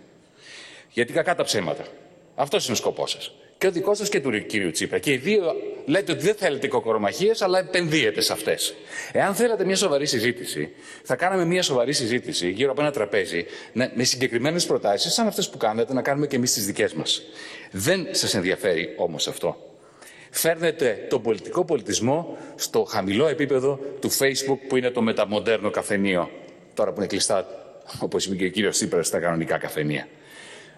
Γιατί 0.91 1.13
κακά 1.13 1.35
τα 1.35 1.43
ψέματα. 1.43 1.83
Αυτός 2.35 2.65
είναι 2.65 2.73
ο 2.73 2.77
σκοπός 2.77 3.11
σας. 3.11 3.31
Και 3.57 3.67
ο 3.67 3.71
δικός 3.71 3.97
σας 3.97 4.09
και 4.09 4.19
του 4.19 4.45
κύριου 4.45 4.71
Τσίπρα. 4.71 4.99
Και 4.99 5.11
οι 5.11 5.17
δύο 5.17 5.55
λέτε 5.85 6.11
ότι 6.11 6.21
δεν 6.23 6.35
θέλετε 6.35 6.67
κοκορομαχίες, 6.67 7.41
αλλά 7.41 7.59
επενδύετε 7.59 8.21
σε 8.21 8.33
αυτές. 8.33 8.73
Εάν 9.11 9.35
θέλατε 9.35 9.65
μια 9.65 9.75
σοβαρή 9.75 10.05
συζήτηση, 10.05 10.69
θα 11.03 11.15
κάναμε 11.15 11.45
μια 11.45 11.61
σοβαρή 11.61 11.93
συζήτηση 11.93 12.49
γύρω 12.49 12.71
από 12.71 12.81
ένα 12.81 12.91
τραπέζι 12.91 13.45
να- 13.73 13.91
με 13.95 14.03
συγκεκριμένες 14.03 14.65
προτάσεις, 14.65 15.13
σαν 15.13 15.27
αυτές 15.27 15.49
που 15.49 15.57
κάνετε, 15.57 15.93
να 15.93 16.01
κάνουμε 16.01 16.27
και 16.27 16.35
εμείς 16.35 16.53
τις 16.53 16.65
δικές 16.65 16.93
μας. 16.93 17.21
Δεν 17.71 18.07
σας 18.11 18.33
ενδιαφέρει 18.33 18.93
όμως 18.97 19.27
αυτό. 19.27 19.57
Φέρνετε 20.31 21.05
τον 21.09 21.21
πολιτικό 21.21 21.65
πολιτισμό 21.65 22.37
στο 22.55 22.83
χαμηλό 22.83 23.27
επίπεδο 23.27 23.79
του 23.99 24.11
Facebook 24.11 24.57
που 24.67 24.75
είναι 24.77 24.89
το 24.89 25.01
μεταμοντέρνο 25.01 25.69
καφενείο. 25.69 26.29
Τώρα 26.73 26.91
που 26.91 26.97
είναι 26.99 27.07
κλειστά, 27.07 27.47
όπως 27.99 28.25
είπε 28.25 28.35
και 28.35 28.45
ο 28.45 28.49
κύριος 28.49 28.75
Τσίπρας, 28.75 29.07
στα 29.07 29.19
κανονικά 29.19 29.57
καφενεία. 29.57 30.07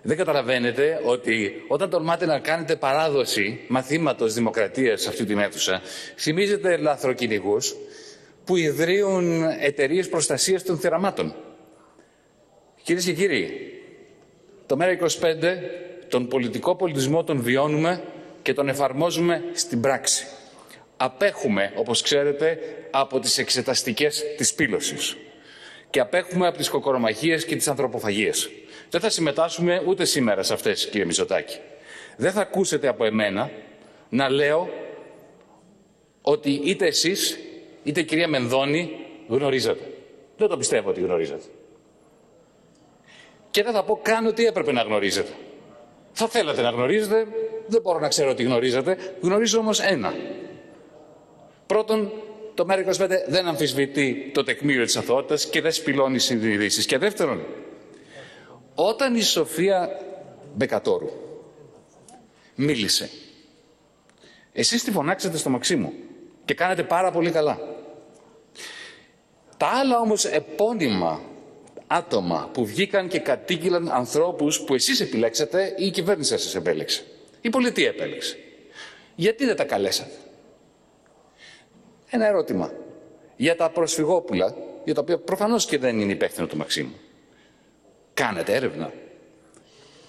Δεν 0.02 0.18
καταλαβαίνετε 0.18 1.02
ότι 1.04 1.64
όταν 1.68 1.90
τολμάτε 1.90 2.26
να 2.26 2.40
κάνετε 2.40 2.76
παράδοση 2.76 3.60
μαθήματος 3.68 4.34
δημοκρατίας 4.34 5.02
σε 5.02 5.10
αυτή 5.10 5.26
την 5.26 5.40
αίθουσα, 5.40 5.82
θυμίζετε 6.16 6.78
λαθροκυνηγούς 6.78 7.76
που 8.46 8.56
ιδρύουν 8.56 9.44
εταιρείες 9.44 10.10
προστασίας 10.10 10.64
των 10.64 10.78
θεραμάτων. 10.78 11.36
Κυρίες 12.84 13.06
και 13.06 13.14
κύριοι, 13.14 13.74
το 14.66 14.78
ΜΕΡΑ25, 14.80 15.08
τον 16.10 16.28
πολιτικό 16.28 16.76
πολιτισμό 16.76 17.24
τον 17.24 17.42
βιώνουμε 17.42 18.04
και 18.42 18.54
τον 18.54 18.70
εφαρμόζουμε 18.70 19.44
στην 19.54 19.82
πράξη. 19.82 20.28
Απέχουμε, 20.98 21.72
όπως 21.76 22.02
ξέρετε, 22.02 22.60
από 22.92 23.20
τις 23.20 23.38
εξεταστικές 23.38 24.24
της 24.38 24.54
πύλωσης. 24.54 25.18
Και 25.90 26.00
απέχουμε 26.00 26.48
από 26.48 26.58
τις 26.58 26.70
κοκορομαχίες 26.70 27.46
και 27.46 27.56
τις 27.56 27.68
ανθρωποφαγίες. 27.68 28.50
Δεν 28.90 29.02
θα 29.02 29.10
συμμετάσχουμε 29.10 29.84
ούτε 29.86 30.06
σήμερα 30.06 30.44
σε 30.44 30.54
αυτές, 30.54 30.86
κύριε 30.86 31.06
Μητσοτάκη. 31.06 31.58
Δεν 32.18 32.32
θα 32.32 32.42
ακούσετε 32.42 32.88
από 32.88 33.06
εμένα 33.06 33.52
να 34.10 34.30
λέω 34.30 34.70
ότι 36.22 36.62
είτε 36.64 36.86
εσείς, 36.86 37.40
είτε 37.84 38.00
η 38.00 38.04
κυρία 38.04 38.28
Μενδώνη 38.28 38.92
γνωρίζατε. 39.28 39.94
Δεν 40.38 40.48
το 40.48 40.58
πιστεύω 40.58 40.90
ότι 40.90 41.02
γνωρίζατε. 41.02 41.44
Και 43.52 43.64
δεν 43.64 43.74
θα 43.74 43.84
πω 43.84 44.00
καν 44.04 44.26
ότι 44.26 44.46
έπρεπε 44.46 44.72
να 44.72 44.82
γνωρίζετε. 44.82 45.32
Θα 46.12 46.28
θέλατε 46.28 46.62
να 46.62 46.70
γνωρίζετε, 46.70 47.28
δεν 47.68 47.82
μπορώ 47.82 48.00
να 48.00 48.08
ξέρω 48.08 48.30
ότι 48.30 48.44
γνωρίζετε. 48.44 48.98
Γνωρίζω 49.22 49.60
όμως 49.60 49.80
ένα. 49.80 50.14
Πρώτον, 51.66 52.12
το 52.54 52.66
ΜΕΡΑ25 52.70 53.10
δεν 53.28 53.48
αμφισβητεί 53.48 54.32
το 54.34 54.44
τεκμήριο 54.44 54.86
της 54.86 54.98
αθωότητας 54.98 55.46
και 55.46 55.62
δεν 55.62 55.72
σπηλώνει 55.72 56.20
συνειδήσεις. 56.20 56.86
Και 56.86 56.98
δεύτερον, 56.98 57.46
όταν 58.82 59.16
η 59.16 59.22
Σοφία 59.22 60.00
Μπεκατόρου 60.56 61.10
μίλησε, 62.56 63.10
εσείς 64.54 64.84
τη 64.84 64.92
φωνάξατε 64.92 65.38
στο 65.38 65.50
Μαξίμου 65.50 65.94
και 66.46 66.54
κάνετε 66.54 66.84
πάρα 66.84 67.12
πολύ 67.12 67.32
καλά. 67.32 67.60
Τα 69.58 69.68
άλλα 69.68 70.00
όμως 70.00 70.26
επώνυμα 70.26 71.22
άτομα 71.88 72.50
που 72.54 72.66
βγήκαν 72.66 73.08
και 73.08 73.20
κατήγγυλαν 73.20 73.90
ανθρώπους 73.92 74.62
που 74.62 74.74
εσείς 74.74 75.00
επιλέξατε 75.00 75.76
ή 75.78 75.86
η 75.86 75.92
κυβέρνηση 75.92 76.38
σας 76.38 76.56
επέλεξε. 76.56 77.04
Η 77.42 77.50
πολιτεία 77.50 77.88
επέλεξε. 77.88 78.38
Γιατί 79.16 79.46
δεν 79.46 79.56
τα 79.56 79.64
καλέσατε; 79.64 80.16
Ένα 82.10 82.28
ερώτημα. 82.28 82.74
Για 83.36 83.56
τα 83.56 83.70
προσφυγόπουλα, 83.70 84.56
για 84.84 84.94
τα 84.94 85.02
οποία 85.02 85.18
προφανώς 85.18 85.66
και 85.66 85.78
δεν 85.78 86.00
είναι 86.00 86.12
υπεύθυνο 86.12 86.48
του 86.48 86.58
Μαξίμου. 86.58 86.96
Κάνετε 88.20 88.54
έρευνα; 88.54 88.94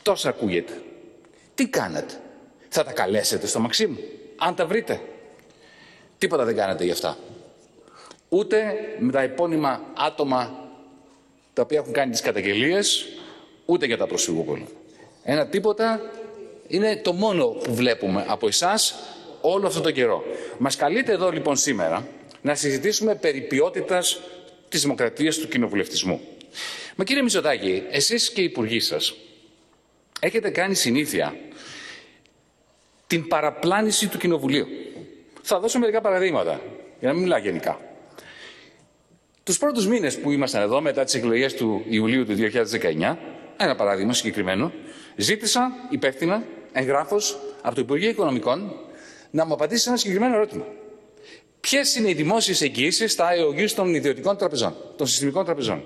Τόσα 0.02 0.28
ακούγεται. 0.28 0.82
Τι 1.54 1.68
κάνετε. 1.68 2.14
Θα 2.68 2.84
τα 2.84 2.92
καλέσετε 2.92 3.46
στο 3.46 3.60
Μαξίμου. 3.60 3.98
Αν 4.36 4.54
τα 4.54 4.66
βρείτε. 4.66 5.00
Τίποτα 6.18 6.44
δεν 6.44 6.56
κάνετε 6.56 6.84
γι' 6.84 6.90
αυτά. 6.90 7.16
ούτε 8.28 8.74
με 8.98 9.12
τα 9.12 9.20
επώνυμα 9.20 9.80
άτομα 9.96 10.68
τα 11.52 11.62
οποία 11.62 11.78
έχουν 11.78 11.92
κάνει 11.92 12.10
τις 12.10 12.20
καταγγελίες, 12.20 13.06
ούτε 13.66 13.86
για 13.86 13.96
τα 13.96 14.06
προσφυγόπολα. 14.06 14.64
Ένα 15.22 15.46
τίποτα 15.46 16.00
είναι 16.66 16.96
το 16.96 17.12
μόνο 17.12 17.46
που 17.46 17.74
βλέπουμε 17.74 18.24
από 18.28 18.46
εσάς 18.46 18.94
όλο 19.40 19.66
αυτό 19.66 19.80
το 19.80 19.90
καιρό. 19.90 20.24
Μας 20.58 20.76
καλείτε 20.76 21.12
εδώ 21.12 21.30
λοιπόν 21.30 21.56
σήμερα 21.56 22.06
να 22.42 22.54
συζητήσουμε 22.54 23.14
περί 23.14 23.40
ποιότητας 23.40 24.20
της 24.68 24.82
δημοκρατίας 24.82 25.36
του 25.36 25.48
κοινοβουλευτισμού. 25.48 26.20
Μα 26.96 27.04
κύριε 27.04 27.22
Μητσοτάκη, 27.22 27.82
εσείς 27.90 28.30
και 28.30 28.40
οι 28.40 28.44
υπουργοί 28.44 28.80
σας 28.80 29.14
έχετε 30.20 30.50
κάνει 30.50 30.74
συνήθεια 30.74 31.34
την 33.06 33.28
παραπλάνηση 33.28 34.08
του 34.08 34.18
κοινοβουλίου. 34.18 34.66
Θα 35.42 35.60
δώσω 35.60 35.78
μερικά 35.78 36.00
παραδείγματα, 36.00 36.60
για 36.98 37.08
να 37.08 37.12
μην 37.14 37.22
μιλάω 37.22 37.38
γενικά. 37.38 37.80
Τους 39.42 39.58
πρώτους 39.58 39.86
μήνες 39.86 40.18
που 40.18 40.30
ήμασταν 40.30 40.62
εδώ 40.62 40.80
μετά 40.80 41.04
τις 41.04 41.14
εκλογές 41.14 41.54
του 41.54 41.84
Ιουλίου 41.88 42.26
του 42.26 42.34
2019, 42.34 43.16
ένα 43.56 43.74
παράδειγμα 43.76 44.12
συγκεκριμένο, 44.12 44.72
ζήτησα 45.16 45.72
υπεύθυνα 45.90 46.44
εγγράφος 46.72 47.38
από 47.62 47.74
το 47.74 47.80
Υπουργείο 47.80 48.08
Οικονομικών 48.08 48.72
να 49.30 49.44
μου 49.44 49.52
απαντήσει 49.52 49.82
σε 49.82 49.88
ένα 49.88 49.98
συγκεκριμένο 49.98 50.34
ερώτημα. 50.34 50.66
Ποιες 51.60 51.94
είναι 51.96 52.10
οι 52.10 52.14
δημόσιες 52.14 52.60
εγγυήσεις 52.60 53.12
στα 53.12 53.28
IOUs 53.30 53.70
των 53.70 53.94
ιδιωτικών 53.94 54.36
τραπεζών, 54.36 54.74
των 54.96 55.06
συστημικών 55.06 55.44
τραπεζών; 55.44 55.84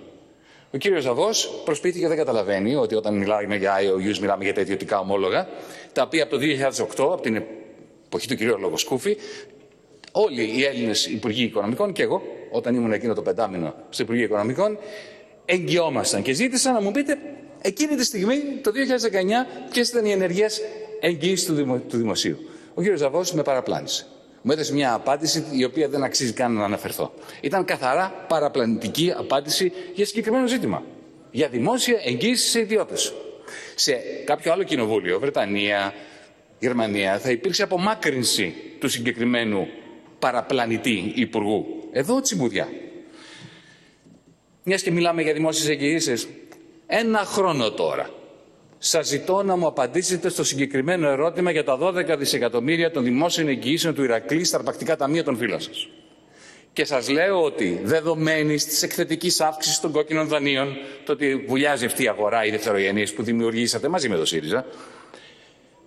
Ο 0.74 0.76
κύριος 0.76 1.02
Ζαβό 1.02 1.28
προσπίθηκε 1.64 2.00
και 2.00 2.08
δεν 2.08 2.16
καταλαβαίνει 2.16 2.74
ότι 2.74 2.94
όταν 2.94 3.14
μιλάμε 3.16 3.56
για 3.56 3.74
IOUs 3.80 4.18
μιλάμε 4.18 4.44
για 4.44 4.54
τα 4.54 4.60
ιδιωτικά 4.60 4.98
ομόλογα, 4.98 5.48
τα 5.92 6.02
οποία 6.02 6.22
από 6.22 6.36
το 6.38 6.42
2008, 7.06 7.12
από 7.12 7.20
την 7.20 7.42
εποχή 8.06 8.28
του 8.28 8.34
κυρίου 8.36 8.58
Λογοσκούφη, 8.58 9.16
όλοι 10.12 10.42
οι 10.56 10.64
Έλληνες 10.64 11.06
Υπουργοί 11.06 11.42
Οικονομικών 11.44 11.92
και 11.92 12.02
εγώ, 12.02 12.22
όταν 12.50 12.74
ήμουν 12.74 12.92
εκείνο 12.92 13.14
το 13.14 13.22
πεντάμινο 13.22 13.74
στο 13.90 14.02
Υπουργείο 14.02 14.24
Οικονομικών, 14.24 14.78
εγγυόμασταν 15.44 16.22
και 16.22 16.32
ζήτησα 16.32 16.72
να 16.72 16.80
μου 16.80 16.90
πείτε 16.90 17.18
εκείνη 17.62 17.96
τη 17.96 18.04
στιγμή, 18.04 18.42
το 18.62 18.70
2019, 18.70 19.46
ποιες 19.70 19.88
ήταν 19.88 20.04
οι 20.04 20.10
ενεργές 20.10 20.60
εγγυήσει 21.00 21.46
του, 21.46 21.54
δημο- 21.54 21.78
του 21.78 21.96
δημοσίου. 21.96 22.38
Ο 22.74 22.80
κύριος 22.80 23.00
Ζαβό 23.00 23.22
με 23.32 23.42
παραπλάνησε. 23.42 24.06
Μου 24.46 24.52
έδωσε 24.52 24.72
μια 24.72 24.92
απάντηση 24.92 25.44
η 25.50 25.64
οποία 25.64 25.88
δεν 25.88 26.02
αξίζει 26.02 26.32
καν 26.32 26.52
να 26.52 26.64
αναφερθώ. 26.64 27.12
Ήταν 27.40 27.64
καθαρά 27.64 28.24
παραπλανητική 28.28 29.12
απάντηση 29.16 29.72
για 29.94 30.06
συγκεκριμένο 30.06 30.46
ζήτημα. 30.46 30.82
Για 31.30 31.48
δημόσια 31.48 32.00
εγγύηση 32.04 32.48
σε 32.48 32.60
ιδιώτες. 32.60 33.12
Σε 33.74 33.92
κάποιο 34.24 34.52
άλλο 34.52 34.62
κοινοβούλιο, 34.62 35.18
Βρετανία, 35.20 35.94
Γερμανία, 36.58 37.18
θα 37.18 37.30
υπήρξε 37.30 37.62
απομάκρυνση 37.62 38.54
του 38.78 38.88
συγκεκριμένου 38.88 39.68
παραπλανητή 40.18 41.12
υπουργού. 41.14 41.88
Εδώ 41.92 42.20
τσιμπουδιά. 42.20 42.68
Μιας 44.62 44.82
και 44.82 44.90
μιλάμε 44.90 45.22
για 45.22 45.32
δημόσιες 45.32 45.68
εγγυήσεις, 45.68 46.28
ένα 46.86 47.18
χρόνο 47.18 47.70
τώρα 47.70 48.10
σας 48.86 49.06
ζητώ 49.06 49.42
να 49.42 49.56
μου 49.56 49.66
απαντήσετε 49.66 50.28
στο 50.28 50.44
συγκεκριμένο 50.44 51.08
ερώτημα 51.08 51.50
για 51.50 51.64
τα 51.64 51.78
12 51.80 52.16
δισεκατομμύρια 52.18 52.90
των 52.90 53.04
δημόσιων 53.04 53.48
εγγυήσεων 53.48 53.94
του 53.94 54.04
Ηρακλή 54.04 54.44
στα 54.44 54.56
αρπακτικά 54.56 54.96
ταμεία 54.96 55.24
των 55.24 55.36
φίλων 55.36 55.60
σας. 55.60 55.88
Και 56.72 56.84
σας 56.84 57.08
λέω 57.08 57.42
ότι 57.42 57.80
δεδομένης 57.82 58.64
της 58.64 58.82
εκθετικής 58.82 59.40
αύξησης 59.40 59.80
των 59.80 59.92
κόκκινων 59.92 60.28
δανείων, 60.28 60.76
το 61.04 61.12
ότι 61.12 61.36
βουλιάζει 61.36 61.84
αυτή 61.84 62.02
η 62.02 62.08
αγορά, 62.08 62.44
οι 62.44 62.50
δευτερογενείς 62.50 63.12
που 63.12 63.22
δημιουργήσατε 63.22 63.88
μαζί 63.88 64.08
με 64.08 64.16
το 64.16 64.24
ΣΥΡΙΖΑ, 64.24 64.66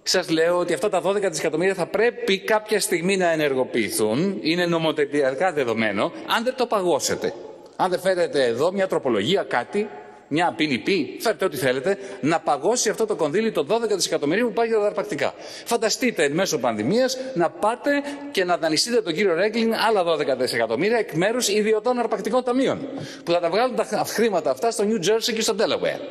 σας 0.04 0.30
λέω 0.30 0.58
ότι 0.58 0.74
αυτά 0.74 0.90
τα 0.90 1.02
12 1.02 1.30
δισεκατομμύρια 1.30 1.74
θα 1.74 1.86
πρέπει 1.86 2.40
κάποια 2.40 2.80
στιγμή 2.80 3.18
να 3.18 3.32
ενεργοποιηθούν, 3.32 4.38
είναι 4.42 4.66
νομοθετικά 4.66 5.52
δεδομένο, 5.52 6.12
αν 6.38 6.44
δεν 6.44 6.56
το 6.58 6.66
παγώσετε. 6.66 7.34
Αν 7.76 7.90
δεν 7.90 8.00
φέρετε 8.00 8.44
εδώ 8.46 8.72
μια 8.72 8.88
τροπολογία, 8.88 9.44
κάτι, 9.44 9.90
μια 10.28 10.54
ποινική, 10.58 11.18
φέρτε 11.20 11.46
ό,τι 11.46 11.58
θέλετε, 11.58 11.98
να 12.22 12.40
παγώσει 12.40 12.90
αυτό 12.90 13.06
το 13.06 13.16
κονδύλι 13.16 13.52
των 13.52 13.68
12 13.70 13.96
δισεκατομμυρίων 13.96 14.48
που 14.48 14.54
πάει 14.54 14.68
για 14.68 14.80
τα 14.80 14.86
αρπακτικά. 14.86 15.34
Φανταστείτε 15.66 16.24
εν 16.24 16.32
μέσω 16.32 16.58
πανδημίας 16.58 17.18
να 17.34 17.50
πάτε 17.50 17.92
και 18.32 18.44
να 18.44 18.58
δανειστείτε 18.58 19.02
τον 19.02 19.14
κύριο 19.14 19.34
Ρέγκλινγκ 19.34 19.74
άλλα 19.88 20.04
12 20.04 20.38
δισεκατομμύρια 20.38 20.98
εκ 20.98 21.14
μέρους 21.14 21.48
ιδιωτών 21.48 22.00
αρπακτικών 22.00 22.44
ταμείων. 22.44 22.88
Που 23.24 23.32
θα 23.32 23.40
τα 23.40 23.50
βγάλουν 23.50 23.76
τα 23.76 23.86
χρήματα 24.08 24.52
αυτά 24.52 24.72
στο 24.72 24.84
New 24.88 25.10
Jersey 25.10 25.34
και 25.34 25.42
στο 25.42 25.56
Delaware. 25.58 26.02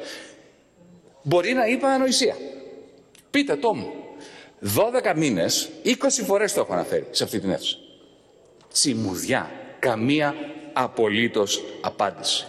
Μπορεί 1.22 1.52
να 1.52 1.66
είπα 1.66 1.88
ανοησία. 1.88 2.36
Πείτε 3.30 3.56
το 3.56 3.74
μου. 3.74 3.92
12 4.60 5.14
μήνες, 5.16 5.68
20 5.84 6.24
φορές 6.24 6.52
το 6.52 6.60
έχω 6.60 6.72
αναφέρει 6.72 7.06
σε 7.10 7.24
αυτή 7.24 7.40
την 7.40 7.50
αίθουσα. 7.50 7.76
Τσιμουδιά. 8.72 9.50
Καμία 9.78 10.34
απολύτως 10.72 11.62
απάντηση. 11.80 12.46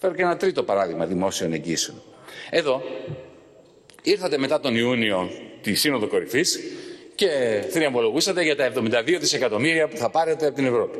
Φέρω 0.00 0.14
και 0.14 0.22
ένα 0.22 0.36
τρίτο 0.36 0.62
παράδειγμα 0.62 1.06
δημόσιων 1.06 1.52
εγγύσεων. 1.52 2.02
Εδώ 2.50 2.82
ήρθατε 4.02 4.38
μετά 4.38 4.60
τον 4.60 4.76
Ιούνιο 4.76 5.30
τη 5.62 5.74
Σύνοδο 5.74 6.06
Κορυφής 6.08 6.60
και 7.14 7.28
θριαμβολογούσατε 7.70 8.42
για 8.42 8.56
τα 8.56 8.72
72 8.74 9.16
δισεκατομμύρια 9.20 9.88
που 9.88 9.96
θα 9.96 10.10
πάρετε 10.10 10.46
από 10.46 10.54
την 10.54 10.64
Ευρώπη. 10.66 10.98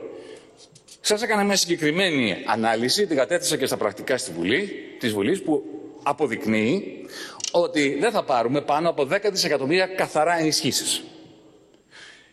Σας 1.00 1.22
έκανα 1.22 1.44
μια 1.44 1.56
συγκεκριμένη 1.56 2.36
ανάλυση, 2.46 3.06
την 3.06 3.16
κατέθεσα 3.16 3.56
και 3.56 3.66
στα 3.66 3.76
πρακτικά 3.76 4.18
στη 4.18 4.32
Βουλή, 4.32 4.70
της 4.98 5.12
Βουλής, 5.12 5.42
που 5.42 5.62
αποδεικνύει 6.02 7.04
ότι 7.52 7.96
δεν 8.00 8.10
θα 8.10 8.24
πάρουμε 8.24 8.60
πάνω 8.60 8.88
από 8.88 9.02
10 9.12 9.30
δισεκατομμύρια 9.30 9.86
καθαρά 9.86 10.38
ενισχύσεις. 10.38 11.02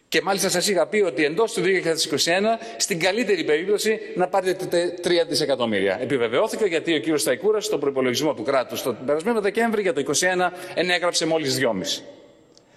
Και 0.07 0.22
μάλιστα 0.22 0.49
σας 0.49 0.68
είχα 0.68 0.88
πει 0.88 1.02
ότι 1.02 1.26
εντός 1.26 1.53
του 1.53 1.61
2021, 1.61 1.65
στην 2.77 2.99
καλύτερη 2.99 3.44
περίπτωση, 3.44 3.99
να 4.15 4.27
πάρετε 4.27 4.94
3 5.03 5.26
δισεκατομμύρια. 5.27 5.98
Επιβεβαιώθηκε 6.02 6.65
γιατί 6.65 6.94
ο 6.94 6.99
κύριος 6.99 7.22
Σταϊκούρας 7.22 7.65
στον 7.65 7.80
προπολογισμό 7.80 8.34
του 8.34 8.44
κράτους 8.44 8.82
τον 8.82 8.98
περασμένο 9.06 9.41
Δεκέμβρη 9.41 9.82
για 9.82 9.94
το 9.94 10.02
2021 10.02 10.52
ενέγραψε 10.73 11.26
μόλις 11.26 11.60
2,5. 11.60 12.03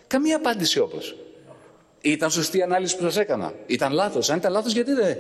Καμία 0.07 0.37
απάντηση 0.37 0.79
όπως. 0.79 1.17
Ήταν 2.01 2.31
σωστή 2.31 2.59
η 2.59 2.63
ανάλυση 2.63 2.97
που 2.97 3.03
σας 3.03 3.17
έκανα. 3.17 3.55
Ήταν 3.67 3.93
λάθος. 3.93 4.31
Αν 4.31 4.37
ήταν 4.37 4.53
λάθος 4.53 4.73
γιατί 4.73 4.93
δεν 4.93 5.17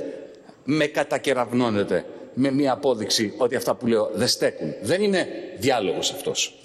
με 0.64 0.86
κατακεραυνώνετε 0.86 2.04
με 2.34 2.50
μια 2.50 2.72
απόδειξη 2.72 3.34
ότι 3.36 3.56
αυτά 3.56 3.74
που 3.74 3.86
λέω 3.86 4.10
δεν 4.14 4.28
στέκουν. 4.28 4.74
Δεν 4.82 5.02
είναι 5.02 5.28
διάλογος 5.56 6.12
αυτός. 6.12 6.58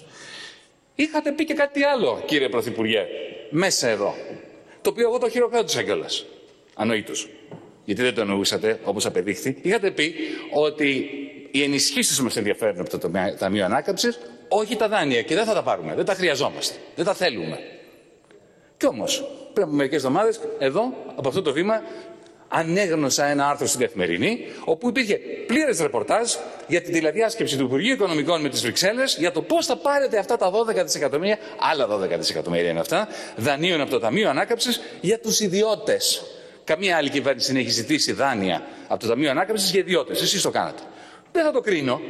Είχατε 0.94 1.32
πει 1.32 1.44
και 1.44 1.54
κάτι 1.54 1.82
άλλο, 1.82 2.22
κύριε 2.26 2.48
Πρωθυπουργέ, 2.48 3.06
μέσα 3.50 3.88
εδώ. 3.88 4.14
Το 4.84 4.90
οποίο 4.90 5.08
εγώ 5.08 5.18
το 5.18 5.28
χειροκράτησα 5.28 5.82
κιόλα. 5.82 6.06
Ανοήτως. 6.74 7.28
Γιατί 7.84 8.02
δεν 8.02 8.14
το 8.14 8.20
εννοούσατε, 8.20 8.80
όπως 8.84 9.06
απεδείχθη. 9.06 9.58
Είχατε 9.62 9.90
πει 9.90 10.14
ότι 10.52 11.08
οι 11.50 11.62
ενισχύσεις 11.62 12.20
μας 12.20 12.36
ενδιαφέρουν 12.36 12.80
από 12.80 12.90
το 12.90 12.98
τομέα- 12.98 13.36
Ταμείο 13.36 13.64
Ανάκαμψης, 13.64 14.18
όχι 14.48 14.76
τα 14.76 14.88
δάνεια. 14.88 15.22
Και 15.22 15.34
δεν 15.34 15.44
θα 15.44 15.54
τα 15.54 15.62
πάρουμε. 15.62 15.94
Δεν 15.94 16.04
τα 16.04 16.14
χρειαζόμαστε. 16.14 16.76
Δεν 16.96 17.04
τα 17.04 17.14
θέλουμε. 17.14 17.58
Κι 18.76 18.86
όμως, 18.86 19.24
πριν 19.52 19.66
από 19.66 19.74
μερικές 19.74 19.96
εβδομάδες, 19.98 20.40
εδώ, 20.58 20.92
από 21.16 21.28
αυτό 21.28 21.42
το 21.42 21.52
βήμα, 21.52 21.82
ανέγνωσα 22.54 23.24
ένα 23.24 23.48
άρθρο 23.48 23.66
στην 23.66 23.80
Καθημερινή, 23.80 24.46
όπου 24.64 24.88
υπήρχε 24.88 25.18
πλήρες 25.46 25.80
ρεπορτάζ 25.80 26.32
για 26.66 26.82
την 26.82 26.92
τηλεδιάσκεψη 26.92 27.56
του 27.56 27.64
Υπουργείου 27.64 27.92
Οικονομικών 27.92 28.40
με 28.40 28.48
τις 28.48 28.60
Βρυξέλλες 28.60 29.16
για 29.18 29.32
το 29.32 29.42
πώς 29.42 29.66
θα 29.66 29.76
πάρετε 29.76 30.18
αυτά 30.18 30.36
τα 30.36 30.50
12 30.50 30.82
δισεκατομμύρια, 30.84 31.38
άλλα 31.58 31.88
12 31.88 32.18
δισεκατομμύρια 32.18 32.70
είναι 32.70 32.80
αυτά, 32.80 33.08
δανείων 33.36 33.80
από 33.80 33.90
το 33.90 33.98
Ταμείο 33.98 34.28
Ανάκαμψης 34.28 34.80
για 35.00 35.18
τους 35.18 35.40
ιδιώτες. 35.40 36.22
Καμία 36.64 36.96
άλλη 36.96 37.10
κυβέρνηση 37.10 37.52
δεν 37.52 37.60
έχει 37.60 37.70
ζητήσει 37.70 38.12
δάνεια 38.12 38.66
από 38.88 39.00
το 39.00 39.08
Ταμείο 39.08 39.30
Ανάκαμψης 39.30 39.70
για 39.70 39.80
ιδιώτες. 39.80 40.22
Εσείς 40.22 40.42
το 40.42 40.50
κάνατε. 40.50 40.82
Δεν 41.32 41.44
θα 41.44 41.52
το 41.52 41.60
κρίνω. 41.60 42.00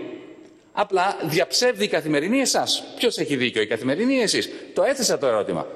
Απλά 0.73 1.17
διαψεύδει 1.23 1.85
η 1.85 1.89
καθημερινή 1.89 2.41
εσάς. 2.41 2.85
Ποιος 2.97 3.19
έχει 3.19 3.37
δίκιο, 3.37 3.63
η 3.63 3.67
καθημερινή 3.67 4.15
ή 4.15 4.21
εσείς; 4.21 4.51
Το 4.75 4.83
έθεσα 4.83 5.19
το 5.19 5.27
ερώτημα. 5.27 5.67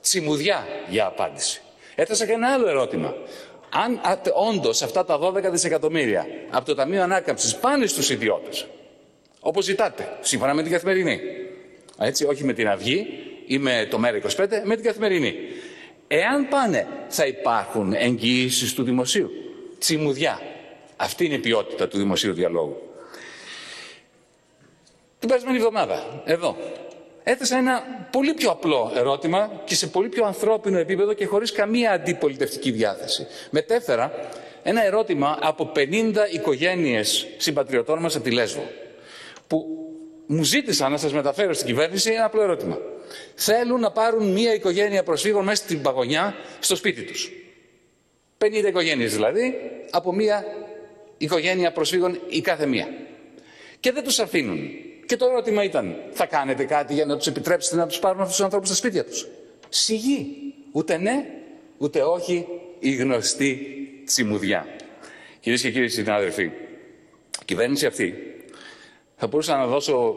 Τσιμουδιά 0.00 0.66
για 0.88 1.06
απάντηση. 1.06 1.60
Έθεσα 1.94 2.26
και 2.26 2.32
ένα 2.32 2.52
άλλο 2.52 2.68
ερώτημα. 2.68 3.14
Αν 3.74 4.00
όντως 4.34 4.82
αυτά 4.82 5.04
τα 5.04 5.18
12 5.18 5.50
δισεκατομμύρια 5.50 6.26
από 6.50 6.64
το 6.64 6.74
Ταμείο 6.74 7.02
Ανάκαμψης 7.02 7.56
πάνε 7.56 7.86
στους 7.86 8.10
ιδιώτες, 8.10 8.66
όπως 9.40 9.64
ζητάτε, 9.64 10.18
σύμφωνα 10.20 10.54
με 10.54 10.62
την 10.62 10.72
καθημερινή, 10.72 11.20
έτσι, 11.98 12.24
όχι 12.24 12.44
με 12.44 12.52
την 12.52 12.68
Αυγή 12.68 13.06
ή 13.46 13.58
με 13.58 13.86
το 13.90 14.00
ΜΕΡΑ25, 14.04 14.46
με 14.64 14.74
την 14.74 14.84
καθημερινή. 14.84 15.34
Εάν 16.08 16.48
πάνε, 16.48 16.86
θα 17.08 17.26
υπάρχουν 17.26 17.92
εγγυήσεις 17.92 18.74
του 18.74 18.82
δημοσίου. 18.82 19.30
Τσιμουδιά. 19.78 20.40
Αυτή 20.96 21.24
είναι 21.24 21.34
η 21.34 21.38
ποιότητα 21.38 21.88
του 21.88 21.98
δημοσίου 21.98 22.32
διαλόγου. 22.32 22.82
Την 25.18 25.28
περασμένη 25.28 25.56
εβδομάδα, 25.56 26.22
εδώ, 26.24 26.56
έθεσα 27.22 27.56
ένα 27.56 28.06
πολύ 28.12 28.34
πιο 28.34 28.50
απλό 28.50 28.92
ερώτημα 28.96 29.62
και 29.64 29.74
σε 29.74 29.86
πολύ 29.86 30.08
πιο 30.08 30.24
ανθρώπινο 30.24 30.78
επίπεδο 30.78 31.12
και 31.12 31.26
χωρίς 31.26 31.52
καμία 31.52 31.92
αντιπολιτευτική 31.92 32.70
διάθεση. 32.70 33.26
Μετέφερα 33.50 34.12
ένα 34.62 34.84
ερώτημα 34.84 35.38
από 35.40 35.72
50 35.76 36.14
οικογένειες 36.32 37.26
συμπατριωτών 37.36 37.98
μας 37.98 38.14
από 38.14 38.24
τη 38.24 38.30
Λέσβο, 38.30 38.62
που 39.46 39.66
μου 40.26 40.42
ζήτησαν 40.42 40.90
να 40.90 40.96
σας 40.96 41.12
μεταφέρω 41.12 41.52
στην 41.52 41.66
κυβέρνηση 41.66 42.12
ένα 42.12 42.24
απλό 42.24 42.42
ερώτημα. 42.42 42.78
Θέλουν 43.34 43.80
να 43.80 43.90
πάρουν 43.90 44.32
μία 44.32 44.54
οικογένεια 44.54 45.02
προσφύγων 45.02 45.44
μέσα 45.44 45.62
στην 45.64 45.82
παγωνιά 45.82 46.34
στο 46.60 46.76
σπίτι 46.76 47.02
τους. 47.02 47.30
50 48.38 48.68
οικογένειες 48.68 49.12
δηλαδή, 49.12 49.54
από 49.90 50.12
μία 50.12 50.44
οικογένεια 51.16 51.72
προσφύγων 51.72 52.20
η 52.28 52.40
κάθε 52.40 52.66
μία. 52.66 52.88
Και 53.80 53.92
δεν 53.92 54.04
τους 54.04 54.18
αφήνουν. 54.18 54.70
Και 55.12 55.18
το 55.18 55.26
ερώτημα 55.26 55.64
ήταν, 55.64 55.96
θα 56.12 56.26
κάνετε 56.26 56.64
κάτι 56.64 56.94
για 56.94 57.04
να 57.04 57.16
τους 57.16 57.26
επιτρέψετε 57.26 57.76
να 57.76 57.86
τους 57.86 57.98
πάρουν 57.98 58.20
αυτούς 58.20 58.36
τους 58.36 58.44
ανθρώπους 58.44 58.68
στα 58.68 58.76
σπίτια 58.76 59.04
τους; 59.04 59.26
Σιγή. 59.68 60.36
Ούτε 60.72 60.96
ναι, 60.96 61.26
ούτε 61.78 62.02
όχι, 62.02 62.46
η 62.78 62.94
γνωστή 62.94 63.66
τσιμουδιά. 64.04 64.66
Κυρίες 65.40 65.62
και 65.62 65.70
κύριοι 65.70 65.88
συνάδελφοι, 65.88 66.42
η 66.42 67.44
κυβέρνηση 67.44 67.86
αυτή 67.86 68.14
θα 69.16 69.26
μπορούσα 69.26 69.56
να 69.56 69.66
δώσω 69.66 70.16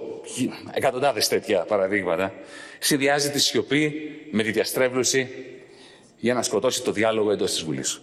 εκατοντάδες 0.73 1.27
τέτοια 1.27 1.65
παραδείγματα. 1.65 2.33
Συνδυάζει 2.79 3.29
τη 3.29 3.39
σιωπή 3.39 4.11
με 4.31 4.43
τη 4.43 4.51
διαστρέβλωση 4.51 5.29
για 6.17 6.33
να 6.33 6.41
σκοτώσει 6.41 6.83
το 6.83 6.91
διάλογο 6.91 7.31
εντός 7.31 7.51
της 7.51 7.63
Βουλής. 7.63 8.01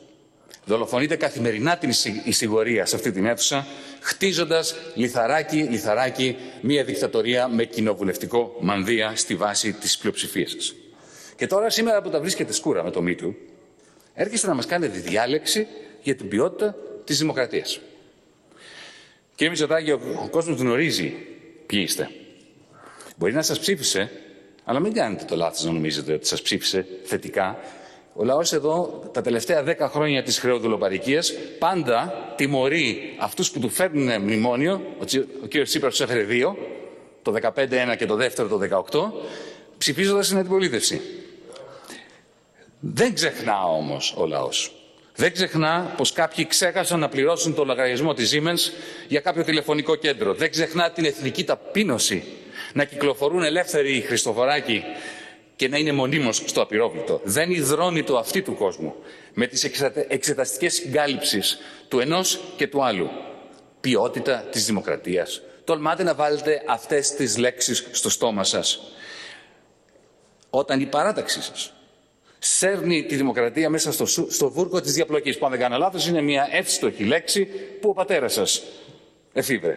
Δολοφονείται 0.65 1.17
καθημερινά 1.17 1.77
την 1.79 1.91
εισηγορία 2.25 2.87
σε 2.87 2.97
αυτή 2.97 3.11
την 3.13 3.27
αίθουσα, 3.27 3.67
χτίζοντας 4.01 4.75
λιθαράκι, 4.95 5.57
λιθαράκι, 5.57 6.37
μία 6.61 6.85
δικτατορία 6.85 7.49
με 7.49 7.65
κοινοβουλευτικό 7.65 8.57
μανδύα 8.61 9.13
στη 9.17 9.35
βάση 9.35 9.73
της 9.73 9.99
πλειοψηφίας 9.99 10.51
σας. 10.51 10.75
Και 11.37 11.47
τώρα, 11.47 11.71
σήμερα 11.71 12.03
που 12.03 12.11
τα 12.11 12.21
βρίσκεται 12.21 12.53
σκούρα 12.53 12.83
με 12.85 12.91
το 12.91 13.03
μύτου, 13.03 13.35
έρχεστε 14.15 14.47
να 14.47 14.55
μας 14.55 14.67
κάνετε 14.67 14.99
διάλεξη 14.99 15.67
για 16.03 16.15
την 16.15 16.29
ποιότητα 16.29 16.77
της 17.05 17.19
δημοκρατίας. 17.19 17.81
Κύριε 19.35 19.51
Μητσοτάκη, 19.51 19.91
ο, 19.91 20.01
ο 20.25 20.29
κόσμος 20.29 20.59
γνωρίζει 20.61 21.15
ποιοι 21.67 21.81
είστε. 21.85 22.11
Μπορεί 23.17 23.33
να 23.33 23.43
σας 23.43 23.59
ψήφισε, 23.59 24.11
αλλά 24.65 24.81
μην 24.81 24.93
κάνετε 24.93 25.25
το 25.25 25.37
λάθος 25.37 25.65
να 25.65 25.73
νομίζετε 25.73 26.13
ότι 26.13 26.27
σας 26.27 26.43
ψήφισε 26.43 26.87
θετικά. 27.05 27.59
Ο 28.15 28.25
λαός 28.25 28.53
εδώ 28.53 29.03
τα 29.13 29.21
τελευταία 29.21 29.63
δέκα 29.63 29.89
χρόνια 29.89 30.23
της 30.23 30.39
χρεοδουλοπαρικίας 30.39 31.33
πάντα 31.59 32.15
τιμωρεί 32.37 33.17
αυτούς 33.19 33.51
που 33.51 33.59
του 33.61 33.69
φέρνουν 33.69 34.21
μνημόνιο, 34.21 34.83
ο, 35.01 35.05
Τσι- 35.05 35.27
ο 35.43 35.47
κύριος 35.47 35.69
Τσίπρας 35.69 35.91
τους 35.91 36.01
έφερε 36.01 36.23
δύο, 36.23 36.57
το 37.23 37.33
15-1 37.33 37.97
και 37.99 38.07
το 38.07 38.15
δεύτερο 38.15 38.49
το 38.49 38.59
18, 38.59 39.13
ψηφίζοντας 39.79 40.29
την 40.29 40.39
αντιπολίτευση. 40.39 41.01
Δεν 42.81 43.15
ξεχνά 43.15 43.65
όμως 43.65 44.15
ο 44.19 44.27
λαός. 44.27 44.73
Δεν 45.17 45.33
ξεχνά 45.33 45.95
πως 45.97 46.13
κάποιοι 46.13 46.47
ξέχασαν 46.47 47.01
να 47.01 47.09
πληρώσουν 47.09 47.55
το 47.55 47.65
λογαριασμό 47.65 48.15
της 48.15 48.33
Siemens 48.35 48.73
για 49.09 49.21
κάποιο 49.21 49.45
τηλεφωνικό 49.45 49.95
κέντρο. 49.95 50.35
Δεν 50.35 50.51
ξεχνά 50.51 50.91
την 50.91 51.05
εθνική 51.05 51.45
ταπείνωση 51.45 52.25
να 52.73 52.85
κυκλοφορούν 52.85 53.43
ελεύθεροι 53.43 53.97
οι 53.97 54.01
Χριστοφοράκοι 54.01 54.83
και 55.63 55.69
να 55.69 55.79
είναι 55.79 55.93
μονίμως 55.93 56.43
στο 56.47 56.61
απειρόβλητο. 56.61 57.21
Δεν 57.25 57.51
υδρώνει 57.51 58.03
το 58.03 58.17
αυτή 58.19 58.43
του 58.43 58.55
κόσμου 58.55 58.95
με 59.35 59.47
τις 59.47 59.65
εξατε- 59.65 60.13
εξεταστικές 60.13 60.75
συγκάλυψεις 60.75 61.59
του 61.89 62.01
ενός 62.01 62.41
και 62.57 62.67
του 62.67 62.85
άλλου. 62.85 63.09
Ποιότητα 63.81 64.49
της 64.51 64.67
δημοκρατίας. 64.67 65.43
Τολμάτε 65.65 66.03
να 66.03 66.15
βάλετε 66.15 66.63
αυτές 66.67 67.11
τις 67.11 67.37
λέξεις 67.37 67.87
στο 67.91 68.11
στόμα 68.11 68.45
σας. 68.45 68.81
Όταν 70.51 70.81
η 70.81 70.87
παράταξή 70.87 71.43
σας 71.43 71.73
σέρνει 72.39 73.05
τη 73.05 73.17
δημοκρατία 73.17 73.71
μέσα 73.71 73.93
στο, 73.93 74.07
σου- 74.07 74.31
στο 74.31 74.51
βούρκο 74.51 74.81
της 74.81 74.93
διαπλοκής, 74.93 75.39
που 75.39 75.45
αν 75.45 75.51
δεν 75.51 75.61
κάνω 75.61 75.77
λάθος 75.77 76.07
είναι 76.09 76.21
μια 76.21 76.49
εύστοχη 76.53 77.05
λέξη 77.05 77.45
που 77.81 77.89
ο 77.89 77.93
πατέρας 77.93 78.33
σας 78.33 78.63
εφήβρε. 79.33 79.77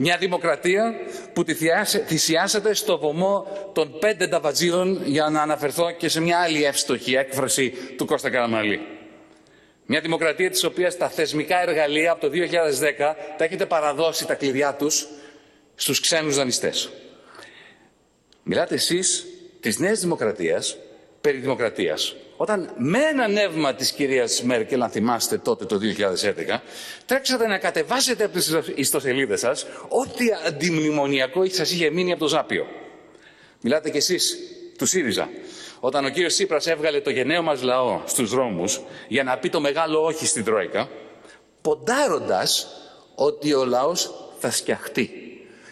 Μια 0.00 0.16
δημοκρατία 0.16 0.94
που 1.32 1.44
τη 1.44 1.54
θυσιάσε- 1.54 2.04
θυσιάσατε 2.06 2.74
στο 2.74 2.98
βωμό 2.98 3.46
των 3.74 3.98
πέντε 3.98 4.28
ταβατζίδων 4.28 5.00
για 5.04 5.28
να 5.28 5.42
αναφερθώ 5.42 5.90
και 5.90 6.08
σε 6.08 6.20
μια 6.20 6.38
άλλη 6.38 6.64
εύστοχη 6.64 7.14
έκφραση 7.14 7.72
του 7.96 8.06
Κώστα 8.06 8.30
Καραμαλή. 8.30 8.80
Μια 9.86 10.00
δημοκρατία 10.00 10.50
της 10.50 10.64
οποίας 10.64 10.96
τα 10.96 11.08
θεσμικά 11.08 11.62
εργαλεία 11.62 12.10
από 12.12 12.20
το 12.20 12.28
2010 12.28 13.16
τα 13.36 13.44
έχετε 13.44 13.66
παραδώσει 13.66 14.26
τα 14.26 14.34
κλειδιά 14.34 14.74
τους 14.74 15.06
στους 15.74 16.00
ξένους 16.00 16.36
δανειστές. 16.36 16.90
Μιλάτε 18.42 18.74
εσείς 18.74 19.26
της 19.60 19.78
νέας 19.78 20.00
δημοκρατίας 20.00 20.76
περί 21.20 21.38
δημοκρατίας. 21.38 22.14
Όταν 22.36 22.72
με 22.76 22.98
ένα 22.98 23.28
νεύμα 23.28 23.74
της 23.74 23.92
κυρίας 23.92 24.42
Μέρκελ, 24.42 24.82
αν 24.82 24.90
θυμάστε 24.90 25.38
τότε 25.38 25.64
το 25.64 25.78
2011, 25.78 26.62
τρέξατε 27.06 27.46
να 27.46 27.58
κατεβάσετε 27.58 28.24
από 28.24 28.32
τις 28.32 28.54
ιστοσελίδες 28.74 29.40
σας 29.40 29.66
ό,τι 29.88 30.26
αντιμνημονιακό 30.46 31.48
σας 31.48 31.72
είχε 31.72 31.90
μείνει 31.90 32.12
από 32.12 32.20
το 32.20 32.28
Ζάπιο. 32.28 32.66
Μιλάτε 33.60 33.90
κι 33.90 33.96
εσείς 33.96 34.38
του 34.78 34.86
ΣΥΡΙΖΑ. 34.86 35.28
Όταν 35.80 36.04
ο 36.04 36.08
κύριος 36.08 36.34
Σύπρας 36.34 36.66
έβγαλε 36.66 37.00
το 37.00 37.10
γενναίο 37.10 37.42
μας 37.42 37.62
λαό 37.62 38.02
στους 38.06 38.30
δρόμους 38.30 38.80
για 39.08 39.22
να 39.22 39.38
πει 39.38 39.48
το 39.48 39.60
μεγάλο 39.60 40.04
όχι 40.04 40.26
στην 40.26 40.44
Τρόικα, 40.44 40.88
ποντάροντας 41.60 42.66
ότι 43.14 43.54
ο 43.54 43.64
λαός 43.64 44.10
θα 44.38 44.50
σκιαχτεί. 44.50 45.10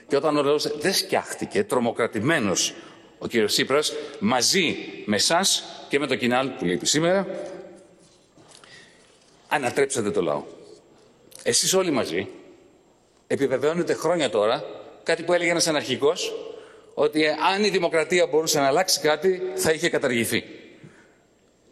Και 0.08 0.16
όταν 0.16 0.36
ο 0.36 0.42
λαός 0.42 0.78
δεν 0.78 0.94
σκιάχτηκε, 0.94 1.64
τρομοκρατημένος 1.64 2.74
ο 3.26 3.28
κύριος 3.28 3.52
Σύπρας, 3.52 3.92
μαζί 4.18 4.76
με 5.04 5.16
εσά 5.16 5.40
και 5.88 5.98
με 5.98 6.06
το 6.06 6.16
κοινάλ 6.16 6.48
που 6.48 6.64
λείπει 6.64 6.86
σήμερα, 6.86 7.26
ανατρέψατε 9.48 10.10
το 10.10 10.22
λαό. 10.22 10.42
Εσείς 11.42 11.74
όλοι 11.74 11.90
μαζί 11.90 12.28
επιβεβαιώνετε 13.26 13.94
χρόνια 13.94 14.30
τώρα 14.30 14.64
κάτι 15.02 15.22
που 15.22 15.32
έλεγε 15.32 15.50
ένας 15.50 15.66
αναρχικός, 15.66 16.34
ότι 16.94 17.26
αν 17.26 17.64
η 17.64 17.68
δημοκρατία 17.68 18.26
μπορούσε 18.26 18.60
να 18.60 18.66
αλλάξει 18.66 19.00
κάτι, 19.00 19.42
θα 19.54 19.72
είχε 19.72 19.88
καταργηθεί. 19.88 20.44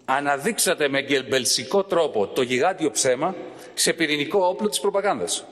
Αναδείξατε 0.05 0.89
με 0.89 1.03
γκελμπελσικό 1.03 1.85
τρόπο 1.85 2.27
το 2.27 2.43
γιγάντιο 2.43 2.91
ψέμα 2.91 3.35
σε 3.75 3.93
πυρηνικό 3.93 4.47
όπλο 4.47 4.69
της 4.69 4.81
προπαγάνδας. 4.81 5.45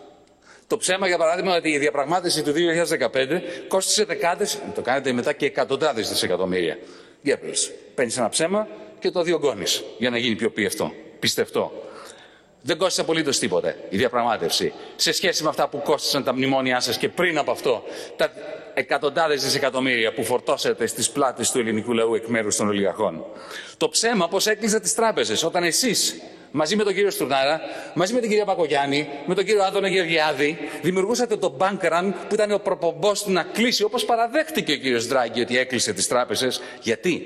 Το 0.73 0.79
ψέμα, 0.79 1.07
για 1.07 1.19
παράδειγμα, 1.19 1.57
ότι 1.57 1.69
η 1.69 1.79
διαπραγμάτευση 1.79 2.43
του 2.43 2.53
2015 2.53 3.43
κόστησε 3.69 4.05
δεκάδες, 4.05 4.59
το 4.75 4.81
κάνετε 4.81 5.13
μετά 5.13 5.33
και 5.33 5.47
εκατοντάδες 5.47 6.09
δισεκατομμύρια. 6.09 6.79
Γκέμπελς, 7.23 7.71
παίρνεις 7.95 8.17
ένα 8.17 8.29
ψέμα 8.29 8.69
και 8.99 9.11
το 9.11 9.23
διωγγώνεις 9.23 9.85
για 9.99 10.11
να 10.11 10.19
γίνει 10.19 10.35
πιο 10.35 10.51
πιευτό, 10.51 10.93
πιστευτό. 11.19 11.73
Δεν 12.63 12.77
κόστησε 12.79 13.01
απολύτως 13.01 13.39
τίποτε 13.39 13.77
η 13.89 13.97
διαπραγμάτευση 13.97 14.73
σε 14.97 15.13
σχέση 15.13 15.43
με 15.43 15.49
αυτά 15.49 15.69
που 15.69 15.83
κόστησαν 15.83 16.25
τα 16.25 16.35
μνημόνια 16.35 16.81
σας 16.81 16.99
και 16.99 17.09
πριν 17.09 17.39
από 17.39 17.51
αυτό 17.51 17.83
τα 18.17 18.33
εκατοντάδες 18.75 19.43
δισεκατομμύρια 19.43 20.13
που 20.13 20.25
φορτώσατε 20.25 20.87
στις 20.87 21.11
πλάτες 21.11 21.51
του 21.51 21.59
ελληνικού 21.59 21.93
λαού 21.93 22.15
εκ 22.15 22.27
μέρους 22.27 22.57
των 22.57 22.69
ολιγαρχών. 22.69 23.25
Το 23.77 23.89
ψέμα 23.89 24.29
πω 24.29 24.39
έκλεισε 24.45 24.81
τις 24.81 24.95
τράπεζες 24.95 25.43
όταν 25.43 25.63
εσείς 25.63 26.23
μαζί 26.53 26.77
με 26.77 26.85
τον 26.85 26.95
κύριο 26.95 27.11
Στουρνάρα, 27.11 27.61
μαζί 27.95 28.15
με 28.15 28.21
την 28.21 28.29
κυρία 28.29 28.45
Πακογιάννη, 28.45 29.09
με 29.27 29.35
τον 29.35 29.45
κύριο 29.45 29.63
Άδωνο 29.63 29.87
Γεωργιάδη, 29.87 30.59
δημιουργούσατε 30.83 31.37
το 31.37 31.57
bank 31.59 31.85
run 31.93 32.13
που 32.29 32.35
ήταν 32.35 32.53
ο 32.53 32.59
προπομπός 32.59 33.23
του 33.23 33.33
να 33.33 33.43
κλείσει, 33.43 33.85
όπως 33.85 34.05
παραδέχτηκε 34.05 34.73
ο 34.73 34.77
κύριος 34.77 35.07
Δράγκη 35.07 35.41
ότι 35.41 35.59
έκλεισε 35.59 35.93
τις 35.93 36.09
τράπεζες. 36.09 36.63
Γιατί; 36.81 37.23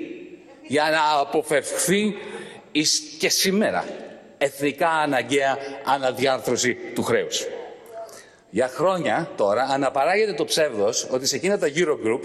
Για 0.67 0.83
να 0.91 1.19
αποφευχθεί 1.21 2.15
εις 2.71 2.99
και 3.19 3.29
σήμερα 3.29 3.85
εθνικά 4.37 4.89
αναγκαία 4.89 5.57
αναδιάρθρωση 5.85 6.77
του 6.95 7.03
χρέους. 7.03 7.45
Για 8.49 8.67
χρόνια 8.67 9.31
τώρα 9.35 9.63
αναπαράγεται 9.63 10.33
το 10.33 10.45
ψεύδος 10.45 11.07
ότι 11.11 11.25
σε 11.25 11.35
εκείνα 11.35 11.57
τα 11.57 11.67
Eurogroup 11.75 12.21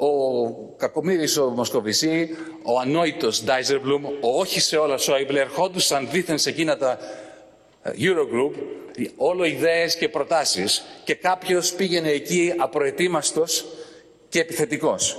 ο 0.00 0.74
Κακομύρης 0.76 1.36
ο 1.36 1.48
Μοσκοβισή, 1.48 2.36
ο 2.62 2.78
ανόητος 2.78 3.44
Ντάιζερμπλουμ, 3.44 4.04
ο 4.04 4.38
όχι 4.38 4.60
σε 4.60 4.76
όλα 4.76 4.96
Σόιμπλε 4.96 5.40
ερχόντουσαν 5.40 6.08
δίθεν 6.10 6.38
σε 6.38 6.48
εκείνα 6.48 6.76
τα 6.76 6.98
ε, 7.82 7.90
Eurogroup 7.98 8.52
όλο 9.16 9.44
ιδέες 9.44 9.96
και 9.96 10.08
προτάσεις 10.08 10.84
και 11.04 11.14
κάποιος 11.14 11.72
πήγαινε 11.72 12.10
εκεί 12.10 12.54
απροετοίμαστος 12.56 13.64
και 14.28 14.40
επιθετικός. 14.40 15.16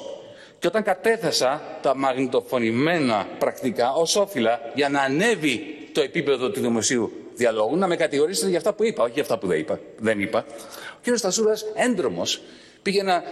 Και 0.60 0.68
όταν 0.68 0.84
κατέθεσα 0.84 1.62
τα 1.82 1.96
μαγνητοφωνημένα 1.96 3.28
πρακτικά 3.40 3.94
ως 3.94 4.16
όφειλα 4.16 4.62
για 4.74 4.90
να 4.90 5.02
ανέβει 5.02 5.62
το 5.92 6.02
επίπεδο 6.02 6.50
του 6.50 6.60
δημοσίου 6.60 7.12
διαλόγου, 7.36 7.78
να 7.78 7.88
με 7.88 7.96
κατηγορήσετε 7.96 8.50
για 8.50 8.58
αυτά 8.58 8.74
που 8.74 8.84
είπα, 8.84 9.04
όχι 9.04 9.14
για 9.14 9.22
αυτά 9.22 9.38
που 9.38 9.48
δεν 9.48 9.60
είπα. 9.60 9.80
Δεν 9.98 10.20
είπα. 10.20 10.46
Ο 10.94 11.00
κύριος 11.02 11.20
Σταϊκούρας, 11.20 11.66
έντρομος, 11.76 12.42
πήγε 12.82 13.04
να 13.04 13.24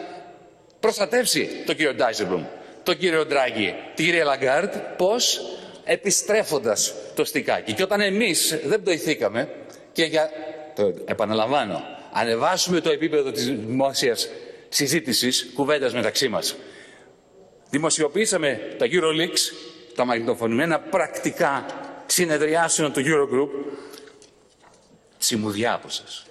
προστατεύσει 0.88 1.49
τον 1.65 1.76
κύριο 1.76 1.93
Ντάισελμπλουμ, 1.94 2.45
τον 2.84 2.97
κύριο 2.97 3.26
Ντράγκη, 3.26 3.76
την 3.95 4.05
κυρία 4.05 4.23
Λαγκάρτ, 4.23 4.76
πίσω 4.98 5.41
επιστρέφοντας 5.84 6.93
το 7.15 7.26
στικάκι. 7.26 7.73
Και 7.73 7.84
όταν 7.84 8.01
εμείς 8.01 8.59
δεν 8.65 8.81
πτοηθήκαμε 8.81 9.49
και 9.91 10.03
για, 10.03 10.30
το 10.76 10.93
επαναλαμβάνω, 11.05 11.81
ανεβάσουμε 12.11 12.81
το 12.81 12.89
επίπεδο 12.89 13.31
της 13.31 13.45
δημόσιας 13.45 14.30
συζήτησης, 14.69 15.51
κουβέντας 15.53 15.93
μεταξύ 15.93 16.27
μας. 16.27 16.55
Δημοσιοποίησαμε 17.69 18.76
τα 18.77 18.85
Euroleaks, 18.89 19.39
τα 19.95 20.05
μαγνητοφωνημένα 20.05 20.80
πρακτικά 20.80 21.65
συνεδριάσεων 22.05 22.93
του 22.93 23.01
Eurogroup. 23.05 23.49
Τσιμουδιά 25.19 25.73
από 25.73 25.89
σας. 25.89 26.26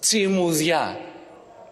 Τσιμουδιά. 0.00 1.00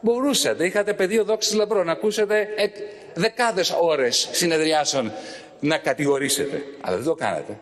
Μπορούσατε, 0.05 0.67
είχατε 0.67 0.95
πεδίο 0.95 1.25
δόξης 1.25 1.55
λαμπρό, 1.55 1.85
να 1.85 1.93
ακούσετε 1.93 2.49
εκ, 2.57 2.77
δεκάδες 3.15 3.77
ώρες 3.81 4.29
συνεδριάσεων 4.33 5.13
να 5.61 5.79
κατηγορήσετε. 5.79 6.63
Αλλά 6.81 6.97
δεν 6.97 7.05
το 7.05 7.15
κάνατε. 7.15 7.59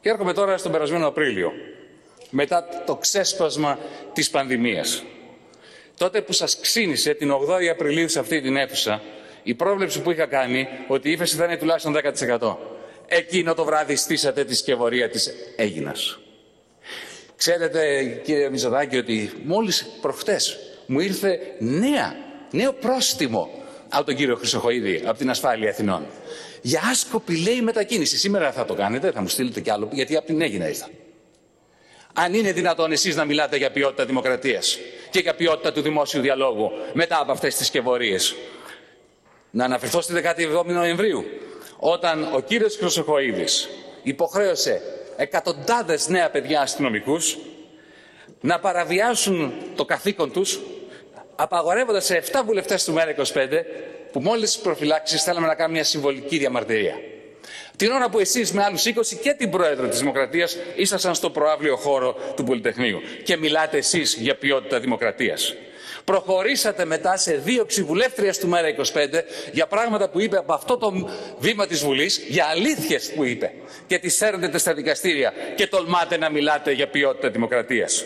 Και 0.00 0.08
έρχομαι 0.08 0.32
τώρα 0.32 0.56
στον 0.56 0.72
περασμένο 0.72 1.06
Απρίλιο, 1.06 1.52
μετά 2.30 2.68
το 2.86 2.96
ξέσπασμα 2.96 3.78
της 4.12 4.30
πανδημίας. 4.30 5.04
Τότε 5.96 6.22
που 6.22 6.32
σας 6.32 6.60
ξύνησε 6.60 7.14
την 7.14 7.32
8η 7.32 7.66
Απριλίου 7.66 8.08
σε 8.08 8.18
αυτή 8.18 8.40
την 8.40 8.56
αίθουσα, 8.56 9.02
η 9.42 9.54
πρόβλεψη 9.54 10.00
που 10.00 10.10
είχα 10.10 10.26
κάνει 10.26 10.68
ότι 10.88 11.08
η 11.08 11.12
ύφεση 11.12 11.36
θα 11.36 11.44
είναι 11.44 11.56
τουλάχιστον 11.56 11.92
10%. 11.92 12.56
Εκείνο 13.06 13.54
το 13.54 13.64
βράδυ 13.64 13.96
στήσατε 13.96 14.44
τη 14.44 14.54
σκευωρία 14.54 15.10
της 15.10 15.34
Έγινας. 15.56 16.18
Ξέρετε 17.36 18.04
κύριε 18.24 18.50
Μητσοτάκη 18.50 18.96
ότι 18.96 19.32
μόλις 19.44 19.86
προχτές 20.00 20.58
μου 20.86 21.00
ήρθε 21.00 21.38
νέα, 21.58 22.16
νέο 22.50 22.72
πρόστιμο 22.72 23.50
από 23.88 24.04
τον 24.04 24.14
κύριο 24.14 24.36
Χρυσοχοίδη, 24.36 25.02
από 25.06 25.18
την 25.18 25.30
ασφάλεια 25.30 25.70
Αθηνών. 25.70 26.06
Για 26.62 26.82
άσκοπη 26.90 27.36
λέει 27.36 27.60
μετακίνηση. 27.60 28.18
Σήμερα 28.18 28.52
θα 28.52 28.64
το 28.64 28.74
κάνετε, 28.74 29.10
θα 29.10 29.20
μου 29.20 29.28
στείλετε 29.28 29.60
κι 29.60 29.70
άλλο, 29.70 29.88
γιατί 29.92 30.16
από 30.16 30.26
την 30.26 30.40
Έγινα 30.40 30.68
ήρθα. 30.68 30.88
Αν 32.12 32.34
είναι 32.34 32.52
δυνατόν 32.52 32.92
εσείς 32.92 33.16
να 33.16 33.24
μιλάτε 33.24 33.56
για 33.56 33.70
ποιότητα 33.70 34.04
δημοκρατίας 34.04 34.78
και 35.10 35.18
για 35.18 35.34
ποιότητα 35.34 35.72
του 35.72 35.80
δημόσιου 35.80 36.20
διαλόγου 36.20 36.70
μετά 36.92 37.20
από 37.20 37.32
αυτές 37.32 37.54
τις 37.56 37.66
σκευωρίες. 37.66 38.34
Να 39.50 39.64
αναφερθώ 39.64 40.00
στη 40.00 40.12
17η 40.16 40.64
Νοεμβρίου, 40.66 41.24
όταν 41.78 42.28
ο 42.34 42.40
κύριος 42.40 42.76
Χρυσοχοίδης 42.76 43.68
υποχρέωσε 44.02 44.82
εκατοντάδες 45.16 46.08
νέα 46.08 46.30
παιδιά 46.30 46.60
αστυνομικούς 46.60 47.36
να 48.44 48.58
παραβιάσουν 48.58 49.52
το 49.76 49.84
καθήκον 49.84 50.32
τους 50.32 50.60
απαγορεύοντας 51.36 52.04
σε 52.04 52.22
7 52.32 52.42
βουλευτές 52.44 52.84
του 52.84 52.94
ΜΕΡΑ25 52.94 53.48
που 54.12 54.20
μόλις 54.20 54.52
τις 54.52 54.62
προφυλάξεις 54.62 55.22
θέλαμε 55.22 55.46
να 55.46 55.54
κάνουμε 55.54 55.74
μια 55.74 55.84
συμβολική 55.84 56.38
διαμαρτυρία. 56.38 56.94
Την 57.76 57.90
ώρα 57.90 58.08
που 58.10 58.18
εσείς 58.18 58.52
με 58.52 58.62
άλλους 58.62 58.84
20 58.86 59.14
και 59.22 59.32
την 59.32 59.50
Πρόεδρο 59.50 59.88
της 59.88 59.98
Δημοκρατίας 59.98 60.56
ήσασταν 60.76 61.14
στο 61.14 61.30
προάβλιο 61.30 61.76
χώρο 61.76 62.16
του 62.36 62.44
Πολυτεχνείου 62.44 63.00
και 63.24 63.36
μιλάτε 63.36 63.76
εσείς 63.76 64.14
για 64.14 64.36
ποιότητα 64.36 64.80
δημοκρατίας. 64.80 65.54
Προχωρήσατε 66.04 66.84
μετά 66.84 67.16
σε 67.16 67.34
δίωξη 67.34 67.82
βουλεύτριας 67.82 68.38
του 68.38 68.50
ΜΕΡΑ25 68.50 69.22
για 69.52 69.66
πράγματα 69.66 70.08
που 70.08 70.20
είπε 70.20 70.36
από 70.36 70.52
αυτό 70.52 70.76
το 70.76 71.08
βήμα 71.38 71.66
της 71.66 71.84
Βουλής, 71.84 72.24
για 72.28 72.44
αλήθειες 72.44 73.12
που 73.12 73.24
είπε 73.24 73.52
και 73.86 73.98
τις 73.98 74.14
σέρνετε 74.16 74.58
στα 74.58 74.74
δικαστήρια 74.74 75.32
και 75.54 75.66
τολμάτε 75.66 76.16
να 76.16 76.30
μιλάτε 76.30 76.72
για 76.72 76.88
ποιότητα 76.88 77.30
δημοκρατίας. 77.30 78.04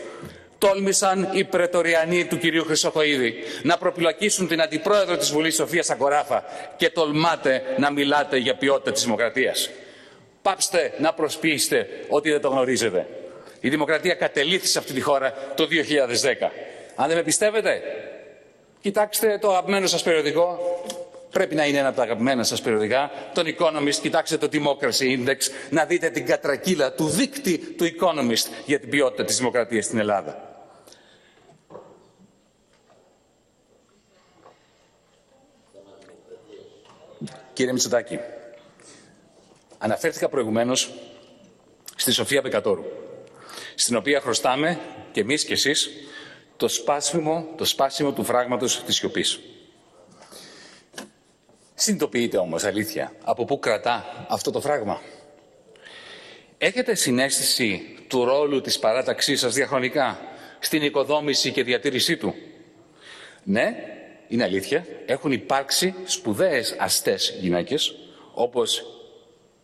Τόλμησαν 0.59 1.28
οι 1.32 1.44
πρετοριανοί 1.44 2.24
του 2.24 2.39
κυρίου 2.39 2.64
Χρυσοχοίδη 2.64 3.35
να 3.62 3.78
προπυλακίσουν 3.78 4.48
την 4.48 4.60
αντιπρόεδρο 4.60 5.16
της 5.16 5.30
Βουλής 5.30 5.55
Σοφία 5.55 5.82
Σακοράφα 5.82 6.44
και 6.76 6.90
τολμάτε 6.90 7.62
να 7.76 7.90
μιλάτε 7.90 8.36
για 8.36 8.56
ποιότητα 8.56 8.93
της 8.93 9.02
δημοκρατίας. 9.02 9.70
Πάψτε 10.43 10.93
να 10.98 11.12
προσποιήσετε 11.12 11.89
ότι 12.09 12.30
δεν 12.30 12.40
το 12.40 12.48
γνωρίζετε. 12.48 13.06
Η 13.60 13.68
δημοκρατία 13.68 14.14
κατελήθη 14.14 14.66
σε 14.66 14.78
αυτή 14.78 14.93
τη 14.93 15.01
χώρα 15.01 15.35
το 15.55 15.66
2010. 15.66 16.51
Αν 16.94 17.09
δεν 17.09 17.16
με 17.16 17.22
πιστεύετε, 17.22 17.82
κοιτάξτε 18.80 19.39
το 19.40 19.51
αγαπημένο 19.51 19.86
σας 19.86 20.02
περιοδικό. 20.02 20.59
Πρέπει 21.30 21.55
να 21.55 21.66
είναι 21.66 21.78
ένα 21.78 21.88
από 21.88 21.96
τα 21.96 22.02
αγαπημένα 22.02 22.42
σας 22.42 22.60
περιοδικά. 22.60 23.10
Τον 23.34 23.44
Economist, 23.59 23.94
κοιτάξτε 24.02 24.36
το 24.36 24.48
Democracy 24.52 25.26
Index, 25.26 25.36
να 25.70 25.84
δείτε 25.84 26.10
την 26.10 26.26
κατρακύλα 26.26 26.92
του 26.92 27.09
δίκτυ 27.09 27.59
του 27.59 27.84
Economist 27.84 28.46
για 28.66 28.80
την 28.80 28.88
ποιότητα 28.88 29.24
της 29.24 29.36
δημοκρατίας 29.38 29.84
στην 29.84 29.98
Ελλάδα. 29.98 30.42
Κύριε 37.52 37.72
Μητσοτάκη, 37.72 38.18
αναφέρθηκα 39.78 40.28
προηγουμένως 40.28 40.92
στη 41.96 42.12
Σοφία 42.12 42.42
Πεκατόρου, 42.42 42.84
στην 43.74 43.96
οποία 43.96 44.20
χρωστάμε 44.20 44.78
και 45.12 45.20
εμείς 45.20 45.44
και 45.44 45.52
εσείς 45.52 45.90
το 46.56 46.68
σπάσιμο, 46.68 47.46
το 47.56 47.64
σπάσιμο 47.64 48.12
του 48.12 48.24
φράγματος 48.24 48.84
της 48.84 48.96
σιωπής. 48.96 49.40
Συνειδητοποιείτε 51.80 52.36
όμως 52.36 52.64
αλήθεια 52.64 53.12
από 53.24 53.44
πού 53.44 53.59
κρατά 53.59 54.26
αυτό 54.28 54.50
το 54.50 54.60
φράγμα; 54.60 55.00
Έχετε 56.59 56.94
συνέστηση 56.94 57.96
του 58.09 58.24
ρόλου 58.24 58.60
της 58.60 58.78
παράταξής 58.78 59.40
σας 59.40 59.55
διαχρονικά 59.55 60.18
στην 60.59 60.82
οικοδόμηση 60.82 61.52
και 61.52 61.62
διατήρησή 61.62 62.16
του; 62.16 62.34
Ναι, 63.42 63.74
είναι 64.28 64.44
αλήθεια, 64.44 64.86
έχουν 65.06 65.32
υπάρξει 65.32 65.94
σπουδαίες 66.05 66.76
αστές 66.78 67.36
γυναίκες, 67.40 67.94
όπως 68.34 68.84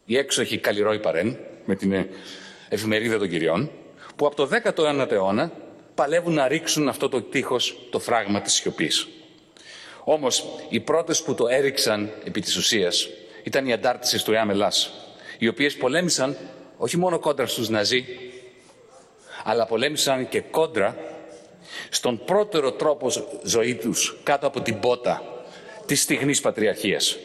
η 0.04 0.16
έξοχη 0.16 0.58
Καλλιρόη 0.58 1.00
Παρέν, 1.00 1.38
με 1.64 1.74
την 1.74 2.06
εφημερίδα 2.68 3.18
των 3.18 3.28
κυριών, 3.28 3.70
που 4.16 4.26
από 4.26 4.36
το 4.36 4.48
19ο 4.64 5.10
αιώνα 5.10 5.52
παλεύουν 5.94 6.34
να 6.34 6.48
ρίξουν 6.48 6.88
αυτό 6.88 7.08
το 7.08 7.22
τείχος, 7.22 7.88
το 7.90 7.98
φράγμα 7.98 8.40
της 8.40 8.52
σιωπής. 8.52 9.08
Όμως, 10.04 10.44
οι 10.68 10.80
πρώτες 10.80 11.22
που 11.22 11.34
το 11.34 11.46
έριξαν 11.46 12.12
επί 12.24 12.40
της 12.40 12.56
ουσίας 12.56 13.08
ήταν 13.42 13.66
οι 13.66 13.72
αντάρτισες 13.72 14.22
του 14.22 14.32
Εάμε 14.32 14.54
Λάς, 14.54 14.92
οι 15.38 15.48
οποίες 15.48 15.76
πολέμησαν 15.76 16.36
όχι 16.76 16.96
μόνο 16.96 17.18
κόντρα 17.18 17.46
στους 17.46 17.68
Ναζί, 17.68 18.04
αλλά 19.44 19.66
πολέμησαν 19.66 20.28
και 20.28 20.40
κόντρα 20.40 20.96
στον 21.88 22.24
πρώτερο 22.24 22.72
τρόπο 22.72 23.10
ζωή 23.42 23.74
τους 23.74 24.16
κάτω 24.22 24.46
από 24.46 24.60
την 24.60 24.80
πότα 24.80 25.22
της 25.86 26.00
στιγνής 26.02 26.40
πατριαρχίας. 26.40 27.16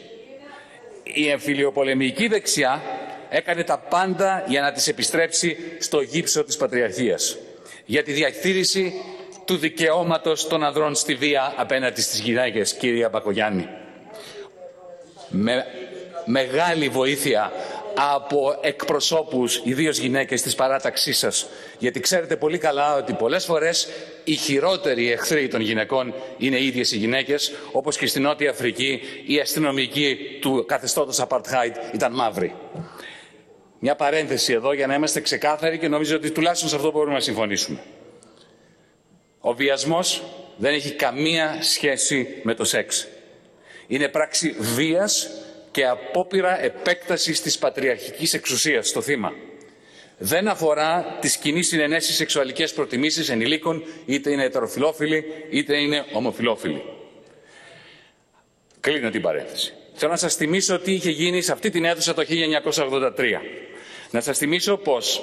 Η 1.02 1.28
εμφυλιοπολεμική 1.28 2.28
δεξιά 2.28 2.82
έκανε 3.28 3.64
τα 3.64 3.78
πάντα 3.78 4.44
για 4.48 4.60
να 4.60 4.72
τις 4.72 4.88
επιστρέψει 4.88 5.56
στο 5.78 6.00
γύψο 6.00 6.44
της 6.44 6.56
πατριαρχίας. 6.56 7.36
Για 7.84 8.02
τη 8.02 8.12
διαχείριση 8.12 8.92
του 9.50 9.56
δικαιώματος 9.56 10.46
των 10.46 10.64
ανδρών 10.64 10.94
στη 10.94 11.14
βία 11.14 11.54
απέναντι 11.56 12.00
στις 12.00 12.20
γυναίκες, 12.20 12.74
κύριε 12.74 13.08
Μπακογιάννη. 13.08 13.68
Με 15.28 15.64
μεγάλη 16.24 16.88
βοήθεια 16.88 17.52
από 18.14 18.58
εκπροσώπους, 18.60 19.60
ιδίως 19.64 19.98
γυναίκες 19.98 20.42
της 20.42 20.54
παράταξής 20.54 21.18
σας. 21.18 21.46
Γιατί 21.78 22.00
ξέρετε 22.00 22.36
πολύ 22.36 22.58
καλά 22.58 22.96
ότι 22.96 23.12
πολλές 23.12 23.44
φορές 23.44 23.88
οι 24.24 24.34
χειρότεροι 24.34 25.12
εχθροί 25.12 25.48
των 25.48 25.60
γυναικών 25.60 26.14
είναι 26.38 26.56
οι 26.56 26.66
ίδιες 26.66 26.92
οι 26.92 26.96
γυναίκες, 26.96 27.52
όπως 27.72 27.96
και 27.96 28.06
στην 28.06 28.22
Νότια 28.22 28.50
Αφρική 28.50 29.00
η 29.26 29.40
αστυνομική 29.40 30.18
του 30.40 30.64
καθεστώτος 30.68 31.24
Apartheid 31.28 31.94
ήταν 31.94 32.12
μαύρη. 32.12 32.54
Μια 33.78 33.96
παρένθεση 33.96 34.52
εδώ 34.52 34.72
για 34.72 34.86
να 34.86 34.94
είμαστε 34.94 35.20
ξεκάθαροι 35.20 35.78
και 35.78 35.88
νομίζω 35.88 36.16
ότι 36.16 36.30
τουλάχιστον 36.30 36.68
σε 36.68 36.76
αυτό 36.76 36.90
μπορούμε 36.90 37.14
να 37.14 37.20
συμφωνήσουμε. 37.20 37.78
Ο 39.40 39.54
βιασμός 39.54 40.22
δεν 40.56 40.74
έχει 40.74 40.92
καμία 40.92 41.58
σχέση 41.62 42.40
με 42.42 42.54
το 42.54 42.64
σεξ. 42.64 43.08
Είναι 43.86 44.08
πράξη 44.08 44.56
βίας 44.58 45.30
και 45.70 45.86
απόπειρα 45.86 46.62
επέκτασης 46.62 47.40
της 47.40 47.58
πατριαρχικής 47.58 48.34
εξουσίας 48.34 48.88
στο 48.88 49.00
θύμα. 49.00 49.32
Δεν 50.18 50.48
αφορά 50.48 51.18
τις 51.20 51.36
κοινή 51.36 51.62
συνενέσεις 51.62 52.16
σεξουαλικές 52.16 52.72
προτιμήσεις 52.72 53.28
ενηλίκων, 53.28 53.84
είτε 54.06 54.30
είναι 54.30 54.44
ετεροφιλόφιλοι, 54.44 55.24
είτε 55.50 55.76
είναι 55.76 56.04
ομοφιλόφιλοι. 56.12 56.82
Κλείνω 58.80 59.10
την 59.10 59.22
παρένθεση. 59.22 59.72
Θέλω 59.94 60.10
να 60.10 60.18
σας 60.18 60.34
θυμίσω 60.34 60.78
τι 60.78 60.92
είχε 60.92 61.10
γίνει 61.10 61.42
σε 61.42 61.52
αυτή 61.52 61.70
την 61.70 61.84
αίθουσα 61.84 62.14
το 62.14 62.24
1983. 62.28 63.40
Να 64.10 64.20
σας 64.20 64.38
θυμίσω 64.38 64.76
πως 64.76 65.22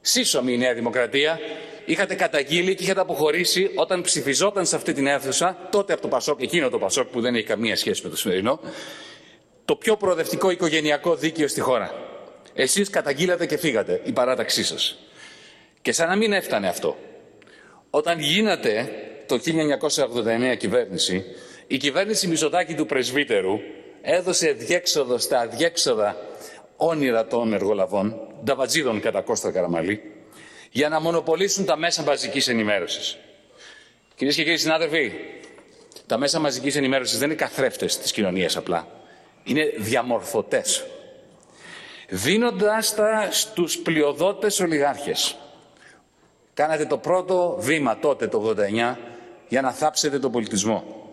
σύσσωμη 0.00 0.52
η 0.52 0.56
Νέα 0.56 0.74
Δημοκρατία 0.74 1.40
είχατε 1.84 2.14
καταγγείλει 2.14 2.74
και 2.74 2.82
είχατε 2.82 3.00
αποχωρήσει 3.00 3.70
όταν 3.74 4.02
ψηφιζόταν 4.02 4.66
σε 4.66 4.76
αυτή 4.76 4.92
την 4.92 5.06
αίθουσα, 5.06 5.68
τότε 5.70 5.92
από 5.92 6.02
το 6.02 6.08
Πασόκ, 6.08 6.42
εκείνο 6.42 6.68
το 6.68 6.78
Πασόκ 6.78 7.08
που 7.08 7.20
δεν 7.20 7.34
έχει 7.34 7.46
καμία 7.46 7.76
σχέση 7.76 8.00
με 8.04 8.10
το 8.10 8.16
σημερινό, 8.16 8.60
το 9.64 9.76
πιο 9.76 9.96
προοδευτικό 9.96 10.50
οικογενειακό 10.50 11.14
δίκαιο 11.14 11.48
στη 11.48 11.60
χώρα. 11.60 11.94
Εσείς 12.54 12.90
καταγγείλατε 12.90 13.46
και 13.46 13.56
φύγατε, 13.56 14.00
η 14.04 14.12
παράταξή 14.12 14.64
σας. 14.64 14.98
Και 15.82 15.92
σαν 15.92 16.08
να 16.08 16.16
μην 16.16 16.32
έφτανε 16.32 16.68
αυτό. 16.68 16.96
Όταν 17.90 18.18
γίνατε 18.18 18.90
το 19.26 19.38
1989 20.52 20.56
κυβέρνηση, 20.56 21.24
η 21.66 21.76
κυβέρνηση 21.76 22.26
Μητσοτάκη 22.26 22.74
του 22.74 22.86
Πρεσβύτερου 22.86 23.58
έδωσε 24.02 24.52
διέξοδο 24.52 25.18
στα 25.18 25.40
αδιέξοδα 25.40 26.16
όνειρα 26.82 27.26
των 27.26 27.52
εργολαβών, 27.52 28.16
νταβατζίδων 28.44 29.00
κατά 29.00 29.20
Κώστα 29.20 29.50
Καραμαλή, 29.50 30.02
για 30.70 30.88
να 30.88 31.00
μονοπολίσουν 31.00 31.64
τα 31.64 31.76
μέσα 31.76 32.02
μαζικής 32.02 32.48
ενημέρωσης. 32.48 33.18
Κυρίες 34.14 34.36
και 34.36 34.42
κύριοι 34.42 34.56
συνάδελφοι, 34.56 35.12
τα 36.06 36.18
μέσα 36.18 36.38
μαζικής 36.38 36.76
ενημέρωσης 36.76 37.18
δεν 37.18 37.28
είναι 37.28 37.38
καθρέφτες 37.38 37.98
της 37.98 38.12
κοινωνίας 38.12 38.56
απλά. 38.56 38.86
Είναι 39.44 39.72
διαμορφωτές. 39.76 40.84
Δίνοντας 42.08 42.94
τα 42.94 43.28
στους 43.30 43.78
πλειοδότες 43.78 44.60
ολιγάρχες. 44.60 45.36
Κάνατε 46.54 46.86
το 46.86 46.98
πρώτο 46.98 47.56
βήμα 47.60 47.98
τότε 47.98 48.26
το 48.28 48.38
89 48.38 48.98
για 49.48 49.60
να 49.60 49.72
θάψετε 49.72 50.18
τον 50.18 50.32
πολιτισμό. 50.32 51.08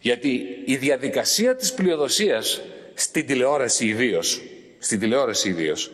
Γιατί 0.00 0.62
η 0.64 0.76
διαδικασία 0.76 1.56
της 1.56 1.72
πλειοδοσίας 1.72 2.60
στην 2.94 3.26
τηλεόραση 3.26 3.86
ιδίως, 3.86 4.40
στην 4.82 4.98
τηλεόραση 4.98 5.48
ιδίως, 5.48 5.92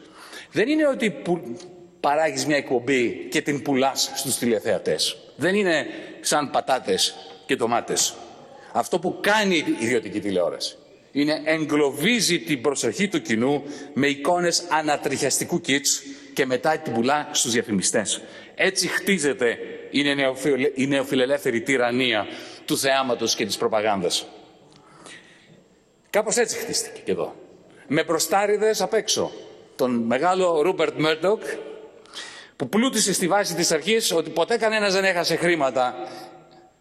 Δεν 0.53 0.69
είναι 0.69 0.87
ότι 0.87 1.11
που 1.11 1.57
παράγεις 2.01 2.47
μια 2.47 2.57
εκπομπή 2.57 3.27
και 3.31 3.43
την 3.43 3.63
πουλάς 3.63 4.13
στους 4.15 4.37
τηλεθεατές. 4.37 5.17
Δεν 5.37 5.55
είναι 5.55 5.87
σαν 6.21 6.51
πατάτες 6.51 7.15
και 7.47 7.57
ντομάτες. 7.57 8.15
Αυτό 8.73 8.99
που 8.99 9.19
κάνει 9.21 9.57
η 9.57 9.65
ιδιωτική 9.79 10.21
τηλεόραση 10.21 10.77
είναι 11.13 11.43
εγκλωβίζει 11.45 12.39
την 12.39 12.61
προσοχή 12.61 13.09
του 13.09 13.23
κοινού 13.23 13.63
με 13.95 14.07
εικόνες 14.07 14.65
ανατριχιαστικού 14.69 15.61
κιτς 15.61 16.03
και 16.35 16.47
μετά 16.47 16.79
την 16.79 16.93
πουλά 16.93 17.29
στους 17.33 17.53
διαφημιστές. 17.53 18.21
Έτσι 18.55 18.87
χτίζεται 18.89 19.59
η 19.91 20.15
νεοφιλε- 20.15 20.79
η 20.79 20.87
νεοφιλελεύθερη 20.87 21.61
τυραννία 21.61 22.27
του 22.65 22.79
θεάματος 22.79 23.35
και 23.35 23.47
της 23.47 23.57
προπαγάνδας. 23.57 24.27
Κάπως 26.11 26.37
έτσι 26.37 26.57
χτίστηκε 26.57 27.01
και 27.05 27.13
εδώ. 27.13 27.35
Με 27.91 28.05
μπροστάριδες 28.05 28.81
απ' 28.81 28.95
έξω. 28.95 29.31
Τον 29.77 29.91
μεγάλο 29.91 30.63
Ρούπερτ 30.63 30.99
Μέρντοκ 30.99 31.43
που 32.57 32.69
πλούτησε 32.69 33.13
στη 33.13 33.27
βάση 33.29 33.55
της 33.55 33.73
αρχής 33.73 34.13
ότι 34.13 34.31
ποτέ 34.31 34.57
κανένας 34.57 34.93
δεν 34.95 35.05
έχασε 35.05 35.37
χρήματα 35.37 35.95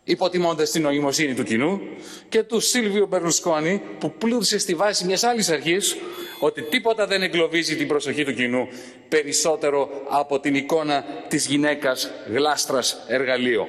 υποτιμώντας 0.03 0.71
την 0.71 0.81
νοημοσύνη 0.81 1.33
του 1.33 1.43
κοινού 1.43 1.81
και 2.29 2.43
του 2.43 2.59
Σίλβιο 2.59 3.05
Μπερλουσκόνη 3.05 3.81
που 3.99 4.11
πλούτησε 4.11 4.57
στη 4.57 4.75
βάση 4.75 5.05
μιας 5.05 5.23
άλλης 5.23 5.49
αρχής 5.49 5.97
ότι 6.39 6.61
τίποτα 6.61 7.07
δεν 7.07 7.21
εγκλωβίζει 7.21 7.75
την 7.75 7.87
προσοχή 7.87 8.23
του 8.25 8.33
κοινού 8.33 8.67
περισσότερο 9.09 9.89
από 10.09 10.39
την 10.39 10.55
εικόνα 10.55 11.05
της 11.27 11.45
γυναίκας 11.47 12.11
γλάστρας 12.33 12.97
εργαλείο. 13.07 13.67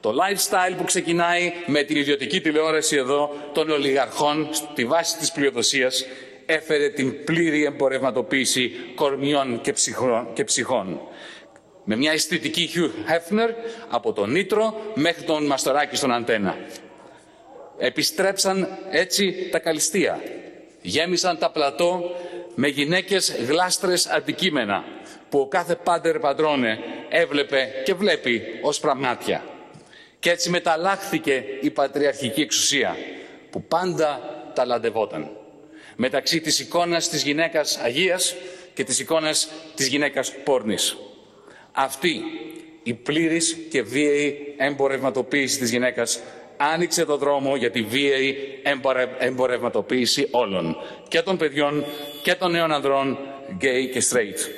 Το 0.00 0.10
lifestyle 0.10 0.74
που 0.76 0.84
ξεκινάει 0.84 1.52
με 1.66 1.82
την 1.82 1.96
ιδιωτική 1.96 2.40
τηλεόραση 2.40 2.96
εδώ 2.96 3.30
των 3.52 3.70
ολιγαρχών 3.70 4.48
στη 4.52 4.84
βάση 4.84 5.18
της 5.18 5.32
πλειοδοσίας 5.32 6.04
έφερε 6.50 6.88
την 6.88 7.24
πλήρη 7.24 7.64
εμπορευματοποίηση 7.64 8.72
κορμιών 8.94 9.60
και 9.60 9.72
ψυχών. 9.72 10.28
Και 10.32 10.44
ψυχών. 10.44 11.00
Με 11.84 11.96
μια 11.96 12.12
αισθητική 12.12 12.70
Hugh 12.74 13.10
Hefner 13.10 13.48
από 13.88 14.12
τον 14.12 14.30
Νίτρο 14.30 14.74
μέχρι 14.94 15.22
τον 15.22 15.46
Μαστοράκη 15.46 15.96
στον 15.96 16.12
Αντένα. 16.12 16.56
Επιστρέψαν 17.78 18.68
έτσι 18.90 19.48
τα 19.50 19.58
καλυστία. 19.58 20.22
Γέμισαν 20.82 21.38
τα 21.38 21.50
πλατό 21.50 22.10
με 22.54 22.68
γυναίκες 22.68 23.36
γλάστρες 23.48 24.06
αντικείμενα 24.06 24.84
που 25.28 25.38
ο 25.38 25.48
κάθε 25.48 25.74
πάντερ 25.74 26.18
παντρώνε 26.18 26.78
έβλεπε 27.08 27.68
και 27.84 27.94
βλέπει 27.94 28.42
ως 28.62 28.80
πραγμάτια. 28.80 29.44
Και 30.18 30.30
έτσι 30.30 30.50
μεταλλάχθηκε 30.50 31.44
η 31.60 31.70
πατριαρχική 31.70 32.40
εξουσία 32.40 32.96
που 33.50 33.62
πάντα 33.62 34.20
ταλαντευόταν. 34.54 35.39
Μεταξύ 36.02 36.40
της 36.40 36.58
εικόνας 36.58 37.08
της 37.08 37.22
γυναίκας 37.22 37.78
Αγίας 37.78 38.34
και 38.74 38.84
της 38.84 38.98
εικόνας 38.98 39.48
της 39.74 39.86
γυναίκας 39.86 40.32
πόρνης. 40.44 40.96
Αυτή 41.72 42.22
η 42.82 42.94
πλήρης 42.94 43.56
και 43.70 43.82
βίαιη 43.82 44.54
εμπορευματοποίηση 44.56 45.58
της 45.58 45.70
γυναίκας 45.70 46.20
άνοιξε 46.56 47.04
το 47.04 47.16
δρόμο 47.16 47.56
για 47.56 47.70
τη 47.70 47.82
βίαιη 47.82 48.60
εμπορε- 48.62 49.08
εμπορευματοποίηση 49.18 50.28
όλων. 50.30 50.76
Και 51.08 51.20
των 51.22 51.36
παιδιών 51.36 51.84
και 52.22 52.34
των 52.34 52.50
νέων 52.50 52.72
ανδρών, 52.72 53.18
gay 53.60 53.88
και 53.92 54.02
straight. 54.10 54.48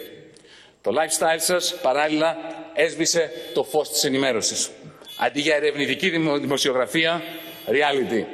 Το 0.80 0.90
lifestyle 0.90 1.38
σας 1.40 1.74
παράλληλα 1.82 2.36
έσβησε 2.74 3.30
το 3.54 3.64
φως 3.64 3.88
της 3.90 4.04
ενημέρωσης. 4.04 4.70
Αντί 5.18 5.40
για 5.40 5.54
ερευνητική 5.56 6.10
δημο- 6.10 6.38
δημοσιογραφία, 6.38 7.22
reality. 7.66 8.24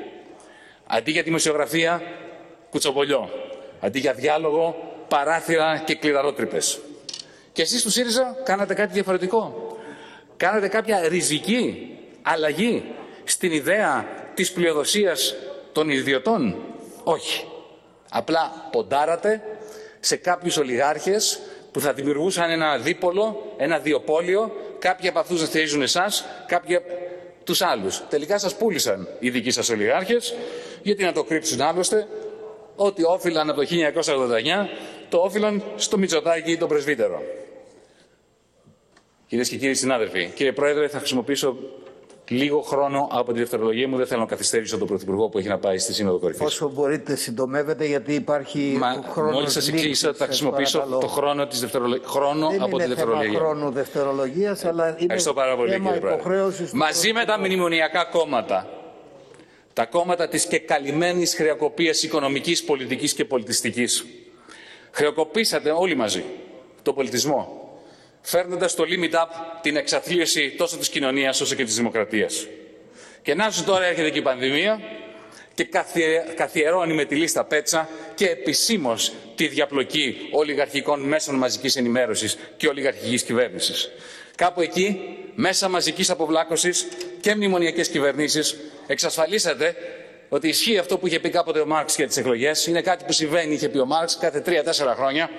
Αντί 0.86 1.10
για 1.10 1.22
δημοσιογραφία, 1.22 2.02
κουτσομπολιό. 2.70 3.31
Αντί 3.81 3.99
για 3.99 4.12
διάλογο, 4.12 4.77
παράθυρα 5.09 5.82
και 5.85 5.95
κλειδαρότρυπες. 5.95 6.78
Και 7.53 7.62
εσείς 7.62 7.82
του 7.82 7.90
ΣΥΡΙΖΑ 7.90 8.36
κάνατε 8.45 8.74
κάτι 8.74 8.93
διαφορετικό. 8.93 9.77
Κάνατε 10.36 10.69
κάποια 10.69 11.09
ριζική 11.09 11.90
αλλαγή 12.23 12.85
στην 13.24 13.53
ιδέα 13.53 14.07
της 14.35 14.53
πλειοδοσίας 14.53 15.35
των 15.73 15.90
ιδιωτών. 15.90 16.57
Όχι. 17.05 17.47
Απλά 18.11 18.69
ποντάρατε 18.73 19.43
σε 20.01 20.16
κάποιους 20.16 20.57
ολιγάρχες 20.57 21.40
που 21.73 21.81
θα 21.81 21.93
δημιουργούσαν 21.93 22.51
ένα 22.51 22.78
δίπολο, 22.78 23.55
ένα 23.57 23.78
διοπόλιο. 23.78 24.53
Κάποιοι 24.78 25.09
από 25.09 25.19
αυτούς 25.19 25.40
να 25.40 25.47
στηρίζουν 25.47 25.82
εσάς, 25.82 26.24
κάποιοι 26.47 26.78
τους 27.45 27.62
άλλους. 27.62 28.03
Τελικά 28.09 28.39
σας 28.39 28.57
πούλησαν 28.57 29.09
οι 29.19 29.31
δικοί 29.31 29.51
σας 29.51 29.69
ολιγάρχες, 29.69 30.35
γιατί 30.82 31.05
να 31.05 31.12
το 31.12 31.24
κρύψουν 31.24 31.61
άλλωστε, 31.61 32.07
ότι 32.80 33.02
όφυλαν 33.05 33.50
από 33.50 33.60
το 33.60 33.66
1989, 33.70 34.68
το 35.09 35.18
όφυλαν 35.18 35.62
στο 35.76 35.98
Μητσοτάκι 35.98 36.50
ή 36.52 36.56
τον 36.56 36.68
Πρεσβύτερο. 36.68 37.22
Κυρίες 39.26 39.48
και 39.48 39.56
κύριοι 39.56 39.74
συνάδελφοι, 39.74 40.30
κύριε 40.34 40.52
Πρόεδρε, 40.52 40.88
θα 40.88 40.98
χρησιμοποιήσω 40.98 41.56
λίγο 42.28 42.60
χρόνο 42.60 43.09
από 43.10 43.32
τη 43.32 43.38
δευτερολογία 43.38 43.88
μου. 43.88 43.96
Δεν 43.96 44.06
θέλω 44.06 44.20
να 44.20 44.26
καθυστερήσω 44.26 44.78
τον 44.78 44.86
Πρωθυπουργό 44.86 45.28
που 45.28 45.38
έχει 45.38 45.48
να 45.48 45.59
πάει 45.59 45.78
στη 45.78 45.92
Σύνοδο 45.94 46.18
Κορυφής. 46.18 46.46
Όσο 46.46 46.70
μπορείτε 46.74 47.16
συντομεύετε 47.16 47.84
γιατί 47.86 48.14
υπάρχει 48.14 48.76
Μα 48.78 49.05
χρόνος 49.10 49.34
μόλις 49.34 49.52
σα 49.52 49.59
εξήγησα, 49.59 50.14
θα 50.14 50.24
χρησιμοποιήσω 50.24 50.98
το 51.00 51.06
χρόνο, 51.06 51.46
της 51.46 51.60
δευτερολο... 51.60 52.00
χρόνο 52.05 52.48
Δεν 52.48 52.62
από 52.62 52.76
τη 52.76 52.84
είναι 52.84 52.94
θέμα 52.94 53.06
δευτερολογία. 53.10 53.38
χρόνου 53.38 53.70
δευτερολογίας, 53.70 54.64
αλλά 54.64 54.86
είναι 54.88 54.96
Ευχαριστώ 55.00 55.32
πάρα 55.34 55.56
πολύ, 55.56 55.70
θέμα 55.70 55.84
κύριε 55.84 56.00
Πρόεδρε. 56.00 56.20
υποχρέωσης 56.20 56.70
του 56.70 56.76
Μαζί 56.76 57.12
με 57.12 57.24
τα 57.24 57.38
μνημονιακά 57.38 58.05
κόμματα, 58.05 58.66
τα 59.78 59.86
κόμματα 59.86 60.28
της 60.28 60.46
και 60.46 60.59
καλυμμένης 60.59 61.34
χρεοκοπίας 61.34 62.02
οικονομικής, 62.02 62.64
πολιτικής 62.64 63.12
και 63.12 63.24
πολιτιστικής, 63.24 64.05
χρεοκοπήσατε 64.90 65.70
όλοι 65.70 65.94
μαζί 65.96 66.24
τον 66.82 66.94
πολιτισμό, 66.94 67.70
φέρνοντας 68.20 68.70
στο 68.70 68.84
limit 68.84 69.14
up 69.14 69.26
την 69.62 69.76
εξαθλίωση 69.76 70.50
τόσο 70.50 70.76
της 70.76 70.88
κοινωνίας 70.88 71.40
όσο 71.40 71.55
και 71.55 71.64
της 71.64 71.76
δημοκρατίας. 71.76 72.46
Και 73.22 73.34
να 73.34 73.50
σου 73.50 73.64
τώρα 73.64 73.84
έρχεται 73.84 74.10
και 74.10 74.18
η 74.18 74.22
πανδημία 74.22 74.80
και 75.55 75.64
καθιε- 75.64 76.34
καθιερώνει 76.34 76.94
με 76.94 77.05
τη 77.05 77.14
λίστα 77.16 77.44
Πέτσα 77.44 77.88
και 78.14 78.26
επισήμως 78.28 79.12
τη 79.34 79.46
διαπλοκή 79.48 80.28
ολιγαρχικών 80.32 81.00
μέσων 81.00 81.34
μαζικής 81.34 81.76
ενημέρωσης 81.76 82.38
και 82.56 82.68
ολιγαρχικής 82.68 83.22
κυβέρνησης. 83.22 83.90
Κάπου 84.39 84.60
εκεί, 84.60 85.01
μέσα 85.35 85.69
μαζικής 85.69 86.10
αποβλάκωσης 86.10 86.89
και 87.20 87.35
μνημονιακές 87.35 87.89
κυβερνήσεις, 87.89 88.56
εξασφαλίσατε 88.86 89.74
ότι 90.28 90.48
ισχύει 90.48 90.78
αυτό 90.78 90.98
που 90.98 91.06
είχε 91.06 91.20
πει 91.20 91.31
κάποτε 91.31 91.60
ο 91.60 91.66
Μάρξ 91.66 91.97
για 91.97 92.06
τις 92.06 92.16
εκλογές. 92.16 92.66
Είναι 92.66 92.82
κάτι 92.82 93.05
που 93.05 93.12
συμβαίνει, 93.12 93.55
είχε 93.55 93.69
πει 93.69 93.78
ο 93.78 93.86
Μάρξ, 93.86 94.19
κάθε 94.19 94.40
τρία-τέσσερα 94.40 94.94
χρόνια, 94.94 95.31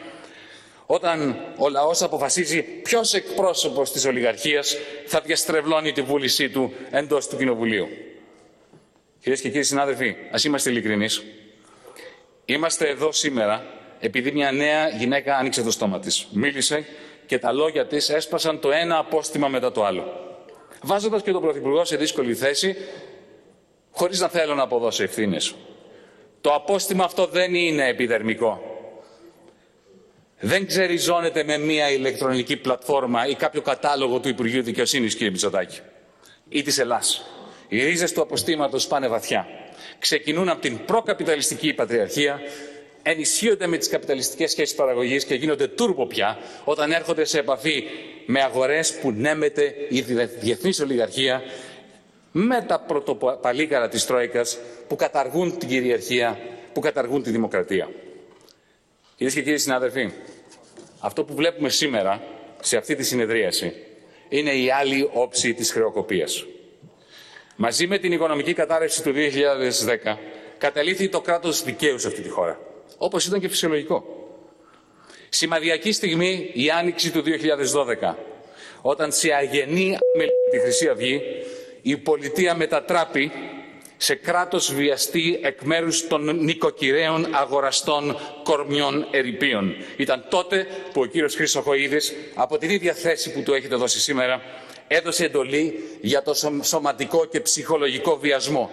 όταν 0.86 1.36
ο 1.58 1.70
λαός 1.70 2.02
αποφασίζει 2.02 2.62
ποιος 2.62 3.14
εκπρόσωπος 3.14 3.92
της 3.92 4.06
ολιγαρχίας 4.06 4.78
θα 5.06 5.22
διαστρεβλώνει 5.22 5.92
τη 5.92 6.02
βούλησή 6.02 6.50
του 6.50 6.74
εντός 6.90 7.28
του 7.28 7.38
Κοινοβουλίου. 7.38 7.88
Κυρίες 9.20 9.42
και 9.42 9.50
κύριοι 9.50 9.64
συνάδελφοι, 9.64 10.16
ας 10.32 10.44
είμαστε 10.44 10.70
ειλικρινείς. 10.70 11.24
Είμαστε 12.46 12.88
εδώ 12.88 13.12
σήμερα 13.12 13.66
επειδή 14.00 14.32
μια 14.32 14.52
νέα 14.52 14.90
γυναίκα 14.90 15.36
άνοιξε 15.38 15.64
το 15.64 15.72
στόμα 15.72 16.00
της. 16.00 16.28
Μίλησε 16.32 16.86
και 17.30 17.40
τα 17.40 17.52
λόγια 17.52 17.86
της 17.86 18.10
έσπασαν 18.10 18.60
το 18.60 18.72
ένα 18.72 18.98
απόστημα 18.98 19.48
μετά 19.48 19.72
το 19.72 19.86
άλλο. 19.86 20.04
Βάζοντας 20.82 21.22
και 21.22 21.32
τον 21.32 21.42
Πρωθυπουργό 21.42 21.86
σε 21.86 21.96
δύσκολη 21.96 22.36
θέση, 22.36 22.76
χωρίς 23.92 24.20
να 24.20 24.28
θέλω 24.28 24.56
να 24.56 24.64
αποδώσω 24.64 25.04
ευθύνες. 25.04 25.56
Το 26.42 26.54
απόστημα 26.54 27.04
αυτό 27.04 27.26
δεν 27.26 27.56
είναι 27.56 27.88
επιδερμικό. 27.88 28.62
Δεν 30.40 30.68
ξεριζώνεται 30.68 31.44
με 31.44 31.58
μια 31.58 31.92
ηλεκτρονική 31.92 32.58
πλατφόρμα 32.58 33.28
ή 33.28 33.36
κάποιο 33.36 33.62
κατάλογο 33.62 34.20
του 34.20 34.28
Υπουργείου 34.28 34.64
Δικαιοσύνης, 34.64 35.14
κύριε 35.14 35.30
Μητσοτάκη, 35.30 35.80
ή 36.50 36.62
της 36.62 36.78
Ελλάς. 36.78 37.26
Οι 37.68 37.84
ρίζες 37.84 38.14
του 38.14 38.22
αποστήματος 38.22 38.88
πάνε 38.88 39.08
βαθιά. 39.08 39.48
Ξεκινούν 40.00 40.50
από 40.50 40.62
την 40.62 40.86
προκαπιταλιστική 40.86 41.74
πατριαρχία, 41.74 42.42
ενισχύονται 43.12 43.68
με 43.68 43.78
τις 43.78 43.90
καπιταλιστικές 43.90 44.52
σχέσεις 44.52 44.76
παραγωγής 44.76 45.26
και 45.26 45.36
γίνονται 45.36 45.68
τούρπο 45.68 46.08
πια 46.08 46.38
όταν 46.64 46.92
έρχονται 46.92 47.26
σε 47.26 47.40
επαφή 47.40 47.84
με 48.26 48.42
αγορές 48.42 48.94
που 49.00 49.12
νέμεται 49.12 49.76
η 49.90 50.02
διεθνής 50.40 50.80
ολιγαρχία 50.80 51.42
με 52.32 52.62
τα 52.68 52.80
πρωτοπαλίκαρα 52.80 53.88
της 53.90 54.06
Τρόικας 54.06 54.58
που 54.88 54.96
καταργούν 54.96 55.58
την 55.58 55.68
κυριαρχία, 55.70 56.40
που 56.74 56.80
καταργούν 56.80 57.24
τη 57.24 57.32
δημοκρατία. 57.32 57.90
Κυρίες 59.16 59.36
και 59.36 59.42
κύριοι 59.42 59.58
συνάδελφοι, 59.58 60.12
αυτό 61.00 61.24
που 61.24 61.34
βλέπουμε 61.36 61.70
σήμερα 61.70 62.22
σε 62.62 62.78
αυτή 62.78 62.96
τη 62.96 63.04
συνεδρίαση 63.04 63.74
είναι 64.30 64.52
η 64.52 64.72
άλλη 64.72 65.10
όψη 65.14 65.54
της 65.54 65.72
χρεοκοπίας. 65.72 66.46
Μαζί 67.56 67.88
με 67.88 67.98
την 67.98 68.12
οικονομική 68.12 68.54
κατάρρευση 68.54 69.04
του 69.04 69.12
2010 69.12 70.18
καταλήθη 70.58 71.10
το 71.10 71.22
κράτος 71.22 71.64
δικαίου 71.64 72.00
σε 72.00 72.08
αυτή 72.08 72.22
τη 72.22 72.30
χώρα, 72.30 72.60
όπως 73.02 73.26
ήταν 73.26 73.40
και 73.40 73.48
φυσιολογικό. 73.50 74.04
Σημαδιακή 75.30 75.92
στιγμή 75.92 76.52
η 76.54 76.70
άνοιξη 76.70 77.12
του 77.12 77.24
2012, 78.02 78.16
όταν 78.82 79.12
σε 79.12 79.34
αγενή 79.34 79.98
με 80.18 80.26
τη 80.52 80.60
Χρυσή 80.60 80.88
Αυγή 80.88 81.22
η 81.82 81.98
πολιτεία 81.98 82.56
μετατράπη 82.56 83.32
σε 83.98 84.16
κράτος 84.16 84.74
βιαστή 84.74 85.40
εκ 85.44 85.62
μέρους 85.62 86.08
των 86.08 86.44
νοικοκυρέων 86.44 87.28
αγοραστών 87.32 88.18
κορμιών 88.44 89.08
ερηπείων. 89.12 89.76
Ήταν 89.98 90.26
τότε 90.30 90.68
που 90.94 91.02
ο 91.02 91.06
κύριος 91.06 91.36
Χρυσοχοίδης, 91.36 92.14
από 92.36 92.58
την 92.58 92.70
ίδια 92.70 92.94
θέση 92.94 93.32
που 93.32 93.42
του 93.42 93.54
έχετε 93.54 93.76
δώσει 93.76 94.00
σήμερα, 94.00 94.42
έδωσε 94.92 95.26
εντολή 95.26 95.84
για 96.02 96.22
το 96.22 96.34
σω- 96.34 96.64
σωματικό 96.64 97.26
και 97.26 97.40
ψυχολογικό 97.40 98.18
βιασμό, 98.18 98.72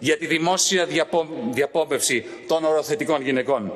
για 0.00 0.16
τη 0.16 0.26
δημόσια 0.26 0.86
διαπο... 0.86 1.28
διαπόμπευση 1.52 2.24
των 2.46 2.64
οροθετικών 2.64 3.22
γυναικών. 3.22 3.72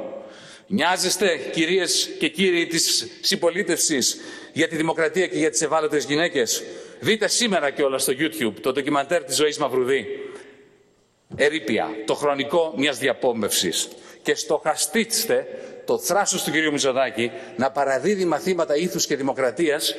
Νοιάζεστε, 0.66 1.36
κυρίες 1.52 2.10
και 2.18 2.28
κύριοι 2.28 2.66
της 2.66 3.06
συμπολίτευσης, 3.20 4.16
για 4.52 4.68
τη 4.68 4.76
δημοκρατία 4.76 5.26
και 5.26 5.38
για 5.38 5.50
τις 5.50 5.62
ευάλωτες 5.62 6.04
γυναίκες; 6.04 6.62
Δείτε 7.00 7.28
σήμερα 7.28 7.70
και 7.70 7.82
όλα 7.82 7.98
στο 7.98 8.12
YouTube 8.18 8.54
το 8.60 8.72
ντοκιμαντέρ 8.72 9.24
της 9.24 9.36
ζωής 9.36 9.58
Μαυρουδή. 9.58 10.06
Ερήπια, 11.36 11.88
το 12.06 12.14
χρονικό 12.14 12.72
μιας 12.76 12.98
διαπόμπευσης. 12.98 13.88
Και 14.22 14.34
στοχαστήστε 14.34 15.46
το 15.84 15.98
θράσος 15.98 16.42
του 16.44 16.50
κυρίου 16.50 16.72
Μητσοτάκη 16.72 17.30
να 17.56 17.70
παραδίδει 17.70 18.24
μαθήματα 18.24 18.76
ήθους 18.76 19.06
και 19.06 19.16
δημοκρατίας 19.16 19.94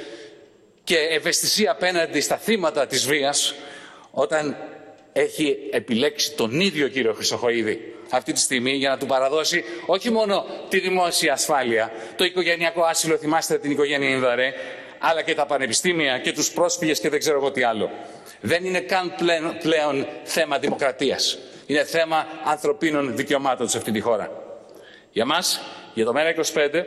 και 0.91 0.97
ευαισθησία 0.97 1.71
απέναντι 1.71 2.21
στα 2.21 2.37
θύματα 2.37 2.87
της 2.87 3.05
βίας 3.05 3.55
όταν 4.11 4.57
έχει 5.13 5.57
επιλέξει 5.71 6.31
τον 6.31 6.59
ίδιο 6.59 6.87
κύριο 6.87 7.13
Χρυσοχοίδη 7.13 7.95
αυτή 8.09 8.33
τη 8.33 8.39
στιγμή 8.39 8.71
για 8.71 8.89
να 8.89 8.97
του 8.97 9.05
παραδώσει 9.05 9.63
όχι 9.85 10.11
μόνο 10.11 10.45
τη 10.69 10.79
δημόσια 10.79 11.33
ασφάλεια, 11.33 11.91
το 12.15 12.23
οικογενειακό 12.23 12.83
άσυλο, 12.83 13.17
θυμάστε 13.17 13.57
την 13.57 13.71
οικογένεια 13.71 14.09
Ινδαρέ, 14.09 14.53
αλλά 14.99 15.21
και 15.21 15.35
τα 15.35 15.45
πανεπιστήμια 15.45 16.19
και 16.19 16.31
τους 16.31 16.51
πρόσφυγες 16.51 16.99
και 16.99 17.09
δεν 17.09 17.19
ξέρω 17.19 17.37
εγώ 17.37 17.51
τι 17.51 17.63
άλλο. 17.63 17.89
Δεν 18.41 18.65
είναι 18.65 18.79
καν 18.79 19.13
πλέον, 19.17 19.57
πλέον 19.61 20.07
θέμα 20.23 20.59
δημοκρατίας. 20.59 21.37
Είναι 21.65 21.83
θέμα 21.83 22.27
ανθρωπίνων 22.45 23.15
δικαιωμάτων 23.15 23.69
σε 23.69 23.77
αυτή 23.77 23.91
τη 23.91 23.99
χώρα. 23.99 24.31
Για 25.11 25.25
μας, 25.25 25.61
για 25.93 26.05
το 26.05 26.13
ΜΕΡΑ25, 26.15 26.83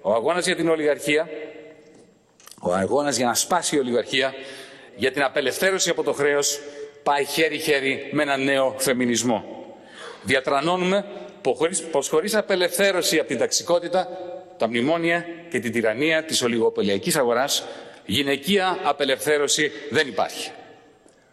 ο 0.00 0.12
αγώνας 0.12 0.46
για 0.46 0.56
την 0.56 0.68
ολιγαρχία, 0.68 1.28
ο 2.64 2.72
αγώνας 2.74 3.16
για 3.16 3.26
να 3.26 3.34
σπάσει 3.34 3.76
η 3.76 3.78
ολιγαρχία, 3.78 4.34
για 4.96 5.12
την 5.12 5.22
απελευθέρωση 5.22 5.90
από 5.90 6.02
το 6.02 6.12
χρέος, 6.12 6.60
πάει 7.02 7.24
χέρι-χέρι 7.24 8.08
με 8.12 8.22
ένα 8.22 8.36
νέο 8.36 8.74
φεμινισμό. 8.78 9.44
Διατρανώνουμε 10.22 11.04
πως 11.90 12.08
χωρίς 12.08 12.34
απελευθέρωση 12.34 13.18
από 13.18 13.28
την 13.28 13.38
ταξικότητα, 13.38 14.08
τα 14.58 14.68
μνημόνια 14.68 15.26
και 15.50 15.58
την 15.58 15.72
τυραννία 15.72 16.24
της 16.24 16.42
ολιγοπελιακής 16.42 17.16
αγοράς, 17.16 17.64
γυναικεία 18.06 18.78
απελευθέρωση 18.82 19.72
δεν 19.90 20.08
υπάρχει. 20.08 20.50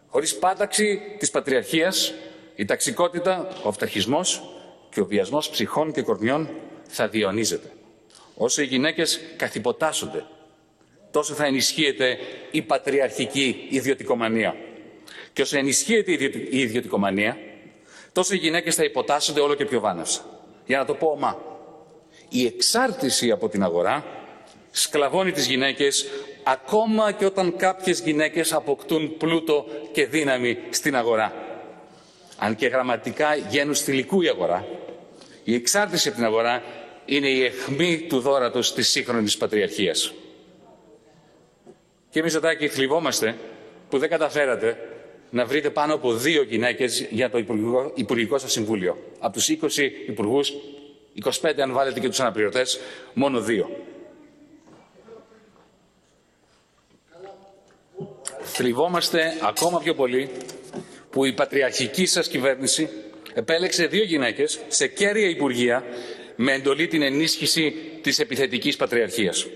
Χωρίς 0.08 0.36
πάταξη 0.36 1.00
της 1.18 1.30
πατριαρχίας, 1.30 2.12
η 2.54 2.64
ταξικότητα, 2.64 3.48
ο 3.62 3.68
αυταρχισμός 3.68 4.42
και 4.90 5.00
ο 5.00 5.06
βιασμός 5.06 5.50
ψυχών 5.50 5.92
και 5.92 6.02
κορμιών 6.02 6.48
θα 6.88 7.08
διαιωνίζεται. 7.08 7.70
Όσο 8.34 8.62
οι 8.62 8.64
γυναίκες 8.64 9.20
καθυποτάσσονται, 9.36 10.24
τόσο 11.12 11.34
θα 11.34 11.44
ενισχύεται 11.44 12.18
η 12.50 12.62
πατριαρχική 12.62 13.66
ιδιωτικομανία. 13.68 14.56
Και 15.32 15.42
όσο 15.42 15.58
ενισχύεται 15.58 16.10
η 16.10 16.14
ιδιω- 16.14 16.34
η 16.52 16.58
ιδιωτικομανία, 16.58 17.38
τόσο 18.12 18.34
οι 18.34 18.36
γυναίκες 18.36 18.74
θα 18.74 18.84
υποτάσσονται 18.84 19.40
όλο 19.40 19.54
και 19.54 19.64
πιο 19.64 19.80
βάναυσα. 19.80 20.20
Για 20.66 20.78
να 20.78 20.84
το 20.84 20.94
πω 20.94 21.06
ομά, 21.06 21.42
η 22.28 22.46
εξάρτηση 22.46 23.30
από 23.30 23.48
την 23.48 23.62
αγορά 23.62 24.04
σκλαβώνει 24.70 25.32
τις 25.32 25.46
γυναίκες 25.46 26.06
ακόμα 26.42 27.12
και 27.12 27.24
όταν 27.24 27.56
κάποιες 27.56 28.00
γυναίκες 28.00 28.52
αποκτούν 28.52 29.16
πλούτο 29.16 29.66
και 29.92 30.06
δύναμη 30.06 30.58
στην 30.70 30.96
αγορά. 30.96 31.32
Αν 32.38 32.56
και 32.56 32.66
γραμματικά 32.66 33.34
γένους 33.34 33.80
θηλυκού 33.80 34.22
η 34.22 34.28
αγορά, 34.28 34.66
η 35.44 35.54
εξάρτηση 35.54 36.08
από 36.08 36.16
την 36.16 36.26
αγορά 36.26 36.62
είναι 37.04 37.28
η 37.28 37.44
αιχμή 37.44 38.06
του 38.08 38.20
δόρατος 38.20 38.74
της 38.74 38.88
σύγχρονης 38.88 39.36
πατριαρχίας. 39.36 40.12
Και 42.12 42.22
Μητσοτάκη, 42.22 42.68
θλιβόμαστε 42.68 43.36
που 43.88 43.98
δεν 43.98 44.08
καταφέρατε 44.08 44.76
να 45.30 45.44
βρείτε 45.44 45.70
πάνω 45.70 45.94
από 45.94 46.14
δύο 46.14 46.42
γυναίκες 46.42 47.06
για 47.10 47.30
το 47.30 47.38
Υπουργικό, 47.38 47.92
Υπουργικό 47.94 48.38
σας 48.38 48.52
Συμβούλιο. 48.52 48.98
Από 49.18 49.32
τους 49.32 49.48
20 49.48 49.92
υπουργούς, 50.06 50.52
25 51.14 51.60
αν 51.62 51.72
βάλετε 51.72 52.00
και 52.00 52.08
τους 52.08 52.20
αναπληρωτές, 52.20 52.80
μόνο 53.14 53.40
δύο. 53.40 53.70
Θλιβόμαστε 58.42 59.32
ακόμα 59.42 59.78
πιο 59.78 59.94
πολύ 59.94 60.30
που 61.10 61.24
η 61.24 61.32
πατριαρχική 61.32 62.06
σας 62.06 62.28
κυβέρνηση 62.28 62.88
επέλεξε 63.34 63.86
δύο 63.86 64.04
γυναίκες 64.04 64.60
σε 64.68 64.86
κέρια 64.86 65.28
υπουργεία 65.28 65.84
με 66.36 66.52
εντολή 66.52 66.86
την 66.86 67.02
ενίσχυση 67.02 67.74
της 68.02 68.18
επιθετικής 68.18 68.76
πατριαρχίας. 68.76 69.46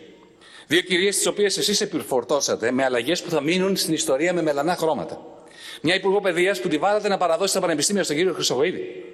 Δύο 0.66 0.80
κυρίες 0.80 1.16
τις 1.16 1.26
οποίες 1.26 1.59
εσείς 1.59 1.80
επιφορτώσατε 1.80 2.70
με 2.70 2.84
αλλαγές 2.84 3.22
που 3.22 3.30
θα 3.30 3.40
μείνουν 3.40 3.76
στην 3.76 3.94
ιστορία 3.94 4.32
με 4.32 4.43
μελανά 4.43 4.76
χρώματα. 4.76 5.20
Μια 5.80 5.94
υπουργό 5.94 6.20
παιδείας 6.20 6.60
που 6.60 6.68
τη 6.68 6.78
βάλατε 6.78 7.09
να 7.09 7.16
παραδώσει 7.16 7.55
τα 7.55 7.60
πανεπιστήμια 7.60 8.05
στον 8.05 8.16
κύριο 8.16 8.32
Χρυσογοίδη 8.34 9.05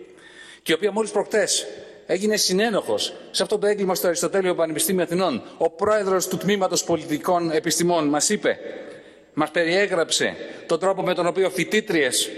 και 0.63 0.73
η 0.73 0.75
οποία 0.75 0.93
μόλις 0.93 1.11
προχτές 1.11 1.67
έγινε 2.07 2.37
συνένοχος 2.37 3.15
σε 3.31 3.43
αυτό 3.43 3.59
το 3.59 3.67
έγκλημα 3.67 3.95
στο 3.95 4.07
Αριστοτέλειο 4.07 4.55
Πανεπιστήμιο 4.55 5.03
Αθηνών. 5.03 5.43
Ο 5.59 5.71
πρόεδρος 5.71 6.29
του 6.29 6.37
Τμήματος 6.37 6.85
Πολιτικών 6.85 7.51
Επιστημών 7.51 8.09
μας 8.09 8.29
είπε, 8.29 8.59
μας 9.35 9.51
περιέγραψε 9.51 10.37
τον 10.67 10.79
τρόπο 10.81 11.03
με 11.03 11.15
τον 11.15 11.27
οποίο 11.27 11.51
φοιτήτριες 11.51 12.31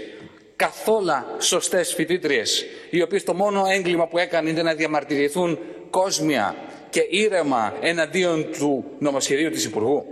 καθόλου 0.55 1.11
σωστές 1.39 1.93
φοιτήτριες, 1.93 2.65
οι 2.89 3.01
οποίες 3.01 3.23
το 3.23 3.33
μόνο 3.33 3.65
έγκλημα 3.67 4.07
που 4.07 4.17
έκανε 4.17 4.49
είναι 4.49 4.61
να 4.63 4.73
διαμαρτυρηθούν 4.73 5.59
κόσμια 5.89 6.55
και 6.95 7.07
ήρεμα 7.09 7.73
εναντίον 7.81 8.51
του 8.51 8.85
νομοσχεδίου 8.99 9.49
της 9.49 9.65
Υπουργού. 9.65 10.05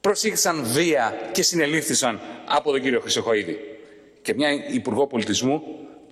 Προσήχθησαν 0.00 0.64
βία 0.64 1.30
και 1.32 1.42
συνελήφθησαν 1.42 2.20
από 2.46 2.70
τον 2.70 2.80
κύριο 2.80 3.00
Χρυσοχοίδη. 3.00 3.58
Και 4.22 4.34
μια 4.34 4.52
Υπουργό 4.68 5.06
Πολιτισμού 5.06 5.62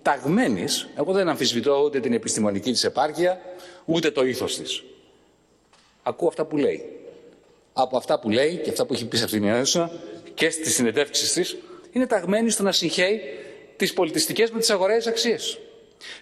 ταγμένης, 0.02 0.88
εγώ 0.97 1.12
δεν 1.12 1.28
αμφισβητώ 1.28 1.82
ούτε 1.84 2.01
την 2.01 2.12
επιστημονική 2.12 2.72
της 2.72 2.84
επάρκεια, 2.84 3.40
ούτε 3.84 4.10
το 4.10 4.24
ήθος 4.24 4.56
της. 4.56 4.84
Ακούω 6.02 6.28
αυτά 6.28 6.44
που 6.44 6.56
λέει. 6.56 6.84
Από 7.72 7.97
αυτά 7.97 8.18
που 8.18 8.30
λέει 8.30 8.56
και 8.56 8.70
αυτά 8.70 8.86
που 8.86 8.94
έχει 8.94 9.06
πει 9.06 9.16
σε 9.16 9.24
αυτήν 9.24 9.40
την 9.40 9.48
αίθουσα 9.48 9.93
και 10.34 10.51
στις 10.51 10.74
συνεντεύξεις 10.74 11.32
της, 11.32 11.56
είναι 11.93 12.06
ταγμένη 12.06 12.51
στο 12.51 12.62
να 12.62 12.72
συγχαίει 12.72 13.20
τις 13.76 13.93
πολιτιστικές 13.93 14.51
με 14.51 14.59
τις 14.59 14.70
αγοραίες 14.70 15.06
αξίες. 15.06 15.59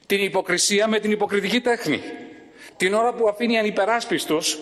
Την 0.07 0.23
υποκρισία 0.23 0.89
με 0.89 0.99
την 0.99 1.11
υποκριτική 1.11 1.61
τέχνη. 1.61 2.01
Την 2.77 2.95
ώρα 2.95 3.13
που 3.13 3.29
αφήνει 3.29 3.59
ανυπεράσπιστους 3.59 4.59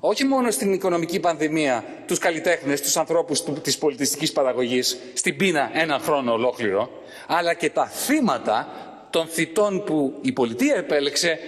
όχι 0.00 0.24
μόνο 0.24 0.50
στην 0.50 0.72
οικονομική 0.72 1.20
πανδημία 1.20 1.84
τους 2.06 2.18
καλλιτέχνες, 2.18 2.80
τους 2.80 2.96
ανθρώπους 2.96 3.42
του, 3.42 3.52
της 3.52 3.78
πολιτιστικής 3.78 4.32
παραγωγής 4.32 4.98
στην 5.14 5.36
πείνα 5.36 5.70
έναν 5.72 6.00
χρόνο 6.00 6.32
ολόκληρο, 6.32 6.90
αλλά 7.26 7.54
και 7.54 7.70
τα 7.70 7.86
θύματα 7.86 8.68
των 9.10 9.26
θητών 9.26 9.84
που 9.84 10.18
η 10.22 10.32
πολιτεία 10.32 10.76
επέλεξε 10.76 11.38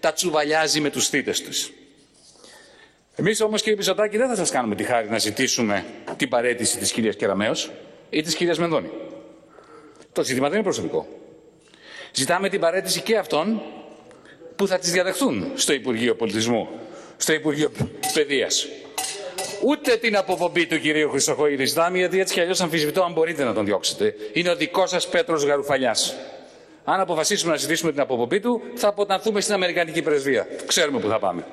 τα 0.00 0.12
τσουβαλιάζει 0.12 0.80
με 0.80 0.90
τους 0.90 1.08
θύτες 1.08 1.42
τους. 1.42 1.72
Εμείς 3.14 3.40
όμως 3.40 3.62
κύριε 3.62 3.76
Πιζωτάκη 3.76 4.16
δεν 4.16 4.28
θα 4.28 4.34
σας 4.34 4.50
κάνουμε 4.50 4.74
τη 4.74 4.84
χάρη 4.84 5.08
να 5.08 5.18
ζητήσουμε 5.18 5.84
την 6.16 6.28
παρέτηση 6.28 6.78
της 6.78 6.92
κυρίας 6.92 7.16
Κεραμέως 7.16 7.70
ή 8.10 8.22
της 8.22 8.34
κυρίας 8.34 8.58
Μενδώνη. 8.58 8.90
Το 10.12 10.24
ζήτημα 10.24 10.46
δεν 10.46 10.54
είναι 10.54 10.64
προσωπικό. 10.64 11.06
Ζητάμε 12.12 12.48
την 12.48 12.60
παρέτηση 12.60 13.00
και 13.00 13.16
αυτών 13.16 13.62
που 14.56 14.66
θα 14.66 14.78
τις 14.78 14.92
διαδεχθούν 14.92 15.52
στο 15.54 15.72
Υπουργείο 15.72 16.14
Πολιτισμού, 16.14 16.68
στο 17.16 17.32
Υπουργείο 17.32 17.70
Παιδείας. 18.14 18.66
Ούτε 19.64 19.96
την 19.96 20.16
αποπομπή 20.16 20.66
του 20.66 20.80
κυρίου 20.80 21.10
Χρυσοχοίδης 21.10 21.68
ζητάμε, 21.68 21.98
γιατί 21.98 22.20
έτσι 22.20 22.34
κι 22.34 22.40
αλλιώς 22.40 22.60
αμφισβητώ 22.60 23.02
αν 23.02 23.12
μπορείτε 23.12 23.44
να 23.44 23.52
τον 23.54 23.64
διώξετε. 23.64 24.14
Είναι 24.32 24.50
ο 24.50 24.56
δικός 24.56 24.90
σας 24.90 25.08
Πέτρος 25.08 25.44
Γαρουφαλιάς. 25.44 26.14
Αν 26.84 27.00
αποφασίσουμε 27.00 27.52
να 27.52 27.58
ζητήσουμε 27.58 27.92
την 27.92 28.00
αποπομπή 28.00 28.40
του, 28.40 28.62
θα 28.74 28.88
αποτανθούμε 28.88 29.40
στην 29.40 29.54
Αμερικανική 29.54 30.02
πρεσβεία. 30.02 30.46
Ξέρουμε 30.66 31.00
που 31.00 31.08
θα 31.08 31.18
πάμε. 31.18 31.44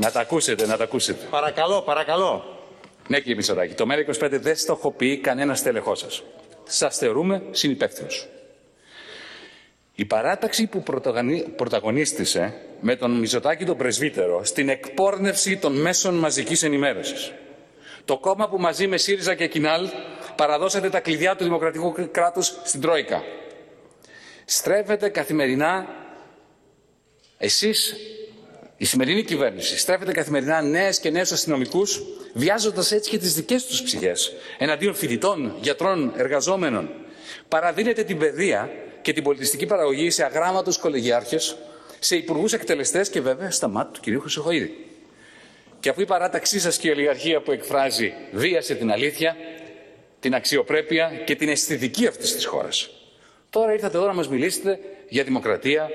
Να 0.00 0.10
τα 0.10 0.20
ακούσετε, 0.20 0.66
να 0.66 0.76
τα 0.76 0.84
ακούσετε. 0.84 1.26
Παρακαλώ, 1.30 1.82
παρακαλώ. 1.82 2.44
Ναι, 3.08 3.18
κύριε 3.18 3.34
Μητσοτάκη, 3.34 3.74
το 3.74 3.86
ΜΕΡΑ25 3.90 4.28
δεν 4.30 4.56
στοχοποιεί 4.56 5.16
κανένα 5.16 5.54
στελεχό 5.54 5.94
σας. 5.94 6.22
Σας 6.64 6.96
θεωρούμε 6.96 7.42
συνυπεύθυνους. 7.50 8.28
Η 10.00 10.04
παράταξη 10.04 10.66
που 10.66 10.82
πρωταγωνι- 10.82 11.48
πρωταγωνίστησε 11.48 12.54
με 12.80 12.96
τον 12.96 13.10
Μητσοτάκη 13.18 13.64
τον 13.64 13.76
πρεσβύτερο 13.76 14.44
στην 14.44 14.68
εκπόρνευση 14.68 15.56
των 15.56 15.80
μέσων 15.80 16.14
μαζικής 16.14 16.62
ενημέρωσης. 16.62 17.32
Το 18.04 18.18
κόμμα 18.18 18.48
που 18.48 18.58
μαζί 18.58 18.86
με 18.86 18.96
ΣΥΡΙΖΑ 18.96 19.34
και 19.34 19.46
ΚΙΝΑΛ 19.46 19.88
παραδώσατε 20.36 20.88
τα 20.90 21.00
κλειδιά 21.00 21.36
του 21.36 21.44
δημοκρατικού 21.44 21.94
κράτους 22.10 22.60
στην 22.64 22.80
Τρόικα. 22.80 23.22
Στρέφετε 24.44 25.08
καθημερινά 25.08 25.86
εσείς 27.38 27.94
Η 28.76 28.84
σημερινή 28.84 29.22
κυβέρνηση 29.24 29.78
στρέφεται 29.78 30.12
καθημερινά 30.12 30.62
νέες 30.62 30.98
και 31.00 31.10
νέους 31.10 31.32
αστυνομικούς, 31.32 32.02
βιάζοντας 32.34 32.92
έτσι 32.92 33.10
και 33.10 33.18
τις 33.18 33.34
δικές 33.34 33.66
τους 33.66 33.82
ψυχές, 33.82 34.32
εναντίον 34.58 34.94
φοιτητών, 34.94 35.56
γιατρών, 35.60 36.12
εργαζόμενων. 36.16 36.90
Παραδίνεται 37.48 38.02
την 38.04 38.18
παιδεία 38.18 38.70
και 39.02 39.12
την 39.12 39.22
πολιτιστική 39.22 39.66
παραγωγή 39.66 40.10
σε 40.10 40.24
αγράμματους 40.24 40.78
κολεγιάρχες, 40.78 41.56
σε 41.98 42.16
υπουργούς 42.16 42.52
εκτελεστές 42.52 43.08
και 43.08 43.20
βέβαια 43.20 43.50
στα 43.50 43.68
μάτια 43.68 43.92
του 43.92 44.00
κυρίου 44.00 44.20
Χρυσοχοίδη. 44.20 44.86
Και 45.80 45.88
αφού 45.88 46.00
η 46.00 46.06
παράταξή 46.06 46.60
σας 46.60 46.78
και 46.78 46.88
η 46.88 46.90
ολιγαρχία 46.90 47.40
που 47.40 47.52
εκφράζει 47.52 48.12
βίασε 48.32 48.74
την 48.74 48.90
αλήθεια, 48.90 49.36
την 50.20 50.34
αξιοπρέπεια 50.34 51.22
και 51.24 51.36
την 51.36 51.48
αισθητική 51.48 52.06
αυτής 52.06 52.34
της 52.34 52.44
χώρας. 52.44 52.90
Τώρα 53.50 53.72
ήρθατε 53.72 53.96
εδώ 53.96 54.06
να 54.06 54.14
μας 54.14 54.28
μιλήσετε 54.28 54.80
για 55.08 55.24
δημοκρατία, 55.24 55.90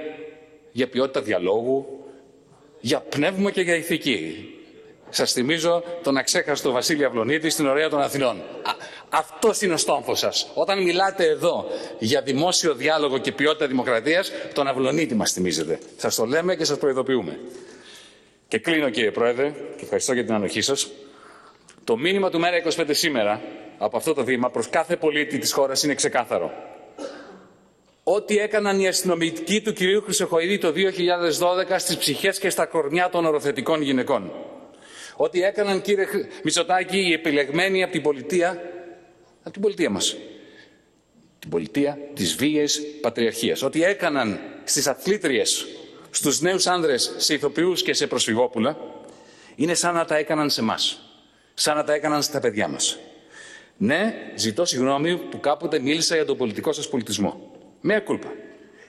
για 0.72 0.88
ποιότητα 0.88 1.22
διαλόγου, 1.22 2.06
για 2.80 3.00
πνεύμα 3.00 3.52
και 3.52 3.62
για 3.62 3.76
ηθική. 3.76 4.50
Σας 5.16 5.32
θυμίζω 5.32 5.84
τον 6.04 6.18
αξέχαστο 6.18 6.72
Βασίλη 6.72 7.06
Αυλονίτη 7.06 7.50
στην 7.50 7.68
Ωραία 7.68 7.90
των 7.90 8.02
Αθηνών. 8.02 8.42
Αυτός 9.10 9.62
είναι 9.62 9.74
ο 9.74 9.78
στόμφος 9.78 10.20
σας. 10.20 10.52
Όταν 10.54 10.84
μιλάτε 10.84 11.26
εδώ 11.28 11.66
για 12.00 12.22
δημόσιο 12.22 12.74
διάλογο 12.74 13.18
και 13.18 13.32
ποιότητα 13.32 13.68
δημοκρατίας, 13.68 14.32
τον 14.54 14.68
Αυλονίτη 14.68 15.16
μας 15.16 15.32
θυμίζετε. 15.32 15.80
Σας 15.98 16.16
το 16.16 16.26
λέμε 16.26 16.56
και 16.56 16.64
σας 16.66 16.78
προειδοποιούμε. 16.78 17.40
Και 18.48 18.58
κλείνω 18.60 18.90
κύριε 18.90 19.12
Πρόεδρε, 19.12 19.50
και 19.50 19.84
ευχαριστώ 19.84 20.14
για 20.14 20.26
την 20.26 20.34
ανοχή 20.34 20.62
σας. 20.62 20.88
Το 21.84 21.98
μήνυμα 21.98 22.30
του 22.30 22.40
Μέρα 22.40 22.58
25 22.58 22.94
σήμερα, 22.94 23.42
από 23.78 23.98
αυτό 23.98 24.14
το 24.14 24.24
βήμα, 24.24 24.50
προς 24.50 24.70
κάθε 24.70 24.96
πολίτη 24.96 25.38
της 25.38 25.52
χώρας 25.54 25.84
είναι 25.84 25.94
ξεκάθαρο. 25.94 26.52
Ό,τι 28.04 28.38
έκαναν 28.38 28.80
οι 28.80 28.88
αστυνομικοί 28.88 29.62
του 29.62 29.74
κυρίου 29.74 30.02
Χρυσοχοίδη 30.02 30.58
το 30.58 30.72
2012 30.72 31.80
στις 31.80 31.98
ψυχές 31.98 32.40
και 32.40 32.50
στα 32.50 32.66
κορμιά 32.66 33.10
των 33.10 33.26
οροθετικών 33.26 33.82
γυναικών. 33.82 34.32
Ό,τι 35.16 35.44
έκαναν 35.44 35.82
κύριε 35.82 36.06
Χρ- 36.06 36.26
Μητσοτάκη 36.44 36.98
οι 36.98 37.14
επιλεγμένοι 37.14 37.84
από 37.84 37.92
την 37.92 38.02
πολιτεία, 38.02 38.62
από 39.44 39.52
την 39.52 39.62
πολιτεία 39.62 39.90
μας. 39.90 40.16
Την 41.40 41.50
πολιτεία 41.50 41.98
της 42.14 42.36
βίαιης 42.36 42.82
πατριαρχίας. 43.02 43.62
Ό,τι 43.62 43.84
έκαναν 43.84 44.40
στις 44.64 44.88
αθλήτριες, 44.88 45.66
στους 46.10 46.42
νέους 46.42 46.68
άνδρες, 46.68 47.14
σε 47.18 47.34
ηθοποιούς 47.34 47.82
και 47.82 47.94
σε 47.94 48.08
προσφυγόπουλα, 48.08 48.78
είναι 49.56 49.74
σαν 49.74 49.94
να 49.94 50.06
τα 50.06 50.16
έκαναν 50.18 50.50
σε 50.50 50.62
μας. 50.62 51.00
Σαν 51.54 51.76
να 51.76 51.84
τα 51.84 51.94
έκαναν 51.94 52.22
στα 52.24 52.40
παιδιά 52.40 52.68
μας. 52.68 52.98
Ναι, 53.78 54.14
ζητώ 54.36 54.66
συγγνώμη 54.66 55.18
που 55.18 55.40
κάποτε 55.40 55.80
μίλησα 55.80 56.16
για 56.16 56.26
τον 56.26 56.38
πολιτικό 56.38 56.72
σας 56.74 56.90
πολιτισμό. 56.90 57.52
Μία 57.82 58.00
κούλπα. 58.00 58.32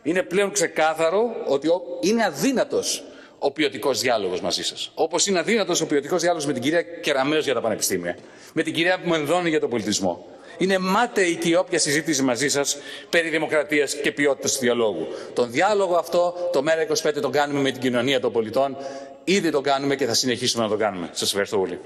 Είναι 0.02 0.22
πλέον 0.22 0.50
ξεκάθαρο 0.52 1.22
ότι 1.46 1.68
ο- 1.68 1.82
είναι 2.00 2.24
αδύνατος 2.24 3.04
ο 3.38 3.50
ποιοτικός 3.50 4.00
διάλογος 4.00 4.40
μαζί 4.40 4.62
σας. 4.64 4.90
Όπως 4.94 5.26
είναι 5.26 5.38
αδύνατος 5.38 5.80
ο 5.80 5.86
ποιοτικός 5.86 6.20
διάλογος 6.20 6.46
με 6.46 6.52
την 6.52 6.62
κυρία 6.62 6.82
Κεραμέως 6.82 7.44
για 7.44 7.54
τα 7.54 7.60
πανεπιστήμια, 7.60 8.16
με 8.52 8.62
την 8.62 8.74
κυρία 8.74 9.00
Μενδώνη 9.04 9.48
για 9.48 9.60
τον 9.60 9.70
πολιτισμό. 9.70 10.26
Είναι 10.58 10.78
μάταιη 10.78 11.34
και 11.36 11.48
η 11.48 11.54
όποια 11.54 11.78
συζήτηση 11.78 12.22
μαζί 12.22 12.48
σας 12.48 12.76
περί 13.10 13.28
δημοκρατίας 13.28 13.94
και 13.94 14.12
ποιότητας 14.12 14.52
του 14.52 14.58
διαλόγου. 14.58 15.06
Τον 15.32 15.50
διάλογο 15.50 15.96
αυτό, 15.96 16.34
το 16.52 16.62
Μέρα 16.62 16.82
25, 16.82 17.20
τον 17.20 17.30
κάνουμε 17.32 17.60
με 17.60 17.70
την 17.70 17.80
κοινωνία 17.80 18.20
των 18.20 18.32
πολιτών. 18.32 18.76
Ήδη 19.24 19.50
τον 19.50 19.62
κάνουμε 19.62 19.96
και 19.96 20.06
θα 20.06 20.14
συνεχίσουμε 20.14 20.62
να 20.62 20.68
τον 20.68 20.78
κάνουμε. 20.78 21.08
Σας 21.12 21.28
ευχαριστώ 21.28 21.58
πολύ. 21.58 21.78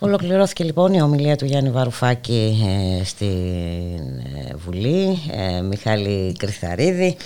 Ολοκληρώθηκε 0.00 0.64
λοιπόν 0.64 0.92
η 0.92 1.02
ομιλία 1.02 1.36
του 1.36 1.44
Γιάννη 1.44 1.70
Βαρουφάκη 1.70 2.64
ε, 3.00 3.04
στην 3.04 3.28
ε, 4.18 4.54
Βουλή, 4.54 5.18
ε, 5.30 5.60
Μιχάλη 5.60 6.34
Κρυθαρίδη. 6.38 7.16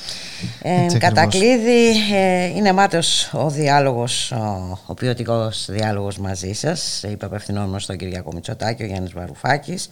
Ε, 0.62 0.82
Έτσι 0.85 0.99
κατακλείδη, 0.99 1.89
ε, 2.15 2.44
είναι 2.44 2.73
μάταιος 2.73 3.31
ο 3.35 3.51
διάλογος, 3.51 4.31
ο, 4.32 4.78
ο 4.86 4.94
ποιοτικός 4.94 5.66
διάλογος 5.70 6.19
μαζί 6.19 6.53
σας, 6.53 7.03
είπε 7.03 7.24
απευθυνόμενος 7.24 7.82
στον 7.82 7.97
Κυριακό 7.97 8.32
Μητσοτάκη, 8.32 8.82
ο 8.82 8.86
Γιάννης 8.86 9.12
Βαρουφάκης. 9.12 9.90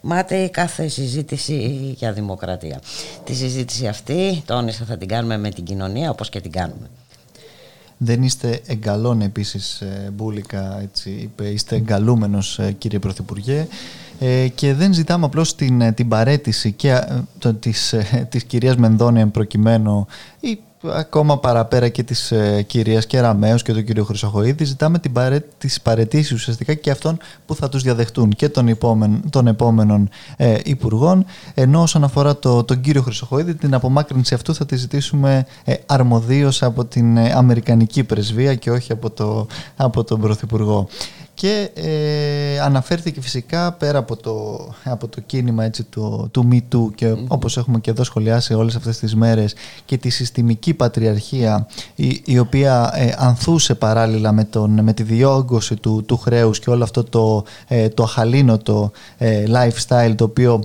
Μάταιη 0.00 0.50
κάθε 0.50 0.88
συζήτηση 0.88 1.54
για 1.98 2.12
δημοκρατία. 2.12 2.80
Τη 3.24 3.34
συζήτηση 3.34 3.86
αυτή, 3.86 4.42
τόνισα, 4.46 4.84
θα 4.84 4.96
την 4.96 5.08
κάνουμε 5.08 5.38
με 5.38 5.50
την 5.50 5.64
κοινωνία 5.64 6.10
όπως 6.10 6.28
και 6.28 6.40
την 6.40 6.50
κάνουμε. 6.50 6.90
Δεν 7.98 8.22
είστε 8.22 8.60
εγκαλών 8.66 9.20
επίσης 9.20 9.80
ε, 9.80 10.10
Μπούλικα, 10.14 10.80
έτσι 10.82 11.10
είπε, 11.10 11.48
είστε 11.48 11.76
εγκαλούμενος 11.76 12.58
ε, 12.58 12.72
κύριε 12.72 12.98
Πρωθυπουργέ. 12.98 13.66
Ε, 14.18 14.48
και 14.48 14.74
δεν 14.74 14.92
ζητάμε 14.92 15.24
απλώς 15.24 15.54
την, 15.54 15.80
ε, 15.80 15.92
την 15.92 16.08
παρέτηση 16.08 16.72
και 16.72 16.90
ε, 16.90 17.20
το, 17.38 17.54
της, 17.54 17.92
ε, 17.92 18.26
της 18.30 18.44
κυρίας 18.44 18.76
Μενδώνη 18.76 19.20
εν 19.20 19.30
προκειμένου 19.30 20.06
ή 20.40 20.58
ακόμα 20.92 21.38
παραπέρα 21.38 21.88
και 21.88 22.02
της 22.02 22.32
ε, 22.32 22.62
κυρίας 22.62 23.06
Κεραμέως 23.06 23.62
και 23.62 23.72
του 23.72 23.84
κύριου 23.84 24.04
Χρυσοχοίδη 24.04 24.64
ζητάμε 24.64 24.98
την 24.98 25.12
παρέ, 25.12 25.40
τις 25.58 25.80
παρετήσεις 25.80 26.32
ουσιαστικά 26.32 26.74
και 26.74 26.90
αυτών 26.90 27.18
που 27.46 27.54
θα 27.54 27.68
τους 27.68 27.82
διαδεχτούν 27.82 28.30
και 28.30 28.48
των, 28.48 28.68
υπόμεν, 28.68 29.22
των 29.30 29.46
επόμενων 29.46 30.08
ε, 30.36 30.56
υπουργών 30.64 31.24
ενώ 31.54 31.82
όσον 31.82 32.04
αφορά 32.04 32.36
το, 32.36 32.64
τον 32.64 32.80
κύριο 32.80 33.02
Χρυσοχοίδη 33.02 33.54
την 33.54 33.74
απομάκρυνση 33.74 34.34
αυτού 34.34 34.54
θα 34.54 34.66
τη 34.66 34.76
ζητήσουμε 34.76 35.46
ε, 35.64 35.74
αρμοδίως 35.86 36.62
από 36.62 36.84
την 36.84 37.16
ε, 37.16 37.32
Αμερικανική 37.32 38.04
πρεσβεία 38.04 38.54
και 38.54 38.70
όχι 38.70 38.92
από, 38.92 39.10
το, 39.10 39.46
από 39.76 40.04
τον 40.04 40.20
Πρωθυπουργό 40.20 40.88
και 41.36 41.70
ε, 41.74 42.60
αναφέρθηκε 42.60 43.20
φυσικά 43.20 43.72
πέρα 43.72 43.98
από 43.98 44.16
το, 44.16 44.58
από 44.84 45.08
το 45.08 45.20
κίνημα 45.20 45.64
έτσι, 45.64 45.84
του, 45.84 46.28
του 46.30 46.48
Me 46.50 46.74
Too 46.74 46.90
και 46.94 47.14
όπως 47.28 47.56
έχουμε 47.56 47.80
και 47.80 47.90
εδώ 47.90 48.04
σχολιάσει 48.04 48.54
όλες 48.54 48.76
αυτές 48.76 48.98
τις 48.98 49.14
μέρες 49.14 49.54
και 49.84 49.96
τη 49.96 50.10
συστημική 50.10 50.74
πατριαρχία 50.74 51.66
η, 51.94 52.22
η 52.24 52.38
οποία 52.38 52.90
ε, 52.94 53.14
ανθούσε 53.16 53.74
παράλληλα 53.74 54.32
με, 54.32 54.44
τον, 54.44 54.82
με 54.82 54.92
τη 54.92 55.02
διόγκωση 55.02 55.76
του, 55.76 56.04
του 56.06 56.16
χρέους 56.16 56.58
και 56.58 56.70
όλο 56.70 56.82
αυτό 56.82 57.04
το, 57.04 57.44
ε, 57.68 57.88
το 57.88 58.02
αχαλήνοτο 58.02 58.90
ε, 59.18 59.44
lifestyle 59.48 60.12
το 60.16 60.24
οποίο 60.24 60.62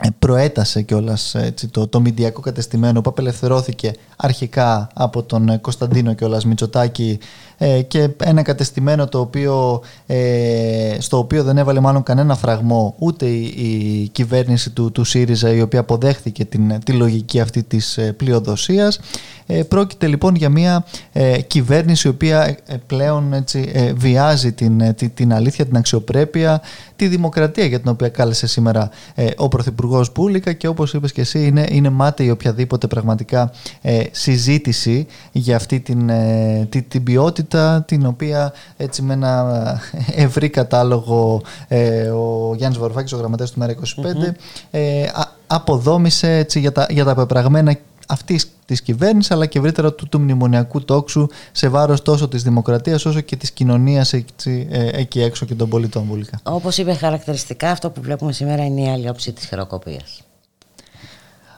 ε, 0.00 0.08
προέτασε 0.18 0.82
κιόλας 0.82 1.36
το, 1.70 1.86
το 1.86 2.00
μηντιακό 2.00 2.40
κατεστημένο 2.40 3.00
που 3.00 3.10
απελευθερώθηκε 3.10 3.92
αρχικά 4.16 4.88
από 4.94 5.22
τον 5.22 5.48
ε, 5.48 5.56
Κωνσταντίνο 5.56 6.14
κιόλας 6.14 6.44
Μητσοτάκη 6.44 7.18
ε, 7.53 7.53
και 7.88 8.08
ένα 8.24 8.42
κατεστημένο 8.42 9.06
το 9.06 9.18
οποίο, 9.20 9.80
ε, 10.06 10.96
στο 10.98 11.18
οποίο 11.18 11.42
δεν 11.42 11.58
έβαλε 11.58 11.80
μάλλον 11.80 12.02
κανένα 12.02 12.36
φραγμό 12.36 12.94
ούτε 12.98 13.26
η, 13.26 13.42
η 13.56 14.08
κυβέρνηση 14.12 14.70
του, 14.70 14.92
του 14.92 15.04
ΣΥΡΙΖΑ 15.04 15.52
η 15.52 15.60
οποία 15.60 15.80
αποδέχθηκε 15.80 16.44
την, 16.44 16.78
τη 16.84 16.92
λογική 16.92 17.40
αυτή 17.40 17.62
της 17.62 17.96
ε, 17.98 18.12
πλειοδοσίας. 18.12 19.00
Ε, 19.46 19.62
πρόκειται 19.62 20.06
λοιπόν 20.06 20.34
για 20.34 20.48
μια 20.48 20.84
ε, 21.12 21.40
κυβέρνηση 21.40 22.06
η 22.08 22.10
οποία 22.10 22.42
ε, 22.66 22.74
πλέον 22.86 23.32
έτσι, 23.32 23.70
ε, 23.72 23.92
βιάζει 23.92 24.52
την, 24.52 24.80
ε, 24.80 24.92
τη- 24.92 25.08
την 25.08 25.32
αλήθεια, 25.32 25.66
την 25.66 25.76
αξιοπρέπεια, 25.76 26.60
τη 26.96 27.08
δημοκρατία 27.08 27.64
για 27.64 27.80
την 27.80 27.90
οποία 27.90 28.08
κάλεσε 28.08 28.46
σήμερα 28.46 28.90
ε, 29.14 29.26
ο 29.36 29.48
Πρωθυπουργός 29.48 30.12
Μπούλικα 30.12 30.52
και 30.52 30.66
όπως 30.68 30.94
είπες 30.94 31.12
και 31.12 31.20
εσύ 31.20 31.46
είναι, 31.46 31.66
είναι 31.70 31.90
μάταιη 31.90 32.30
οποιαδήποτε 32.30 32.86
πραγματικά 32.86 33.52
ε, 33.82 34.00
συζήτηση 34.10 35.06
για 35.32 35.56
αυτή 35.56 35.80
την, 35.80 36.08
ε, 36.08 36.66
τη- 36.68 36.82
την 36.82 37.02
ποιότητα 37.02 37.53
την 37.86 38.06
οποία 38.06 38.52
έτσι 38.76 39.02
με 39.02 39.12
ένα 39.12 39.80
ε, 39.92 40.22
ευρύ 40.22 40.48
κατάλογο 40.48 41.42
ε, 41.68 42.08
ο 42.08 42.54
Γιάννης 42.56 42.78
Βαρουφάκης, 42.78 43.12
ο 43.12 43.16
γραμματέας 43.16 43.50
του 43.50 43.58
Μέρα 43.58 43.74
25 43.74 44.32
ε, 44.70 45.02
α- 45.02 45.32
αποδόμησε 45.46 46.36
έτσι, 46.36 46.60
για, 46.60 46.72
τα, 46.72 46.86
για 46.90 47.04
τα 47.04 47.14
πεπραγμένα 47.14 47.76
αυτής 48.08 48.46
της 48.64 48.82
κυβέρνησης 48.82 49.30
αλλά 49.30 49.46
και 49.46 49.58
ευρύτερα 49.58 49.92
του, 49.92 50.08
του 50.08 50.20
μνημονιακού 50.20 50.84
τόξου 50.84 51.26
σε 51.52 51.68
βάρος 51.68 52.02
τόσο 52.02 52.28
της 52.28 52.42
δημοκρατίας 52.42 53.04
όσο 53.04 53.20
και 53.20 53.36
της 53.36 53.50
κοινωνίας 53.50 54.12
έτσι, 54.12 54.68
ε, 54.70 54.88
εκεί 54.92 55.22
έξω 55.22 55.46
και 55.46 55.54
των 55.54 55.68
πολιτών 55.68 56.04
βουλικά. 56.08 56.40
Όπως 56.42 56.78
είπε 56.78 56.94
χαρακτηριστικά, 56.94 57.70
αυτό 57.70 57.90
που 57.90 58.00
βλέπουμε 58.00 58.32
σήμερα 58.32 58.64
είναι 58.64 58.80
η 58.80 58.88
άλλη 58.88 59.08
όψη 59.08 59.32
της 59.32 59.46
χειροκοπίας. 59.46 60.22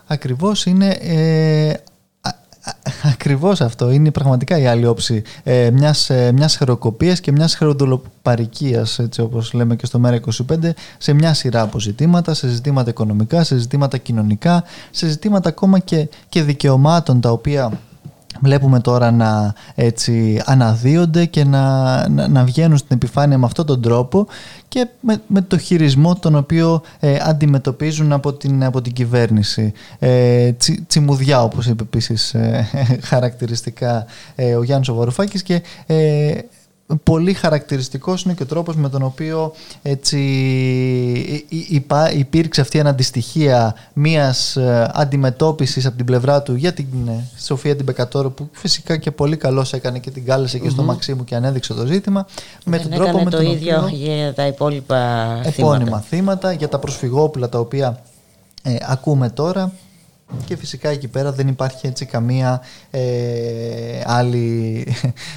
Ακριβώς 0.06 0.66
είναι 0.66 0.88
ε, 0.88 1.72
α- 2.66 2.90
α- 2.90 3.10
ακριβώς 3.12 3.60
αυτό. 3.60 3.90
Είναι 3.90 4.10
πραγματικά 4.10 4.58
η 4.58 4.66
άλλη 4.66 4.86
όψη 4.86 5.22
ε, 5.42 5.70
μιας, 5.70 6.10
ε, 6.10 6.32
μιας 6.32 6.56
χεροκοπίας 6.56 7.20
και 7.20 7.32
μιας 7.32 7.56
χεροντολοπαρικίας 7.56 8.98
έτσι 8.98 9.20
όπως 9.20 9.52
λέμε 9.52 9.76
και 9.76 9.86
στο 9.86 9.98
Μέρα 9.98 10.20
25 10.50 10.70
σε 10.98 11.12
μια 11.12 11.34
σειρά 11.34 11.60
από 11.60 11.80
ζητήματα, 11.80 12.34
σε 12.34 12.48
ζητήματα 12.48 12.90
οικονομικά, 12.90 13.44
σε 13.44 13.56
ζητήματα 13.56 13.98
κοινωνικά, 13.98 14.64
σε 14.90 15.08
ζητήματα 15.08 15.48
ακόμα 15.48 15.78
και, 15.78 16.08
και 16.28 16.42
δικαιωμάτων 16.42 17.20
τα 17.20 17.30
οποία 17.30 17.80
βλέπουμε 18.40 18.80
τώρα 18.80 19.10
να 19.10 19.54
έτσι 19.74 20.42
αναδύονται 20.44 21.24
και 21.24 21.44
να, 21.44 22.08
να, 22.08 22.28
να 22.28 22.44
βγαίνουν 22.44 22.76
στην 22.76 22.96
επιφάνεια 22.96 23.38
με 23.38 23.46
αυτόν 23.46 23.66
τον 23.66 23.82
τρόπο 23.82 24.26
και 24.68 24.88
με, 25.00 25.22
με 25.26 25.40
το 25.40 25.58
χειρισμό 25.58 26.14
τον 26.14 26.34
οποίο 26.34 26.82
ε, 27.00 27.18
αντιμετωπίζουν 27.22 28.12
από 28.12 28.32
την, 28.32 28.64
από 28.64 28.82
την 28.82 28.92
κυβέρνηση. 28.92 29.72
Ε, 29.98 30.52
τσι, 30.52 30.84
τσιμουδιά 30.86 31.42
όπως 31.42 31.66
είπε 31.66 31.82
επίσης 31.82 32.34
ε, 32.34 32.68
χαρακτηριστικά 33.02 34.06
ε, 34.34 34.54
ο 34.54 34.62
Γιάννης 34.62 34.88
Οβαρουφάκης 34.88 35.42
και 35.42 35.62
ε, 35.86 36.34
πολύ 37.02 37.32
χαρακτηριστικός 37.34 38.22
είναι 38.22 38.34
και 38.34 38.42
ο 38.42 38.46
τρόπος 38.46 38.76
με 38.76 38.88
τον 38.88 39.02
οποίο 39.02 39.52
έτσι 39.82 40.18
υ- 41.28 41.52
υ- 41.52 41.70
υπά- 41.70 42.12
υπήρξε 42.14 42.60
αυτή 42.60 42.76
η 42.76 42.80
αναντιστοιχία 42.80 43.74
μιας 43.92 44.56
ε, 44.56 44.90
αντιμετώπισης 44.94 45.86
από 45.86 45.96
την 45.96 46.06
πλευρά 46.06 46.42
του 46.42 46.54
για 46.54 46.72
την 46.72 46.86
ε, 47.08 47.24
Σοφία 47.44 47.76
την 47.76 47.84
Πεκατόρο 47.86 48.30
που 48.30 48.48
φυσικά 48.52 48.96
και 48.96 49.10
πολύ 49.10 49.36
καλώς 49.36 49.72
έκανε 49.72 49.98
και 49.98 50.10
την 50.10 50.24
κάλεσε 50.24 50.58
και 50.58 50.68
στο 50.68 50.80
Μμμ. 50.82 50.88
Μαξίμου 50.88 51.24
και 51.24 51.34
ανέδειξε 51.34 51.74
το 51.74 51.86
ζήτημα 51.86 52.26
με 52.64 52.76
Δεν 52.78 52.88
τον 52.88 52.90
τρόπο 52.90 53.08
έκανε 53.08 53.24
με 53.24 53.30
το 53.30 53.36
τον 53.36 53.46
ίδιο 53.46 53.76
οποίο 53.76 53.96
για 53.96 54.34
τα 54.34 54.46
υπόλοιπα 54.46 54.96
επώνυμα 55.44 55.78
θύματα. 55.84 56.00
θύματα 56.08 56.52
για 56.52 56.68
τα 56.68 56.78
προσφυγόπουλα 56.78 57.48
τα 57.48 57.58
οποία 57.58 58.02
ε, 58.62 58.76
ακούμε 58.88 59.30
τώρα 59.30 59.72
και 60.44 60.56
φυσικά 60.56 60.88
εκεί 60.88 61.08
πέρα 61.08 61.32
δεν 61.32 61.48
υπάρχει 61.48 61.86
έτσι 61.86 62.06
καμία 62.06 62.62
ε, 62.90 63.00
άλλη 64.04 64.86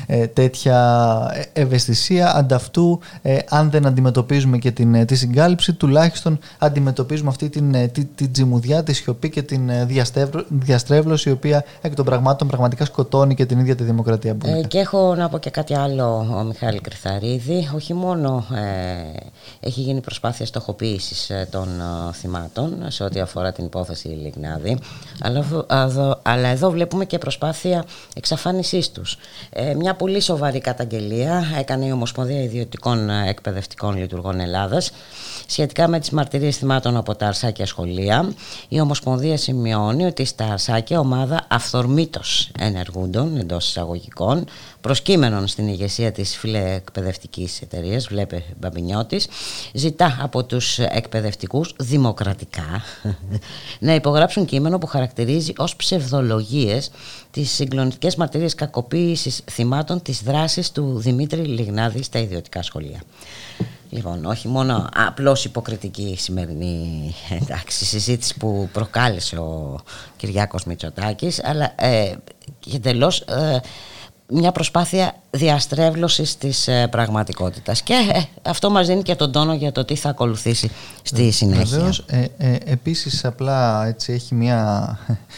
ε, 0.08 0.28
τέτοια 0.28 1.50
ευαισθησία 1.54 2.36
ανταυτού 2.36 3.00
ε, 3.22 3.38
αν 3.50 3.70
δεν 3.70 3.86
αντιμετωπίζουμε 3.86 4.58
και 4.58 4.72
την, 4.72 4.96
ε, 4.96 5.06
τη 5.06 5.16
συγκάλυψη 5.16 5.74
τουλάχιστον 5.74 6.40
αντιμετωπίζουμε 6.58 7.30
αυτή 7.30 7.50
την, 7.50 7.74
ε, 7.74 7.88
τη, 7.88 8.06
τη 8.06 8.28
τζιμουδιά, 8.28 8.84
τη 8.84 8.94
σιωπή 8.94 9.30
και 9.30 9.42
την 9.42 9.70
ε, 9.70 9.86
διαστεύρω- 9.86 10.46
διαστρέβλωση 10.50 11.30
η 11.30 11.32
οποία 11.32 11.64
εκ 11.82 11.96
των 11.96 12.06
πραγμάτων 12.06 12.48
πραγματικά 12.48 12.86
σκοτώνει 12.86 13.36
και 13.36 13.46
την 13.46 13.60
ίδια 13.60 13.76
τη 13.76 13.84
δημοκρατία 13.84 14.36
που 14.36 14.48
Ε, 14.48 14.62
και 14.68 14.78
έχω 14.78 15.16
να 15.16 15.30
πω 15.30 15.38
και 15.38 15.50
κάτι 15.50 15.76
άλλο 15.76 16.28
ο 16.40 16.44
Μιχάλη 16.44 16.80
Κρυθαρίδη. 16.80 17.70
Όχι 17.76 17.94
μόνο 17.94 18.46
ε, 18.56 19.68
έχει 19.68 19.82
γίνει 19.82 20.02
προσπάθεια 20.02 20.46
στοχοποίησης 20.46 21.30
ε, 21.30 21.48
των 21.52 21.68
ε, 21.80 22.14
θυμάτων 22.14 22.86
σε 22.88 23.04
ό,τι 23.04 23.20
αφορά 23.20 23.52
την 23.52 23.66
υπόθεση 23.66 24.08
Λιγνάδη, 24.08 24.79
αλλά, 25.22 25.42
β- 25.42 25.74
αδο- 25.74 26.20
αλλά 26.22 26.48
εδώ 26.48 26.70
βλέπουμε 26.70 27.06
και 27.06 27.18
προσπάθεια 27.18 27.86
εξαφάνισής 28.16 28.92
τους. 28.92 29.18
Ε, 29.50 29.74
μια 29.74 29.94
πολύ 29.94 30.20
σοβαρή 30.20 30.60
καταγγελία 30.60 31.44
έκανε 31.60 31.86
η 31.86 31.92
Ομοσπονδία 31.92 32.42
Ιδιωτικών 32.42 33.10
ε, 33.10 33.30
Εκπαιδευτικών 33.30 33.98
Λειτουργών 33.98 34.40
Ελλάδας 34.40 34.92
σχετικά 35.48 35.88
με 35.88 36.00
τις 36.00 36.10
μαρτυρίες 36.10 36.58
θυμάτων 36.58 36.98
από 36.98 37.16
τα 37.16 37.28
αρσάκια 37.28 37.66
σχολεία. 37.66 38.34
Η 38.68 38.80
Ομοσπονδία 38.80 39.38
σημειώνει 39.38 40.06
ότι 40.06 40.26
στα 40.26 40.46
αρσάκια 40.46 41.00
ομάδα 41.00 41.46
αυθορμήτως 41.48 42.52
ενεργούντων 42.60 43.38
εντός 43.38 43.68
εισαγωγικών 43.68 44.46
προσκύμενων 44.82 45.48
στην 45.48 45.68
ηγεσία 45.68 46.12
της 46.12 46.38
φιλεεκπαιδευτικής 46.38 47.62
εταιρείας, 47.62 48.08
βλέπε 48.08 48.44
Μπαμπινιώτης, 48.60 49.28
ζητά 49.74 50.18
από 50.22 50.44
τους 50.44 50.80
εκπαιδευτικούς 50.80 51.74
δημοκρατικά 51.80 52.84
να 53.80 53.94
υπογράψουν 53.96 54.46
κείμενο 54.46 54.78
που 54.78 54.88
χαρακτηρίζει 54.88 55.54
ως 55.58 55.76
ψευδολογίες 55.76 56.92
τις 57.32 57.52
συγκλονιστικές 57.52 58.16
μαρτυρίες 58.16 58.56
κακοποίησης 58.56 59.42
θυμάτων 59.52 60.02
της 60.02 60.22
δράσης 60.24 60.72
του 60.72 60.98
Δημήτρη 61.00 61.42
Λιγνάδη 61.42 62.04
στα 62.04 62.20
ιδιωτικά 62.20 62.62
σχολεία. 62.62 63.02
Λοιπόν, 63.90 64.26
όχι 64.26 64.48
μόνο 64.48 64.90
απλώς 64.96 65.46
υποκριτική 65.46 66.02
η 66.02 66.18
σημερινή 66.18 67.14
εντάξει, 67.42 67.86
συζήτηση 67.86 68.38
που 68.38 68.70
προκάλεσε 68.72 69.38
ο 69.38 69.80
Κυριάκος 70.18 70.64
Μητσοτάκης, 70.64 71.44
αλλά 71.44 71.74
ε, 71.76 72.16
και 72.60 72.80
τελώς 72.80 73.20
ε, 73.20 73.60
μια 74.30 74.52
προσπάθεια 74.52 75.16
διαστρέβλωσης 75.32 76.38
της 76.38 76.68
ε, 76.68 76.88
πραγματικότητας. 76.88 77.82
Και 77.82 77.94
ε, 77.94 78.22
αυτό 78.50 78.70
μας 78.70 78.88
δίνει 78.88 79.02
και 79.02 79.16
τον 79.16 79.32
τόνο 79.32 79.54
για 79.54 79.72
το 79.72 79.86
τι 79.86 79.96
θα 79.96 80.10
ακολουθήσει 80.10 80.72
στη 81.02 81.32
συνέχεια. 81.32 81.78
Βεβαίως, 81.78 82.04
ε, 82.08 82.26
ε, 82.38 82.56
επίσης 82.66 83.26
απλά 83.26 83.86
έτσι 83.88 84.14
έχει 84.14 84.36
μια, 84.36 84.98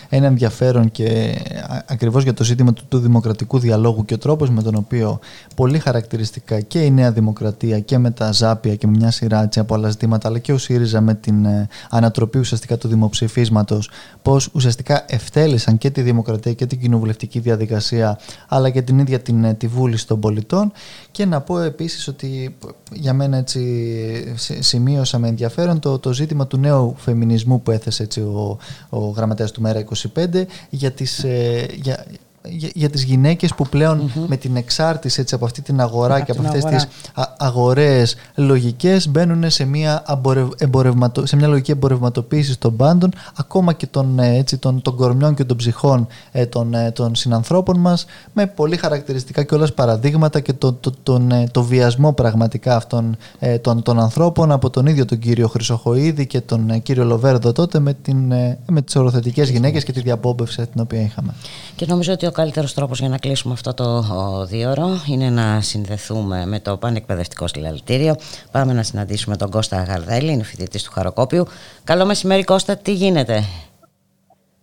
ένα 0.10 0.26
ενδιαφέρον 0.26 0.92
και 0.92 1.36
α- 1.68 1.84
ακριβώς 1.86 2.24
για 2.24 2.34
το 2.34 2.44
ζήτημα 2.44 2.74
του, 2.74 2.84
του 2.88 3.00
δημοκρατικού 3.00 3.60
διαλόγου 3.60 4.06
και 4.06 4.14
ο 4.14 4.18
τρόπος 4.18 4.50
με 4.50 4.62
τον 4.62 4.76
οποίο 4.76 5.20
πολύ 5.56 5.80
χαρακτηριστικά 5.80 6.60
και 6.60 6.80
η 6.80 6.92
Νέα 6.92 7.12
Δημοκρατία 7.12 7.80
και 7.80 7.98
με 7.98 8.12
τα 8.12 8.32
Ζάπια 8.32 8.76
και 8.76 8.88
με 8.88 8.98
μια 8.98 9.12
σειρά 9.12 9.44
έτσι, 9.44 9.60
από 9.60 9.74
άλλα 9.74 9.90
ζητήματα 9.90 10.28
αλλά 10.28 10.40
και 10.40 10.54
ο 10.54 10.58
ΣΥΡΙΖΑ 10.58 11.02
με 11.02 11.14
την 11.14 11.46
ε, 11.46 11.68
ανατροπή 11.90 12.40
ουσιαστικά 12.40 12.78
του 12.78 12.88
δημοψηφίσματος 12.88 13.90
πως 14.22 14.50
ουσιαστικά 14.54 15.06
ευτέλεσαν 15.08 15.78
και 15.78 15.90
τη 15.90 16.02
δημοκρατία 16.02 16.54
και 16.54 16.66
την 16.66 16.80
κοινοβουλευτική 16.80 17.40
διαδικασία 17.40 18.20
αλλά 18.48 18.70
και 18.70 18.82
την 18.82 19.00
ίδια 19.00 19.20
την, 19.20 19.44
ε, 19.44 19.54
τη 19.54 19.68
βούληση 19.82 20.08
των 20.08 20.20
πολιτών 20.20 20.72
και 21.12 21.26
να 21.26 21.42
πω 21.42 21.60
επίσης 21.60 22.08
ότι 22.08 22.56
για 22.94 23.14
μένα 23.14 23.38
έτσι 23.38 24.34
σε- 24.38 24.62
σημείωσα 24.64 25.18
με 25.20 25.28
ενδιαφέρον 25.28 25.80
το, 25.80 26.00
το 26.00 26.14
ζήτημα 26.14 26.48
του 26.48 26.58
νέου 26.58 26.96
φεμινισμού 26.98 27.62
που 27.62 27.72
έθεσε 27.72 28.04
έτσι 28.04 28.20
ο, 28.22 28.58
ο 28.90 28.98
γραμματέας 29.00 29.52
του 29.52 29.62
Μέρα 29.62 29.84
25 30.16 30.44
για 30.70 30.92
τις, 30.92 31.24
ε, 31.24 31.66
για, 31.82 32.06
για, 32.50 32.70
για 32.74 32.90
τις 32.90 33.04
γυναίκες 33.04 33.54
που 33.56 33.68
πλεον 33.70 34.12
με 34.28 34.38
την 34.38 34.56
εξάρτηση 34.56 35.22
έτσι, 35.22 35.36
από 35.36 35.46
αυτή 35.46 35.62
την 35.62 35.82
αγορά 35.82 36.16
Από 36.16 36.26
και 36.26 36.32
από 36.32 36.40
την 36.40 36.50
αυτές 36.50 36.66
αγορά. 36.66 36.86
τις 36.86 37.10
α- 37.14 37.34
αγορές 37.38 38.16
λογικές 38.36 39.08
μπαίνουν 39.10 39.50
σε 39.50 39.66
μια, 39.66 40.04
αμπορευ, 40.06 40.50
εμπορευματο- 40.58 41.26
σε 41.26 41.36
μια 41.36 41.48
λογική 41.48 41.72
εμπορευματοποίηση 41.72 42.60
των 42.60 42.76
πάντων 42.76 43.12
ακόμα 43.36 43.74
και 43.74 43.88
των, 43.88 44.20
ε, 44.20 44.38
έτσι, 44.38 44.58
των, 44.58 44.82
των 44.82 44.96
κορμιών 44.96 45.34
και 45.36 45.44
των 45.44 45.58
ψυχών 45.58 46.08
ε, 46.32 46.46
των, 46.46 46.74
ε, 46.74 46.92
των 46.92 47.16
συνανθρώπων 47.16 47.80
μας 47.80 48.06
με 48.34 48.46
πολύ 48.48 48.78
χαρακτηριστικά 48.78 49.44
και 49.44 49.56
όλες 49.56 49.74
παραδείγματα 49.74 50.40
και 50.40 50.54
το, 50.54 50.74
το, 50.74 50.92
τον, 51.04 51.32
ε, 51.32 51.48
το 51.52 51.64
βιασμό 51.64 52.14
πραγματικά 52.14 52.76
αυτών 52.76 53.16
ε, 53.40 53.58
των, 53.58 53.82
των 53.82 54.00
ανθρώπων 54.00 54.52
από 54.52 54.70
τον 54.70 54.86
ίδιο 54.86 55.06
τον 55.06 55.20
κύριο 55.20 55.48
Χρυσοχοίδη 55.48 56.28
και 56.28 56.42
τον 56.42 56.70
ε, 56.70 56.78
κύριο 56.78 57.04
Λοβέρδο 57.04 57.52
τότε 57.52 57.80
με, 57.80 57.94
την, 57.94 58.32
ε, 58.32 58.58
με 58.68 58.82
τις 58.82 58.96
οροθετικές 58.96 59.50
γυναίκες 59.50 59.84
και 59.84 59.92
τη 59.92 60.02
διαπόμπευση 60.02 60.68
την 60.68 60.82
οποία 60.82 61.02
είχαμε. 61.02 61.34
Και 61.76 61.86
νομίζω 61.90 62.14
ότι 62.14 62.26
ο 62.32 62.34
καλύτερος 62.34 62.74
τρόπος 62.74 63.00
για 63.00 63.10
να 63.10 63.18
κλείσουμε 63.18 63.54
αυτό 63.54 63.74
το 63.74 63.88
ο, 64.20 64.46
δίωρο 64.52 64.90
είναι 65.12 65.30
να 65.30 65.62
συνδεθούμε 65.62 66.46
με 66.46 66.60
το 66.60 66.78
Πανεκπαιδευτικό 66.78 67.48
Συλλαλητήριο. 67.48 68.14
Πάμε 68.52 68.72
να 68.74 68.84
συναντήσουμε 68.84 69.36
τον 69.42 69.50
Κώστα 69.56 69.84
Γαρδέλη, 69.90 70.32
είναι 70.32 70.44
φοιτητής 70.44 70.84
του 70.84 70.92
Χαροκόπιου. 70.92 71.46
Καλό 71.84 72.06
μεσημέρι 72.06 72.44
Κώστα, 72.44 72.78
τι 72.78 72.94
γίνεται; 72.94 73.38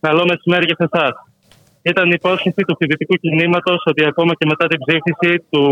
Καλό 0.01 0.24
μεσημέρι 0.31 0.66
και 0.66 0.77
σε 0.78 0.89
εσάς. 0.90 1.12
Ήταν 1.82 2.07
η 2.07 2.15
υπόσχεση 2.20 2.61
του 2.66 2.77
φοιτητικού 2.78 3.15
κινήματος 3.15 3.82
ότι 3.90 4.05
ακόμα 4.05 4.32
και 4.39 4.47
μετά 4.53 4.66
την 4.66 4.78
ψήφιση 4.85 5.45
του 5.51 5.65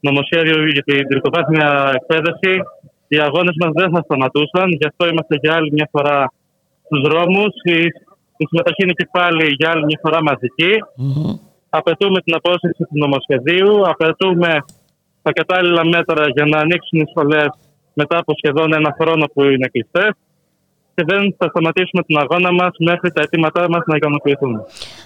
νομοσχέδιου 0.00 0.66
για 0.66 0.82
την 0.82 1.08
τριτοβάθμια 1.08 1.92
εκπαίδευση, 1.94 2.52
οι 3.08 3.18
αγώνες 3.18 3.54
μας 3.60 3.70
δεν 3.74 3.90
θα 3.94 4.00
σταματούσαν. 4.04 4.68
Γι' 4.80 4.86
αυτό 4.86 5.08
είμαστε 5.08 5.34
για 5.42 5.54
άλλη 5.54 5.70
μια 5.72 5.88
φορά 5.92 6.32
στους 6.84 7.00
δρόμους. 7.08 7.52
Η, 7.62 7.78
η 8.42 8.44
συμμετοχή 8.48 8.82
είναι 8.84 8.98
και 9.00 9.08
πάλι 9.16 9.44
για 9.58 9.68
άλλη 9.72 9.84
μια 9.84 9.98
φορά 10.04 10.18
μαζική. 10.28 10.72
Απαιτούμε 11.78 12.18
την 12.24 12.34
απόσυρση 12.38 12.82
του 12.88 12.98
νομοσχεδίου. 13.04 13.72
Απαιτούμε 13.92 14.50
τα 15.22 15.32
κατάλληλα 15.32 15.84
μέτρα 15.94 16.22
για 16.36 16.46
να 16.52 16.58
ανοίξουν 16.58 16.98
οι 17.00 17.06
σχολές 17.12 17.50
μετά 17.92 18.16
από 18.18 18.32
σχεδόν 18.40 18.68
ένα 18.80 18.96
χρόνο 18.98 19.24
που 19.32 19.40
είναι 19.42 19.68
κλειστές 19.72 20.12
και 20.94 21.04
δεν 21.06 21.34
θα 21.38 21.46
σταματήσουμε 21.48 22.02
τον 22.06 22.18
αγώνα 22.22 22.52
μας 22.52 22.72
μέχρι 22.78 23.12
τα 23.12 23.22
αιτήματά 23.22 23.68
μας 23.68 23.82
να 23.86 23.96
ικανοποιηθούν. 23.96 24.60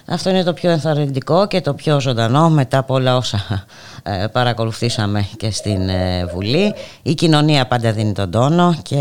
Αυτό 0.07 0.29
είναι 0.29 0.43
το 0.43 0.53
πιο 0.53 0.69
ενθαρρυντικό 0.69 1.47
και 1.47 1.61
το 1.61 1.73
πιο 1.73 1.99
ζωντανό 1.99 2.49
μετά 2.49 2.77
από 2.77 2.93
όλα 2.93 3.15
όσα 3.15 3.65
ε, 4.03 4.25
παρακολουθήσαμε 4.31 5.27
και 5.37 5.51
στην 5.51 5.89
ε, 5.89 6.25
Βουλή. 6.25 6.73
Η 7.03 7.13
κοινωνία 7.13 7.67
πάντα 7.67 7.91
δίνει 7.91 8.13
τον 8.13 8.31
τόνο 8.31 8.75
και 8.83 8.99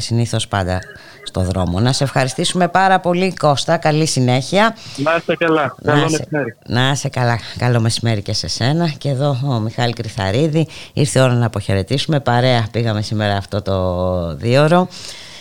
συνήθως 0.00 0.48
πάντα 0.48 0.78
στο 1.24 1.40
δρόμο. 1.40 1.80
Να 1.80 1.92
σε 1.92 2.04
ευχαριστήσουμε 2.04 2.68
πάρα 2.68 3.00
πολύ 3.00 3.34
Κώστα, 3.34 3.76
καλή 3.76 4.06
συνέχεια. 4.06 4.76
Να 4.96 5.14
είστε 5.16 5.36
καλά. 5.36 5.74
Καλό 5.84 6.00
Να 6.00 6.08
σε- 6.08 6.16
μεσημέρι. 6.18 6.56
Να 6.66 6.90
είσαι 6.90 7.08
καλά. 7.08 7.38
Καλό 7.58 7.80
μεσημέρι 7.80 8.22
και 8.22 8.32
σε 8.32 8.48
σένα. 8.48 8.88
Και 8.98 9.08
εδώ 9.08 9.38
ο 9.44 9.58
Μιχάλη 9.58 9.92
Κρυθαρίδη. 9.92 10.68
Ήρθε 10.92 11.18
η 11.18 11.22
ώρα 11.22 11.32
να 11.32 11.46
αποχαιρετήσουμε. 11.46 12.20
Παρέα 12.20 12.66
πήγαμε 12.70 13.02
σήμερα 13.02 13.36
αυτό 13.36 13.62
το 13.62 14.34
δίωρο. 14.36 14.88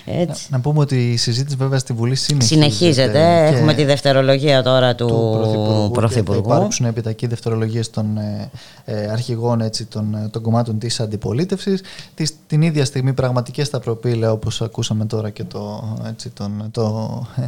Έτσι. 0.05 0.47
Να 0.49 0.59
πούμε 0.59 0.79
ότι 0.79 1.11
η 1.11 1.17
συζήτηση 1.17 1.55
βέβαια 1.55 1.79
στη 1.79 1.93
Βουλή 1.93 2.15
συνεχίζεται. 2.15 2.55
Συνεχίζεται. 2.69 3.47
και 3.49 3.55
Έχουμε 3.55 3.73
τη 3.73 3.83
δευτερολογία 3.85 4.63
τώρα 4.63 4.95
του, 4.95 5.05
Πρωθυπουργού. 5.07 5.77
και 5.81 5.83
Θα 5.83 5.89
Πρωθυπουργού. 5.99 6.39
υπάρξουν 6.45 6.85
επιτακή 6.85 7.27
δευτερολογίες 7.27 7.89
των 7.89 8.17
ε, 8.17 8.49
ε, 8.85 9.07
αρχηγών 9.11 9.61
έτσι, 9.61 9.85
των, 9.85 10.15
ε, 10.15 10.27
των 10.31 10.41
κομμάτων 10.41 10.79
της 10.79 10.99
αντιπολίτευσης. 10.99 11.81
Της, 12.15 12.33
την 12.47 12.61
ίδια 12.61 12.85
στιγμή 12.85 13.13
πραγματικές 13.13 13.67
στα 13.67 13.79
προπήλαια 13.79 14.31
όπως 14.31 14.61
ακούσαμε 14.61 15.05
τώρα 15.05 15.29
και 15.29 15.43
το, 15.43 15.83
έτσι, 16.07 16.29
τον, 16.29 16.67
το, 16.71 17.09
ε, 17.35 17.41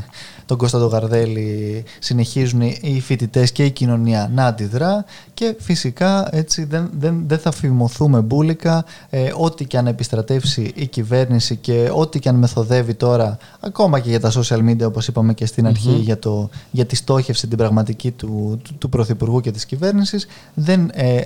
τον 0.45 0.57
Κώστα 0.57 0.79
τον 0.79 0.87
Γαρδέλη 0.89 1.83
συνεχίζουν 1.99 2.61
οι- 2.61 2.77
οι 2.81 2.99
φοιτητές 2.99 3.51
και 3.51 3.65
η 3.65 3.71
κοινωνία 3.71 4.31
να 4.35 4.45
αντιδρά 4.45 5.05
και 5.33 5.55
φυσικά 5.59 6.35
έτσι, 6.35 6.63
δεν, 6.63 6.89
δεν, 6.99 7.23
δεν 7.27 7.37
θα 7.37 7.51
φημωθούμε 7.51 8.19
μπουλικα 8.19 8.85
ε, 9.09 9.31
ό,τι 9.37 9.65
και 9.65 9.77
αν 9.77 9.87
επιστρατεύσει 9.87 10.71
η 10.75 10.87
κυβέρνηση 10.87 11.55
και 11.55 11.89
ό,τι 11.93 12.19
και 12.19 12.29
αν 12.29 12.35
μεθοδεύει 12.45 12.93
τώρα 12.93 13.37
ακόμα 13.59 13.99
και 13.99 14.09
για 14.09 14.19
τα 14.19 14.31
social 14.31 14.69
media 14.69 14.85
όπως 14.85 15.07
είπαμε 15.07 15.33
και 15.33 15.45
στην 15.45 15.67
αρχή 15.67 15.89
Μμμ. 15.89 16.01
για, 16.01 16.19
το, 16.19 16.49
για 16.71 16.85
τη 16.85 16.95
στόχευση 16.95 17.47
την 17.47 17.57
πραγματική 17.57 18.11
του, 18.11 18.59
του, 18.63 18.75
του 18.77 18.89
Πρωθυπουργού 18.89 19.41
και 19.41 19.51
της 19.51 19.65
κυβέρνησης 19.65 20.27
δεν, 20.53 20.89
ε, 20.93 21.21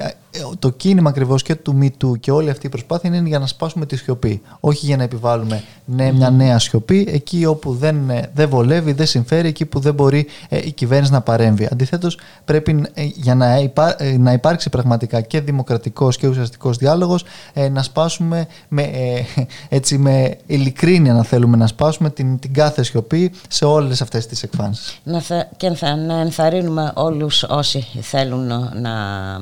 το 0.59 0.69
κίνημα 0.69 1.09
ακριβώς 1.09 1.43
και 1.43 1.55
του 1.55 1.79
MeToo 1.81 2.19
και 2.19 2.31
όλη 2.31 2.49
αυτή 2.49 2.65
η 2.65 2.69
προσπάθεια 2.69 3.15
είναι 3.15 3.27
για 3.27 3.39
να 3.39 3.47
σπάσουμε 3.47 3.85
τη 3.85 3.97
σιωπή. 3.97 4.41
Όχι 4.59 4.85
για 4.85 4.97
να 4.97 5.03
επιβάλλουμε 5.03 5.63
ναι, 5.85 6.11
μια 6.11 6.29
νέα 6.29 6.59
σιωπή 6.59 7.07
εκεί 7.09 7.45
όπου 7.45 7.73
δεν, 7.73 8.09
ε, 8.09 8.29
δεν 8.33 8.49
βολεύει, 8.49 8.91
δεν 8.91 9.05
συμφέρει, 9.05 9.47
εκεί 9.47 9.65
που 9.65 9.79
δεν 9.79 9.93
μπορεί 9.93 10.27
ε, 10.49 10.57
η 10.63 10.71
κυβέρνηση 10.71 11.11
να 11.11 11.21
παρέμβει. 11.21 11.67
Αντιθέτως, 11.71 12.17
πρέπει 12.45 12.85
ε, 12.93 13.03
για 13.03 13.35
να, 13.35 13.57
υπά, 13.57 14.03
ε, 14.03 14.17
να 14.17 14.31
υπάρξει 14.31 14.69
πραγματικά 14.69 15.21
και 15.21 15.41
δημοκρατικός 15.41 16.17
και 16.17 16.27
ουσιαστικός 16.27 16.77
διάλογος 16.77 17.23
να 17.71 17.83
σπάσουμε 17.83 18.47
με, 18.67 18.81
ε, 18.81 19.23
έτσι, 19.77 19.97
με 19.97 20.37
ειλικρίνεια, 20.45 21.13
να 21.13 21.23
θέλουμε 21.23 21.57
να 21.57 21.67
σπάσουμε 21.67 22.09
την, 22.09 22.39
την 22.39 22.53
κάθε 22.53 22.83
σιωπή 22.83 23.31
σε 23.49 23.65
όλες 23.65 24.01
αυτές 24.01 24.25
τις 24.25 24.43
εκφάνσεις. 24.43 24.99
Να 25.03 25.21
θα, 25.21 25.49
και 25.57 25.69
θα, 25.69 25.95
να 25.95 26.19
ενθαρρύνουμε 26.19 26.91
όλους 26.95 27.43
όσοι 27.43 27.87
θέλουν 28.01 28.47
να 28.81 28.91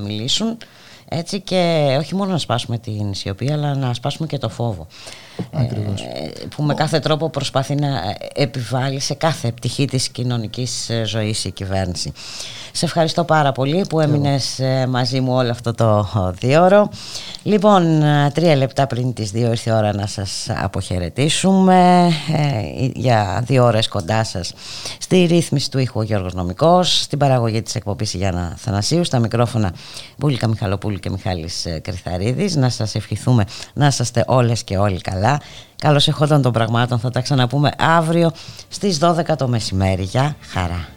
μιλήσουν 0.03 0.57
έτσι 1.09 1.39
και 1.39 1.95
όχι 1.99 2.15
μόνο 2.15 2.31
να 2.31 2.38
σπάσουμε 2.38 2.77
την 2.77 3.13
σιωπή 3.13 3.51
αλλά 3.51 3.75
να 3.75 3.93
σπάσουμε 3.93 4.27
και 4.27 4.38
το 4.38 4.49
φόβο 4.49 4.88
Ακριβώς. 5.51 6.01
Ε, 6.01 6.31
που 6.55 6.63
με 6.63 6.73
κάθε 6.73 6.99
τρόπο 6.99 7.29
προσπαθεί 7.29 7.75
να 7.75 8.15
επιβάλλει 8.34 8.99
σε 8.99 9.13
κάθε 9.13 9.51
πτυχή 9.51 9.85
της 9.85 10.09
κοινωνικής 10.09 10.89
ε, 10.89 11.03
ζωής 11.03 11.45
η 11.45 11.51
κυβέρνηση. 11.51 12.11
Σε 12.78 12.86
ευχαριστώ 12.86 13.24
πάρα 13.24 13.52
πολύ 13.52 13.86
που 13.90 13.99
έμεινες 13.99 14.60
ε, 14.60 14.88
μαζί 14.90 15.20
μου 15.20 15.34
όλο 15.34 15.52
αυτό 15.52 15.74
το 15.74 16.08
δίωρο. 16.40 16.90
Λοιπόν, 17.44 18.02
ε, 18.02 18.32
τρία 18.34 18.56
λεπτά 18.56 18.88
πριν 18.88 19.14
τις 19.14 19.32
δύο 19.32 19.48
ήρθε 19.49 19.70
η 19.70 19.74
ώρα 19.74 19.94
να 19.94 20.08
σας 20.08 20.48
αποχαιρετήσουμε 20.49 22.10
ε, 22.32 22.90
για 22.95 23.44
δύο 23.45 23.66
ώρες 23.66 23.88
κοντά 23.88 24.24
σας 24.24 24.54
στη 24.99 25.26
ρύθμιση 25.26 25.72
του 25.72 25.80
ήχου 25.80 25.99
ο 25.99 26.04
Γιώργος 26.04 26.34
Νομικός, 26.34 26.99
στην 27.02 27.20
παραγωγή 27.20 27.62
της 27.62 27.76
εκπομπής 27.76 28.14
η 28.14 28.18
Γιάννα 28.18 28.54
Θανασίου, 28.58 29.04
στα 29.04 29.20
μικρόφωνα 29.20 29.74
Μπούλικα 30.18 30.48
Μιχαλοπούλου 30.48 30.98
και 30.98 31.10
Μιχάλης 31.10 31.66
ε, 31.66 31.80
Κρυθαρίδης. 31.80 32.56
Να 32.56 32.70
σας 32.70 32.95
ευχηθούμε 32.95 33.44
να 33.74 33.88
είσαστε 33.88 34.24
όλες 34.28 34.64
και 34.64 34.78
όλοι 34.78 35.02
καλά. 35.02 35.41
Καλώς 35.76 36.08
εχόταν 36.08 36.41
των 36.41 36.52
πραγμάτων, 36.52 36.99
θα 36.99 37.10
τα 37.10 37.22
ξαναπούμε 37.22 37.72
αύριο 37.78 38.32
στις 38.68 38.99
12 39.02 39.36
το 39.38 39.48
μεσημέρι. 39.48 40.04
Γεια 40.04 40.36
χαρά. 40.41 40.97